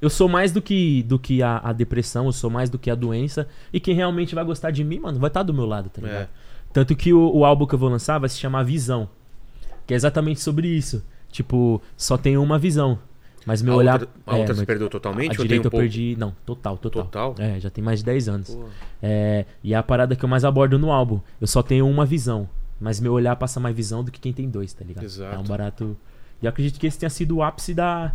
eu 0.00 0.08
sou 0.08 0.28
mais 0.28 0.52
do 0.52 0.62
que, 0.62 1.02
do 1.02 1.18
que 1.18 1.42
a, 1.42 1.58
a 1.58 1.72
depressão, 1.72 2.26
eu 2.26 2.32
sou 2.32 2.48
mais 2.50 2.70
do 2.70 2.78
que 2.78 2.90
a 2.90 2.94
doença. 2.94 3.48
E 3.72 3.80
quem 3.80 3.94
realmente 3.94 4.34
vai 4.34 4.44
gostar 4.44 4.70
de 4.70 4.84
mim, 4.84 5.00
mano, 5.00 5.18
vai 5.18 5.28
estar 5.28 5.42
do 5.42 5.52
meu 5.52 5.66
lado, 5.66 5.88
tá 5.90 6.00
ligado? 6.00 6.22
É. 6.22 6.28
Tanto 6.72 6.94
que 6.94 7.12
o, 7.12 7.36
o 7.36 7.44
álbum 7.44 7.66
que 7.66 7.74
eu 7.74 7.78
vou 7.78 7.88
lançar 7.88 8.18
vai 8.18 8.28
se 8.28 8.38
chamar 8.38 8.62
Visão. 8.62 9.08
Que 9.86 9.94
é 9.94 9.96
exatamente 9.96 10.40
sobre 10.40 10.68
isso. 10.68 11.04
Tipo, 11.32 11.82
só 11.96 12.16
tem 12.16 12.36
uma 12.36 12.58
visão. 12.58 12.98
Mas 13.46 13.60
meu 13.62 13.74
a 13.74 13.76
olhar. 13.76 13.92
outra, 14.00 14.08
a 14.26 14.36
é, 14.36 14.38
outra 14.38 14.54
se 14.54 14.60
meu- 14.60 14.66
perdeu 14.66 14.86
a 14.86 14.90
totalmente? 14.90 15.30
ou 15.30 15.36
tem 15.36 15.42
direita 15.46 15.66
um 15.66 15.68
eu 15.68 15.70
pouco? 15.70 15.82
perdi. 15.82 16.16
Não, 16.18 16.34
total, 16.46 16.78
total. 16.78 17.02
Total? 17.04 17.34
É, 17.38 17.58
já 17.60 17.70
tem 17.70 17.82
mais 17.82 17.98
de 18.00 18.04
10 18.04 18.28
anos. 18.28 18.58
É, 19.02 19.44
e 19.62 19.74
é 19.74 19.76
a 19.76 19.82
parada 19.82 20.14
que 20.14 20.24
eu 20.24 20.28
mais 20.28 20.44
abordo 20.44 20.78
no 20.78 20.90
álbum. 20.92 21.20
Eu 21.40 21.46
só 21.46 21.62
tenho 21.62 21.88
uma 21.88 22.04
visão. 22.06 22.48
Mas 22.80 22.98
meu 23.00 23.12
olhar 23.12 23.36
passa 23.36 23.60
mais 23.60 23.74
visão 23.76 24.02
do 24.02 24.10
que 24.10 24.18
quem 24.20 24.32
tem 24.32 24.48
dois, 24.48 24.72
tá 24.72 24.84
ligado? 24.84 25.04
Exato. 25.04 25.34
É 25.34 25.38
um 25.38 25.44
barato. 25.44 25.96
E 26.42 26.46
eu 26.46 26.48
acredito 26.48 26.80
que 26.80 26.86
esse 26.86 26.98
tenha 26.98 27.10
sido 27.10 27.36
o 27.36 27.42
ápice 27.42 27.72
da, 27.74 28.12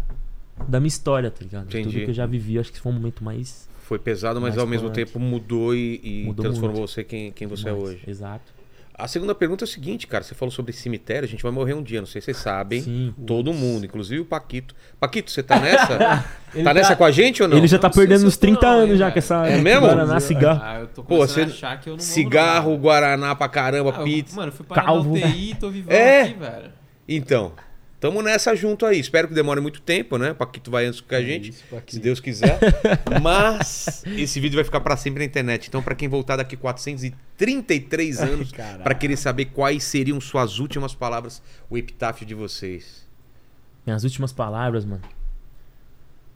da 0.67 0.79
minha 0.79 0.89
história, 0.89 1.31
tá 1.31 1.41
ligado? 1.41 1.65
Entendi. 1.67 1.89
Tudo 1.89 2.03
que 2.05 2.09
eu 2.11 2.13
já 2.13 2.25
vivi, 2.25 2.59
acho 2.59 2.71
que 2.73 2.79
foi 2.79 2.91
um 2.91 2.95
momento 2.95 3.23
mais. 3.23 3.69
Foi 3.83 3.97
pesado, 3.97 4.41
mas 4.41 4.57
ao 4.57 4.67
mesmo 4.67 4.89
tempo 4.89 5.17
mudou 5.17 5.73
e, 5.73 6.01
e 6.03 6.23
Mudou 6.25 6.43
transformou 6.43 6.79
muito. 6.79 6.89
você 6.91 7.03
quem, 7.05 7.31
quem 7.31 7.47
você 7.47 7.69
é 7.69 7.71
mais- 7.71 7.83
hoje. 7.83 8.03
Exato. 8.05 8.53
A 8.97 9.07
segunda 9.07 9.35
pergunta 9.35 9.63
é 9.63 9.65
o 9.65 9.67
seguinte, 9.67 10.07
cara. 10.07 10.23
Você 10.23 10.33
falou 10.33 10.51
sobre 10.51 10.73
cemitério, 10.73 11.23
a 11.23 11.27
gente 11.29 11.43
vai 11.43 11.51
morrer 11.51 11.75
um 11.75 11.83
dia, 11.83 11.99
não 12.01 12.07
sei 12.07 12.19
se 12.19 12.25
vocês 12.25 12.37
sabem. 12.37 12.81
Sim. 12.81 13.13
Todo 13.27 13.53
mundo, 13.53 13.85
inclusive 13.85 14.21
o 14.21 14.25
Paquito. 14.25 14.73
Paquito, 14.99 15.29
você 15.29 15.43
tá 15.43 15.59
nessa? 15.59 16.25
Ele 16.55 16.63
tá 16.63 16.73
nessa 16.73 16.95
com 16.95 17.03
a 17.05 17.11
gente 17.11 17.43
ou 17.43 17.47
não? 17.47 17.57
Ele 17.57 17.67
já 17.67 17.77
tá 17.77 17.89
Não 17.89 17.93
perdendo 17.93 18.25
uns 18.25 18.35
tô 18.37 18.41
30 18.41 18.59
não, 18.65 18.73
anos 18.79 18.91
hein, 18.93 18.97
já 18.97 19.11
com 19.11 19.19
essa 19.19 19.47
É 19.47 19.57
mesmo? 19.57 19.81
Guaraná, 19.81 20.19
cigarro. 20.19 20.61
Ah, 20.63 20.79
eu 20.79 20.87
tô 20.87 21.03
Pô, 21.03 21.17
você- 21.17 21.41
achar 21.41 21.79
que 21.79 21.89
eu 21.89 21.93
não 21.93 21.99
Cigarro, 21.99 22.75
Guaraná 22.75 23.35
pra 23.35 23.47
caramba. 23.47 23.93
Ah, 23.95 23.99
eu- 23.99 24.03
pizza. 24.03 24.35
Mano, 24.35 24.47
eu 24.47 24.55
fui 24.55 24.65
parar 24.65 24.83
Calvo. 24.85 25.15
na 25.15 25.27
UTI, 25.27 25.55
tô 25.59 25.69
vivão 25.69 25.93
É. 25.95 26.21
aqui, 26.23 26.33
velho. 26.33 26.71
Então, 27.07 27.51
tamo 27.99 28.21
nessa 28.21 28.55
junto 28.55 28.85
aí. 28.85 28.99
Espero 28.99 29.27
que 29.27 29.33
demore 29.33 29.59
muito 29.61 29.81
tempo, 29.81 30.17
né? 30.17 30.33
Paquito 30.33 30.69
vai 30.71 30.85
antes 30.85 31.01
que 31.01 31.15
a 31.15 31.21
gente, 31.21 31.49
isso, 31.49 31.63
se 31.87 31.99
Deus 31.99 32.19
quiser. 32.19 32.59
Mas 33.21 34.03
esse 34.05 34.39
vídeo 34.39 34.55
vai 34.55 34.63
ficar 34.63 34.79
pra 34.81 34.95
sempre 34.97 35.19
na 35.19 35.25
internet. 35.25 35.67
Então, 35.67 35.81
pra 35.81 35.95
quem 35.95 36.07
voltar 36.07 36.35
daqui 36.37 36.55
433 36.55 38.19
anos, 38.21 38.51
pra 38.83 38.93
querer 38.93 39.17
saber 39.17 39.45
quais 39.45 39.83
seriam 39.83 40.19
suas 40.21 40.59
últimas 40.59 40.93
palavras, 40.93 41.41
o 41.69 41.77
epitáfio 41.77 42.25
de 42.25 42.33
vocês. 42.33 43.05
Minhas 43.85 44.03
últimas 44.03 44.31
palavras, 44.33 44.83
mano. 44.85 45.01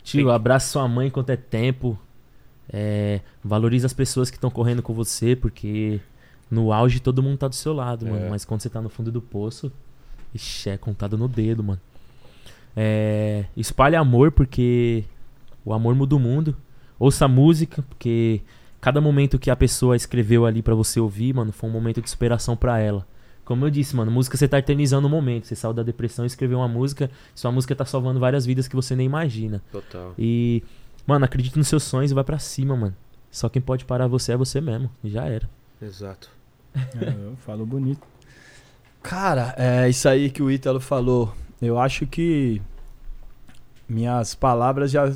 Tio, 0.04 0.26
Tem- 0.26 0.34
abraça 0.34 0.72
sua 0.72 0.88
mãe 0.88 1.08
enquanto 1.08 1.30
é 1.30 1.38
tempo. 1.38 2.00
É, 2.74 3.20
valoriza 3.44 3.86
as 3.86 3.94
pessoas 3.94 4.30
que 4.30 4.38
estão 4.38 4.50
correndo 4.50 4.82
com 4.82 4.94
você, 4.94 5.36
porque 5.36 6.00
no 6.50 6.72
auge 6.72 7.00
todo 7.02 7.22
mundo 7.22 7.38
tá 7.38 7.48
do 7.48 7.56
seu 7.56 7.74
lado, 7.74 8.06
mano. 8.06 8.26
É. 8.28 8.30
Mas 8.30 8.46
quando 8.46 8.62
você 8.62 8.70
tá 8.70 8.82
no 8.82 8.90
fundo 8.90 9.12
do 9.12 9.22
poço, 9.22 9.72
ixi, 10.34 10.70
é 10.70 10.78
contado 10.78 11.18
no 11.18 11.28
dedo, 11.28 11.64
mano. 11.64 11.82
É, 12.76 13.46
espalhe 13.56 13.96
amor, 13.96 14.32
porque 14.32 15.04
o 15.66 15.74
amor 15.74 15.96
muda 15.96 16.16
o 16.16 16.20
mundo. 16.20 16.56
Ouça 17.00 17.28
música, 17.28 17.82
porque 17.84 18.42
cada 18.80 19.02
momento 19.02 19.40
que 19.40 19.50
a 19.50 19.56
pessoa 19.56 19.96
escreveu 19.96 20.46
ali 20.46 20.62
pra 20.62 20.76
você 20.76 21.00
ouvir, 21.00 21.34
mano, 21.34 21.52
foi 21.52 21.70
um 21.70 21.74
momento 21.74 22.02
de 22.02 22.10
superação 22.10 22.56
pra 22.56 22.80
ela. 22.80 23.06
Como 23.44 23.66
eu 23.66 23.70
disse, 23.70 23.96
mano, 23.96 24.12
música 24.12 24.38
você 24.38 24.48
tá 24.48 24.60
eternizando 24.60 25.08
o 25.08 25.10
momento. 25.10 25.48
Você 25.48 25.56
saiu 25.56 25.74
da 25.74 25.84
depressão 25.84 26.26
e 26.26 26.28
escreveu 26.28 26.60
uma 26.60 26.68
música. 26.68 27.10
Sua 27.36 27.52
música 27.52 27.76
tá 27.76 27.84
salvando 27.84 28.20
várias 28.20 28.46
vidas 28.46 28.68
que 28.68 28.76
você 28.76 28.96
nem 28.96 29.06
imagina. 29.06 29.62
Total. 29.72 30.14
E, 30.18 30.64
mano, 31.06 31.26
acredite 31.26 31.58
nos 31.58 31.68
seus 31.68 31.84
sonhos 31.84 32.12
e 32.12 32.14
vai 32.14 32.24
pra 32.24 32.40
cima, 32.40 32.76
mano. 32.78 32.96
Só 33.30 33.50
quem 33.50 33.62
pode 33.62 33.84
parar 33.84 34.08
você 34.08 34.32
é 34.34 34.38
você 34.38 34.62
mesmo. 34.62 34.90
E 35.04 35.10
já 35.10 35.26
era. 35.26 35.50
Exato. 35.82 36.30
É, 36.76 37.36
falou 37.40 37.66
bonito. 37.66 38.11
Cara, 39.02 39.54
é 39.58 39.90
isso 39.90 40.08
aí 40.08 40.30
que 40.30 40.44
o 40.44 40.52
Ítalo 40.52 40.80
falou. 40.80 41.34
Eu 41.62 41.80
acho 41.80 42.06
que 42.06 42.62
minhas 43.88 44.34
palavras 44.36 44.92
já, 44.92 45.12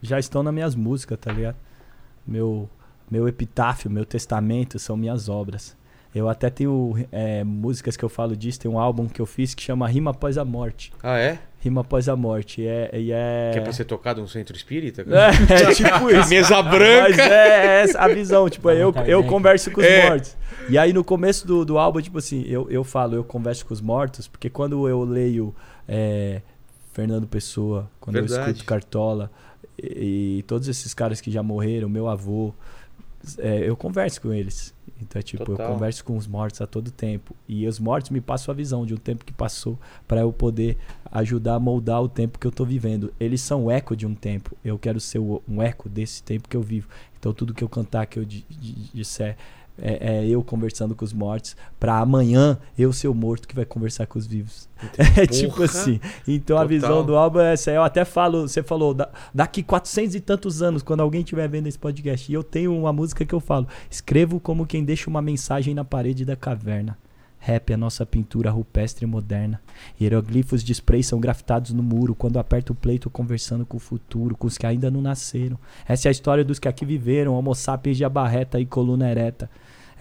já 0.00 0.18
estão 0.18 0.42
nas 0.42 0.54
minhas 0.54 0.74
músicas, 0.74 1.18
tá 1.18 1.32
ligado? 1.32 1.56
Meu, 2.26 2.68
meu 3.10 3.26
epitáfio, 3.28 3.90
meu 3.90 4.04
testamento 4.04 4.78
são 4.78 4.96
minhas 4.96 5.28
obras. 5.28 5.76
Eu 6.14 6.28
até 6.28 6.50
tenho 6.50 6.94
é, 7.10 7.42
músicas 7.42 7.96
que 7.96 8.04
eu 8.04 8.08
falo 8.08 8.36
disso. 8.36 8.60
Tem 8.60 8.70
um 8.70 8.78
álbum 8.78 9.08
que 9.08 9.20
eu 9.20 9.26
fiz 9.26 9.54
que 9.54 9.62
chama 9.62 9.88
Rima 9.88 10.10
Após 10.10 10.36
a 10.36 10.44
Morte. 10.44 10.92
Ah, 11.02 11.18
é? 11.18 11.38
Rima 11.62 11.82
Após 11.82 12.08
a 12.08 12.16
Morte. 12.16 12.60
E 12.62 12.66
é. 12.66 12.90
E 12.92 13.12
é... 13.12 13.50
Que 13.52 13.58
é 13.60 13.62
pra 13.62 13.72
ser 13.72 13.84
tocado 13.84 14.20
no 14.20 14.26
centro 14.28 14.56
espírita? 14.56 15.04
É, 15.08 15.70
é 15.70 15.70
tipo 15.74 16.10
isso. 16.10 16.28
Mesa 16.28 16.60
Mas 16.62 16.72
branca. 16.74 17.22
é 17.22 17.82
essa 17.82 18.00
a 18.00 18.08
visão, 18.08 18.48
tipo, 18.50 18.68
eu, 18.70 18.92
eu 19.06 19.22
converso 19.24 19.70
com 19.70 19.80
os 19.80 19.86
É. 19.86 20.08
mortos. 20.10 20.36
E 20.68 20.76
aí 20.76 20.92
no 20.92 21.02
começo 21.04 21.46
do, 21.46 21.64
do 21.64 21.78
álbum, 21.78 22.00
tipo 22.00 22.18
assim, 22.18 22.44
eu, 22.48 22.68
eu 22.70 22.82
falo, 22.84 23.14
eu 23.14 23.24
converso 23.24 23.64
com 23.64 23.72
os 23.74 23.80
mortos, 23.80 24.26
porque 24.28 24.50
quando 24.50 24.88
eu 24.88 25.02
leio 25.04 25.54
é, 25.88 26.40
Fernando 26.92 27.26
Pessoa, 27.26 27.88
quando 28.00 28.16
eu 28.16 28.22
Verdade. 28.26 28.50
escuto 28.50 28.64
Cartola 28.66 29.30
e, 29.80 30.38
e 30.38 30.42
todos 30.42 30.68
esses 30.68 30.92
caras 30.94 31.20
que 31.20 31.30
já 31.30 31.42
morreram, 31.42 31.88
meu 31.88 32.08
avô, 32.08 32.52
é, 33.38 33.68
eu 33.68 33.76
converso 33.76 34.20
com 34.20 34.32
eles. 34.32 34.74
Então, 35.00 35.18
é 35.18 35.22
tipo, 35.22 35.44
Total. 35.44 35.66
eu 35.66 35.72
converso 35.72 36.04
com 36.04 36.16
os 36.16 36.26
mortos 36.28 36.60
a 36.60 36.66
todo 36.66 36.90
tempo. 36.90 37.34
E 37.48 37.66
os 37.66 37.78
mortos 37.80 38.10
me 38.10 38.20
passam 38.20 38.52
a 38.52 38.54
visão 38.56 38.86
de 38.86 38.94
um 38.94 38.96
tempo 38.96 39.24
que 39.24 39.32
passou 39.32 39.78
para 40.06 40.20
eu 40.20 40.32
poder 40.32 40.78
ajudar 41.10 41.54
a 41.56 41.60
moldar 41.60 42.00
o 42.02 42.08
tempo 42.08 42.38
que 42.38 42.46
eu 42.46 42.52
tô 42.52 42.64
vivendo. 42.64 43.12
Eles 43.18 43.40
são 43.40 43.64
o 43.64 43.70
eco 43.70 43.96
de 43.96 44.06
um 44.06 44.14
tempo. 44.14 44.56
Eu 44.64 44.78
quero 44.78 45.00
ser 45.00 45.18
o- 45.18 45.42
um 45.48 45.60
eco 45.60 45.88
desse 45.88 46.22
tempo 46.22 46.48
que 46.48 46.56
eu 46.56 46.62
vivo. 46.62 46.88
Então, 47.18 47.32
tudo 47.32 47.52
que 47.52 47.64
eu 47.64 47.68
cantar, 47.68 48.06
que 48.06 48.18
eu 48.18 48.24
di- 48.24 48.44
di- 48.48 48.90
disser, 48.94 49.36
é, 49.82 50.20
é 50.20 50.26
eu 50.28 50.42
conversando 50.44 50.94
com 50.94 51.04
os 51.04 51.12
mortos, 51.12 51.56
para 51.78 51.98
amanhã 51.98 52.56
eu 52.78 52.92
ser 52.92 53.08
o 53.08 53.14
morto 53.14 53.48
que 53.48 53.54
vai 53.54 53.64
conversar 53.64 54.06
com 54.06 54.18
os 54.18 54.26
vivos. 54.26 54.68
É 55.16 55.26
tipo 55.26 55.52
Porra. 55.54 55.64
assim. 55.66 56.00
Então 56.26 56.56
a 56.56 56.60
Total. 56.62 56.68
visão 56.68 57.04
do 57.06 57.16
álbum 57.16 57.40
é 57.40 57.52
essa. 57.52 57.70
Eu 57.70 57.82
até 57.82 58.04
falo, 58.04 58.48
você 58.48 58.62
falou, 58.62 58.94
da- 58.94 59.10
daqui 59.34 59.62
400 59.62 60.14
e 60.14 60.20
tantos 60.20 60.62
anos, 60.62 60.82
quando 60.82 61.00
alguém 61.00 61.20
estiver 61.20 61.48
vendo 61.48 61.66
esse 61.66 61.78
podcast, 61.78 62.30
e 62.30 62.34
eu 62.34 62.42
tenho 62.42 62.76
uma 62.76 62.92
música 62.92 63.24
que 63.24 63.34
eu 63.34 63.40
falo: 63.40 63.66
escrevo 63.90 64.40
como 64.40 64.66
quem 64.66 64.84
deixa 64.84 65.08
uma 65.10 65.20
mensagem 65.22 65.74
na 65.74 65.84
parede 65.84 66.24
da 66.24 66.34
caverna. 66.36 66.96
Rap 67.44 67.72
é 67.72 67.76
nossa 67.76 68.06
pintura 68.06 68.52
rupestre 68.52 69.04
moderna. 69.04 69.60
Hieroglifos 70.00 70.62
de 70.62 70.72
spray 70.72 71.02
são 71.02 71.18
grafitados 71.18 71.72
no 71.72 71.82
muro. 71.82 72.14
Quando 72.14 72.38
aperto 72.38 72.72
o 72.72 72.76
pleito, 72.76 73.10
conversando 73.10 73.66
com 73.66 73.78
o 73.78 73.80
futuro, 73.80 74.36
com 74.36 74.46
os 74.46 74.56
que 74.56 74.64
ainda 74.64 74.90
não 74.92 75.02
nasceram. 75.02 75.58
Essa 75.88 76.06
é 76.06 76.10
a 76.10 76.12
história 76.12 76.44
dos 76.44 76.60
que 76.60 76.68
aqui 76.68 76.84
viveram. 76.84 77.34
Homo 77.34 77.52
sapiens 77.52 77.96
de 77.96 78.04
abarreta 78.04 78.60
e 78.60 78.66
coluna 78.66 79.10
ereta. 79.10 79.50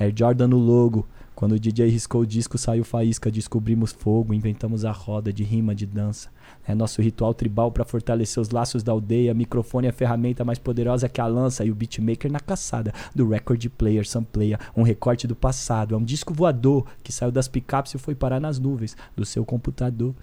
Air 0.02 0.14
Jordan 0.16 0.48
no 0.48 0.58
logo. 0.58 1.08
Quando 1.36 1.54
o 1.54 1.60
DJ 1.60 1.88
riscou 1.90 2.22
o 2.22 2.26
disco, 2.26 2.58
saiu 2.58 2.84
faísca, 2.84 3.32
descobrimos 3.32 3.92
fogo, 3.92 4.34
inventamos 4.34 4.86
a 4.86 4.92
roda 4.92 5.32
de 5.32 5.44
rima, 5.44 5.74
de 5.74 5.86
dança. 5.86 6.30
É 6.68 6.76
nosso 6.76 7.02
ritual 7.02 7.34
tribal 7.34 7.72
para 7.72 7.84
fortalecer 7.84 8.40
os 8.40 8.50
laços 8.50 8.84
da 8.84 8.92
aldeia. 8.92 9.34
Microfone 9.34 9.88
é 9.88 9.90
a 9.90 9.94
ferramenta 9.94 10.44
mais 10.44 10.60
poderosa 10.60 11.10
que 11.10 11.20
a 11.20 11.26
lança 11.26 11.66
e 11.66 11.72
o 11.72 11.76
beatmaker 11.76 12.32
na 12.32 12.40
caçada 12.40 12.94
do 13.16 13.28
record 13.28 13.66
player, 13.70 14.08
sampleia, 14.08 14.60
um 14.76 14.84
recorte 14.84 15.26
do 15.26 15.36
passado. 15.36 15.96
É 15.96 15.98
um 15.98 16.04
disco 16.04 16.34
voador 16.34 16.86
que 17.04 17.12
saiu 17.12 17.32
das 17.32 17.48
picapes 17.48 17.94
e 17.96 17.98
foi 17.98 18.14
parar 18.14 18.40
nas 18.40 18.60
nuvens 18.60 18.96
do 19.16 19.26
seu 19.26 19.44
computador. 19.44 20.14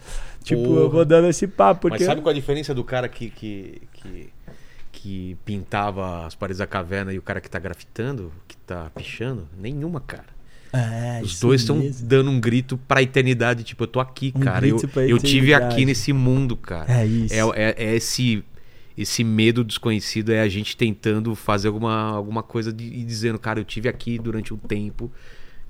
Tipo, 0.45 0.61
eu 0.61 0.75
Porra. 0.75 0.89
vou 0.89 1.05
dando 1.05 1.29
esse 1.29 1.49
papo 1.49 1.83
porque 1.83 1.99
Mas 1.99 2.07
sabe 2.07 2.21
qual 2.21 2.31
a 2.31 2.35
diferença 2.35 2.73
do 2.73 2.85
cara 2.85 3.09
que, 3.09 3.31
que, 3.31 3.83
que, 3.93 4.31
que 4.91 5.37
pintava 5.45 6.27
as 6.27 6.35
paredes 6.35 6.59
da 6.59 6.67
caverna 6.67 7.13
e 7.13 7.19
o 7.19 7.23
cara 7.23 7.41
que 7.41 7.49
tá 7.49 7.59
grafitando, 7.59 8.33
que 8.47 8.57
tá 8.59 8.91
pichando? 8.95 9.49
Nenhuma, 9.59 10.01
cara. 10.01 10.39
É, 10.73 11.21
Os 11.23 11.41
dois 11.41 11.63
estão 11.63 11.81
dando 12.01 12.31
um 12.31 12.39
grito 12.41 12.77
pra 12.87 13.03
eternidade. 13.03 13.65
Tipo, 13.65 13.85
eu 13.85 13.89
tô 13.89 14.01
aqui, 14.01 14.33
Um 14.37 14.41
cara. 14.41 14.67
Eu, 14.67 14.79
eu 15.09 15.19
tive 15.19 15.55
aqui 15.55 15.85
nesse 15.85 16.13
mundo, 16.13 16.57
cara. 16.57 17.01
É 17.01 17.07
isso. 17.07 17.35
É, 17.35 17.41
é, 17.71 17.75
é 17.85 17.97
esse, 17.97 18.45
esse 18.97 19.25
medo 19.25 19.65
desconhecido, 19.65 20.31
é 20.31 20.41
a 20.41 20.49
gente 20.49 20.77
tentando 20.77 21.35
fazer 21.35 21.69
alguma, 21.69 22.11
alguma 22.11 22.43
coisa 22.43 22.73
de, 22.73 22.85
e 22.85 23.03
dizendo, 23.03 23.39
cara, 23.39 23.61
eu 23.61 23.65
tive 23.65 23.89
aqui 23.89 24.19
durante 24.19 24.53
um 24.53 24.59
tempo 24.59 25.11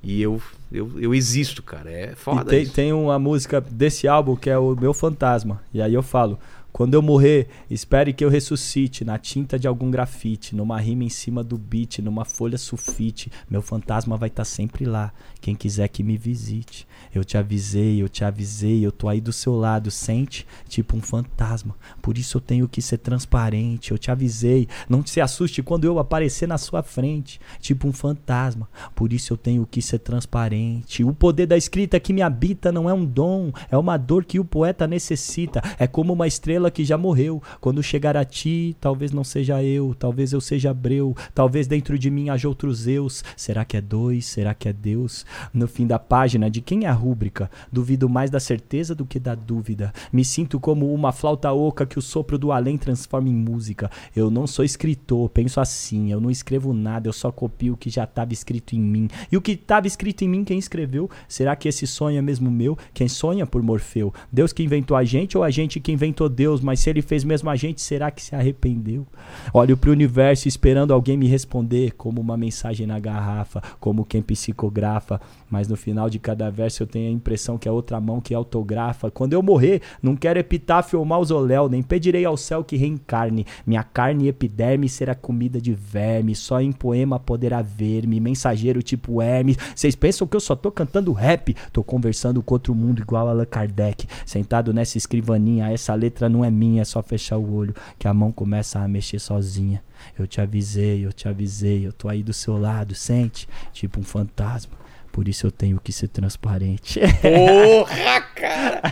e 0.02 0.20
eu, 0.22 0.40
eu, 0.72 1.00
eu 1.00 1.14
existo, 1.14 1.62
cara. 1.62 1.90
É 1.90 2.12
E 2.12 2.16
foda 2.16 2.44
tem, 2.44 2.62
isso. 2.62 2.72
tem 2.72 2.92
uma 2.92 3.18
música 3.18 3.60
desse 3.60 4.06
álbum 4.08 4.36
que 4.36 4.48
é 4.50 4.58
o 4.58 4.74
meu 4.74 4.94
fantasma. 4.94 5.60
E 5.72 5.80
aí 5.82 5.94
eu 5.94 6.02
falo: 6.02 6.38
quando 6.72 6.94
eu 6.94 7.02
morrer, 7.02 7.48
espere 7.68 8.12
que 8.12 8.24
eu 8.24 8.28
ressuscite 8.28 9.04
na 9.04 9.18
tinta 9.18 9.58
de 9.58 9.66
algum 9.66 9.90
grafite, 9.90 10.54
numa 10.54 10.78
rima 10.78 11.02
em 11.02 11.08
cima 11.08 11.42
do 11.42 11.58
beat, 11.58 11.98
numa 11.98 12.24
folha 12.24 12.56
sulfite. 12.56 13.32
Meu 13.50 13.60
fantasma 13.60 14.16
vai 14.16 14.28
estar 14.28 14.44
sempre 14.44 14.84
lá. 14.84 15.12
Quem 15.40 15.56
quiser 15.56 15.88
que 15.88 16.04
me 16.04 16.16
visite. 16.16 16.86
Eu 17.12 17.24
te 17.24 17.36
avisei, 17.36 18.00
eu 18.00 18.08
te 18.08 18.24
avisei, 18.24 18.84
eu 18.84 18.92
tô 18.92 19.08
aí 19.08 19.20
do 19.20 19.32
seu 19.32 19.56
lado, 19.56 19.90
sente? 19.90 20.46
Tipo 20.68 20.96
um 20.96 21.00
fantasma. 21.00 21.74
Por 22.00 22.16
isso 22.16 22.36
eu 22.36 22.40
tenho 22.40 22.68
que 22.68 22.80
ser 22.80 22.98
transparente. 22.98 23.90
Eu 23.90 23.98
te 23.98 24.10
avisei, 24.10 24.68
não 24.88 25.04
se 25.04 25.20
assuste 25.20 25.62
quando 25.62 25.84
eu 25.84 25.98
aparecer 25.98 26.46
na 26.46 26.58
sua 26.58 26.82
frente, 26.82 27.40
tipo 27.60 27.88
um 27.88 27.92
fantasma. 27.92 28.68
Por 28.94 29.12
isso 29.12 29.32
eu 29.32 29.36
tenho 29.36 29.66
que 29.66 29.82
ser 29.82 29.98
transparente. 29.98 31.02
O 31.02 31.12
poder 31.12 31.46
da 31.46 31.56
escrita 31.56 31.98
que 31.98 32.12
me 32.12 32.22
habita 32.22 32.70
não 32.70 32.88
é 32.88 32.92
um 32.92 33.04
dom, 33.04 33.50
é 33.70 33.76
uma 33.76 33.96
dor 33.96 34.24
que 34.24 34.38
o 34.38 34.44
poeta 34.44 34.86
necessita. 34.86 35.60
É 35.78 35.86
como 35.86 36.12
uma 36.12 36.26
estrela 36.26 36.57
que 36.68 36.84
já 36.84 36.98
morreu. 36.98 37.40
Quando 37.60 37.82
chegar 37.82 38.16
a 38.16 38.24
ti, 38.24 38.76
talvez 38.80 39.12
não 39.12 39.22
seja 39.22 39.62
eu, 39.62 39.94
talvez 39.96 40.32
eu 40.32 40.40
seja 40.40 40.70
Abreu, 40.70 41.16
talvez 41.32 41.68
dentro 41.68 41.96
de 41.96 42.10
mim 42.10 42.28
haja 42.28 42.48
outros 42.48 42.88
eus. 42.88 43.22
Será 43.36 43.64
que 43.64 43.76
é 43.76 43.80
dois? 43.80 44.26
Será 44.26 44.52
que 44.54 44.68
é 44.68 44.72
Deus? 44.72 45.24
No 45.54 45.68
fim 45.68 45.86
da 45.86 45.98
página, 45.98 46.50
de 46.50 46.60
quem 46.60 46.84
é 46.84 46.88
a 46.88 46.92
rúbrica? 46.92 47.48
Duvido 47.70 48.08
mais 48.08 48.30
da 48.30 48.40
certeza 48.40 48.94
do 48.94 49.06
que 49.06 49.20
da 49.20 49.36
dúvida. 49.36 49.92
Me 50.12 50.24
sinto 50.24 50.58
como 50.58 50.92
uma 50.92 51.12
flauta 51.12 51.52
oca 51.52 51.86
que 51.86 51.98
o 51.98 52.02
sopro 52.02 52.36
do 52.36 52.50
além 52.50 52.76
transforma 52.76 53.28
em 53.28 53.34
música. 53.34 53.90
Eu 54.16 54.30
não 54.30 54.46
sou 54.46 54.64
escritor, 54.64 55.28
penso 55.28 55.60
assim. 55.60 56.10
Eu 56.10 56.20
não 56.20 56.30
escrevo 56.30 56.72
nada, 56.72 57.08
eu 57.08 57.12
só 57.12 57.30
copio 57.30 57.74
o 57.74 57.76
que 57.76 57.90
já 57.90 58.04
estava 58.04 58.32
escrito 58.32 58.74
em 58.74 58.80
mim. 58.80 59.08
E 59.30 59.36
o 59.36 59.40
que 59.40 59.52
estava 59.52 59.86
escrito 59.86 60.24
em 60.24 60.28
mim, 60.28 60.44
quem 60.44 60.58
escreveu? 60.58 61.08
Será 61.28 61.54
que 61.54 61.68
esse 61.68 61.86
sonho 61.86 62.18
é 62.18 62.22
mesmo 62.22 62.50
meu? 62.50 62.76
Quem 62.94 63.08
sonha 63.08 63.46
por 63.46 63.62
Morfeu? 63.62 64.12
Deus 64.32 64.52
que 64.52 64.62
inventou 64.62 64.96
a 64.96 65.04
gente 65.04 65.36
ou 65.36 65.44
a 65.44 65.50
gente 65.50 65.80
que 65.80 65.92
inventou 65.92 66.28
Deus? 66.28 66.47
Mas 66.62 66.80
se 66.80 66.90
ele 66.90 67.02
fez 67.02 67.24
mesmo 67.24 67.50
a 67.50 67.56
gente, 67.56 67.80
será 67.80 68.10
que 68.10 68.22
se 68.22 68.34
arrependeu? 68.34 69.06
Olho 69.52 69.76
pro 69.76 69.92
universo 69.92 70.48
esperando 70.48 70.92
alguém 70.92 71.16
me 71.16 71.26
responder, 71.26 71.92
como 71.92 72.20
uma 72.20 72.36
mensagem 72.36 72.86
na 72.86 72.98
garrafa, 72.98 73.62
como 73.78 74.04
quem 74.04 74.22
psicografa. 74.22 75.20
Mas 75.50 75.68
no 75.68 75.76
final 75.76 76.10
de 76.10 76.18
cada 76.18 76.50
verso 76.50 76.82
eu 76.82 76.86
tenho 76.86 77.08
a 77.08 77.12
impressão 77.12 77.58
que 77.58 77.68
é 77.68 77.72
outra 77.72 78.00
mão 78.00 78.20
que 78.20 78.34
autografa. 78.34 79.10
Quando 79.10 79.32
eu 79.32 79.42
morrer, 79.42 79.82
não 80.02 80.16
quero 80.16 80.38
epitáfio 80.38 80.98
ou 80.98 81.04
mausoléu, 81.04 81.68
nem 81.68 81.82
pedirei 81.82 82.24
ao 82.24 82.36
céu 82.36 82.62
que 82.64 82.76
reencarne. 82.76 83.46
Minha 83.66 83.82
carne 83.82 84.24
e 84.24 84.28
epiderme 84.28 84.88
será 84.88 85.14
comida 85.14 85.60
de 85.60 85.74
verme, 85.74 86.34
só 86.34 86.60
em 86.60 86.72
poema 86.72 87.18
poderá 87.18 87.62
ver-me, 87.62 88.20
mensageiro 88.20 88.82
tipo 88.82 89.20
Hermes. 89.22 89.56
Vocês 89.74 89.94
pensam 89.94 90.26
que 90.26 90.36
eu 90.36 90.40
só 90.40 90.54
tô 90.54 90.70
cantando 90.70 91.12
rap? 91.12 91.54
Tô 91.72 91.82
conversando 91.82 92.42
com 92.42 92.54
outro 92.54 92.74
mundo 92.74 93.00
igual 93.00 93.28
Allan 93.28 93.44
Kardec, 93.44 94.06
sentado 94.24 94.72
nessa 94.72 94.98
escrivaninha. 94.98 95.70
Essa 95.70 95.94
letra 95.94 96.28
não 96.28 96.37
é 96.44 96.50
minha, 96.50 96.82
é 96.82 96.84
só 96.84 97.02
fechar 97.02 97.36
o 97.36 97.54
olho 97.54 97.74
que 97.98 98.06
a 98.08 98.14
mão 98.14 98.30
começa 98.32 98.78
a 98.80 98.88
mexer 98.88 99.18
sozinha. 99.18 99.82
Eu 100.18 100.26
te 100.26 100.40
avisei, 100.40 101.04
eu 101.04 101.12
te 101.12 101.28
avisei, 101.28 101.86
eu 101.86 101.92
tô 101.92 102.08
aí 102.08 102.22
do 102.22 102.32
seu 102.32 102.56
lado, 102.58 102.94
sente? 102.94 103.48
Tipo 103.72 104.00
um 104.00 104.04
fantasma. 104.04 104.72
Por 105.10 105.26
isso 105.26 105.46
eu 105.46 105.50
tenho 105.50 105.80
que 105.82 105.92
ser 105.92 106.08
transparente. 106.08 107.00
Porra, 107.00 108.20
cara! 108.36 108.82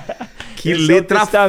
Que 0.56 0.70
Esse 0.70 0.82
é 0.84 0.86
letra 0.94 1.24
foda, 1.26 1.48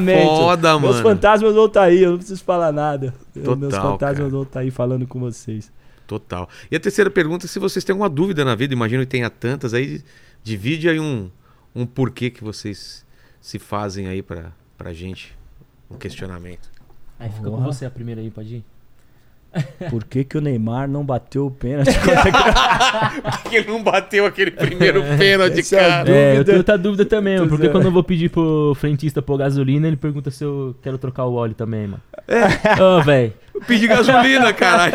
Meus 0.80 0.98
mano. 0.98 1.04
fantasmas 1.04 1.54
vão 1.56 1.66
estar 1.66 1.84
aí, 1.84 2.04
eu 2.04 2.12
não 2.12 2.18
preciso 2.18 2.44
falar 2.44 2.72
nada. 2.72 3.14
Eu- 3.36 3.56
Meus 3.56 3.74
Total, 3.74 3.92
fantasmas 3.94 4.18
cara. 4.18 4.30
vão 4.30 4.44
estar 4.44 4.60
aí 4.60 4.70
falando 4.72 5.08
com 5.08 5.20
vocês. 5.20 5.72
Total. 6.06 6.48
E 6.70 6.76
a 6.76 6.80
terceira 6.80 7.10
pergunta, 7.10 7.48
se 7.48 7.58
vocês 7.60 7.84
têm 7.84 7.94
alguma 7.94 8.10
dúvida 8.10 8.46
na 8.46 8.54
vida, 8.56 8.74
imagino 8.74 9.02
que 9.04 9.10
tenha 9.10 9.30
tantas 9.30 9.74
aí, 9.74 10.02
divide 10.44 10.88
aí 10.90 11.00
um, 11.00 11.30
um 11.76 11.86
porquê 11.86 12.30
que 12.30 12.44
vocês 12.44 13.06
se 13.42 13.58
fazem 13.60 14.08
aí 14.08 14.22
pra, 14.22 14.52
pra 14.78 14.94
gente, 14.94 15.37
um 15.90 15.98
questionamento. 15.98 16.70
Aí 17.20 17.30
fica 17.30 17.50
com 17.50 17.58
Porra. 17.58 17.66
você 17.66 17.86
a 17.86 17.90
primeira 17.90 18.22
aí, 18.22 18.30
pode 18.30 18.58
ir. 18.58 18.66
Por 19.90 20.04
que, 20.04 20.24
que 20.24 20.38
o 20.38 20.42
Neymar 20.42 20.88
não 20.88 21.06
bateu 21.06 21.48
o 21.48 21.52
pênalti 21.52 21.94
contra 22.00 23.42
Porque 23.42 23.56
ele 23.56 23.68
não 23.68 23.82
bateu 23.82 24.26
aquele 24.26 24.52
primeiro 24.52 25.02
pênalti, 25.18 25.60
Essa 25.60 25.76
é 25.76 25.80
cara. 25.80 26.10
É, 26.10 26.32
eu 26.32 26.32
Dúvida. 26.32 26.46
tenho 26.46 26.58
outra 26.58 26.78
dúvida 26.78 27.06
também, 27.06 27.38
mano. 27.38 27.50
Porque 27.50 27.68
é. 27.68 27.70
quando 27.70 27.86
eu 27.86 27.92
vou 27.92 28.04
pedir 28.04 28.30
pro 28.30 28.74
frentista 28.76 29.22
pôr 29.22 29.38
gasolina, 29.38 29.88
ele 29.88 29.96
pergunta 29.96 30.30
se 30.30 30.44
eu 30.44 30.76
quero 30.82 30.98
trocar 30.98 31.26
o 31.26 31.34
óleo 31.34 31.56
também, 31.56 31.88
mano. 31.88 32.02
Ô, 33.00 33.02
velho. 33.04 33.34
Pedir 33.66 33.88
gasolina, 33.88 34.54
caralho. 34.54 34.94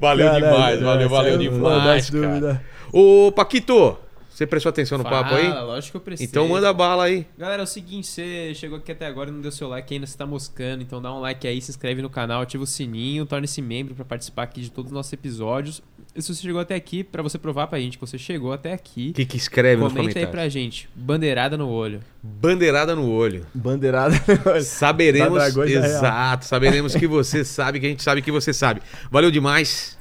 valeu 0.00 0.26
Caralho, 0.26 0.44
demais, 0.46 0.80
valeu, 0.80 1.08
valeu 1.08 1.34
é 1.34 1.38
demais, 1.38 2.10
cara. 2.10 2.26
dúvidas. 2.26 2.58
Ô, 2.92 3.32
Paquito, 3.32 3.98
você 4.36 4.46
prestou 4.46 4.68
atenção 4.68 4.98
no 4.98 5.04
papo 5.04 5.34
aí? 5.34 5.48
Fala, 5.48 5.62
lógico 5.62 5.92
que 5.92 5.96
eu 5.96 6.00
prestei. 6.02 6.26
Então 6.26 6.46
manda 6.46 6.70
bala 6.72 7.04
aí. 7.04 7.26
Galera, 7.38 7.62
é 7.62 7.64
o 7.64 7.66
seguinte, 7.66 8.06
você 8.06 8.52
chegou 8.54 8.76
aqui 8.76 8.92
até 8.92 9.06
agora 9.06 9.30
e 9.30 9.32
não 9.32 9.40
deu 9.40 9.50
seu 9.50 9.66
like 9.66 9.94
ainda, 9.94 10.06
você 10.06 10.16
tá 10.16 10.26
moscando, 10.26 10.82
então 10.82 11.00
dá 11.00 11.10
um 11.14 11.20
like 11.20 11.48
aí, 11.48 11.58
se 11.62 11.70
inscreve 11.70 12.02
no 12.02 12.10
canal, 12.10 12.42
ativa 12.42 12.62
o 12.62 12.66
sininho, 12.66 13.24
torne-se 13.24 13.62
membro 13.62 13.94
pra 13.94 14.04
participar 14.04 14.42
aqui 14.42 14.60
de 14.60 14.70
todos 14.70 14.90
os 14.90 14.94
nossos 14.94 15.10
episódios. 15.12 15.82
E 16.14 16.20
se 16.20 16.34
você 16.34 16.42
chegou 16.42 16.60
até 16.60 16.74
aqui, 16.74 17.02
pra 17.02 17.22
você 17.22 17.38
provar 17.38 17.66
pra 17.66 17.78
gente 17.78 17.96
que 17.96 18.00
você 18.06 18.18
chegou 18.18 18.52
até 18.52 18.72
aqui, 18.72 19.10
O 19.10 19.14
que, 19.14 19.24
que 19.24 19.36
escreve 19.38 19.82
nos 19.82 19.92
comenta 19.92 20.08
aí 20.18 20.24
comentários? 20.26 20.30
pra 20.30 20.48
gente, 20.48 20.88
bandeirada 20.94 21.56
no 21.56 21.68
olho. 21.68 22.00
Bandeirada 22.22 22.94
no 22.94 23.10
olho. 23.10 23.46
Bandeirada. 23.54 24.14
Saberemos. 24.62 25.38
Da 25.38 25.44
Dragões 25.46 25.72
da 25.72 25.80
Real. 25.80 25.90
Exato, 25.90 26.44
saberemos 26.44 26.94
que 26.94 27.06
você 27.06 27.44
sabe, 27.44 27.80
que 27.80 27.86
a 27.86 27.88
gente 27.88 28.02
sabe 28.02 28.20
que 28.20 28.30
você 28.32 28.52
sabe. 28.52 28.82
Valeu 29.10 29.30
demais. 29.30 29.95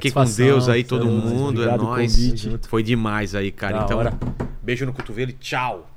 Fique 0.00 0.10
com 0.12 0.24
Deus 0.24 0.68
aí, 0.68 0.84
todo 0.84 1.06
mundo. 1.06 1.62
É 1.62 1.76
nóis. 1.76 2.48
Foi 2.68 2.82
demais 2.82 3.34
aí, 3.34 3.50
cara. 3.50 3.78
Da 3.78 3.84
então, 3.84 3.98
hora. 3.98 4.14
beijo 4.62 4.86
no 4.86 4.92
cotovelo 4.92 5.30
e 5.30 5.34
tchau. 5.34 5.95